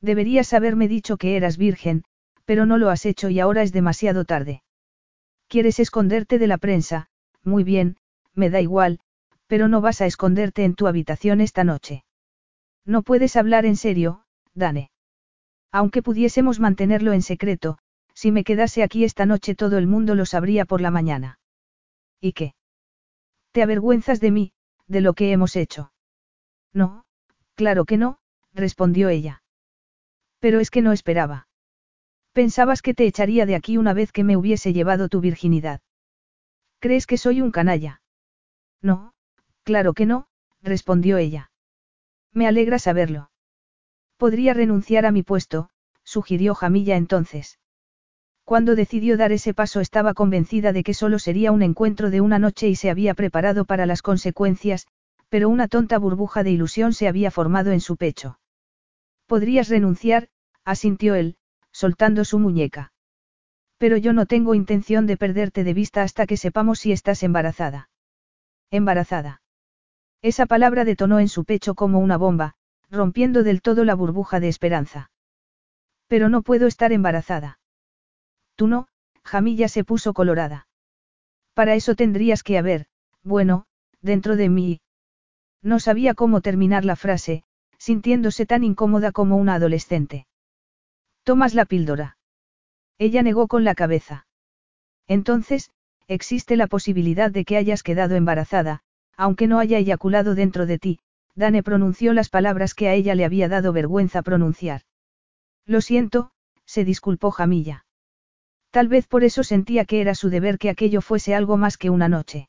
[0.00, 2.02] Deberías haberme dicho que eras virgen,
[2.44, 4.64] pero no lo has hecho y ahora es demasiado tarde.
[5.46, 7.08] ¿Quieres esconderte de la prensa?
[7.44, 7.98] Muy bien,
[8.34, 8.98] me da igual,
[9.46, 12.04] pero no vas a esconderte en tu habitación esta noche.
[12.84, 14.90] No puedes hablar en serio, Dane.
[15.70, 17.78] Aunque pudiésemos mantenerlo en secreto,
[18.12, 21.38] si me quedase aquí esta noche todo el mundo lo sabría por la mañana.
[22.20, 22.54] ¿Y qué?
[23.52, 24.52] ¿Te avergüenzas de mí,
[24.86, 25.92] de lo que hemos hecho?
[26.72, 27.04] No,
[27.54, 28.18] claro que no,
[28.54, 29.42] respondió ella.
[30.38, 31.48] Pero es que no esperaba.
[32.32, 35.82] Pensabas que te echaría de aquí una vez que me hubiese llevado tu virginidad.
[36.78, 38.02] ¿Crees que soy un canalla?
[38.80, 39.12] No,
[39.62, 40.28] claro que no,
[40.62, 41.50] respondió ella.
[42.32, 43.30] Me alegra saberlo.
[44.16, 45.68] Podría renunciar a mi puesto,
[46.02, 47.58] sugirió Jamilla entonces.
[48.44, 52.38] Cuando decidió dar ese paso estaba convencida de que solo sería un encuentro de una
[52.38, 54.86] noche y se había preparado para las consecuencias,
[55.28, 58.38] pero una tonta burbuja de ilusión se había formado en su pecho.
[59.26, 60.28] Podrías renunciar,
[60.64, 61.36] asintió él,
[61.70, 62.92] soltando su muñeca.
[63.78, 67.88] Pero yo no tengo intención de perderte de vista hasta que sepamos si estás embarazada.
[68.70, 69.40] Embarazada.
[70.20, 72.54] Esa palabra detonó en su pecho como una bomba,
[72.90, 75.10] rompiendo del todo la burbuja de esperanza.
[76.08, 77.58] Pero no puedo estar embarazada.
[78.62, 78.86] Tú no,
[79.24, 80.68] Jamilla se puso colorada.
[81.52, 82.86] Para eso tendrías que haber,
[83.24, 83.66] bueno,
[84.02, 84.80] dentro de mí.
[85.62, 87.42] No sabía cómo terminar la frase,
[87.76, 90.28] sintiéndose tan incómoda como una adolescente.
[91.24, 92.18] Tomas la píldora.
[92.98, 94.28] Ella negó con la cabeza.
[95.08, 95.72] Entonces,
[96.06, 98.84] existe la posibilidad de que hayas quedado embarazada,
[99.16, 101.00] aunque no haya eyaculado dentro de ti,
[101.34, 104.82] Dane pronunció las palabras que a ella le había dado vergüenza pronunciar.
[105.66, 106.30] Lo siento,
[106.64, 107.86] se disculpó Jamilla.
[108.72, 111.90] Tal vez por eso sentía que era su deber que aquello fuese algo más que
[111.90, 112.48] una noche.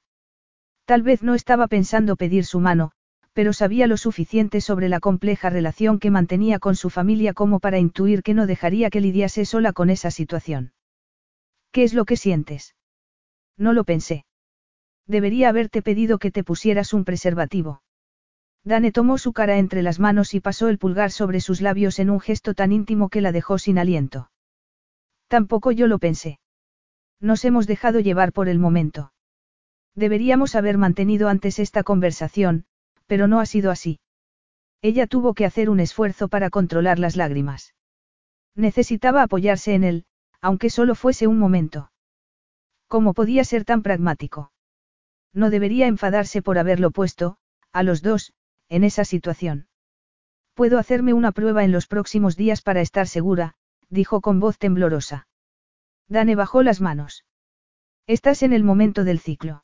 [0.86, 2.94] Tal vez no estaba pensando pedir su mano,
[3.34, 7.78] pero sabía lo suficiente sobre la compleja relación que mantenía con su familia como para
[7.78, 10.72] intuir que no dejaría que lidiase sola con esa situación.
[11.74, 12.74] ¿Qué es lo que sientes?
[13.58, 14.26] No lo pensé.
[15.06, 17.82] Debería haberte pedido que te pusieras un preservativo.
[18.64, 22.10] Dane tomó su cara entre las manos y pasó el pulgar sobre sus labios en
[22.10, 24.30] un gesto tan íntimo que la dejó sin aliento.
[25.34, 26.38] Tampoco yo lo pensé.
[27.20, 29.14] Nos hemos dejado llevar por el momento.
[29.96, 32.66] Deberíamos haber mantenido antes esta conversación,
[33.08, 34.00] pero no ha sido así.
[34.84, 37.74] Ella tuvo que hacer un esfuerzo para controlar las lágrimas.
[38.54, 40.06] Necesitaba apoyarse en él,
[40.40, 41.92] aunque solo fuese un momento.
[42.88, 44.52] ¿Cómo podía ser tan pragmático?
[45.34, 47.38] No debería enfadarse por haberlo puesto,
[47.72, 48.34] a los dos,
[48.70, 49.66] en esa situación.
[50.54, 53.56] Puedo hacerme una prueba en los próximos días para estar segura,
[53.94, 55.28] dijo con voz temblorosa.
[56.08, 57.26] Dane bajó las manos.
[58.08, 59.64] Estás en el momento del ciclo.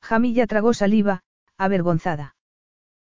[0.00, 1.22] Jamilla tragó saliva,
[1.56, 2.36] avergonzada.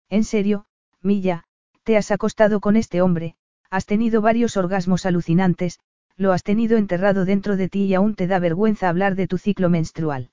[0.10, 0.66] En serio,
[1.02, 1.46] Milla,
[1.84, 3.36] te has acostado con este hombre,
[3.70, 5.80] has tenido varios orgasmos alucinantes,
[6.18, 9.38] lo has tenido enterrado dentro de ti y aún te da vergüenza hablar de tu
[9.38, 10.32] ciclo menstrual.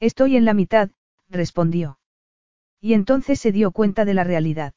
[0.00, 0.90] Estoy en la mitad,
[1.28, 1.98] respondió.
[2.80, 4.72] Y entonces se dio cuenta de la realidad.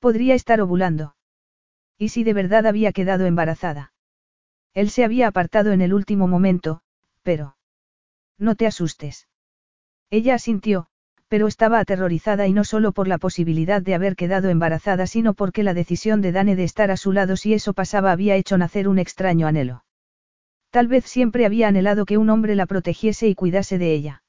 [0.00, 1.14] Podría estar ovulando.
[1.98, 3.92] ¿Y si de verdad había quedado embarazada?
[4.74, 6.80] Él se había apartado en el último momento,
[7.22, 7.56] pero...
[8.38, 9.28] No te asustes.
[10.10, 10.88] Ella asintió,
[11.28, 15.62] pero estaba aterrorizada y no solo por la posibilidad de haber quedado embarazada, sino porque
[15.62, 18.88] la decisión de Dane de estar a su lado si eso pasaba había hecho nacer
[18.88, 19.84] un extraño anhelo.
[20.70, 24.22] Tal vez siempre había anhelado que un hombre la protegiese y cuidase de ella.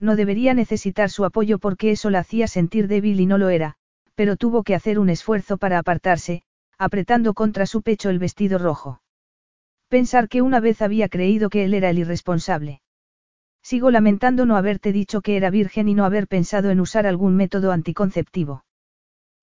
[0.00, 3.76] No debería necesitar su apoyo porque eso la hacía sentir débil y no lo era,
[4.14, 6.42] pero tuvo que hacer un esfuerzo para apartarse,
[6.78, 9.02] apretando contra su pecho el vestido rojo.
[9.88, 12.82] Pensar que una vez había creído que él era el irresponsable.
[13.62, 17.36] Sigo lamentando no haberte dicho que era virgen y no haber pensado en usar algún
[17.36, 18.64] método anticonceptivo.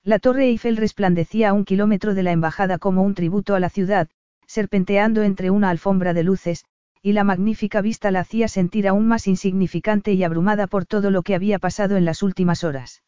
[0.03, 3.69] La torre Eiffel resplandecía a un kilómetro de la embajada como un tributo a la
[3.69, 4.07] ciudad,
[4.47, 6.65] serpenteando entre una alfombra de luces,
[7.01, 11.21] y la magnífica vista la hacía sentir aún más insignificante y abrumada por todo lo
[11.21, 13.03] que había pasado en las últimas horas.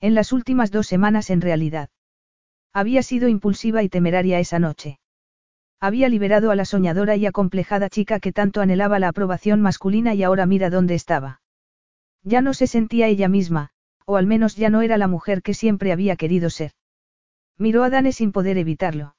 [0.00, 1.90] En las últimas dos semanas en realidad.
[2.72, 5.00] Había sido impulsiva y temeraria esa noche.
[5.80, 10.22] Había liberado a la soñadora y acomplejada chica que tanto anhelaba la aprobación masculina y
[10.22, 11.40] ahora mira dónde estaba.
[12.22, 13.70] Ya no se sentía ella misma,
[14.04, 16.72] o al menos ya no era la mujer que siempre había querido ser.
[17.56, 19.16] Miró a Dane sin poder evitarlo.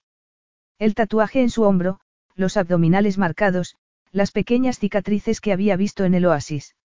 [0.78, 2.00] El tatuaje en su hombro,
[2.36, 3.76] los abdominales marcados,
[4.12, 6.76] las pequeñas cicatrices que había visto en el oasis.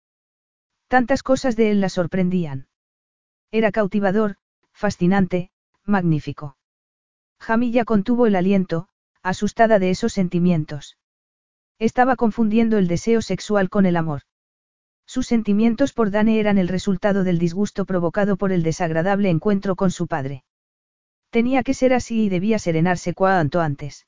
[0.89, 2.69] Tantas cosas de él la sorprendían.
[3.51, 4.37] Era cautivador,
[4.73, 5.51] fascinante,
[5.87, 6.57] magnífico.
[7.41, 8.89] Jamilla contuvo el aliento,
[9.23, 10.99] asustada de esos sentimientos.
[11.79, 14.23] Estaba confundiendo el deseo sexual con el amor.
[15.07, 19.91] Sus sentimientos por Dane eran el resultado del disgusto provocado por el desagradable encuentro con
[19.91, 20.43] su padre.
[21.31, 24.07] Tenía que ser así y debía serenarse cuanto antes.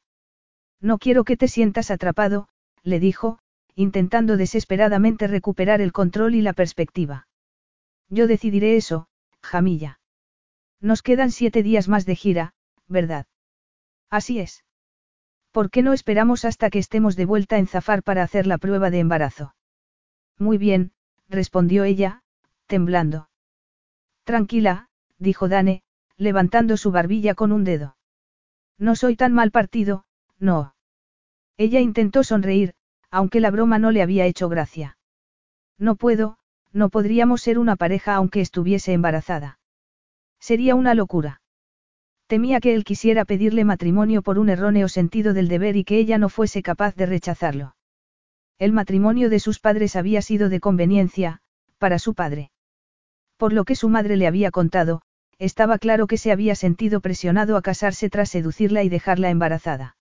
[0.81, 2.49] No quiero que te sientas atrapado,
[2.83, 3.39] le dijo,
[3.75, 7.29] intentando desesperadamente recuperar el control y la perspectiva.
[8.09, 9.09] Yo decidiré eso,
[9.43, 10.01] Jamilla.
[10.81, 12.55] Nos quedan siete días más de gira,
[12.87, 13.27] ¿verdad?
[14.11, 14.65] Así es.
[15.51, 18.91] ¿Por qué no esperamos hasta que estemos de vuelta en Zafar para hacer la prueba
[18.91, 19.55] de embarazo?
[20.39, 20.93] Muy bien,
[21.29, 22.23] respondió ella,
[22.67, 23.29] temblando.
[24.25, 25.83] Tranquila, dijo Dane,
[26.17, 27.97] levantando su barbilla con un dedo.
[28.79, 30.05] No soy tan mal partido,
[30.39, 30.75] no.
[31.57, 32.75] Ella intentó sonreír,
[33.11, 34.97] aunque la broma no le había hecho gracia.
[35.79, 36.39] No puedo,
[36.73, 39.59] no podríamos ser una pareja aunque estuviese embarazada.
[40.41, 41.41] Sería una locura.
[42.27, 46.19] Temía que él quisiera pedirle matrimonio por un erróneo sentido del deber y que ella
[46.19, 47.75] no fuese capaz de rechazarlo.
[48.59, 51.41] El matrimonio de sus padres había sido de conveniencia,
[51.79, 52.51] para su padre.
[53.37, 55.01] Por lo que su madre le había contado,
[55.39, 59.97] estaba claro que se había sentido presionado a casarse tras seducirla y dejarla embarazada.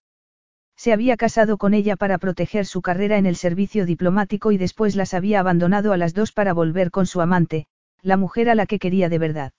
[0.75, 4.95] Se había casado con ella para proteger su carrera en el servicio diplomático y después
[4.95, 7.67] las había abandonado a las dos para volver con su amante,
[8.01, 9.53] la mujer a la que quería de verdad.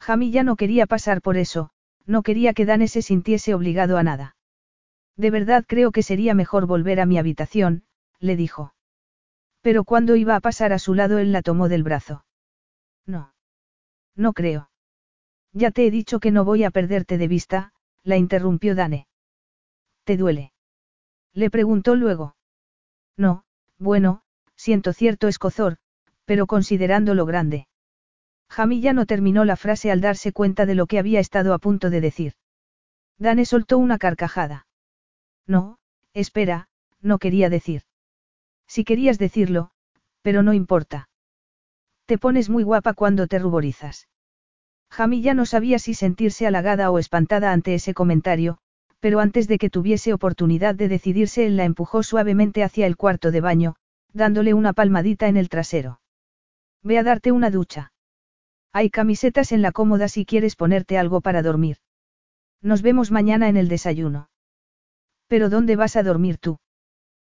[0.00, 1.70] Jamilla no quería pasar por eso,
[2.06, 4.36] no quería que Dane se sintiese obligado a nada.
[5.16, 7.84] De verdad creo que sería mejor volver a mi habitación,
[8.18, 8.74] le dijo.
[9.60, 12.24] Pero cuando iba a pasar a su lado él la tomó del brazo.
[13.06, 13.34] No.
[14.16, 14.70] No creo.
[15.52, 17.72] Ya te he dicho que no voy a perderte de vista,
[18.02, 19.06] la interrumpió Dane.
[20.04, 20.52] ¿Te duele?
[21.34, 22.36] Le preguntó luego.
[23.16, 23.44] No,
[23.78, 24.22] bueno,
[24.56, 25.76] siento cierto escozor,
[26.24, 27.66] pero considerando lo grande.
[28.50, 31.88] Jamilla no terminó la frase al darse cuenta de lo que había estado a punto
[31.88, 32.32] de decir.
[33.16, 34.66] Dane soltó una carcajada.
[35.46, 35.78] No,
[36.14, 36.68] espera,
[37.00, 37.82] no quería decir.
[38.66, 39.70] Si querías decirlo,
[40.22, 41.08] pero no importa.
[42.06, 44.08] Te pones muy guapa cuando te ruborizas.
[44.90, 48.58] Jamilla no sabía si sentirse halagada o espantada ante ese comentario,
[48.98, 53.30] pero antes de que tuviese oportunidad de decidirse él la empujó suavemente hacia el cuarto
[53.30, 53.76] de baño,
[54.12, 56.00] dándole una palmadita en el trasero.
[56.82, 57.92] Ve a darte una ducha.
[58.72, 61.78] Hay camisetas en la cómoda si quieres ponerte algo para dormir.
[62.62, 64.30] Nos vemos mañana en el desayuno.
[65.26, 66.58] ¿Pero dónde vas a dormir tú?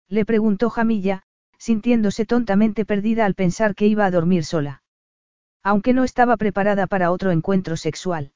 [0.08, 1.24] Le preguntó Jamilla,
[1.58, 4.84] sintiéndose tontamente perdida al pensar que iba a dormir sola.
[5.64, 8.32] Aunque no estaba preparada para otro encuentro sexual.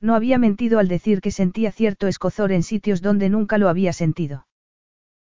[0.00, 3.92] No había mentido al decir que sentía cierto escozor en sitios donde nunca lo había
[3.92, 4.46] sentido.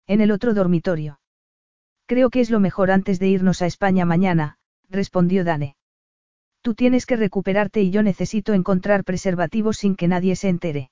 [0.07, 1.21] En el otro dormitorio.
[2.07, 4.57] Creo que es lo mejor antes de irnos a España mañana,
[4.89, 5.77] respondió Dane.
[6.63, 10.91] Tú tienes que recuperarte y yo necesito encontrar preservativos sin que nadie se entere.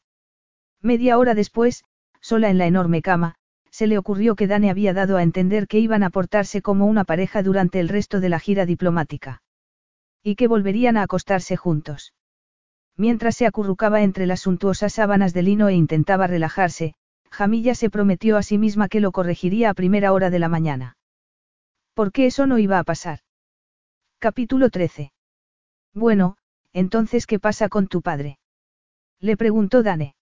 [0.80, 1.84] Media hora después,
[2.20, 3.34] sola en la enorme cama,
[3.70, 7.04] se le ocurrió que Dane había dado a entender que iban a portarse como una
[7.04, 9.42] pareja durante el resto de la gira diplomática.
[10.22, 12.14] Y que volverían a acostarse juntos.
[12.96, 16.94] Mientras se acurrucaba entre las suntuosas sábanas de lino e intentaba relajarse,
[17.30, 20.96] Jamilla se prometió a sí misma que lo corregiría a primera hora de la mañana.
[21.94, 23.20] ¿Por qué eso no iba a pasar?
[24.18, 25.12] Capítulo 13.
[25.98, 26.36] Bueno,
[26.72, 28.38] entonces, ¿qué pasa con tu padre?
[29.20, 30.14] Le preguntó Dane.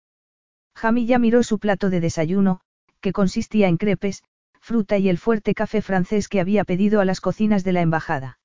[0.74, 2.60] Jamilla miró su plato de desayuno,
[3.00, 4.24] que consistía en crepes,
[4.58, 8.38] fruta y el fuerte café francés que había pedido a las cocinas de la embajada.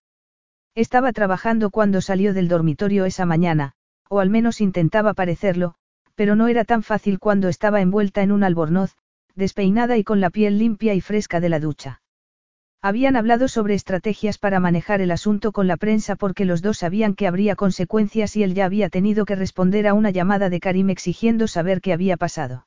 [0.76, 3.72] Estaba trabajando cuando salió del dormitorio esa mañana,
[4.10, 5.76] o al menos intentaba parecerlo,
[6.16, 8.98] pero no era tan fácil cuando estaba envuelta en un albornoz,
[9.36, 12.01] despeinada y con la piel limpia y fresca de la ducha.
[12.84, 17.14] Habían hablado sobre estrategias para manejar el asunto con la prensa porque los dos sabían
[17.14, 20.90] que habría consecuencias y él ya había tenido que responder a una llamada de Karim
[20.90, 22.66] exigiendo saber qué había pasado.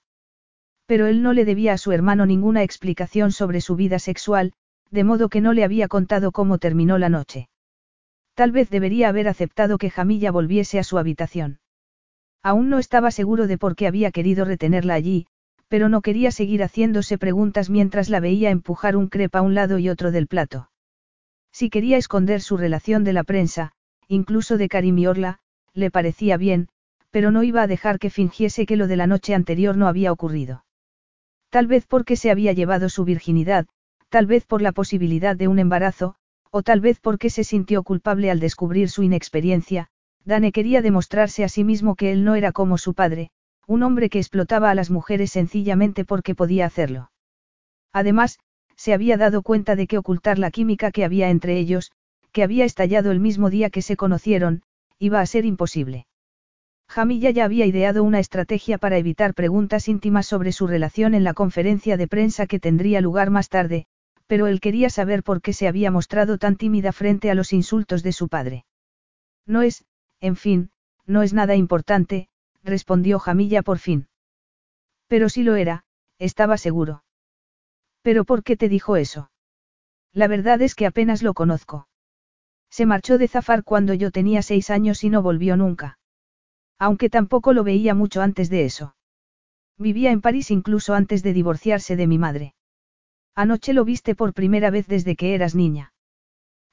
[0.86, 4.52] Pero él no le debía a su hermano ninguna explicación sobre su vida sexual,
[4.92, 7.48] de modo que no le había contado cómo terminó la noche.
[8.34, 11.58] Tal vez debería haber aceptado que Jamilla volviese a su habitación.
[12.40, 15.26] Aún no estaba seguro de por qué había querido retenerla allí,
[15.68, 19.78] pero no quería seguir haciéndose preguntas mientras la veía empujar un crepa a un lado
[19.78, 20.70] y otro del plato.
[21.52, 23.72] Si quería esconder su relación de la prensa,
[24.08, 25.38] incluso de Karim y Orla,
[25.72, 26.68] le parecía bien,
[27.10, 30.10] pero no iba a dejar que fingiese que lo de la noche anterior no había
[30.10, 30.64] ocurrido.
[31.50, 33.66] Tal vez porque se había llevado su virginidad,
[34.08, 36.16] tal vez por la posibilidad de un embarazo,
[36.50, 39.88] o tal vez porque se sintió culpable al descubrir su inexperiencia,
[40.24, 43.30] Dane quería demostrarse a sí mismo que él no era como su padre,
[43.66, 47.10] un hombre que explotaba a las mujeres sencillamente porque podía hacerlo.
[47.92, 48.38] Además,
[48.76, 51.92] se había dado cuenta de que ocultar la química que había entre ellos,
[52.32, 54.62] que había estallado el mismo día que se conocieron,
[54.98, 56.06] iba a ser imposible.
[56.88, 61.34] Jamilla ya había ideado una estrategia para evitar preguntas íntimas sobre su relación en la
[61.34, 63.86] conferencia de prensa que tendría lugar más tarde,
[64.26, 68.02] pero él quería saber por qué se había mostrado tan tímida frente a los insultos
[68.02, 68.64] de su padre.
[69.46, 69.84] No es,
[70.20, 70.70] en fin,
[71.06, 72.28] no es nada importante,
[72.64, 74.08] respondió Jamilla por fin.
[75.06, 75.84] Pero si lo era,
[76.18, 77.04] estaba seguro.
[78.02, 79.30] ¿Pero por qué te dijo eso?
[80.12, 81.88] La verdad es que apenas lo conozco.
[82.70, 85.98] Se marchó de Zafar cuando yo tenía seis años y no volvió nunca.
[86.78, 88.96] Aunque tampoco lo veía mucho antes de eso.
[89.78, 92.54] Vivía en París incluso antes de divorciarse de mi madre.
[93.34, 95.92] Anoche lo viste por primera vez desde que eras niña.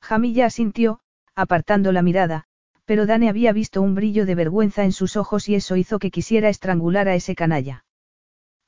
[0.01, 0.99] Jamilla asintió,
[1.35, 2.45] apartando la mirada,
[2.85, 6.11] pero Dane había visto un brillo de vergüenza en sus ojos y eso hizo que
[6.11, 7.85] quisiera estrangular a ese canalla.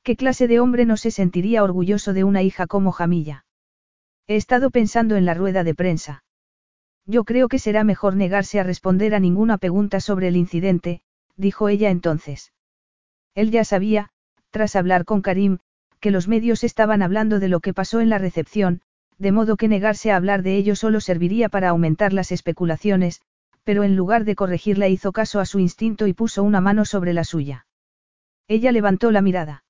[0.02, 3.46] ¿Qué clase de hombre no se sentiría orgulloso de una hija como Jamilla?
[4.26, 6.24] He estado pensando en la rueda de prensa.
[7.06, 11.02] Yo creo que será mejor negarse a responder a ninguna pregunta sobre el incidente,
[11.36, 12.52] dijo ella entonces.
[13.34, 14.10] Él ya sabía,
[14.50, 15.58] tras hablar con Karim,
[16.00, 18.80] que los medios estaban hablando de lo que pasó en la recepción,
[19.18, 23.20] de modo que negarse a hablar de ello solo serviría para aumentar las especulaciones,
[23.64, 27.12] pero en lugar de corregirla hizo caso a su instinto y puso una mano sobre
[27.12, 27.66] la suya.
[28.46, 29.64] Ella levantó la mirada.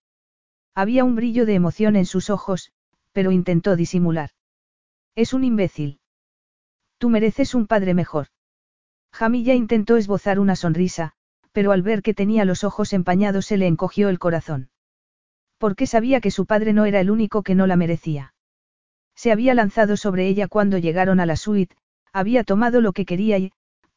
[0.74, 2.72] Había un brillo de emoción en sus ojos,
[3.12, 4.30] pero intentó disimular.
[5.14, 6.00] Es un imbécil.
[6.98, 8.26] Tú mereces un padre mejor.
[9.12, 11.12] Jamilla intentó esbozar una sonrisa,
[11.52, 14.70] pero al ver que tenía los ojos empañados se le encogió el corazón.
[15.58, 18.34] Porque sabía que su padre no era el único que no la merecía.
[19.14, 21.76] Se había lanzado sobre ella cuando llegaron a la suite,
[22.12, 23.52] había tomado lo que quería y,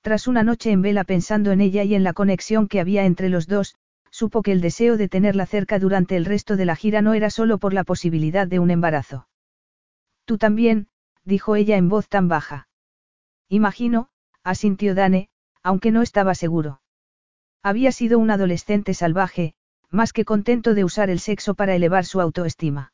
[0.07, 3.27] tras una noche en vela pensando en ella y en la conexión que había entre
[3.27, 3.75] los dos,
[4.09, 7.29] supo que el deseo de tenerla cerca durante el resto de la gira no era
[7.29, 9.27] solo por la posibilidad de un embarazo.
[10.23, 10.87] Tú también,
[11.25, 12.69] dijo ella en voz tan baja.
[13.49, 14.07] Imagino,
[14.45, 15.27] asintió Dane,
[15.61, 16.79] aunque no estaba seguro.
[17.61, 19.55] Había sido un adolescente salvaje,
[19.89, 22.93] más que contento de usar el sexo para elevar su autoestima.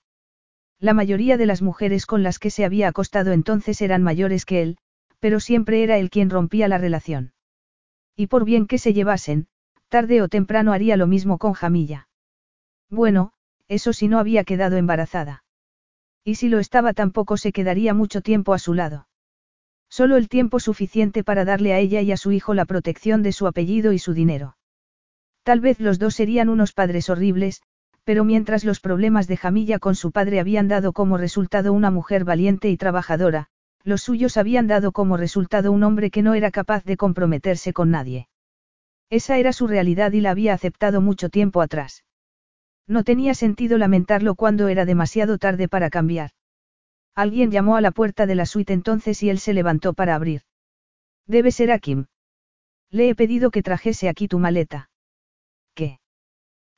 [0.79, 4.63] La mayoría de las mujeres con las que se había acostado entonces eran mayores que
[4.63, 4.77] él,
[5.23, 7.31] pero siempre era él quien rompía la relación.
[8.13, 9.47] Y por bien que se llevasen,
[9.87, 12.09] tarde o temprano haría lo mismo con Jamilla.
[12.89, 13.31] Bueno,
[13.69, 15.45] eso si no había quedado embarazada.
[16.25, 19.07] Y si lo estaba tampoco se quedaría mucho tiempo a su lado.
[19.87, 23.31] Solo el tiempo suficiente para darle a ella y a su hijo la protección de
[23.31, 24.57] su apellido y su dinero.
[25.43, 27.61] Tal vez los dos serían unos padres horribles,
[28.03, 32.25] pero mientras los problemas de Jamilla con su padre habían dado como resultado una mujer
[32.25, 33.47] valiente y trabajadora,
[33.83, 37.91] Los suyos habían dado como resultado un hombre que no era capaz de comprometerse con
[37.91, 38.27] nadie.
[39.09, 42.03] Esa era su realidad y la había aceptado mucho tiempo atrás.
[42.87, 46.31] No tenía sentido lamentarlo cuando era demasiado tarde para cambiar.
[47.15, 50.41] Alguien llamó a la puerta de la suite entonces y él se levantó para abrir.
[51.27, 52.07] Debe ser Akim.
[52.89, 54.89] Le he pedido que trajese aquí tu maleta.
[55.75, 55.99] ¿Qué?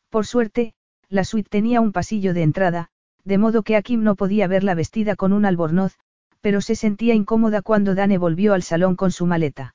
[0.09, 0.73] Por suerte,
[1.09, 2.89] la suite tenía un pasillo de entrada,
[3.23, 5.97] de modo que Akim no podía verla vestida con un albornoz,
[6.45, 9.73] pero se sentía incómoda cuando Dane volvió al salón con su maleta.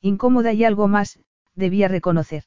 [0.00, 1.18] Incómoda y algo más,
[1.56, 2.44] debía reconocer.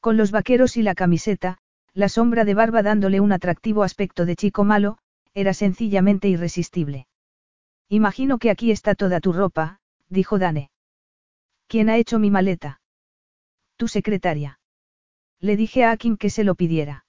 [0.00, 1.58] Con los vaqueros y la camiseta,
[1.94, 4.98] la sombra de barba dándole un atractivo aspecto de chico malo,
[5.34, 7.06] era sencillamente irresistible.
[7.88, 9.78] Imagino que aquí está toda tu ropa,
[10.08, 10.72] dijo Dane.
[11.68, 12.80] ¿Quién ha hecho mi maleta?
[13.76, 14.58] Tu secretaria.
[15.38, 17.06] Le dije a Akin que se lo pidiera.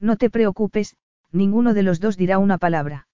[0.00, 0.96] No te preocupes,
[1.30, 3.06] ninguno de los dos dirá una palabra.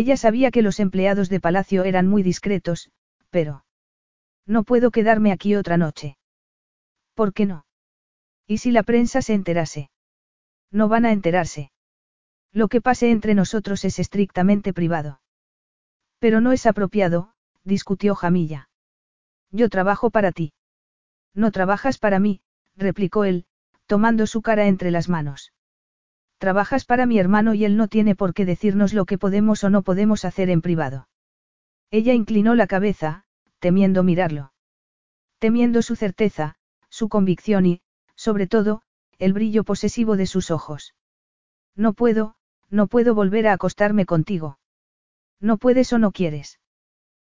[0.00, 2.90] Ella sabía que los empleados de palacio eran muy discretos,
[3.30, 3.64] pero...
[4.44, 6.18] No puedo quedarme aquí otra noche.
[7.14, 7.64] ¿Por qué no?
[8.46, 9.88] ¿Y si la prensa se enterase?
[10.70, 11.70] No van a enterarse.
[12.52, 15.22] Lo que pase entre nosotros es estrictamente privado.
[16.18, 17.32] Pero no es apropiado,
[17.64, 18.68] discutió Jamilla.
[19.50, 20.52] Yo trabajo para ti.
[21.32, 22.42] No trabajas para mí,
[22.76, 23.46] replicó él,
[23.86, 25.54] tomando su cara entre las manos.
[26.38, 29.70] Trabajas para mi hermano y él no tiene por qué decirnos lo que podemos o
[29.70, 31.08] no podemos hacer en privado.
[31.90, 33.24] Ella inclinó la cabeza,
[33.58, 34.52] temiendo mirarlo.
[35.38, 36.56] Temiendo su certeza,
[36.90, 37.80] su convicción y,
[38.14, 38.82] sobre todo,
[39.18, 40.94] el brillo posesivo de sus ojos.
[41.74, 42.36] No puedo,
[42.70, 44.58] no puedo volver a acostarme contigo.
[45.40, 46.60] No puedes o no quieres.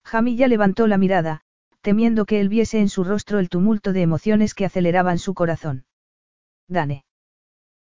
[0.05, 1.43] Jamilla levantó la mirada,
[1.83, 5.87] temiendo que él viese en su rostro el tumulto de emociones que aceleraban su corazón.
[6.67, 7.05] Dane.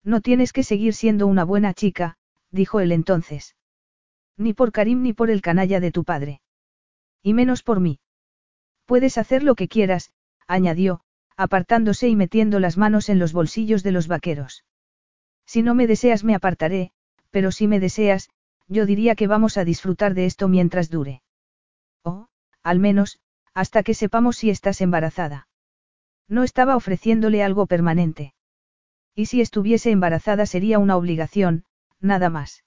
[0.07, 2.17] No tienes que seguir siendo una buena chica,
[2.53, 3.57] dijo él entonces.
[4.37, 6.41] Ni por Karim ni por el canalla de tu padre.
[7.25, 7.99] Y menos por mí.
[8.85, 10.13] Puedes hacer lo que quieras,
[10.47, 11.01] añadió,
[11.37, 14.65] apartándose y metiendo las manos en los bolsillos de los vaqueros.
[15.45, 16.93] Si no me deseas me apartaré,
[17.33, 18.31] pero si me deseas,
[18.69, 21.23] yo diría que vamos a disfrutar de esto mientras dure.
[22.05, 22.29] O,
[22.63, 23.19] al menos,
[23.55, 25.49] hasta que sepamos si estás embarazada.
[26.29, 28.36] No estaba ofreciéndole algo permanente.
[29.17, 31.65] Y si estuviese embarazada sería una obligación,
[32.01, 32.65] nada más.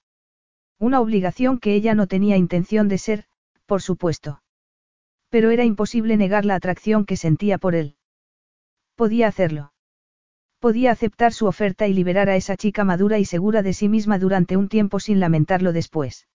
[0.79, 3.25] Una obligación que ella no tenía intención de ser,
[3.67, 4.41] por supuesto.
[5.29, 7.95] Pero era imposible negar la atracción que sentía por él.
[8.95, 9.73] Podía hacerlo.
[10.57, 14.17] Podía aceptar su oferta y liberar a esa chica madura y segura de sí misma
[14.17, 16.27] durante un tiempo sin lamentarlo después.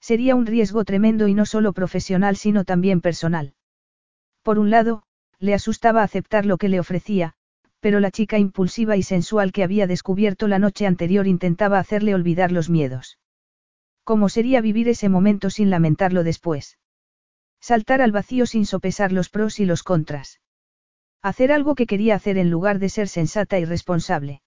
[0.00, 3.54] Sería un riesgo tremendo y no solo profesional sino también personal.
[4.42, 5.02] Por un lado,
[5.38, 7.34] le asustaba aceptar lo que le ofrecía,
[7.80, 12.52] pero la chica impulsiva y sensual que había descubierto la noche anterior intentaba hacerle olvidar
[12.52, 13.18] los miedos.
[14.04, 16.78] ¿Cómo sería vivir ese momento sin lamentarlo después?
[17.60, 20.40] Saltar al vacío sin sopesar los pros y los contras.
[21.22, 24.42] Hacer algo que quería hacer en lugar de ser sensata y responsable.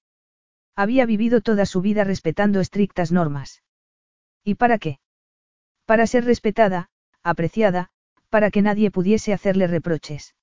[0.76, 3.64] Había vivido toda su vida respetando estrictas normas.
[4.44, 5.00] ¿Y para qué?
[5.86, 6.90] Para ser respetada,
[7.22, 7.92] apreciada,
[8.30, 10.36] para que nadie pudiese hacerle reproches.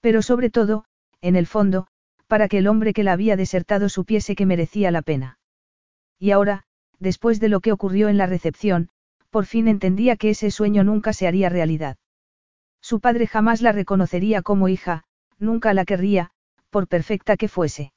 [0.00, 0.86] Pero sobre todo,
[1.20, 1.86] en el fondo,
[2.32, 5.38] para que el hombre que la había desertado supiese que merecía la pena.
[6.18, 6.62] Y ahora,
[6.98, 8.88] después de lo que ocurrió en la recepción,
[9.28, 11.98] por fin entendía que ese sueño nunca se haría realidad.
[12.80, 15.04] Su padre jamás la reconocería como hija,
[15.38, 16.30] nunca la querría,
[16.70, 17.92] por perfecta que fuese.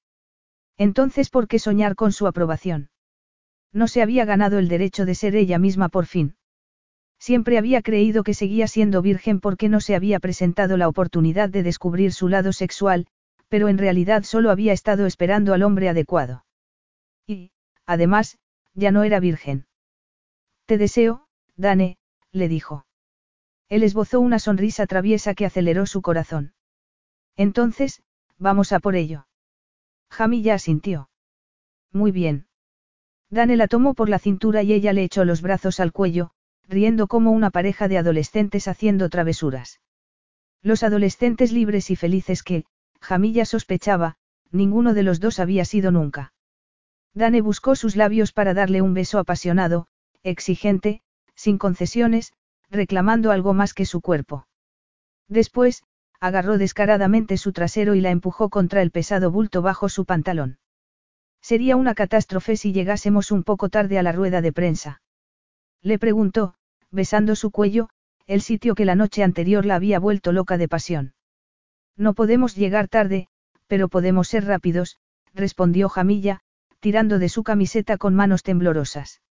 [0.77, 2.89] Entonces, ¿por qué soñar con su aprobación?
[3.71, 6.35] No se había ganado el derecho de ser ella misma por fin.
[7.19, 11.63] Siempre había creído que seguía siendo virgen porque no se había presentado la oportunidad de
[11.63, 13.07] descubrir su lado sexual,
[13.47, 16.45] pero en realidad solo había estado esperando al hombre adecuado.
[17.27, 17.51] Y,
[17.85, 18.37] además,
[18.73, 19.67] ya no era virgen.
[20.65, 21.97] Te deseo, Dane,
[22.31, 22.85] le dijo.
[23.69, 26.53] Él esbozó una sonrisa traviesa que aceleró su corazón.
[27.35, 28.03] Entonces,
[28.37, 29.27] vamos a por ello.
[30.09, 31.09] Jamilla asintió.
[31.91, 32.47] Muy bien.
[33.29, 36.31] Dane la tomó por la cintura y ella le echó los brazos al cuello,
[36.67, 39.81] riendo como una pareja de adolescentes haciendo travesuras.
[40.61, 42.65] Los adolescentes libres y felices que,
[43.05, 44.15] Jamilla sospechaba,
[44.51, 46.33] ninguno de los dos había sido nunca.
[47.13, 49.87] Dane buscó sus labios para darle un beso apasionado,
[50.23, 51.01] exigente,
[51.35, 52.33] sin concesiones,
[52.71, 54.47] reclamando algo más que su cuerpo.
[55.27, 55.83] Después,
[56.19, 60.57] agarró descaradamente su trasero y la empujó contra el pesado bulto bajo su pantalón.
[61.41, 65.03] Sería una catástrofe si llegásemos un poco tarde a la rueda de prensa.
[65.83, 66.55] Le preguntó,
[66.89, 67.89] besando su cuello,
[68.25, 71.14] el sitio que la noche anterior la había vuelto loca de pasión.
[71.97, 73.27] No podemos llegar tarde,
[73.67, 74.97] pero podemos ser rápidos,
[75.33, 76.41] respondió Jamilla,
[76.79, 79.21] tirando de su camiseta con manos temblorosas.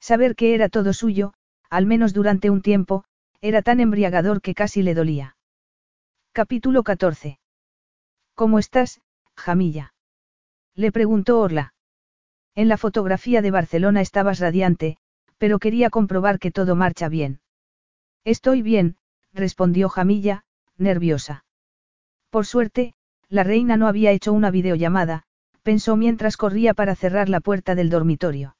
[0.00, 1.34] Saber que era todo suyo,
[1.70, 3.04] al menos durante un tiempo,
[3.40, 5.36] era tan embriagador que casi le dolía.
[6.32, 7.38] Capítulo 14.
[8.34, 9.00] ¿Cómo estás,
[9.36, 9.94] Jamilla?
[10.74, 11.74] Le preguntó Orla.
[12.54, 14.96] En la fotografía de Barcelona estabas radiante,
[15.38, 17.40] pero quería comprobar que todo marcha bien.
[18.24, 18.96] Estoy bien,
[19.32, 20.44] respondió Jamilla,
[20.76, 21.44] nerviosa.
[22.32, 22.94] Por suerte,
[23.28, 25.24] la reina no había hecho una videollamada,
[25.62, 28.56] pensó mientras corría para cerrar la puerta del dormitorio.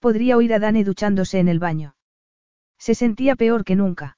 [0.00, 1.96] Podría oír a Dane duchándose en el baño.
[2.78, 4.16] Se sentía peor que nunca.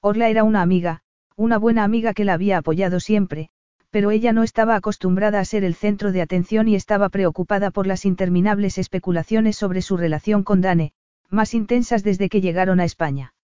[0.00, 1.02] Orla era una amiga,
[1.36, 3.50] una buena amiga que la había apoyado siempre,
[3.90, 7.86] pero ella no estaba acostumbrada a ser el centro de atención y estaba preocupada por
[7.86, 10.94] las interminables especulaciones sobre su relación con Dane,
[11.28, 13.34] más intensas desde que llegaron a España.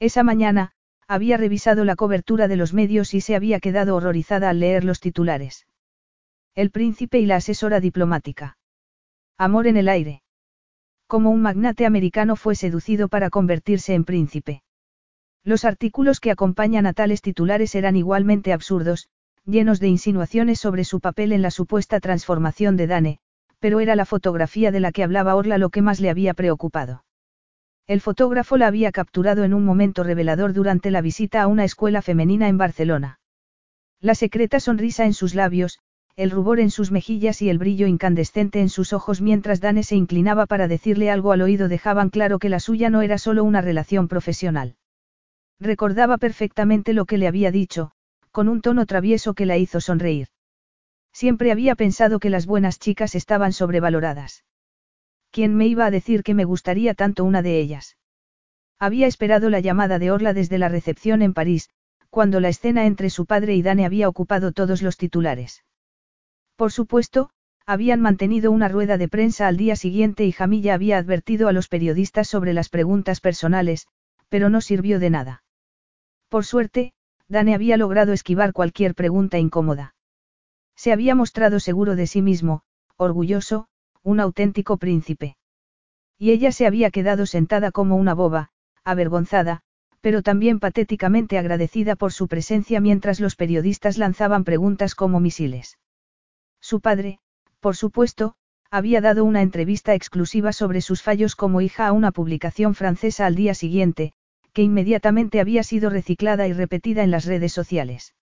[0.00, 0.72] Esa mañana,
[1.08, 5.00] había revisado la cobertura de los medios y se había quedado horrorizada al leer los
[5.00, 5.66] titulares.
[6.54, 8.58] El príncipe y la asesora diplomática.
[9.38, 10.22] Amor en el aire.
[11.06, 14.62] Como un magnate americano fue seducido para convertirse en príncipe.
[15.44, 19.08] Los artículos que acompañan a tales titulares eran igualmente absurdos,
[19.44, 23.18] llenos de insinuaciones sobre su papel en la supuesta transformación de Dane,
[23.60, 27.05] pero era la fotografía de la que hablaba Orla lo que más le había preocupado.
[27.86, 32.02] El fotógrafo la había capturado en un momento revelador durante la visita a una escuela
[32.02, 33.20] femenina en Barcelona.
[34.00, 35.78] La secreta sonrisa en sus labios,
[36.16, 39.94] el rubor en sus mejillas y el brillo incandescente en sus ojos mientras Dane se
[39.94, 43.60] inclinaba para decirle algo al oído dejaban claro que la suya no era solo una
[43.60, 44.76] relación profesional.
[45.60, 47.92] Recordaba perfectamente lo que le había dicho,
[48.32, 50.28] con un tono travieso que la hizo sonreír.
[51.12, 54.44] Siempre había pensado que las buenas chicas estaban sobrevaloradas.
[55.30, 57.96] ¿Quién me iba a decir que me gustaría tanto una de ellas?
[58.78, 61.70] Había esperado la llamada de Orla desde la recepción en París,
[62.10, 65.64] cuando la escena entre su padre y Dane había ocupado todos los titulares.
[66.56, 67.30] Por supuesto,
[67.66, 71.68] habían mantenido una rueda de prensa al día siguiente y Jamilla había advertido a los
[71.68, 73.88] periodistas sobre las preguntas personales,
[74.28, 75.42] pero no sirvió de nada.
[76.28, 76.92] Por suerte,
[77.28, 79.94] Dane había logrado esquivar cualquier pregunta incómoda.
[80.76, 82.62] Se había mostrado seguro de sí mismo,
[82.96, 83.68] orgulloso,
[84.06, 85.36] un auténtico príncipe.
[86.16, 88.50] Y ella se había quedado sentada como una boba,
[88.84, 89.62] avergonzada,
[90.00, 95.78] pero también patéticamente agradecida por su presencia mientras los periodistas lanzaban preguntas como misiles.
[96.60, 97.18] Su padre,
[97.58, 98.36] por supuesto,
[98.70, 103.34] había dado una entrevista exclusiva sobre sus fallos como hija a una publicación francesa al
[103.34, 104.12] día siguiente,
[104.52, 108.14] que inmediatamente había sido reciclada y repetida en las redes sociales.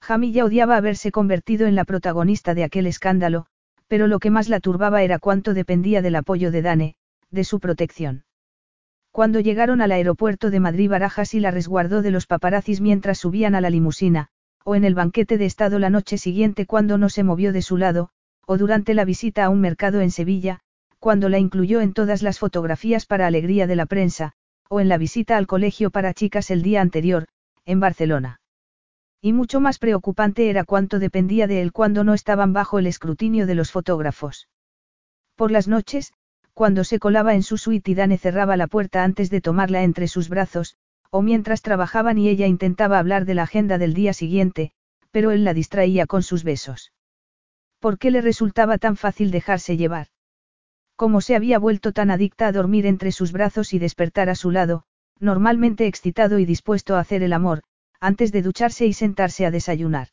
[0.00, 3.46] Jamilla odiaba haberse convertido en la protagonista de aquel escándalo,
[3.90, 6.94] pero lo que más la turbaba era cuánto dependía del apoyo de Dane,
[7.32, 8.22] de su protección.
[9.10, 13.56] Cuando llegaron al aeropuerto de Madrid Barajas y la resguardó de los paparazzis mientras subían
[13.56, 14.28] a la limusina,
[14.64, 17.78] o en el banquete de Estado la noche siguiente cuando no se movió de su
[17.78, 18.10] lado,
[18.46, 20.60] o durante la visita a un mercado en Sevilla,
[21.00, 24.34] cuando la incluyó en todas las fotografías para alegría de la prensa,
[24.68, 27.26] o en la visita al colegio para chicas el día anterior,
[27.64, 28.39] en Barcelona.
[29.22, 33.46] Y mucho más preocupante era cuánto dependía de él cuando no estaban bajo el escrutinio
[33.46, 34.48] de los fotógrafos.
[35.36, 36.12] Por las noches,
[36.54, 40.08] cuando se colaba en su suite y Dane cerraba la puerta antes de tomarla entre
[40.08, 40.76] sus brazos,
[41.10, 44.72] o mientras trabajaban y ella intentaba hablar de la agenda del día siguiente,
[45.10, 46.92] pero él la distraía con sus besos.
[47.78, 50.08] ¿Por qué le resultaba tan fácil dejarse llevar?
[50.96, 54.50] Cómo se había vuelto tan adicta a dormir entre sus brazos y despertar a su
[54.50, 54.84] lado,
[55.18, 57.62] normalmente excitado y dispuesto a hacer el amor,
[58.00, 60.08] antes de ducharse y sentarse a desayunar.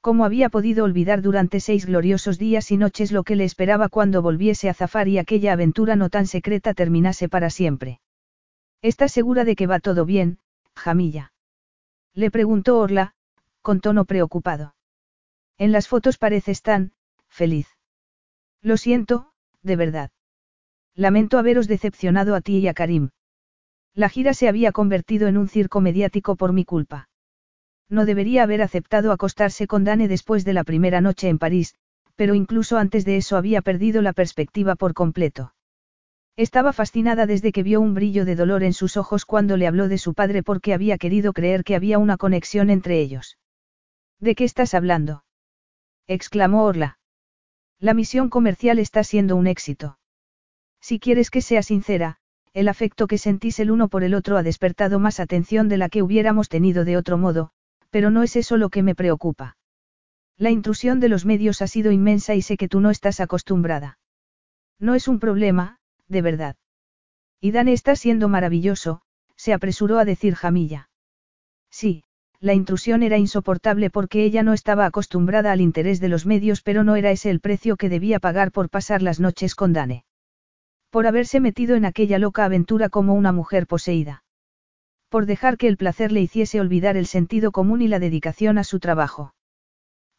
[0.00, 4.20] Cómo había podido olvidar durante seis gloriosos días y noches lo que le esperaba cuando
[4.20, 8.00] volviese a zafar y aquella aventura no tan secreta terminase para siempre.
[8.82, 10.38] ¿Estás segura de que va todo bien,
[10.74, 11.32] Jamilla?
[12.12, 13.14] Le preguntó Orla,
[13.62, 14.74] con tono preocupado.
[15.56, 16.92] En las fotos pareces tan,
[17.28, 17.68] feliz.
[18.60, 20.10] Lo siento, de verdad.
[20.94, 23.10] Lamento haberos decepcionado a ti y a Karim.
[23.94, 27.08] La gira se había convertido en un circo mediático por mi culpa.
[27.88, 31.76] No debería haber aceptado acostarse con Dane después de la primera noche en París,
[32.16, 35.54] pero incluso antes de eso había perdido la perspectiva por completo.
[36.36, 39.88] Estaba fascinada desde que vio un brillo de dolor en sus ojos cuando le habló
[39.88, 43.38] de su padre porque había querido creer que había una conexión entre ellos.
[44.18, 45.24] ¿De qué estás hablando?
[46.08, 46.98] exclamó Orla.
[47.78, 49.98] La misión comercial está siendo un éxito.
[50.80, 52.18] Si quieres que sea sincera,
[52.54, 55.88] el afecto que sentís el uno por el otro ha despertado más atención de la
[55.88, 57.50] que hubiéramos tenido de otro modo,
[57.90, 59.56] pero no es eso lo que me preocupa.
[60.38, 63.98] La intrusión de los medios ha sido inmensa y sé que tú no estás acostumbrada.
[64.78, 66.56] No es un problema, de verdad.
[67.40, 69.02] Y Dane está siendo maravilloso,
[69.36, 70.88] se apresuró a decir Jamilla.
[71.70, 72.04] Sí,
[72.40, 76.84] la intrusión era insoportable porque ella no estaba acostumbrada al interés de los medios, pero
[76.84, 80.04] no era ese el precio que debía pagar por pasar las noches con Dane.
[80.94, 84.22] Por haberse metido en aquella loca aventura como una mujer poseída.
[85.08, 88.62] Por dejar que el placer le hiciese olvidar el sentido común y la dedicación a
[88.62, 89.34] su trabajo.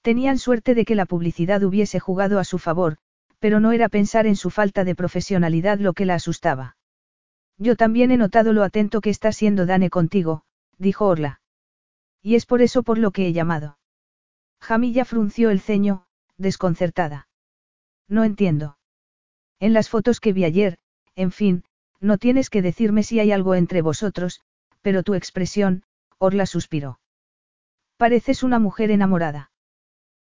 [0.02, 2.98] Tenían suerte de que la publicidad hubiese jugado a su favor,
[3.40, 6.76] pero no era pensar en su falta de profesionalidad lo que la asustaba.
[7.58, 10.44] Yo también he notado lo atento que está siendo Dane contigo,
[10.78, 11.40] dijo Orla.
[12.22, 13.78] Y es por eso por lo que he llamado.
[14.60, 16.06] Jamilla frunció el ceño,
[16.38, 17.30] desconcertada.
[18.10, 18.76] No entiendo.
[19.60, 20.78] En las fotos que vi ayer,
[21.16, 21.64] en fin,
[22.00, 24.42] no tienes que decirme si hay algo entre vosotros,
[24.82, 25.84] pero tu expresión,
[26.18, 27.00] Orla suspiró.
[27.98, 29.52] Pareces una mujer enamorada.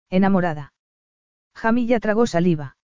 [0.09, 0.73] Enamorada.
[1.55, 2.77] Jamilla tragó saliva.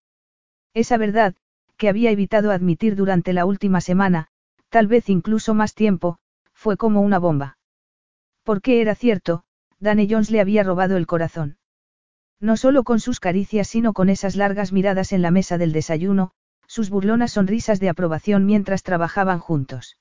[0.74, 1.36] Esa verdad,
[1.78, 4.28] que había evitado admitir durante la última semana,
[4.70, 6.20] tal vez incluso más tiempo,
[6.54, 7.58] fue como una bomba.
[8.44, 9.44] Porque era cierto,
[9.80, 11.58] Danny Jones le había robado el corazón.
[12.40, 16.32] No solo con sus caricias, sino con esas largas miradas en la mesa del desayuno,
[16.70, 19.98] sus burlonas sonrisas de aprobación mientras trabajaban juntos.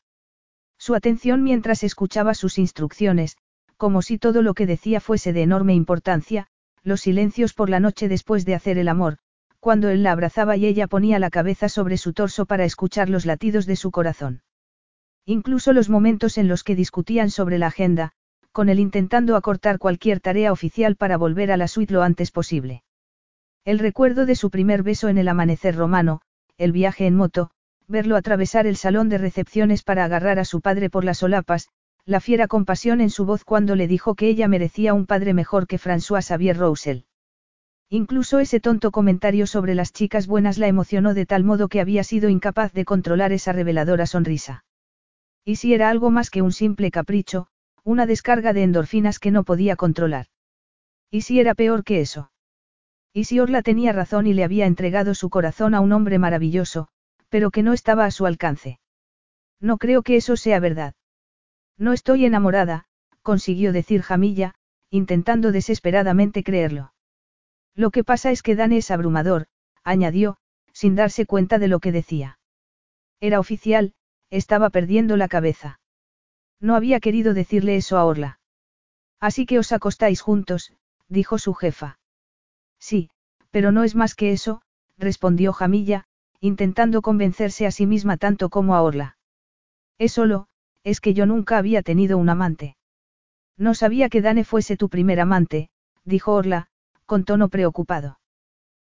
[0.77, 3.39] Su atención mientras escuchaba sus instrucciones,
[3.79, 6.47] como si todo lo que decía fuese de enorme importancia,
[6.83, 9.17] los silencios por la noche después de hacer el amor,
[9.61, 13.25] cuando él la abrazaba y ella ponía la cabeza sobre su torso para escuchar los
[13.25, 14.43] latidos de su corazón.
[15.25, 18.13] Incluso los momentos en los que discutían sobre la agenda,
[18.53, 22.83] con él intentando acortar cualquier tarea oficial para volver a la suite lo antes posible.
[23.65, 26.21] El recuerdo de su primer beso en el amanecer romano,
[26.59, 27.51] el viaje en moto,
[27.87, 31.69] verlo atravesar el salón de recepciones para agarrar a su padre por las solapas,
[32.05, 35.67] la fiera compasión en su voz cuando le dijo que ella merecía un padre mejor
[35.67, 37.05] que François Xavier Roussel.
[37.91, 42.05] Incluso ese tonto comentario sobre las chicas buenas la emocionó de tal modo que había
[42.05, 44.65] sido incapaz de controlar esa reveladora sonrisa.
[45.45, 47.47] Y si era algo más que un simple capricho,
[47.85, 50.27] una descarga de endorfinas que no podía controlar.
[51.11, 52.31] ¿Y si era peor que eso?
[53.19, 56.87] Y si Orla tenía razón y le había entregado su corazón a un hombre maravilloso,
[57.29, 58.79] pero que no estaba a su alcance.
[59.61, 60.95] No creo que eso sea verdad.
[61.77, 62.85] No estoy enamorada,
[63.23, 64.55] consiguió decir Jamilla,
[64.89, 66.93] intentando desesperadamente creerlo.
[67.75, 69.49] Lo que pasa es que Dan es abrumador,
[69.83, 70.37] añadió,
[70.73, 72.39] sin darse cuenta de lo que decía.
[73.19, 73.95] Era oficial,
[74.31, 75.81] estaba perdiendo la cabeza.
[76.61, 78.39] No había querido decirle eso a Orla.
[79.19, 80.73] Así que os acostáis juntos,
[81.09, 81.99] dijo su jefa.
[82.79, 83.11] Sí,
[83.51, 84.63] pero no es más que eso,
[84.97, 86.05] respondió Jamilla,
[86.41, 89.17] intentando convencerse a sí misma tanto como a Orla.
[89.99, 90.47] Es solo,
[90.85, 92.77] es que yo nunca había tenido un amante.
[93.57, 95.71] No sabía que Dane fuese tu primer amante,
[96.05, 96.69] dijo Orla,
[97.07, 98.21] con tono preocupado.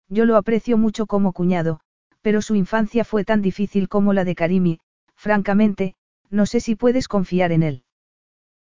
[0.09, 1.81] Yo lo aprecio mucho como cuñado,
[2.23, 4.81] pero su infancia fue tan difícil como la de Karimi,
[5.15, 5.95] francamente,
[6.31, 7.85] no sé si puedes confiar en él.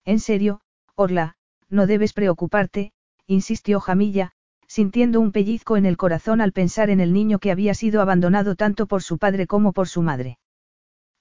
[0.04, 0.62] En serio,
[0.96, 1.36] Orla,
[1.70, 2.92] no debes preocuparte,
[3.28, 4.34] insistió Jamilla,
[4.72, 8.56] sintiendo un pellizco en el corazón al pensar en el niño que había sido abandonado
[8.56, 10.40] tanto por su padre como por su madre.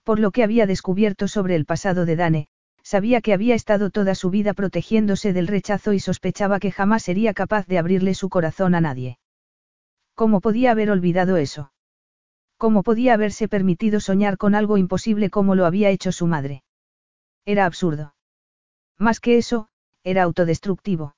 [0.04, 2.48] Por lo que había descubierto sobre el pasado de Dane,
[2.84, 7.34] sabía que había estado toda su vida protegiéndose del rechazo y sospechaba que jamás sería
[7.34, 9.18] capaz de abrirle su corazón a nadie.
[10.14, 11.72] ¿Cómo podía haber olvidado eso?
[12.56, 16.62] ¿Cómo podía haberse permitido soñar con algo imposible como lo había hecho su madre?
[17.44, 18.14] Era absurdo.
[18.96, 19.70] Más que eso,
[20.04, 21.16] era autodestructivo.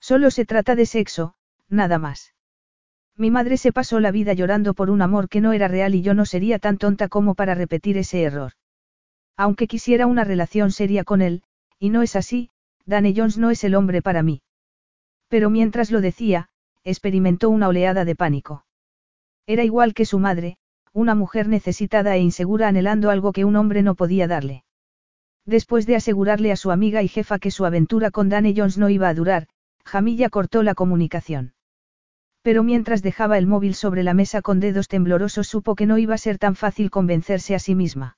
[0.00, 1.34] Solo se trata de sexo,
[1.72, 2.34] nada más.
[3.16, 6.02] Mi madre se pasó la vida llorando por un amor que no era real y
[6.02, 8.52] yo no sería tan tonta como para repetir ese error.
[9.36, 11.42] Aunque quisiera una relación seria con él,
[11.78, 12.50] y no es así,
[12.86, 14.42] Danny Jones no es el hombre para mí.
[15.28, 16.48] Pero mientras lo decía,
[16.84, 18.64] experimentó una oleada de pánico.
[19.46, 20.58] Era igual que su madre,
[20.92, 24.64] una mujer necesitada e insegura anhelando algo que un hombre no podía darle.
[25.46, 28.88] Después de asegurarle a su amiga y jefa que su aventura con Danny Jones no
[28.90, 29.48] iba a durar,
[29.84, 31.54] Jamilla cortó la comunicación.
[32.42, 36.14] Pero mientras dejaba el móvil sobre la mesa con dedos temblorosos supo que no iba
[36.14, 38.16] a ser tan fácil convencerse a sí misma.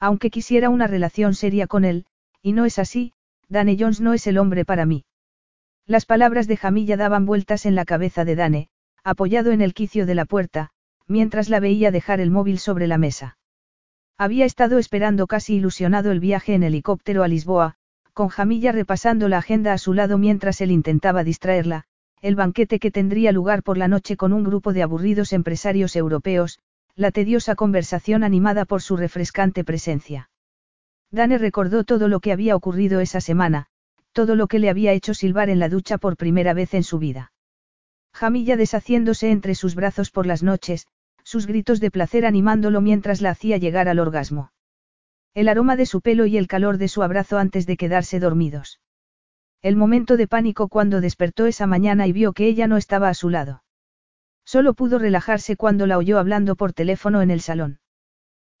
[0.00, 2.06] Aunque quisiera una relación seria con él,
[2.42, 3.12] y no es así,
[3.48, 5.04] Dane Jones no es el hombre para mí.
[5.86, 8.68] Las palabras de Jamilla daban vueltas en la cabeza de Dane,
[9.02, 10.70] apoyado en el quicio de la puerta,
[11.06, 13.36] mientras la veía dejar el móvil sobre la mesa.
[14.16, 17.74] Había estado esperando casi ilusionado el viaje en helicóptero a Lisboa,
[18.14, 21.84] con Jamilla repasando la agenda a su lado mientras él intentaba distraerla,
[22.24, 26.58] el banquete que tendría lugar por la noche con un grupo de aburridos empresarios europeos,
[26.96, 30.30] la tediosa conversación animada por su refrescante presencia.
[31.10, 33.66] Dane recordó todo lo que había ocurrido esa semana,
[34.12, 36.98] todo lo que le había hecho silbar en la ducha por primera vez en su
[36.98, 37.30] vida.
[38.14, 40.86] Jamilla deshaciéndose entre sus brazos por las noches,
[41.24, 44.50] sus gritos de placer animándolo mientras la hacía llegar al orgasmo.
[45.34, 48.80] El aroma de su pelo y el calor de su abrazo antes de quedarse dormidos.
[49.64, 53.14] El momento de pánico cuando despertó esa mañana y vio que ella no estaba a
[53.14, 53.64] su lado.
[54.44, 57.78] Solo pudo relajarse cuando la oyó hablando por teléfono en el salón.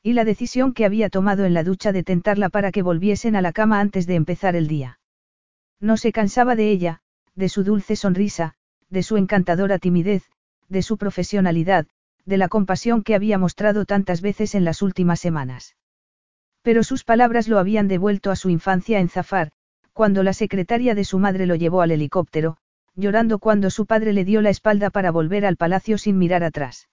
[0.02, 3.42] Y la decisión que había tomado en la ducha de tentarla para que volviesen a
[3.42, 4.98] la cama antes de empezar el día.
[5.78, 7.02] No se cansaba de ella,
[7.34, 8.54] de su dulce sonrisa,
[8.88, 10.22] de su encantadora timidez,
[10.70, 11.86] de su profesionalidad,
[12.24, 15.76] de la compasión que había mostrado tantas veces en las últimas semanas.
[16.62, 19.52] Pero sus palabras lo habían devuelto a su infancia en Zafar,
[19.94, 22.56] cuando la secretaria de su madre lo llevó al helicóptero,
[22.96, 26.88] llorando cuando su padre le dio la espalda para volver al palacio sin mirar atrás.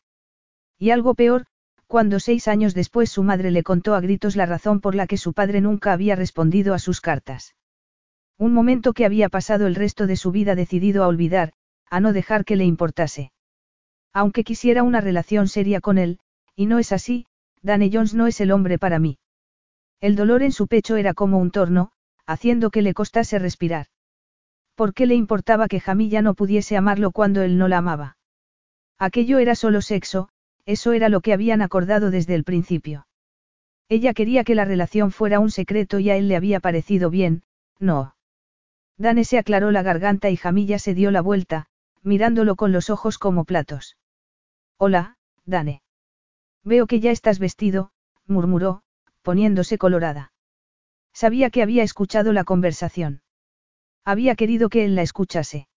[0.77, 1.47] Y algo peor,
[1.87, 5.17] cuando seis años después su madre le contó a gritos la razón por la que
[5.17, 7.55] su padre nunca había respondido a sus cartas.
[8.37, 11.53] Un momento que había pasado el resto de su vida decidido a olvidar,
[11.89, 13.31] a no dejar que le importase.
[14.13, 16.19] Aunque quisiera una relación seria con él,
[16.55, 17.25] y no es así,
[17.63, 19.17] Danny Jones no es el hombre para mí.
[19.99, 21.91] El dolor en su pecho era como un torno,
[22.31, 23.87] haciendo que le costase respirar.
[24.75, 28.17] ¿Por qué le importaba que Jamilla no pudiese amarlo cuando él no la amaba?
[28.97, 30.29] Aquello era solo sexo,
[30.65, 33.07] eso era lo que habían acordado desde el principio.
[33.89, 37.43] Ella quería que la relación fuera un secreto y a él le había parecido bien,
[37.79, 38.15] no.
[38.97, 41.65] Dane se aclaró la garganta y Jamilla se dio la vuelta,
[42.03, 43.97] mirándolo con los ojos como platos.
[44.77, 45.81] Hola, Dane.
[46.63, 47.91] Veo que ya estás vestido,
[48.27, 48.83] murmuró,
[49.23, 50.30] poniéndose colorada.
[51.13, 53.21] Sabía que había escuchado la conversación.
[54.05, 55.67] Había querido que él la escuchase.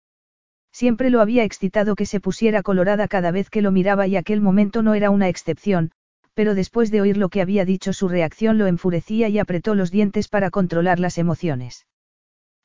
[0.72, 4.40] Siempre lo había excitado que se pusiera colorada cada vez que lo miraba y aquel
[4.40, 5.92] momento no era una excepción,
[6.34, 9.90] pero después de oír lo que había dicho su reacción lo enfurecía y apretó los
[9.90, 11.86] dientes para controlar las emociones.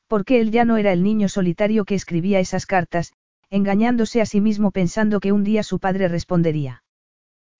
[0.08, 3.14] Porque él ya no era el niño solitario que escribía esas cartas,
[3.52, 6.84] engañándose a sí mismo pensando que un día su padre respondería.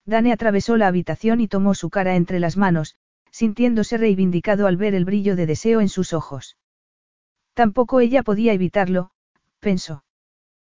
[0.04, 2.96] Dane atravesó la habitación y tomó su cara entre las manos,
[3.30, 6.56] sintiéndose reivindicado al ver el brillo de deseo en sus ojos.
[7.54, 9.10] Tampoco ella podía evitarlo,
[9.60, 10.04] pensó.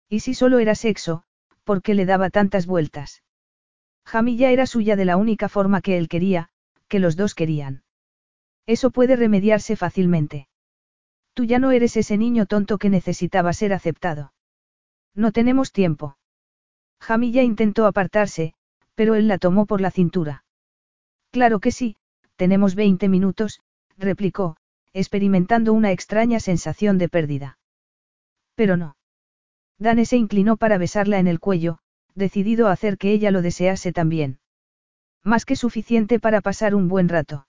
[0.10, 1.24] Y si solo era sexo,
[1.64, 3.24] ¿por qué le daba tantas vueltas?
[4.06, 6.50] Jamilla era suya de la única forma que él quería,
[6.88, 7.84] que los dos querían.
[8.66, 10.48] Eso puede remediarse fácilmente.
[11.34, 14.34] Tú ya no eres ese niño tonto que necesitaba ser aceptado.
[15.16, 16.18] No tenemos tiempo.
[17.00, 18.54] Jamilla intentó apartarse,
[18.96, 20.44] pero él la tomó por la cintura.
[21.32, 21.98] Claro que sí,
[22.36, 23.62] tenemos 20 minutos,
[23.98, 24.58] replicó,
[24.94, 27.58] experimentando una extraña sensación de pérdida.
[28.56, 28.96] Pero no.
[29.80, 31.80] Dane se inclinó para besarla en el cuello,
[32.16, 34.40] decidido a hacer que ella lo desease también.
[35.24, 37.48] Más que suficiente para pasar un buen rato.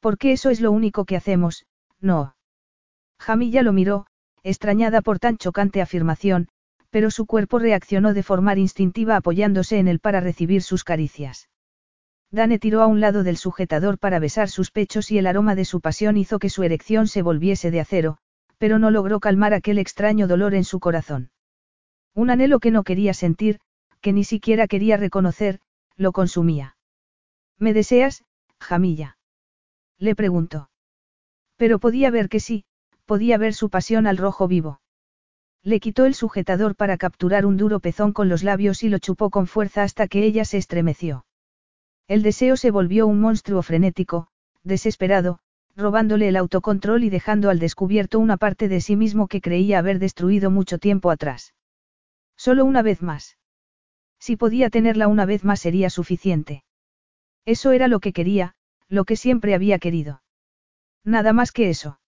[0.00, 1.66] Porque eso es lo único que hacemos,
[2.00, 2.34] no.
[3.18, 4.06] Jamilla lo miró,
[4.42, 6.48] extrañada por tan chocante afirmación,
[6.90, 11.48] pero su cuerpo reaccionó de forma instintiva apoyándose en él para recibir sus caricias.
[12.30, 15.64] Dane tiró a un lado del sujetador para besar sus pechos y el aroma de
[15.64, 18.18] su pasión hizo que su erección se volviese de acero,
[18.58, 21.30] pero no logró calmar aquel extraño dolor en su corazón.
[22.14, 23.60] Un anhelo que no quería sentir,
[24.00, 25.60] que ni siquiera quería reconocer,
[25.96, 26.76] lo consumía.
[27.58, 28.24] ¿Me deseas,
[28.60, 29.16] Jamilla?
[29.98, 30.70] Le preguntó.
[31.56, 32.64] Pero podía ver que sí,
[33.06, 34.80] podía ver su pasión al rojo vivo.
[35.62, 39.30] Le quitó el sujetador para capturar un duro pezón con los labios y lo chupó
[39.30, 41.24] con fuerza hasta que ella se estremeció.
[42.08, 44.28] El deseo se volvió un monstruo frenético,
[44.64, 45.40] desesperado,
[45.76, 49.98] robándole el autocontrol y dejando al descubierto una parte de sí mismo que creía haber
[49.98, 51.54] destruido mucho tiempo atrás.
[52.34, 53.36] Solo una vez más.
[54.18, 56.64] Si podía tenerla una vez más sería suficiente.
[57.44, 58.54] Eso era lo que quería,
[58.88, 60.22] lo que siempre había querido.
[61.04, 62.00] Nada más que eso.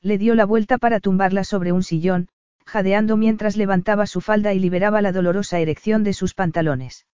[0.00, 2.28] Le dio la vuelta para tumbarla sobre un sillón,
[2.64, 7.06] jadeando mientras levantaba su falda y liberaba la dolorosa erección de sus pantalones.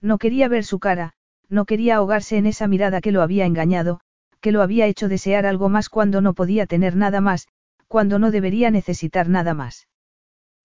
[0.00, 1.14] No quería ver su cara,
[1.52, 4.00] no quería ahogarse en esa mirada que lo había engañado,
[4.40, 7.46] que lo había hecho desear algo más cuando no podía tener nada más,
[7.88, 9.86] cuando no debería necesitar nada más.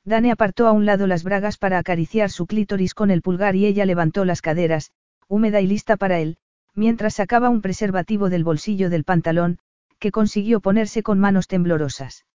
[0.06, 3.66] Dane apartó a un lado las bragas para acariciar su clítoris con el pulgar y
[3.66, 4.92] ella levantó las caderas,
[5.28, 6.38] húmeda y lista para él,
[6.74, 9.60] mientras sacaba un preservativo del bolsillo del pantalón,
[10.00, 12.26] que consiguió ponerse con manos temblorosas.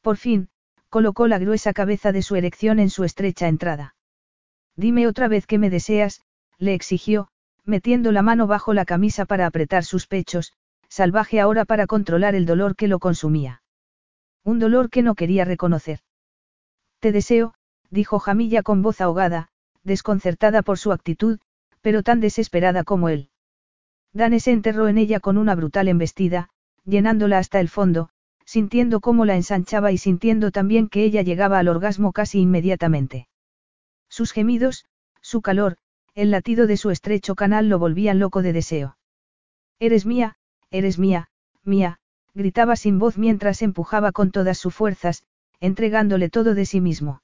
[0.00, 0.48] Por fin,
[0.88, 3.94] colocó la gruesa cabeza de su erección en su estrecha entrada.
[4.76, 6.22] Dime otra vez que me deseas,
[6.58, 7.28] le exigió,
[7.66, 10.52] metiendo la mano bajo la camisa para apretar sus pechos,
[10.88, 13.62] salvaje ahora para controlar el dolor que lo consumía.
[14.44, 16.00] Un dolor que no quería reconocer.
[17.00, 17.54] Te deseo,
[17.90, 19.48] dijo Jamilla con voz ahogada,
[19.82, 21.40] desconcertada por su actitud,
[21.80, 23.30] pero tan desesperada como él.
[24.12, 26.48] Dane se enterró en ella con una brutal embestida,
[26.84, 28.08] llenándola hasta el fondo,
[28.44, 33.28] sintiendo cómo la ensanchaba y sintiendo también que ella llegaba al orgasmo casi inmediatamente.
[34.08, 34.86] Sus gemidos,
[35.20, 35.76] su calor,
[36.16, 38.96] el latido de su estrecho canal lo volvían loco de deseo.
[39.78, 40.36] Eres mía,
[40.70, 41.28] eres mía,
[41.62, 41.98] mía,
[42.32, 45.24] gritaba sin voz mientras empujaba con todas sus fuerzas,
[45.60, 47.20] entregándole todo de sí mismo.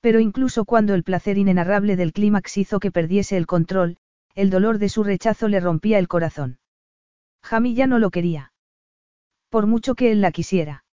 [0.00, 3.98] Pero incluso cuando el placer inenarrable del clímax hizo que perdiese el control,
[4.34, 6.58] el dolor de su rechazo le rompía el corazón.
[7.42, 8.52] Jamilla no lo quería.
[9.50, 10.84] Por mucho que él la quisiera.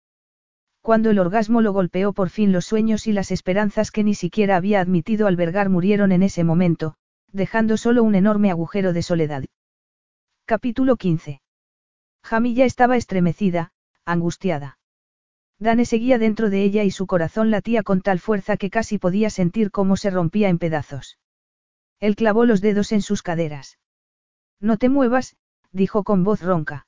[0.82, 4.58] Cuando el orgasmo lo golpeó por fin los sueños y las esperanzas que ni siquiera
[4.58, 6.98] había admitido albergar murieron en ese momento,
[7.36, 9.44] dejando solo un enorme agujero de soledad.
[10.46, 11.42] Capítulo 15.
[12.24, 13.74] Jamilla estaba estremecida,
[14.06, 14.80] angustiada.
[15.60, 19.30] Dane seguía dentro de ella y su corazón latía con tal fuerza que casi podía
[19.30, 21.20] sentir cómo se rompía en pedazos.
[22.00, 23.80] Él clavó los dedos en sus caderas.
[24.62, 25.36] No te muevas,
[25.72, 26.88] dijo con voz ronca.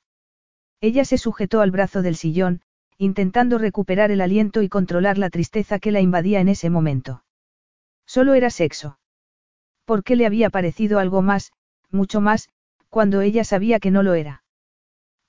[0.80, 2.62] Ella se sujetó al brazo del sillón,
[2.96, 7.22] intentando recuperar el aliento y controlar la tristeza que la invadía en ese momento.
[8.06, 8.97] Solo era sexo.
[9.88, 11.50] ¿Por qué le había parecido algo más,
[11.90, 12.50] mucho más,
[12.90, 14.42] cuando ella sabía que no lo era?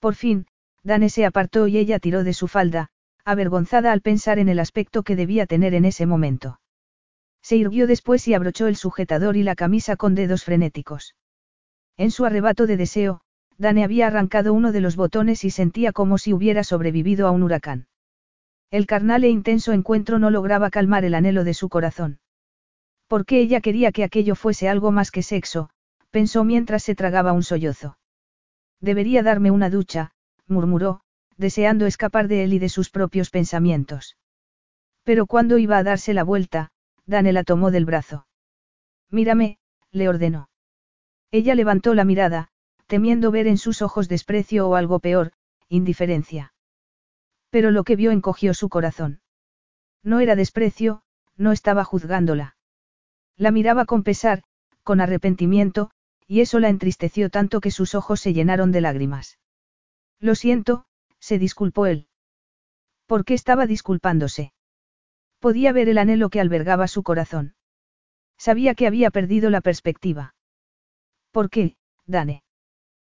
[0.02, 0.48] Por fin,
[0.84, 2.90] Dane se apartó y ella tiró de su falda,
[3.24, 6.60] avergonzada al pensar en el aspecto que debía tener en ese momento.
[7.42, 11.16] Se irguió después y abrochó el sujetador y la camisa con dedos frenéticos.
[11.96, 13.22] En su arrebato de deseo,
[13.58, 17.44] Dane había arrancado uno de los botones y sentía como si hubiera sobrevivido a un
[17.44, 17.88] huracán.
[18.72, 22.20] El carnal e intenso encuentro no lograba calmar el anhelo de su corazón.
[23.10, 25.72] Porque ella quería que aquello fuese algo más que sexo,
[26.12, 27.98] pensó mientras se tragaba un sollozo.
[28.80, 30.12] Debería darme una ducha,
[30.48, 31.02] murmuró,
[31.36, 34.16] deseando escapar de él y de sus propios pensamientos.
[35.04, 36.70] Pero cuando iba a darse la vuelta,
[37.08, 38.28] Dane la tomó del brazo.
[39.10, 39.58] Mírame,
[39.92, 40.52] le ordenó.
[41.32, 42.50] Ella levantó la mirada,
[42.86, 45.32] temiendo ver en sus ojos desprecio o algo peor,
[45.68, 46.54] indiferencia.
[47.50, 49.22] Pero lo que vio encogió su corazón.
[50.04, 51.02] No era desprecio,
[51.38, 52.58] no estaba juzgándola.
[53.40, 54.44] La miraba con pesar,
[54.84, 55.92] con arrepentimiento,
[56.28, 59.40] y eso la entristeció tanto que sus ojos se llenaron de lágrimas.
[60.20, 60.86] Lo siento,
[61.20, 62.08] se disculpó él.
[63.06, 64.52] ¿Por qué estaba disculpándose?
[65.40, 67.56] Podía ver el anhelo que albergaba su corazón.
[68.38, 70.36] Sabía que había perdido la perspectiva.
[71.32, 72.44] ¿Por qué, Dane?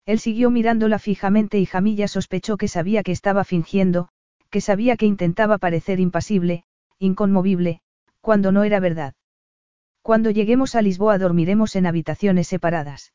[0.04, 4.10] Él siguió mirándola fijamente y Jamilla sospechó que sabía que estaba fingiendo,
[4.50, 6.64] que sabía que intentaba parecer impasible,
[6.98, 7.80] inconmovible,
[8.20, 9.14] cuando no era verdad.
[10.02, 13.12] Cuando lleguemos a Lisboa dormiremos en habitaciones separadas.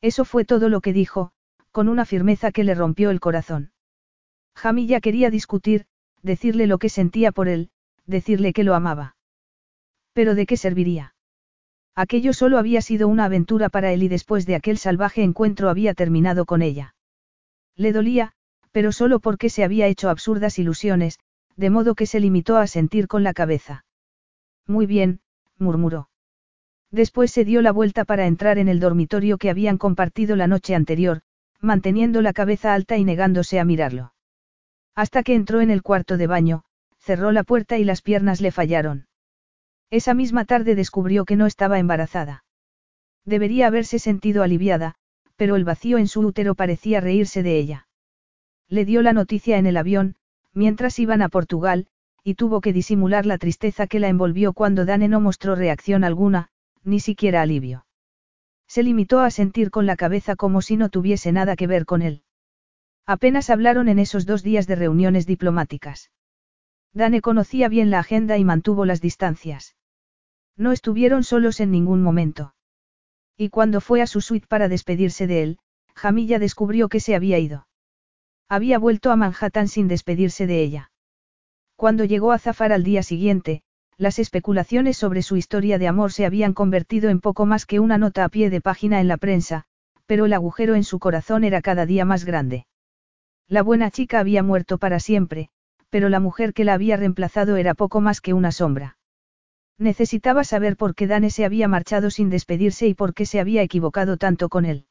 [0.00, 1.32] Eso fue todo lo que dijo,
[1.72, 3.72] con una firmeza que le rompió el corazón.
[4.54, 5.86] Jamilla quería discutir,
[6.22, 7.70] decirle lo que sentía por él,
[8.06, 9.16] decirle que lo amaba.
[10.12, 11.14] Pero ¿de qué serviría?
[11.94, 15.94] Aquello solo había sido una aventura para él y después de aquel salvaje encuentro había
[15.94, 16.94] terminado con ella.
[17.74, 18.32] Le dolía,
[18.70, 21.18] pero solo porque se había hecho absurdas ilusiones,
[21.56, 23.84] de modo que se limitó a sentir con la cabeza.
[24.66, 25.20] Muy bien,
[25.58, 26.08] murmuró.
[26.90, 30.74] Después se dio la vuelta para entrar en el dormitorio que habían compartido la noche
[30.74, 31.22] anterior,
[31.60, 34.12] manteniendo la cabeza alta y negándose a mirarlo.
[34.94, 36.64] Hasta que entró en el cuarto de baño,
[36.98, 39.06] cerró la puerta y las piernas le fallaron.
[39.90, 42.44] Esa misma tarde descubrió que no estaba embarazada.
[43.24, 44.94] Debería haberse sentido aliviada,
[45.36, 47.88] pero el vacío en su útero parecía reírse de ella.
[48.68, 50.16] Le dio la noticia en el avión,
[50.52, 51.86] mientras iban a Portugal,
[52.26, 56.48] y tuvo que disimular la tristeza que la envolvió cuando Dane no mostró reacción alguna,
[56.82, 57.86] ni siquiera alivio.
[58.66, 62.02] Se limitó a sentir con la cabeza como si no tuviese nada que ver con
[62.02, 62.24] él.
[63.06, 66.10] Apenas hablaron en esos dos días de reuniones diplomáticas.
[66.92, 69.76] Dane conocía bien la agenda y mantuvo las distancias.
[70.56, 72.56] No estuvieron solos en ningún momento.
[73.36, 75.58] Y cuando fue a su suite para despedirse de él,
[75.94, 77.68] Jamilla descubrió que se había ido.
[78.48, 80.90] Había vuelto a Manhattan sin despedirse de ella.
[81.76, 83.62] Cuando llegó a Zafar al día siguiente,
[83.98, 87.98] las especulaciones sobre su historia de amor se habían convertido en poco más que una
[87.98, 89.64] nota a pie de página en la prensa,
[90.06, 92.66] pero el agujero en su corazón era cada día más grande.
[93.46, 95.50] La buena chica había muerto para siempre,
[95.90, 98.96] pero la mujer que la había reemplazado era poco más que una sombra.
[99.78, 103.62] Necesitaba saber por qué Dane se había marchado sin despedirse y por qué se había
[103.62, 104.86] equivocado tanto con él.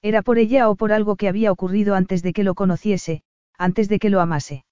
[0.00, 3.22] Era por ella o por algo que había ocurrido antes de que lo conociese,
[3.58, 4.64] antes de que lo amase.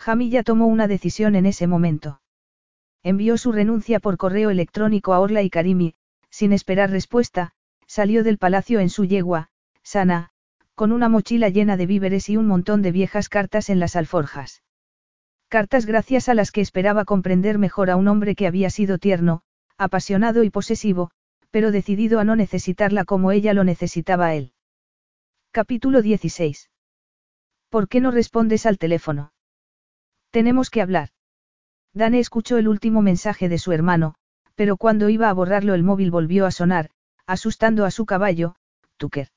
[0.00, 2.22] Jamilla tomó una decisión en ese momento.
[3.02, 5.94] Envió su renuncia por correo electrónico a Orla y Karimi,
[6.30, 7.52] sin esperar respuesta,
[7.86, 9.50] salió del palacio en su yegua,
[9.82, 10.30] sana,
[10.74, 14.62] con una mochila llena de víveres y un montón de viejas cartas en las alforjas.
[15.48, 19.42] Cartas gracias a las que esperaba comprender mejor a un hombre que había sido tierno,
[19.76, 21.10] apasionado y posesivo,
[21.50, 24.54] pero decidido a no necesitarla como ella lo necesitaba a él.
[25.50, 26.70] Capítulo 16.
[27.68, 29.32] ¿Por qué no respondes al teléfono?
[30.30, 31.10] Tenemos que hablar.
[31.92, 34.14] Dane escuchó el último mensaje de su hermano,
[34.54, 36.90] pero cuando iba a borrarlo el móvil volvió a sonar,
[37.26, 38.54] asustando a su caballo,
[38.96, 39.28] Tucker.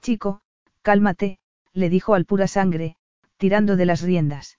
[0.00, 0.40] Chico,
[0.82, 1.38] Cálmate,
[1.72, 2.96] le dijo al pura sangre,
[3.36, 4.58] tirando de las riendas.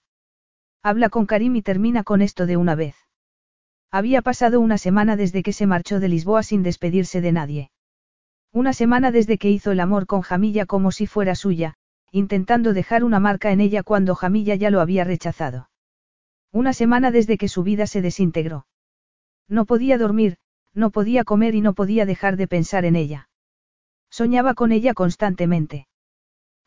[0.82, 2.94] Habla con Karim y termina con esto de una vez.
[3.90, 7.70] Había pasado una semana desde que se marchó de Lisboa sin despedirse de nadie.
[8.52, 11.74] Una semana desde que hizo el amor con Jamilla como si fuera suya,
[12.10, 15.70] intentando dejar una marca en ella cuando Jamilla ya lo había rechazado.
[16.52, 18.66] Una semana desde que su vida se desintegró.
[19.48, 20.36] No podía dormir,
[20.74, 23.28] no podía comer y no podía dejar de pensar en ella.
[24.10, 25.88] Soñaba con ella constantemente.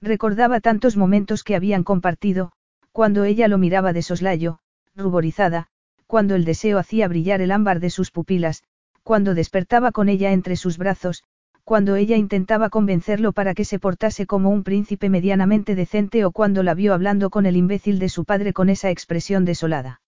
[0.02, 2.52] Recordaba tantos momentos que habían compartido,
[2.92, 4.60] cuando ella lo miraba de soslayo,
[4.96, 5.68] ruborizada,
[6.08, 8.64] cuando el deseo hacía brillar el ámbar de sus pupilas,
[9.04, 11.24] cuando despertaba con ella entre sus brazos,
[11.64, 16.64] cuando ella intentaba convencerlo para que se portase como un príncipe medianamente decente o cuando
[16.64, 20.02] la vio hablando con el imbécil de su padre con esa expresión desolada.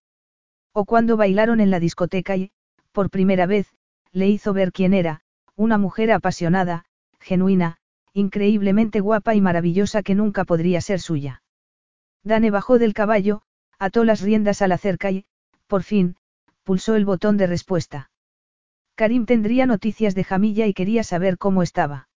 [0.73, 2.51] O cuando bailaron en la discoteca y,
[2.91, 3.67] por primera vez,
[4.11, 5.21] le hizo ver quién era,
[5.55, 6.85] una mujer apasionada,
[7.19, 7.77] genuina,
[8.13, 11.43] increíblemente guapa y maravillosa que nunca podría ser suya.
[12.23, 13.41] Dane bajó del caballo,
[13.79, 15.25] ató las riendas a la cerca y,
[15.67, 16.15] por fin,
[16.63, 18.11] pulsó el botón de respuesta.
[18.95, 22.09] Karim tendría noticias de Jamilla y quería saber cómo estaba.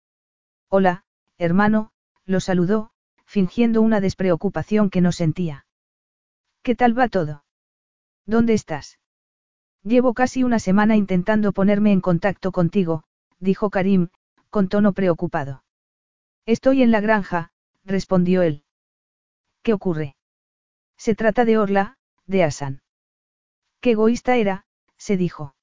[0.68, 1.04] Hola,
[1.38, 1.92] hermano,
[2.24, 2.90] lo saludó,
[3.24, 5.66] fingiendo una despreocupación que no sentía.
[6.62, 7.44] ¿Qué tal va todo?
[8.26, 8.98] ¿Dónde estás?
[9.84, 13.04] Llevo casi una semana intentando ponerme en contacto contigo,
[13.38, 14.08] dijo Karim,
[14.50, 15.62] con tono preocupado.
[16.46, 17.52] Estoy en la granja,
[17.84, 18.64] respondió él.
[19.62, 20.16] ¿Qué ocurre?
[20.96, 22.82] Se trata de Orla, de Asan.
[23.80, 25.54] Qué egoísta era, se dijo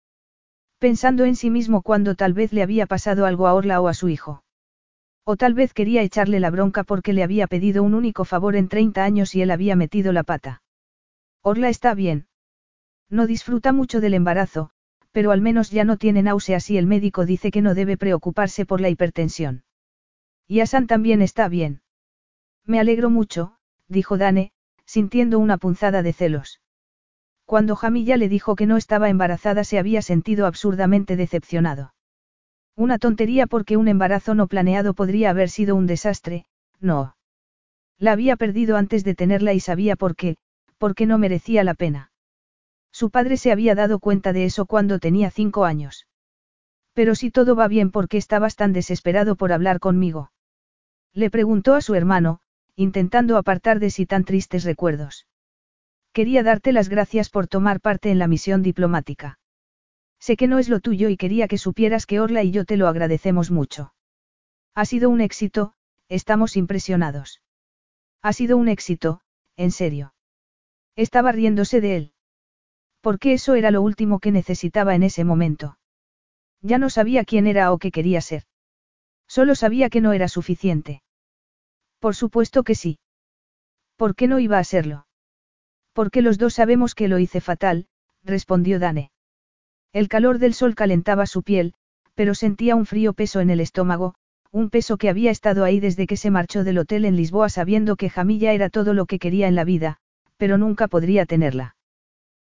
[0.82, 3.94] pensando en sí mismo cuando tal vez le había pasado algo a Orla o a
[3.94, 4.44] su hijo.
[5.24, 8.68] O tal vez quería echarle la bronca porque le había pedido un único favor en
[8.68, 10.64] 30 años y él había metido la pata.
[11.44, 12.26] Orla está bien.
[13.12, 14.72] No disfruta mucho del embarazo,
[15.12, 18.66] pero al menos ya no tiene náuseas y el médico dice que no debe preocuparse
[18.66, 19.64] por la hipertensión.
[20.48, 21.84] Y Asan también está bien.
[22.66, 23.56] Me alegro mucho,
[23.88, 24.52] dijo Dane,
[24.86, 26.61] sintiendo una punzada de celos.
[27.52, 31.94] Cuando Jamilla le dijo que no estaba embarazada se había sentido absurdamente decepcionado.
[32.78, 36.46] Una tontería porque un embarazo no planeado podría haber sido un desastre,
[36.80, 37.18] no.
[37.98, 40.38] La había perdido antes de tenerla y sabía por qué,
[40.78, 42.14] porque no merecía la pena.
[42.90, 46.08] Su padre se había dado cuenta de eso cuando tenía cinco años.
[46.94, 50.32] Pero si todo va bien, ¿por qué estabas tan desesperado por hablar conmigo?
[51.14, 52.40] Le preguntó a su hermano,
[52.78, 55.28] intentando apartar de sí tan tristes recuerdos.
[56.14, 59.40] Quería darte las gracias por tomar parte en la misión diplomática.
[60.20, 62.78] Sé que no es lo tuyo y quería que supieras que Orla y yo te
[62.78, 63.94] lo agradecemos mucho.
[64.76, 65.74] Ha sido un éxito,
[66.10, 67.42] estamos impresionados.
[68.22, 69.22] Ha sido un éxito,
[69.56, 70.14] en serio.
[70.96, 72.14] Estaba riéndose de él.
[73.00, 75.80] Porque eso era lo último que necesitaba en ese momento.
[76.62, 78.44] Ya no sabía quién era o qué quería ser.
[79.28, 81.02] Solo sabía que no era suficiente.
[82.00, 83.00] Por supuesto que sí.
[83.96, 85.08] ¿Por qué no iba a serlo?
[85.94, 87.88] Porque los dos sabemos que lo hice fatal,
[88.24, 89.12] respondió Dane.
[89.94, 91.74] El calor del sol calentaba su piel,
[92.16, 94.16] pero sentía un frío peso en el estómago,
[94.52, 97.96] un peso que había estado ahí desde que se marchó del hotel en Lisboa sabiendo
[97.96, 99.98] que Jamilla era todo lo que quería en la vida,
[100.38, 101.76] pero nunca podría tenerla.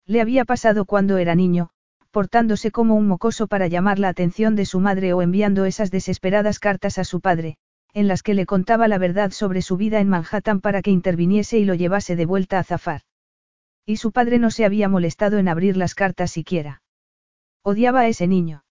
[0.06, 1.70] Le había pasado cuando era niño,
[2.10, 6.58] portándose como un mocoso para llamar la atención de su madre o enviando esas desesperadas
[6.58, 7.56] cartas a su padre,
[7.92, 11.58] en las que le contaba la verdad sobre su vida en Manhattan para que interviniese
[11.58, 13.02] y lo llevase de vuelta a Zafar.
[13.86, 16.82] Y su padre no se había molestado en abrir las cartas siquiera.
[17.62, 18.64] Odiaba a ese niño.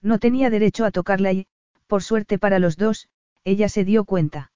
[0.00, 1.46] No tenía derecho a tocarla y,
[1.86, 3.08] por suerte para los dos,
[3.44, 4.52] ella se dio cuenta.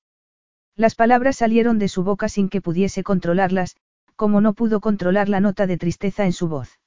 [0.76, 3.76] Las palabras salieron de su boca sin que pudiese controlarlas,
[4.17, 6.78] como no pudo controlar la nota de tristeza en su voz.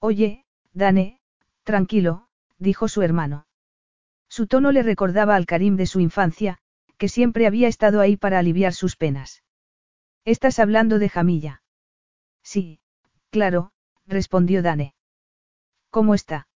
[0.00, 1.20] Oye, Dane,
[1.64, 2.28] tranquilo,
[2.58, 3.46] dijo su hermano.
[4.28, 6.58] Su tono le recordaba al Karim de su infancia,
[6.98, 9.42] que siempre había estado ahí para aliviar sus penas.
[10.24, 11.62] Estás hablando de Jamilla.
[12.46, 12.78] Sí,
[13.30, 13.72] claro,
[14.06, 14.94] respondió Dane.
[15.90, 16.46] ¿Cómo está?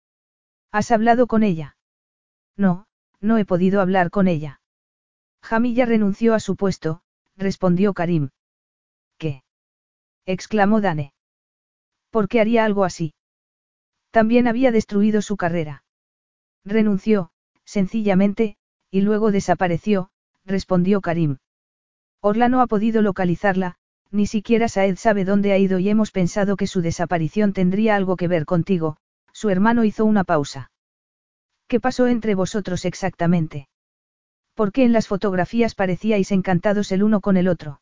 [0.70, 1.76] ¿Has hablado con ella?
[2.56, 2.86] No,
[3.18, 4.60] no he podido hablar con ella.
[5.42, 7.02] Jamilla renunció a su puesto,
[7.36, 8.30] respondió Karim.
[9.18, 9.42] ¿Qué?
[10.26, 11.12] exclamó Dane.
[12.10, 13.14] ¿Por qué haría algo así?
[14.12, 15.82] También había destruido su carrera.
[16.64, 17.32] Renunció,
[17.64, 18.56] sencillamente,
[18.92, 20.12] y luego desapareció,
[20.44, 21.38] respondió Karim.
[22.20, 23.79] Orla no ha podido localizarla,
[24.10, 28.16] ni siquiera Saed sabe dónde ha ido y hemos pensado que su desaparición tendría algo
[28.16, 28.96] que ver contigo,
[29.32, 30.70] su hermano hizo una pausa.
[31.68, 33.68] ¿Qué pasó entre vosotros exactamente?
[34.54, 37.80] ¿Por qué en las fotografías parecíais encantados el uno con el otro?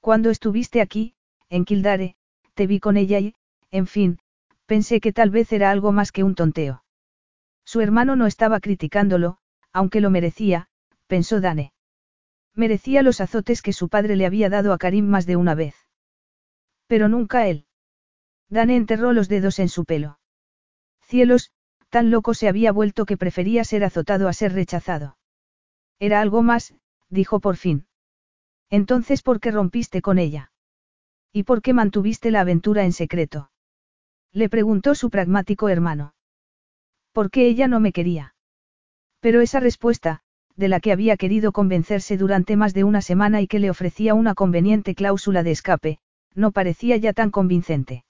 [0.00, 1.14] Cuando estuviste aquí,
[1.50, 2.16] en Kildare,
[2.54, 3.34] te vi con ella y,
[3.70, 4.18] en fin,
[4.66, 6.82] pensé que tal vez era algo más que un tonteo.
[7.64, 9.36] Su hermano no estaba criticándolo,
[9.72, 10.68] aunque lo merecía,
[11.06, 11.73] pensó Dane.
[12.54, 15.74] Merecía los azotes que su padre le había dado a Karim más de una vez.
[16.86, 17.66] Pero nunca él.
[18.48, 20.18] Dane enterró los dedos en su pelo.
[21.02, 21.52] Cielos,
[21.94, 25.16] Tan loco se había vuelto que prefería ser azotado a ser rechazado.
[26.00, 26.74] Era algo más,
[27.08, 27.86] dijo por fin.
[28.68, 30.50] Entonces, ¿por qué rompiste con ella?
[31.32, 33.52] ¿Y por qué mantuviste la aventura en secreto?
[34.32, 36.16] Le preguntó su pragmático hermano.
[37.12, 38.34] ¿Por qué ella no me quería?
[39.20, 40.23] Pero esa respuesta,
[40.56, 44.14] de la que había querido convencerse durante más de una semana y que le ofrecía
[44.14, 45.98] una conveniente cláusula de escape,
[46.34, 48.04] no parecía ya tan convincente.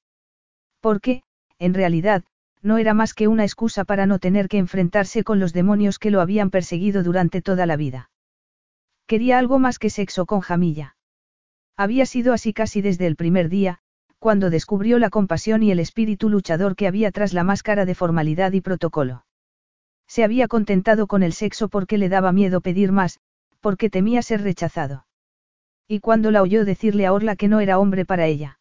[0.80, 1.22] Porque,
[1.58, 2.24] en realidad,
[2.62, 6.10] no era más que una excusa para no tener que enfrentarse con los demonios que
[6.10, 8.10] lo habían perseguido durante toda la vida.
[9.06, 10.96] Quería algo más que sexo con Jamilla.
[11.76, 13.80] Había sido así casi desde el primer día,
[14.18, 18.52] cuando descubrió la compasión y el espíritu luchador que había tras la máscara de formalidad
[18.52, 19.26] y protocolo.
[20.06, 23.20] Se había contentado con el sexo porque le daba miedo pedir más,
[23.60, 25.06] porque temía ser rechazado.
[25.88, 28.58] Y cuando la oyó decirle a Orla que no era hombre para ella.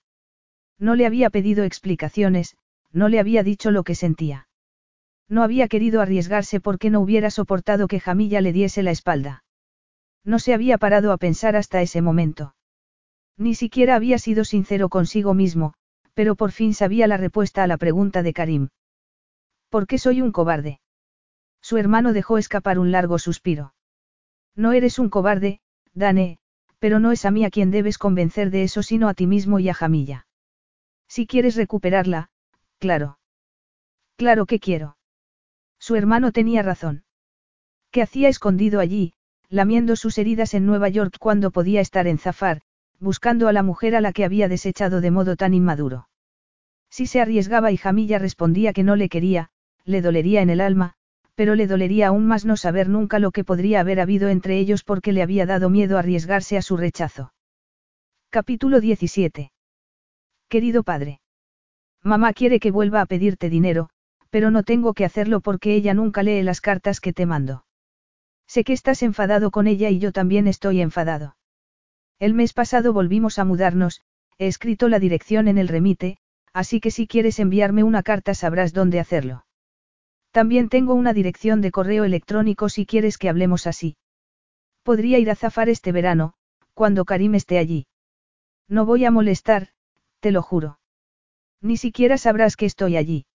[0.80, 2.56] No le había pedido explicaciones,
[2.92, 4.48] no le había dicho lo que sentía.
[5.30, 9.44] No había querido arriesgarse porque no hubiera soportado que Jamilla le diese la espalda.
[10.24, 12.56] No se había parado a pensar hasta ese momento.
[13.38, 15.74] Ni siquiera había sido sincero consigo mismo,
[16.14, 18.70] pero por fin sabía la respuesta a la pregunta de Karim.
[19.70, 20.80] ¿Por qué soy un cobarde?
[21.64, 23.74] Su hermano dejó escapar un largo suspiro.
[24.54, 25.62] No eres un cobarde,
[25.94, 26.38] Dane,
[26.78, 29.60] pero no es a mí a quien debes convencer de eso sino a ti mismo
[29.60, 30.28] y a Jamilla.
[31.08, 32.30] Si quieres recuperarla,
[32.80, 33.18] claro.
[34.18, 34.98] Claro que quiero.
[35.80, 37.06] Su hermano tenía razón.
[37.92, 39.14] ¿Qué hacía escondido allí,
[39.48, 42.62] lamiendo sus heridas en Nueva York cuando podía estar en Zafar,
[43.00, 46.10] buscando a la mujer a la que había desechado de modo tan inmaduro.
[46.90, 49.50] Si se arriesgaba y Jamilla respondía que no le quería,
[49.86, 50.96] le dolería en el alma,
[51.36, 54.84] pero le dolería aún más no saber nunca lo que podría haber habido entre ellos
[54.84, 57.34] porque le había dado miedo arriesgarse a su rechazo.
[58.30, 59.52] Capítulo 17.
[60.48, 61.22] Querido padre.
[62.04, 63.90] Mamá quiere que vuelva a pedirte dinero,
[64.30, 67.66] pero no tengo que hacerlo porque ella nunca lee las cartas que te mando.
[68.48, 71.38] Sé que estás enfadado con ella y yo también estoy enfadado.
[72.20, 74.02] El mes pasado volvimos a mudarnos,
[74.38, 76.18] he escrito la dirección en el remite,
[76.54, 79.46] así que si quieres enviarme una carta sabrás dónde hacerlo.
[80.34, 83.98] También tengo una dirección de correo electrónico si quieres que hablemos así.
[84.82, 86.34] Podría ir a zafar este verano,
[86.74, 87.86] cuando Karim esté allí.
[88.68, 89.68] No voy a molestar,
[90.22, 90.80] te lo juro.
[91.62, 93.28] Ni siquiera sabrás que estoy allí.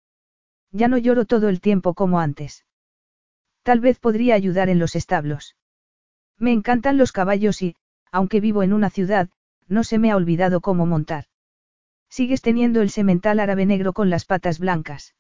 [0.72, 2.64] Ya no lloro todo el tiempo como antes.
[3.62, 5.54] Tal vez podría ayudar en los establos.
[6.38, 7.76] Me encantan los caballos y,
[8.10, 9.28] aunque vivo en una ciudad,
[9.68, 11.26] no se me ha olvidado cómo montar.
[12.08, 15.14] Sigues teniendo el semental árabe negro con las patas blancas.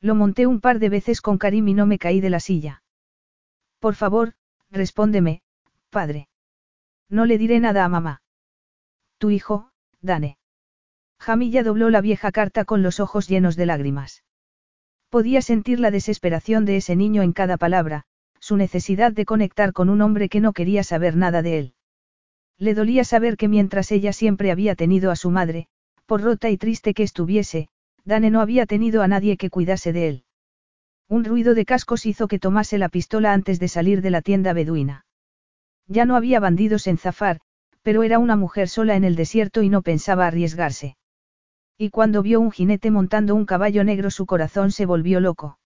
[0.00, 2.82] Lo monté un par de veces con Karim y no me caí de la silla.
[3.78, 4.34] Por favor,
[4.70, 5.42] respóndeme,
[5.90, 6.28] padre.
[7.08, 8.22] No le diré nada a mamá.
[9.18, 9.70] Tu hijo,
[10.00, 10.38] Dane.
[11.18, 14.24] Jamilla dobló la vieja carta con los ojos llenos de lágrimas.
[15.10, 18.04] Podía sentir la desesperación de ese niño en cada palabra,
[18.38, 21.74] su necesidad de conectar con un hombre que no quería saber nada de él.
[22.56, 25.66] Le dolía saber que mientras ella siempre había tenido a su madre,
[26.06, 27.68] por rota y triste que estuviese,
[28.04, 30.24] Dane no había tenido a nadie que cuidase de él.
[31.08, 34.52] Un ruido de cascos hizo que tomase la pistola antes de salir de la tienda
[34.52, 35.06] beduina.
[35.86, 37.40] Ya no había bandidos en Zafar,
[37.82, 40.96] pero era una mujer sola en el desierto y no pensaba arriesgarse.
[41.76, 45.58] Y cuando vio un jinete montando un caballo negro su corazón se volvió loco.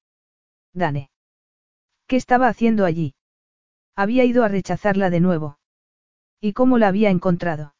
[0.73, 1.11] Dane.
[2.07, 3.15] ¿Qué estaba haciendo allí?
[3.97, 5.59] Había ido a rechazarla de nuevo.
[6.41, 7.75] ¿Y cómo la había encontrado?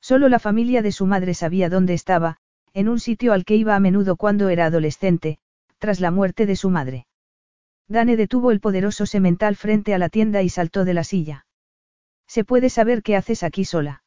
[0.00, 2.38] Solo la familia de su madre sabía dónde estaba,
[2.74, 5.38] en un sitio al que iba a menudo cuando era adolescente,
[5.78, 7.06] tras la muerte de su madre.
[7.88, 11.46] Dane detuvo el poderoso semental frente a la tienda y saltó de la silla.
[12.26, 14.02] ¿Se puede saber qué haces aquí sola?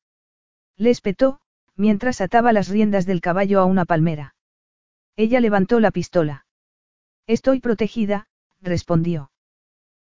[0.77, 1.39] Le espetó,
[1.75, 4.35] mientras ataba las riendas del caballo a una palmera.
[5.15, 6.45] Ella levantó la pistola.
[7.25, 8.27] Estoy protegida,
[8.61, 9.31] respondió.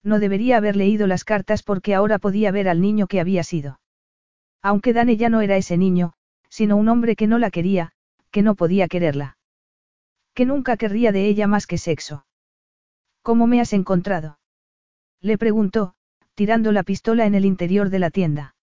[0.02, 3.81] No debería haber leído las cartas porque ahora podía ver al niño que había sido.
[4.60, 6.12] Aunque Dane ya no era ese niño,
[6.48, 7.92] sino un hombre que no la quería,
[8.33, 9.36] que no podía quererla.
[10.35, 12.27] Que nunca querría de ella más que sexo.
[13.23, 14.41] ¿Cómo me has encontrado?
[15.20, 15.94] Le preguntó,
[16.35, 18.57] tirando la pistola en el interior de la tienda.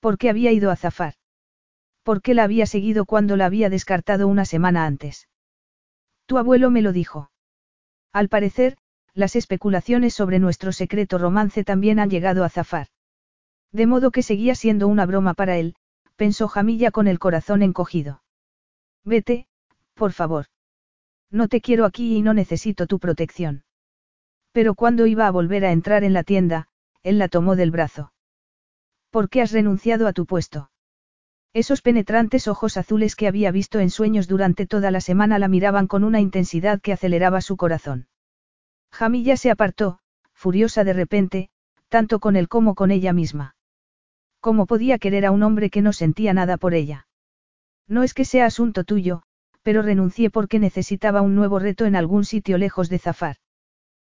[0.00, 1.14] ¿Por qué había ido a zafar?
[2.02, 5.28] ¿Por qué la había seguido cuando la había descartado una semana antes?
[6.26, 7.30] Tu abuelo me lo dijo.
[8.12, 8.78] Al parecer,
[9.12, 12.88] las especulaciones sobre nuestro secreto romance también han llegado a zafar.
[13.72, 15.76] De modo que seguía siendo una broma para él,
[16.16, 18.22] pensó Jamilla con el corazón encogido.
[19.04, 19.46] Vete,
[19.94, 20.46] por favor.
[21.30, 23.64] No te quiero aquí y no necesito tu protección.
[24.52, 26.68] Pero cuando iba a volver a entrar en la tienda,
[27.02, 28.12] él la tomó del brazo.
[29.10, 30.70] ¿Por qué has renunciado a tu puesto?
[31.52, 35.88] Esos penetrantes ojos azules que había visto en sueños durante toda la semana la miraban
[35.88, 38.06] con una intensidad que aceleraba su corazón.
[38.92, 39.98] Jamilla se apartó,
[40.32, 41.50] furiosa de repente,
[41.88, 43.56] tanto con él como con ella misma.
[44.40, 47.08] ¿Cómo podía querer a un hombre que no sentía nada por ella?
[47.90, 49.22] No es que sea asunto tuyo,
[49.62, 53.36] pero renuncié porque necesitaba un nuevo reto en algún sitio lejos de Zafar.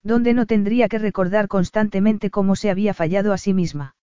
[0.03, 3.97] Donde no tendría que recordar constantemente cómo se había fallado a sí misma.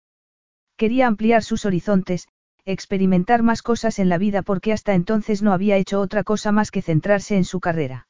[0.77, 2.29] Quería ampliar sus horizontes,
[2.65, 6.71] experimentar más cosas en la vida porque hasta entonces no había hecho otra cosa más
[6.71, 8.09] que centrarse en su carrera.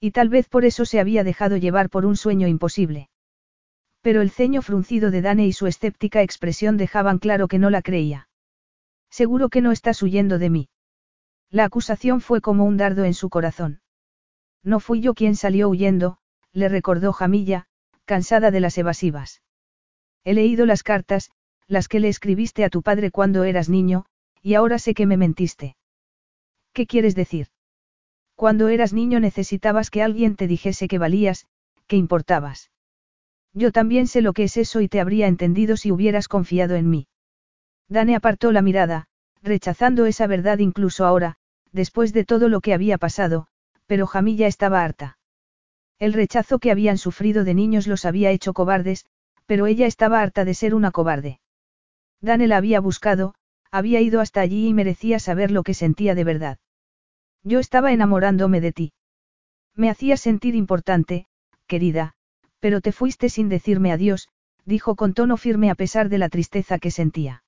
[0.00, 3.10] Y tal vez por eso se había dejado llevar por un sueño imposible.
[4.00, 7.82] Pero el ceño fruncido de Dane y su escéptica expresión dejaban claro que no la
[7.82, 8.29] creía.
[9.10, 10.68] Seguro que no estás huyendo de mí.
[11.50, 13.80] La acusación fue como un dardo en su corazón.
[14.62, 16.18] No fui yo quien salió huyendo,
[16.52, 17.66] le recordó Jamilla,
[18.04, 19.42] cansada de las evasivas.
[20.24, 21.30] He leído las cartas,
[21.66, 24.06] las que le escribiste a tu padre cuando eras niño,
[24.42, 25.76] y ahora sé que me mentiste.
[26.72, 27.48] ¿Qué quieres decir?
[28.36, 31.46] Cuando eras niño necesitabas que alguien te dijese que valías,
[31.86, 32.70] que importabas.
[33.52, 36.88] Yo también sé lo que es eso y te habría entendido si hubieras confiado en
[36.88, 37.08] mí.
[37.90, 39.08] Dane apartó la mirada,
[39.42, 41.34] rechazando esa verdad incluso ahora,
[41.72, 43.48] después de todo lo que había pasado,
[43.86, 45.18] pero Jamilla estaba harta.
[45.98, 49.06] El rechazo que habían sufrido de niños los había hecho cobardes,
[49.46, 51.40] pero ella estaba harta de ser una cobarde.
[52.20, 53.34] Dane la había buscado,
[53.72, 56.58] había ido hasta allí y merecía saber lo que sentía de verdad.
[57.42, 58.92] Yo estaba enamorándome de ti.
[59.74, 61.26] Me hacías sentir importante,
[61.66, 62.14] querida,
[62.60, 64.28] pero te fuiste sin decirme adiós,
[64.64, 67.42] dijo con tono firme a pesar de la tristeza que sentía.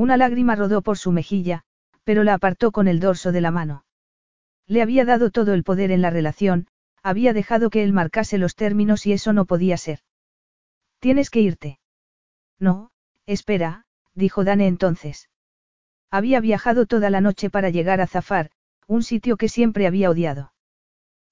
[0.00, 1.60] Una lágrima rodó por su mejilla,
[2.04, 3.84] pero la apartó con el dorso de la mano.
[4.66, 6.68] Le había dado todo el poder en la relación,
[7.02, 9.98] había dejado que él marcase los términos y eso no podía ser.
[11.00, 11.80] Tienes que irte.
[12.58, 12.92] No,
[13.26, 15.28] Espera, dijo Dane entonces.
[16.10, 18.52] Había viajado toda la noche para llegar a Zafar,
[18.86, 20.54] un sitio que siempre había odiado.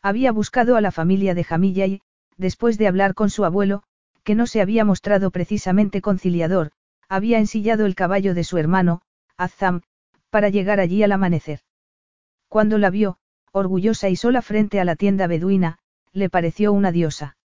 [0.02, 2.02] Había buscado a la familia de Jamilla y,
[2.36, 3.84] después de hablar con su abuelo,
[4.24, 6.72] que no se había mostrado precisamente conciliador,
[7.08, 9.02] había ensillado el caballo de su hermano,
[9.36, 9.82] Azam,
[10.30, 11.60] para llegar allí al amanecer.
[12.48, 13.18] Cuando la vio,
[13.52, 15.78] orgullosa y sola frente a la tienda beduina,
[16.12, 17.36] le pareció una diosa.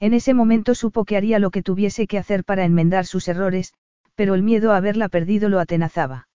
[0.00, 3.74] En ese momento supo que haría lo que tuviese que hacer para enmendar sus errores,
[4.14, 6.28] pero el miedo a haberla perdido lo atenazaba.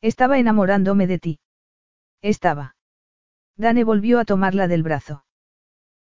[0.00, 1.40] Estaba enamorándome de ti.
[2.20, 2.76] Estaba.
[3.56, 5.24] Dane volvió a tomarla del brazo.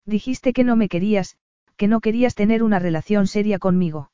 [0.05, 1.37] Dijiste que no me querías,
[1.77, 4.11] que no querías tener una relación seria conmigo.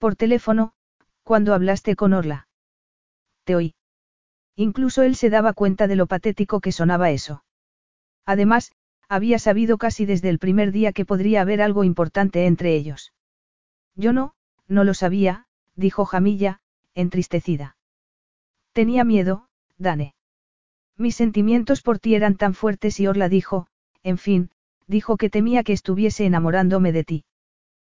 [0.00, 0.72] Por teléfono,
[1.24, 2.48] cuando hablaste con Orla.
[3.44, 3.74] Te oí.
[4.56, 7.44] Incluso él se daba cuenta de lo patético que sonaba eso.
[8.24, 8.72] Además,
[9.10, 13.12] había sabido casi desde el primer día que podría haber algo importante entre ellos.
[13.94, 14.32] Yo no,
[14.68, 15.44] no lo sabía,
[15.76, 16.62] dijo Jamilla,
[16.94, 17.76] entristecida.
[18.72, 20.14] Tenía miedo, Dane.
[20.96, 23.66] Mis sentimientos por ti eran tan fuertes y Orla dijo,
[24.02, 24.50] en fin,
[24.86, 27.24] dijo que temía que estuviese enamorándome de ti.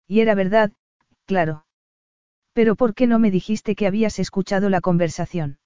[0.08, 0.72] Y era verdad,
[1.28, 1.64] claro.
[2.54, 5.60] Pero ¿por qué no me dijiste que habías escuchado la conversación?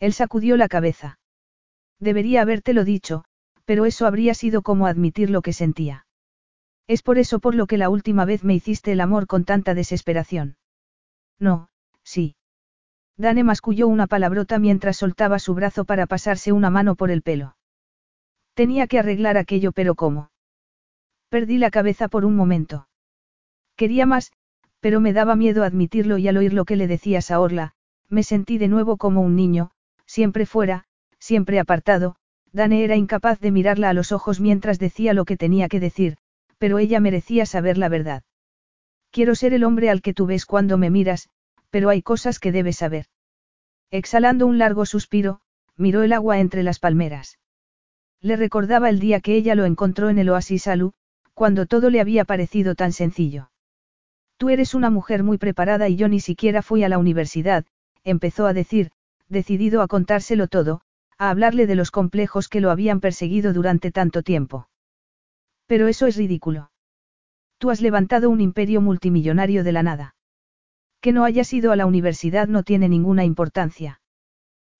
[0.00, 1.18] Él sacudió la cabeza.
[2.00, 3.24] Debería habértelo dicho,
[3.64, 6.06] pero eso habría sido como admitir lo que sentía.
[6.86, 9.74] Es por eso por lo que la última vez me hiciste el amor con tanta
[9.74, 10.56] desesperación.
[11.38, 11.68] No,
[12.02, 12.36] sí.
[13.18, 17.56] Dane masculló una palabrota mientras soltaba su brazo para pasarse una mano por el pelo.
[18.54, 20.30] Tenía que arreglar aquello, pero ¿cómo?
[21.28, 22.88] Perdí la cabeza por un momento.
[23.76, 24.32] Quería más,
[24.80, 27.74] pero me daba miedo admitirlo y al oír lo que le decías a Orla,
[28.08, 29.70] me sentí de nuevo como un niño,
[30.06, 30.84] siempre fuera,
[31.18, 32.16] siempre apartado,
[32.52, 36.16] Dane era incapaz de mirarla a los ojos mientras decía lo que tenía que decir,
[36.58, 38.22] pero ella merecía saber la verdad.
[39.10, 41.28] Quiero ser el hombre al que tú ves cuando me miras,
[41.70, 43.06] pero hay cosas que debes saber.
[43.90, 45.40] Exhalando un largo suspiro,
[45.76, 47.38] miró el agua entre las palmeras.
[48.20, 50.92] Le recordaba el día que ella lo encontró en el oasis Alu,
[51.34, 53.50] cuando todo le había parecido tan sencillo.
[54.38, 57.66] Tú eres una mujer muy preparada y yo ni siquiera fui a la universidad,
[58.04, 58.92] empezó a decir,
[59.28, 60.80] decidido a contárselo todo,
[61.18, 64.68] a hablarle de los complejos que lo habían perseguido durante tanto tiempo.
[65.66, 66.70] Pero eso es ridículo.
[67.58, 70.14] Tú has levantado un imperio multimillonario de la nada.
[71.00, 74.00] Que no hayas ido a la universidad no tiene ninguna importancia.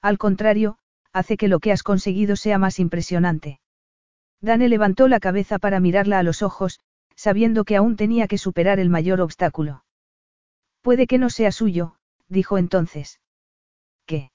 [0.00, 0.78] Al contrario,
[1.12, 3.60] hace que lo que has conseguido sea más impresionante.
[4.40, 6.78] Dane levantó la cabeza para mirarla a los ojos,
[7.18, 9.82] sabiendo que aún tenía que superar el mayor obstáculo.
[10.82, 11.96] Puede que no sea suyo,
[12.28, 13.20] dijo entonces.
[14.06, 14.30] ¿Qué?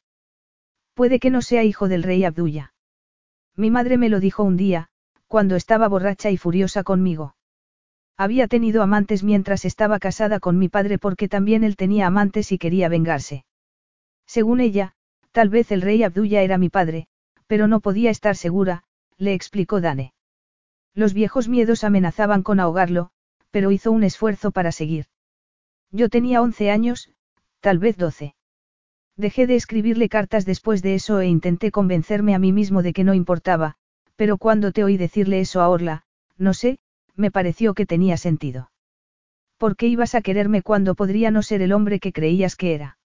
[0.94, 2.74] Puede que no sea hijo del rey Abdulla.
[3.56, 4.90] Mi madre me lo dijo un día,
[5.28, 7.38] cuando estaba borracha y furiosa conmigo.
[8.18, 12.58] Había tenido amantes mientras estaba casada con mi padre porque también él tenía amantes y
[12.58, 13.46] quería vengarse.
[14.28, 14.94] Según ella,
[15.32, 17.08] tal vez el rey Abdullah era mi padre,
[17.48, 18.84] pero no podía estar segura,
[19.18, 20.14] le explicó Dane.
[20.96, 23.10] Los viejos miedos amenazaban con ahogarlo,
[23.52, 25.06] pero hizo un esfuerzo para seguir.
[25.92, 27.10] Yo tenía once años,
[27.60, 28.36] tal vez doce.
[29.16, 33.04] Dejé de escribirle cartas después de eso e intenté convencerme a mí mismo de que
[33.04, 33.76] no importaba,
[34.16, 36.04] pero cuando te oí decirle eso a Orla,
[36.38, 36.80] no sé,
[37.16, 38.72] me pareció que tenía sentido.
[39.58, 42.98] ¿Por qué ibas a quererme cuando podría no ser el hombre que creías que era?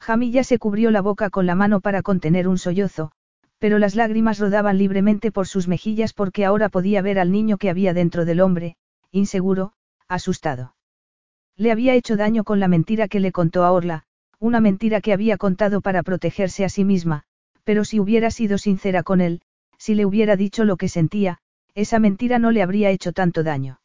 [0.00, 3.12] Jamilla se cubrió la boca con la mano para contener un sollozo,
[3.64, 7.70] pero las lágrimas rodaban libremente por sus mejillas porque ahora podía ver al niño que
[7.70, 8.76] había dentro del hombre,
[9.10, 9.72] inseguro,
[10.06, 10.76] asustado.
[11.56, 14.02] Le había hecho daño con la mentira que le contó a Orla,
[14.38, 17.22] una mentira que había contado para protegerse a sí misma,
[17.64, 19.40] pero si hubiera sido sincera con él,
[19.78, 21.38] si le hubiera dicho lo que sentía,
[21.74, 23.80] esa mentira no le habría hecho tanto daño.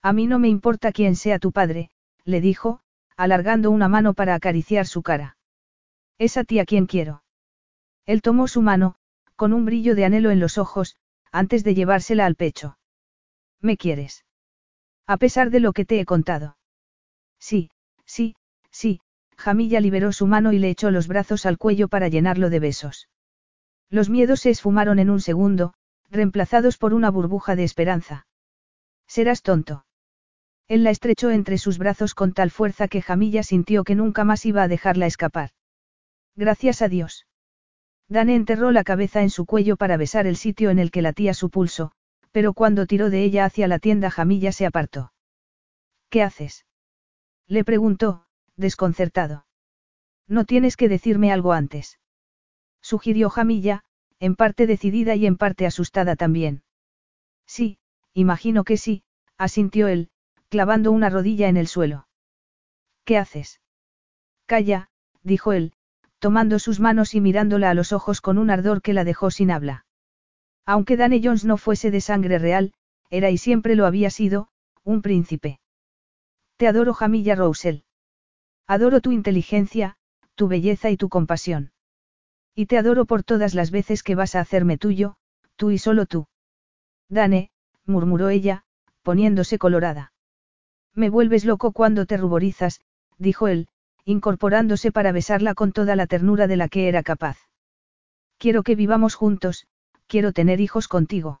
[0.00, 1.90] A mí no me importa quién sea tu padre,
[2.24, 2.80] le dijo,
[3.18, 5.36] alargando una mano para acariciar su cara.
[6.16, 7.23] Es a ti a quien quiero.
[8.06, 8.96] Él tomó su mano,
[9.36, 10.96] con un brillo de anhelo en los ojos,
[11.32, 12.78] antes de llevársela al pecho.
[13.60, 14.24] ¿Me quieres?
[15.06, 16.56] A pesar de lo que te he contado.
[17.38, 17.70] Sí,
[18.04, 18.36] sí,
[18.70, 19.00] sí,
[19.36, 23.08] Jamilla liberó su mano y le echó los brazos al cuello para llenarlo de besos.
[23.90, 25.74] Los miedos se esfumaron en un segundo,
[26.10, 28.26] reemplazados por una burbuja de esperanza.
[29.06, 29.86] Serás tonto.
[30.68, 34.46] Él la estrechó entre sus brazos con tal fuerza que Jamilla sintió que nunca más
[34.46, 35.50] iba a dejarla escapar.
[36.36, 37.26] Gracias a Dios.
[38.08, 41.34] Dane enterró la cabeza en su cuello para besar el sitio en el que latía
[41.34, 41.92] su pulso,
[42.32, 45.12] pero cuando tiró de ella hacia la tienda Jamilla se apartó.
[46.10, 46.66] ¿Qué haces?
[47.46, 48.26] Le preguntó,
[48.56, 49.46] desconcertado.
[50.26, 51.98] No tienes que decirme algo antes.
[52.80, 53.84] Sugirió Jamilla,
[54.20, 56.62] en parte decidida y en parte asustada también.
[57.46, 57.78] Sí,
[58.12, 59.02] imagino que sí,
[59.36, 60.10] asintió él,
[60.48, 62.08] clavando una rodilla en el suelo.
[63.04, 63.60] ¿Qué haces?
[64.46, 64.88] Calla,
[65.22, 65.74] dijo él,
[66.24, 69.50] tomando sus manos y mirándola a los ojos con un ardor que la dejó sin
[69.50, 69.84] habla.
[70.64, 72.72] Aunque Danny Jones no fuese de sangre real,
[73.10, 74.48] era y siempre lo había sido,
[74.84, 75.60] un príncipe.
[76.56, 77.84] Te adoro Jamilla Roussel.
[78.66, 79.98] Adoro tu inteligencia,
[80.34, 81.72] tu belleza y tu compasión.
[82.54, 85.16] Y te adoro por todas las veces que vas a hacerme tuyo,
[85.56, 86.26] tú y solo tú.
[87.10, 87.50] Dane,
[87.84, 88.64] murmuró ella,
[89.02, 90.14] poniéndose colorada.
[90.94, 92.80] Me vuelves loco cuando te ruborizas,
[93.18, 93.68] dijo él,
[94.04, 97.38] incorporándose para besarla con toda la ternura de la que era capaz.
[98.38, 99.66] Quiero que vivamos juntos,
[100.06, 101.40] quiero tener hijos contigo.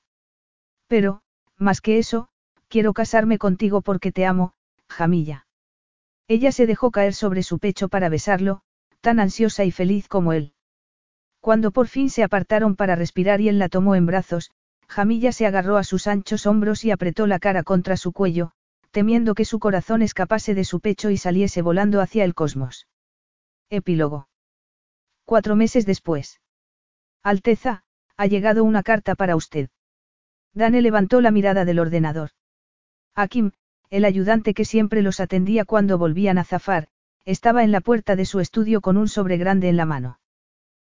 [0.86, 1.22] Pero,
[1.58, 2.28] más que eso,
[2.68, 4.54] quiero casarme contigo porque te amo,
[4.88, 5.46] Jamilla.
[6.26, 8.62] Ella se dejó caer sobre su pecho para besarlo,
[9.00, 10.54] tan ansiosa y feliz como él.
[11.40, 14.50] Cuando por fin se apartaron para respirar y él la tomó en brazos,
[14.88, 18.52] Jamilla se agarró a sus anchos hombros y apretó la cara contra su cuello,
[18.94, 22.86] temiendo que su corazón escapase de su pecho y saliese volando hacia el cosmos.
[23.68, 24.28] Epílogo.
[25.24, 26.40] Cuatro meses después.
[27.24, 27.82] Alteza,
[28.16, 29.68] ha llegado una carta para usted.
[30.52, 32.30] Dane levantó la mirada del ordenador.
[33.16, 33.50] Akim,
[33.90, 36.86] el ayudante que siempre los atendía cuando volvían a zafar,
[37.24, 40.20] estaba en la puerta de su estudio con un sobre grande en la mano.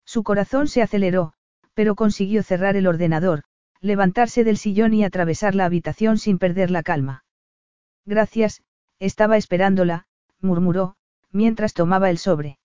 [0.04, 1.32] Su corazón se aceleró,
[1.74, 3.42] pero consiguió cerrar el ordenador,
[3.80, 7.24] levantarse del sillón y atravesar la habitación sin perder la calma.
[8.08, 8.62] Gracias,
[9.00, 10.06] estaba esperándola,
[10.40, 10.94] murmuró,
[11.30, 12.58] mientras tomaba el sobre.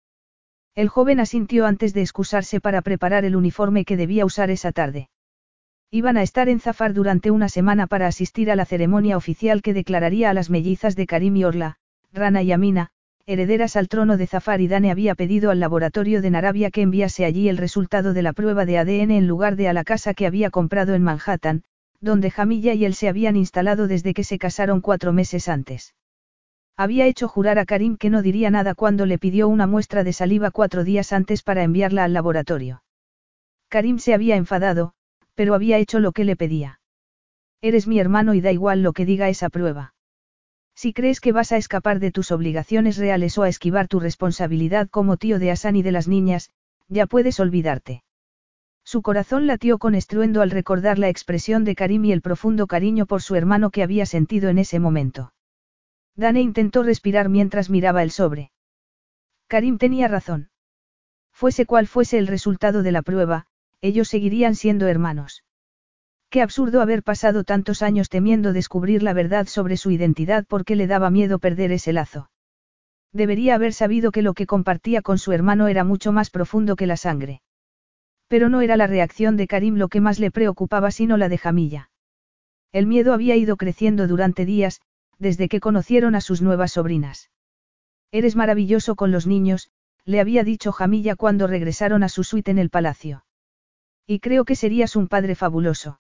[0.74, 5.10] El joven asintió antes de excusarse para preparar el uniforme que debía usar esa tarde.
[5.92, 9.74] Iban a estar en Zafar durante una semana para asistir a la ceremonia oficial que
[9.74, 11.76] declararía a las mellizas de Karim y Orla,
[12.14, 12.92] Rana y Amina,
[13.26, 17.26] herederas al trono de Zafar y Dane había pedido al laboratorio de Narabia que enviase
[17.26, 20.26] allí el resultado de la prueba de ADN en lugar de a la casa que
[20.26, 21.64] había comprado en Manhattan,
[22.04, 25.96] donde Jamilla y él se habían instalado desde que se casaron cuatro meses antes.
[26.76, 30.12] Había hecho jurar a Karim que no diría nada cuando le pidió una muestra de
[30.12, 32.84] saliva cuatro días antes para enviarla al laboratorio.
[33.70, 34.94] Karim se había enfadado,
[35.34, 36.82] pero había hecho lo que le pedía.
[37.62, 39.94] Eres mi hermano y da igual lo que diga esa prueba.
[40.76, 44.90] Si crees que vas a escapar de tus obligaciones reales o a esquivar tu responsabilidad
[44.90, 46.50] como tío de Asan y de las niñas,
[46.90, 48.03] ya puedes olvidarte.
[48.94, 53.08] Su corazón latió con estruendo al recordar la expresión de Karim y el profundo cariño
[53.08, 55.34] por su hermano que había sentido en ese momento.
[56.16, 58.52] Dane intentó respirar mientras miraba el sobre.
[59.48, 60.52] Karim tenía razón.
[61.32, 63.48] Fuese cual fuese el resultado de la prueba,
[63.82, 65.44] ellos seguirían siendo hermanos.
[66.30, 70.86] Qué absurdo haber pasado tantos años temiendo descubrir la verdad sobre su identidad porque le
[70.86, 72.30] daba miedo perder ese lazo.
[73.12, 76.86] Debería haber sabido que lo que compartía con su hermano era mucho más profundo que
[76.86, 77.42] la sangre.
[78.34, 81.38] Pero no era la reacción de Karim lo que más le preocupaba sino la de
[81.38, 81.92] Jamilla.
[82.72, 84.82] El miedo había ido creciendo durante días,
[85.20, 87.30] desde que conocieron a sus nuevas sobrinas.
[88.12, 89.70] Eres maravilloso con los niños,
[90.04, 93.24] le había dicho Jamilla cuando regresaron a su suite en el palacio.
[94.08, 96.00] Y creo que serías un padre fabuloso.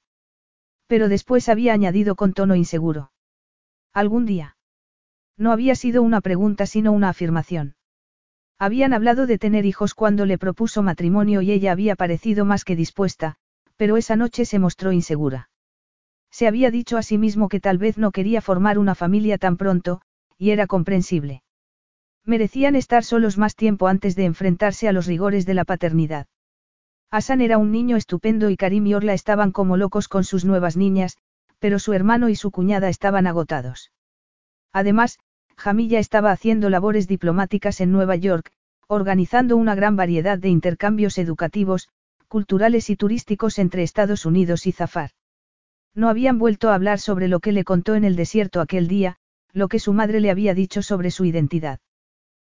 [0.88, 3.12] Pero después había añadido con tono inseguro.
[3.94, 4.58] Algún día.
[5.38, 7.76] No había sido una pregunta sino una afirmación.
[8.64, 12.78] Habían hablado de tener hijos cuando le propuso matrimonio y ella había parecido más que
[12.78, 13.36] dispuesta,
[13.76, 15.50] pero esa noche se mostró insegura.
[16.32, 19.58] Se había dicho a sí mismo que tal vez no quería formar una familia tan
[19.58, 20.00] pronto,
[20.38, 21.44] y era comprensible.
[22.24, 26.28] Merecían estar solos más tiempo antes de enfrentarse a los rigores de la paternidad.
[27.12, 30.78] Asan era un niño estupendo y Karim y Orla estaban como locos con sus nuevas
[30.78, 31.18] niñas,
[31.60, 33.92] pero su hermano y su cuñada estaban agotados.
[34.72, 35.20] Además,
[35.58, 38.52] Jamilla estaba haciendo labores diplomáticas en Nueva York,
[38.88, 41.90] organizando una gran variedad de intercambios educativos,
[42.28, 45.12] culturales y turísticos entre Estados Unidos y Zafar.
[45.96, 49.18] No habían vuelto a hablar sobre lo que le contó en el desierto aquel día,
[49.52, 51.80] lo que su madre le había dicho sobre su identidad.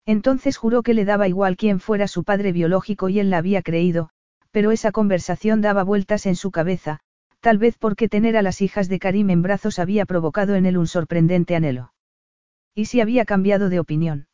[0.05, 3.61] Entonces juró que le daba igual quién fuera su padre biológico y él la había
[3.61, 4.11] creído,
[4.51, 7.01] pero esa conversación daba vueltas en su cabeza,
[7.41, 10.77] tal vez porque tener a las hijas de Karim en brazos había provocado en él
[10.77, 11.91] un sorprendente anhelo.
[12.75, 14.27] ¿Y si había cambiado de opinión?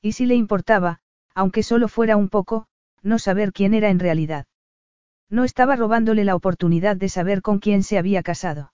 [0.00, 1.00] ¿Y si le importaba,
[1.34, 2.68] aunque solo fuera un poco,
[3.02, 4.46] no saber quién era en realidad?
[5.28, 8.72] No estaba robándole la oportunidad de saber con quién se había casado.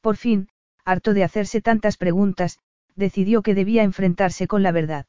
[0.00, 0.48] Por fin,
[0.86, 2.58] harto de hacerse tantas preguntas,
[2.96, 5.06] decidió que debía enfrentarse con la verdad.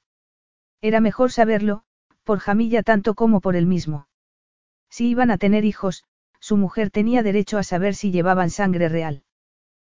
[0.82, 1.84] Era mejor saberlo,
[2.26, 4.08] por Jamilla tanto como por él mismo.
[4.90, 6.04] Si iban a tener hijos,
[6.40, 9.24] su mujer tenía derecho a saber si llevaban sangre real.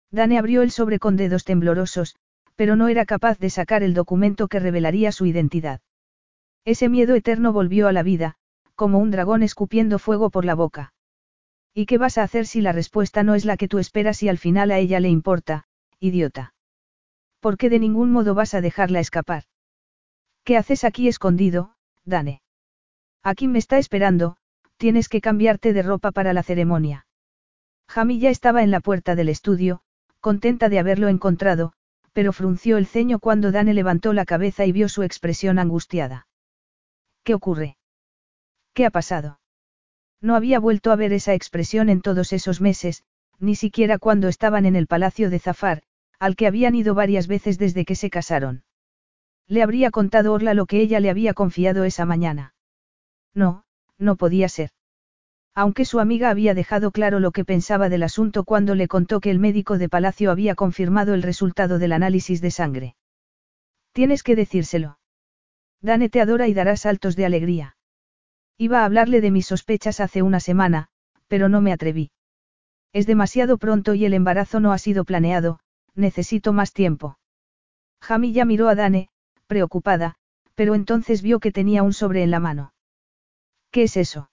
[0.10, 2.16] Dane abrió el sobre con dedos temblorosos,
[2.56, 5.82] pero no era capaz de sacar el documento que revelaría su identidad.
[6.66, 8.36] Ese miedo eterno volvió a la vida,
[8.76, 10.94] como un dragón escupiendo fuego por la boca.
[11.74, 14.30] ¿Y qué vas a hacer si la respuesta no es la que tú esperas y
[14.30, 15.66] al final a ella le importa,
[16.00, 16.54] idiota?
[17.40, 19.44] ¿Por qué de ningún modo vas a dejarla escapar?
[20.44, 21.76] ¿Qué haces aquí escondido,
[22.06, 22.42] Dane?
[23.24, 24.38] Aquí me está esperando,
[24.78, 27.06] tienes que cambiarte de ropa para la ceremonia.
[27.88, 29.82] Jamilla estaba en la puerta del estudio,
[30.20, 31.74] contenta de haberlo encontrado,
[32.14, 36.28] pero frunció el ceño cuando Dane levantó la cabeza y vio su expresión angustiada.
[37.24, 37.78] ¿Qué ocurre?
[38.74, 39.40] ¿Qué ha pasado?
[40.22, 43.04] No había vuelto a ver esa expresión en todos esos meses,
[43.40, 45.84] ni siquiera cuando estaban en el palacio de Zafar,
[46.20, 48.64] al que habían ido varias veces desde que se casaron.
[49.48, 52.56] Le habría contado Orla lo que ella le había confiado esa mañana.
[53.34, 53.66] No,
[53.98, 54.70] no podía ser.
[55.56, 59.30] Aunque su amiga había dejado claro lo que pensaba del asunto cuando le contó que
[59.30, 62.96] el médico de Palacio había confirmado el resultado del análisis de sangre.
[63.92, 64.98] Tienes que decírselo.
[65.82, 67.78] Dane te adora y dará saltos de alegría.
[68.58, 70.88] Iba a hablarle de mis sospechas hace una semana,
[71.28, 72.12] pero no me atreví.
[72.92, 75.60] Es demasiado pronto y el embarazo no ha sido planeado,
[75.94, 77.20] necesito más tiempo.
[78.02, 79.10] Jamilla miró a Dane,
[79.48, 80.16] preocupada,
[80.56, 82.74] pero entonces vio que tenía un sobre en la mano.
[83.72, 84.30] ¿Qué es eso?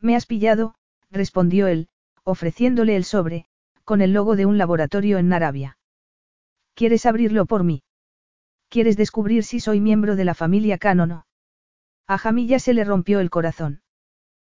[0.00, 0.74] Me has pillado,
[1.10, 1.88] respondió él,
[2.24, 3.46] ofreciéndole el sobre,
[3.84, 5.78] con el logo de un laboratorio en Narabia.
[6.74, 7.82] ¿Quieres abrirlo por mí?
[8.68, 11.26] ¿Quieres descubrir si soy miembro de la familia Khan o no?
[12.06, 13.82] A Jamilla se le rompió el corazón.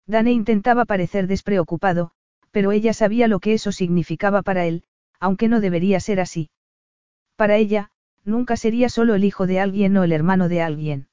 [0.07, 2.13] Dane intentaba parecer despreocupado,
[2.51, 4.85] pero ella sabía lo que eso significaba para él,
[5.19, 6.51] aunque no debería ser así.
[7.35, 7.91] Para ella,
[8.25, 11.09] nunca sería solo el hijo de alguien o el hermano de alguien.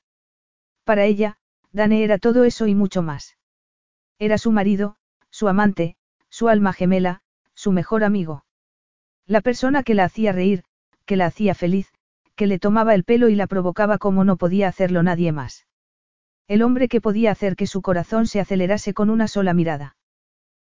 [0.83, 1.38] Para ella,
[1.72, 3.39] Dane era todo eso y mucho más.
[4.19, 4.98] Era su marido,
[5.30, 5.95] su amante,
[6.30, 7.22] su alma gemela,
[7.56, 8.43] su mejor amigo.
[9.25, 10.64] La persona que la hacía reír,
[11.06, 11.93] que la hacía feliz,
[12.35, 15.67] que le tomaba el pelo y la provocaba como no podía hacerlo nadie más.
[16.48, 19.95] El hombre que podía hacer que su corazón se acelerase con una sola mirada.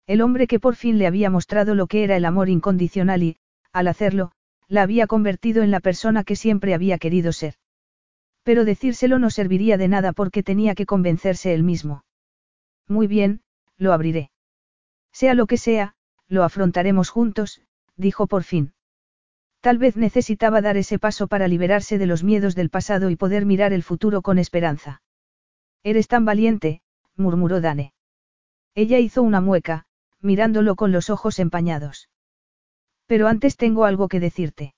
[0.06, 3.36] El hombre que por fin le había mostrado lo que era el amor incondicional y,
[3.72, 4.32] al hacerlo,
[4.66, 7.54] la había convertido en la persona que siempre había querido ser.
[8.42, 12.02] Pero decírselo no serviría de nada porque tenía que convencerse él mismo.
[12.88, 13.42] Muy bien,
[13.76, 14.30] lo abriré.
[15.12, 15.94] Sea lo que sea,
[16.26, 17.60] lo afrontaremos juntos,
[17.96, 18.72] dijo por fin.
[19.60, 23.44] Tal vez necesitaba dar ese paso para liberarse de los miedos del pasado y poder
[23.44, 25.02] mirar el futuro con esperanza.
[25.82, 26.80] Eres tan valiente,
[27.16, 27.92] murmuró Dane.
[28.74, 29.86] Ella hizo una mueca,
[30.20, 32.08] mirándolo con los ojos empañados.
[33.06, 34.74] Pero antes tengo algo que decirte.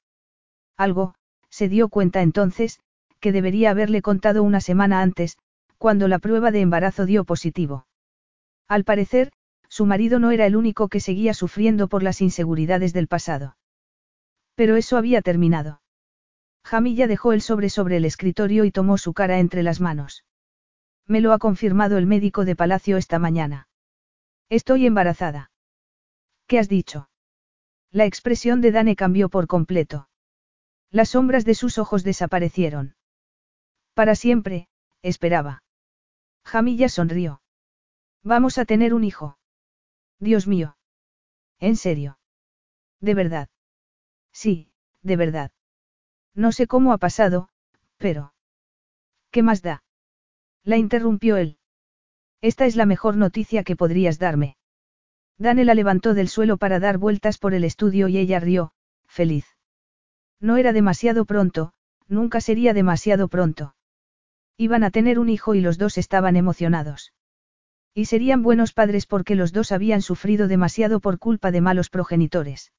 [0.76, 1.14] Algo,
[1.50, 2.80] se dio cuenta entonces,
[3.18, 5.36] que debería haberle contado una semana antes,
[5.76, 7.86] cuando la prueba de embarazo dio positivo.
[8.70, 9.32] Al parecer,
[9.68, 13.56] su marido no era el único que seguía sufriendo por las inseguridades del pasado.
[14.54, 15.82] Pero eso había terminado.
[16.62, 20.24] Jamilla dejó el sobre sobre el escritorio y tomó su cara entre las manos.
[21.04, 23.66] Me lo ha confirmado el médico de Palacio esta mañana.
[24.48, 25.50] Estoy embarazada.
[26.46, 27.10] ¿Qué has dicho?
[27.90, 30.08] La expresión de Dane cambió por completo.
[30.92, 32.94] Las sombras de sus ojos desaparecieron.
[33.94, 34.68] Para siempre,
[35.02, 35.64] esperaba.
[36.44, 37.39] Jamilla sonrió.
[38.22, 39.38] Vamos a tener un hijo.
[40.18, 40.76] Dios mío.
[41.58, 42.18] ¿En serio?
[43.00, 43.48] ¿De verdad?
[44.32, 45.50] Sí, de verdad.
[46.34, 47.48] No sé cómo ha pasado,
[47.96, 48.34] pero...
[49.30, 49.82] ¿Qué más da?
[50.64, 51.58] La interrumpió él.
[52.42, 54.56] Esta es la mejor noticia que podrías darme.
[55.38, 58.72] Dane la levantó del suelo para dar vueltas por el estudio y ella rió,
[59.06, 59.46] feliz.
[60.38, 61.72] No era demasiado pronto,
[62.08, 63.74] nunca sería demasiado pronto.
[64.56, 67.12] Iban a tener un hijo y los dos estaban emocionados.
[67.94, 72.72] Y serían buenos padres porque los dos habían sufrido demasiado por culpa de malos progenitores.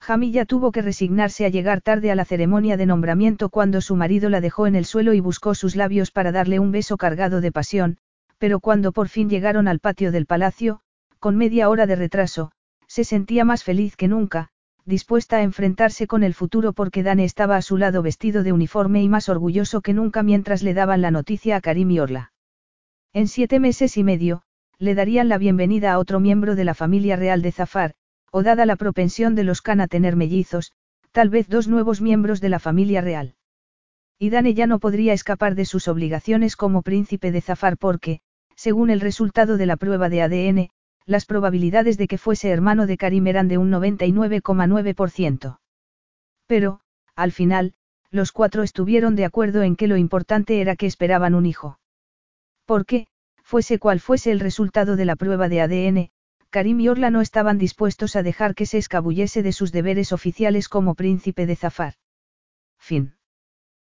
[0.00, 4.28] Jamilla tuvo que resignarse a llegar tarde a la ceremonia de nombramiento cuando su marido
[4.28, 7.50] la dejó en el suelo y buscó sus labios para darle un beso cargado de
[7.50, 7.98] pasión,
[8.38, 10.80] pero cuando por fin llegaron al patio del palacio,
[11.18, 12.52] con media hora de retraso,
[12.86, 14.50] se sentía más feliz que nunca,
[14.84, 19.02] dispuesta a enfrentarse con el futuro porque Dane estaba a su lado vestido de uniforme
[19.02, 22.32] y más orgulloso que nunca mientras le daban la noticia a Karim y Orla.
[23.12, 24.42] En siete meses y medio,
[24.78, 27.94] le darían la bienvenida a otro miembro de la familia real de Zafar,
[28.30, 30.72] o dada la propensión de los Khan a tener mellizos,
[31.12, 33.34] tal vez dos nuevos miembros de la familia real.
[34.18, 38.20] Y Dane ya no podría escapar de sus obligaciones como príncipe de Zafar porque,
[38.54, 40.68] según el resultado de la prueba de ADN,
[41.06, 45.58] las probabilidades de que fuese hermano de Karim eran de un 99,9%.
[46.46, 46.80] Pero,
[47.14, 47.74] al final,
[48.10, 51.78] los cuatro estuvieron de acuerdo en que lo importante era que esperaban un hijo.
[52.66, 53.06] Porque,
[53.42, 56.10] fuese cual fuese el resultado de la prueba de ADN,
[56.50, 60.68] Karim y Orla no estaban dispuestos a dejar que se escabullese de sus deberes oficiales
[60.68, 61.94] como príncipe de Zafar.
[62.78, 63.15] Fin.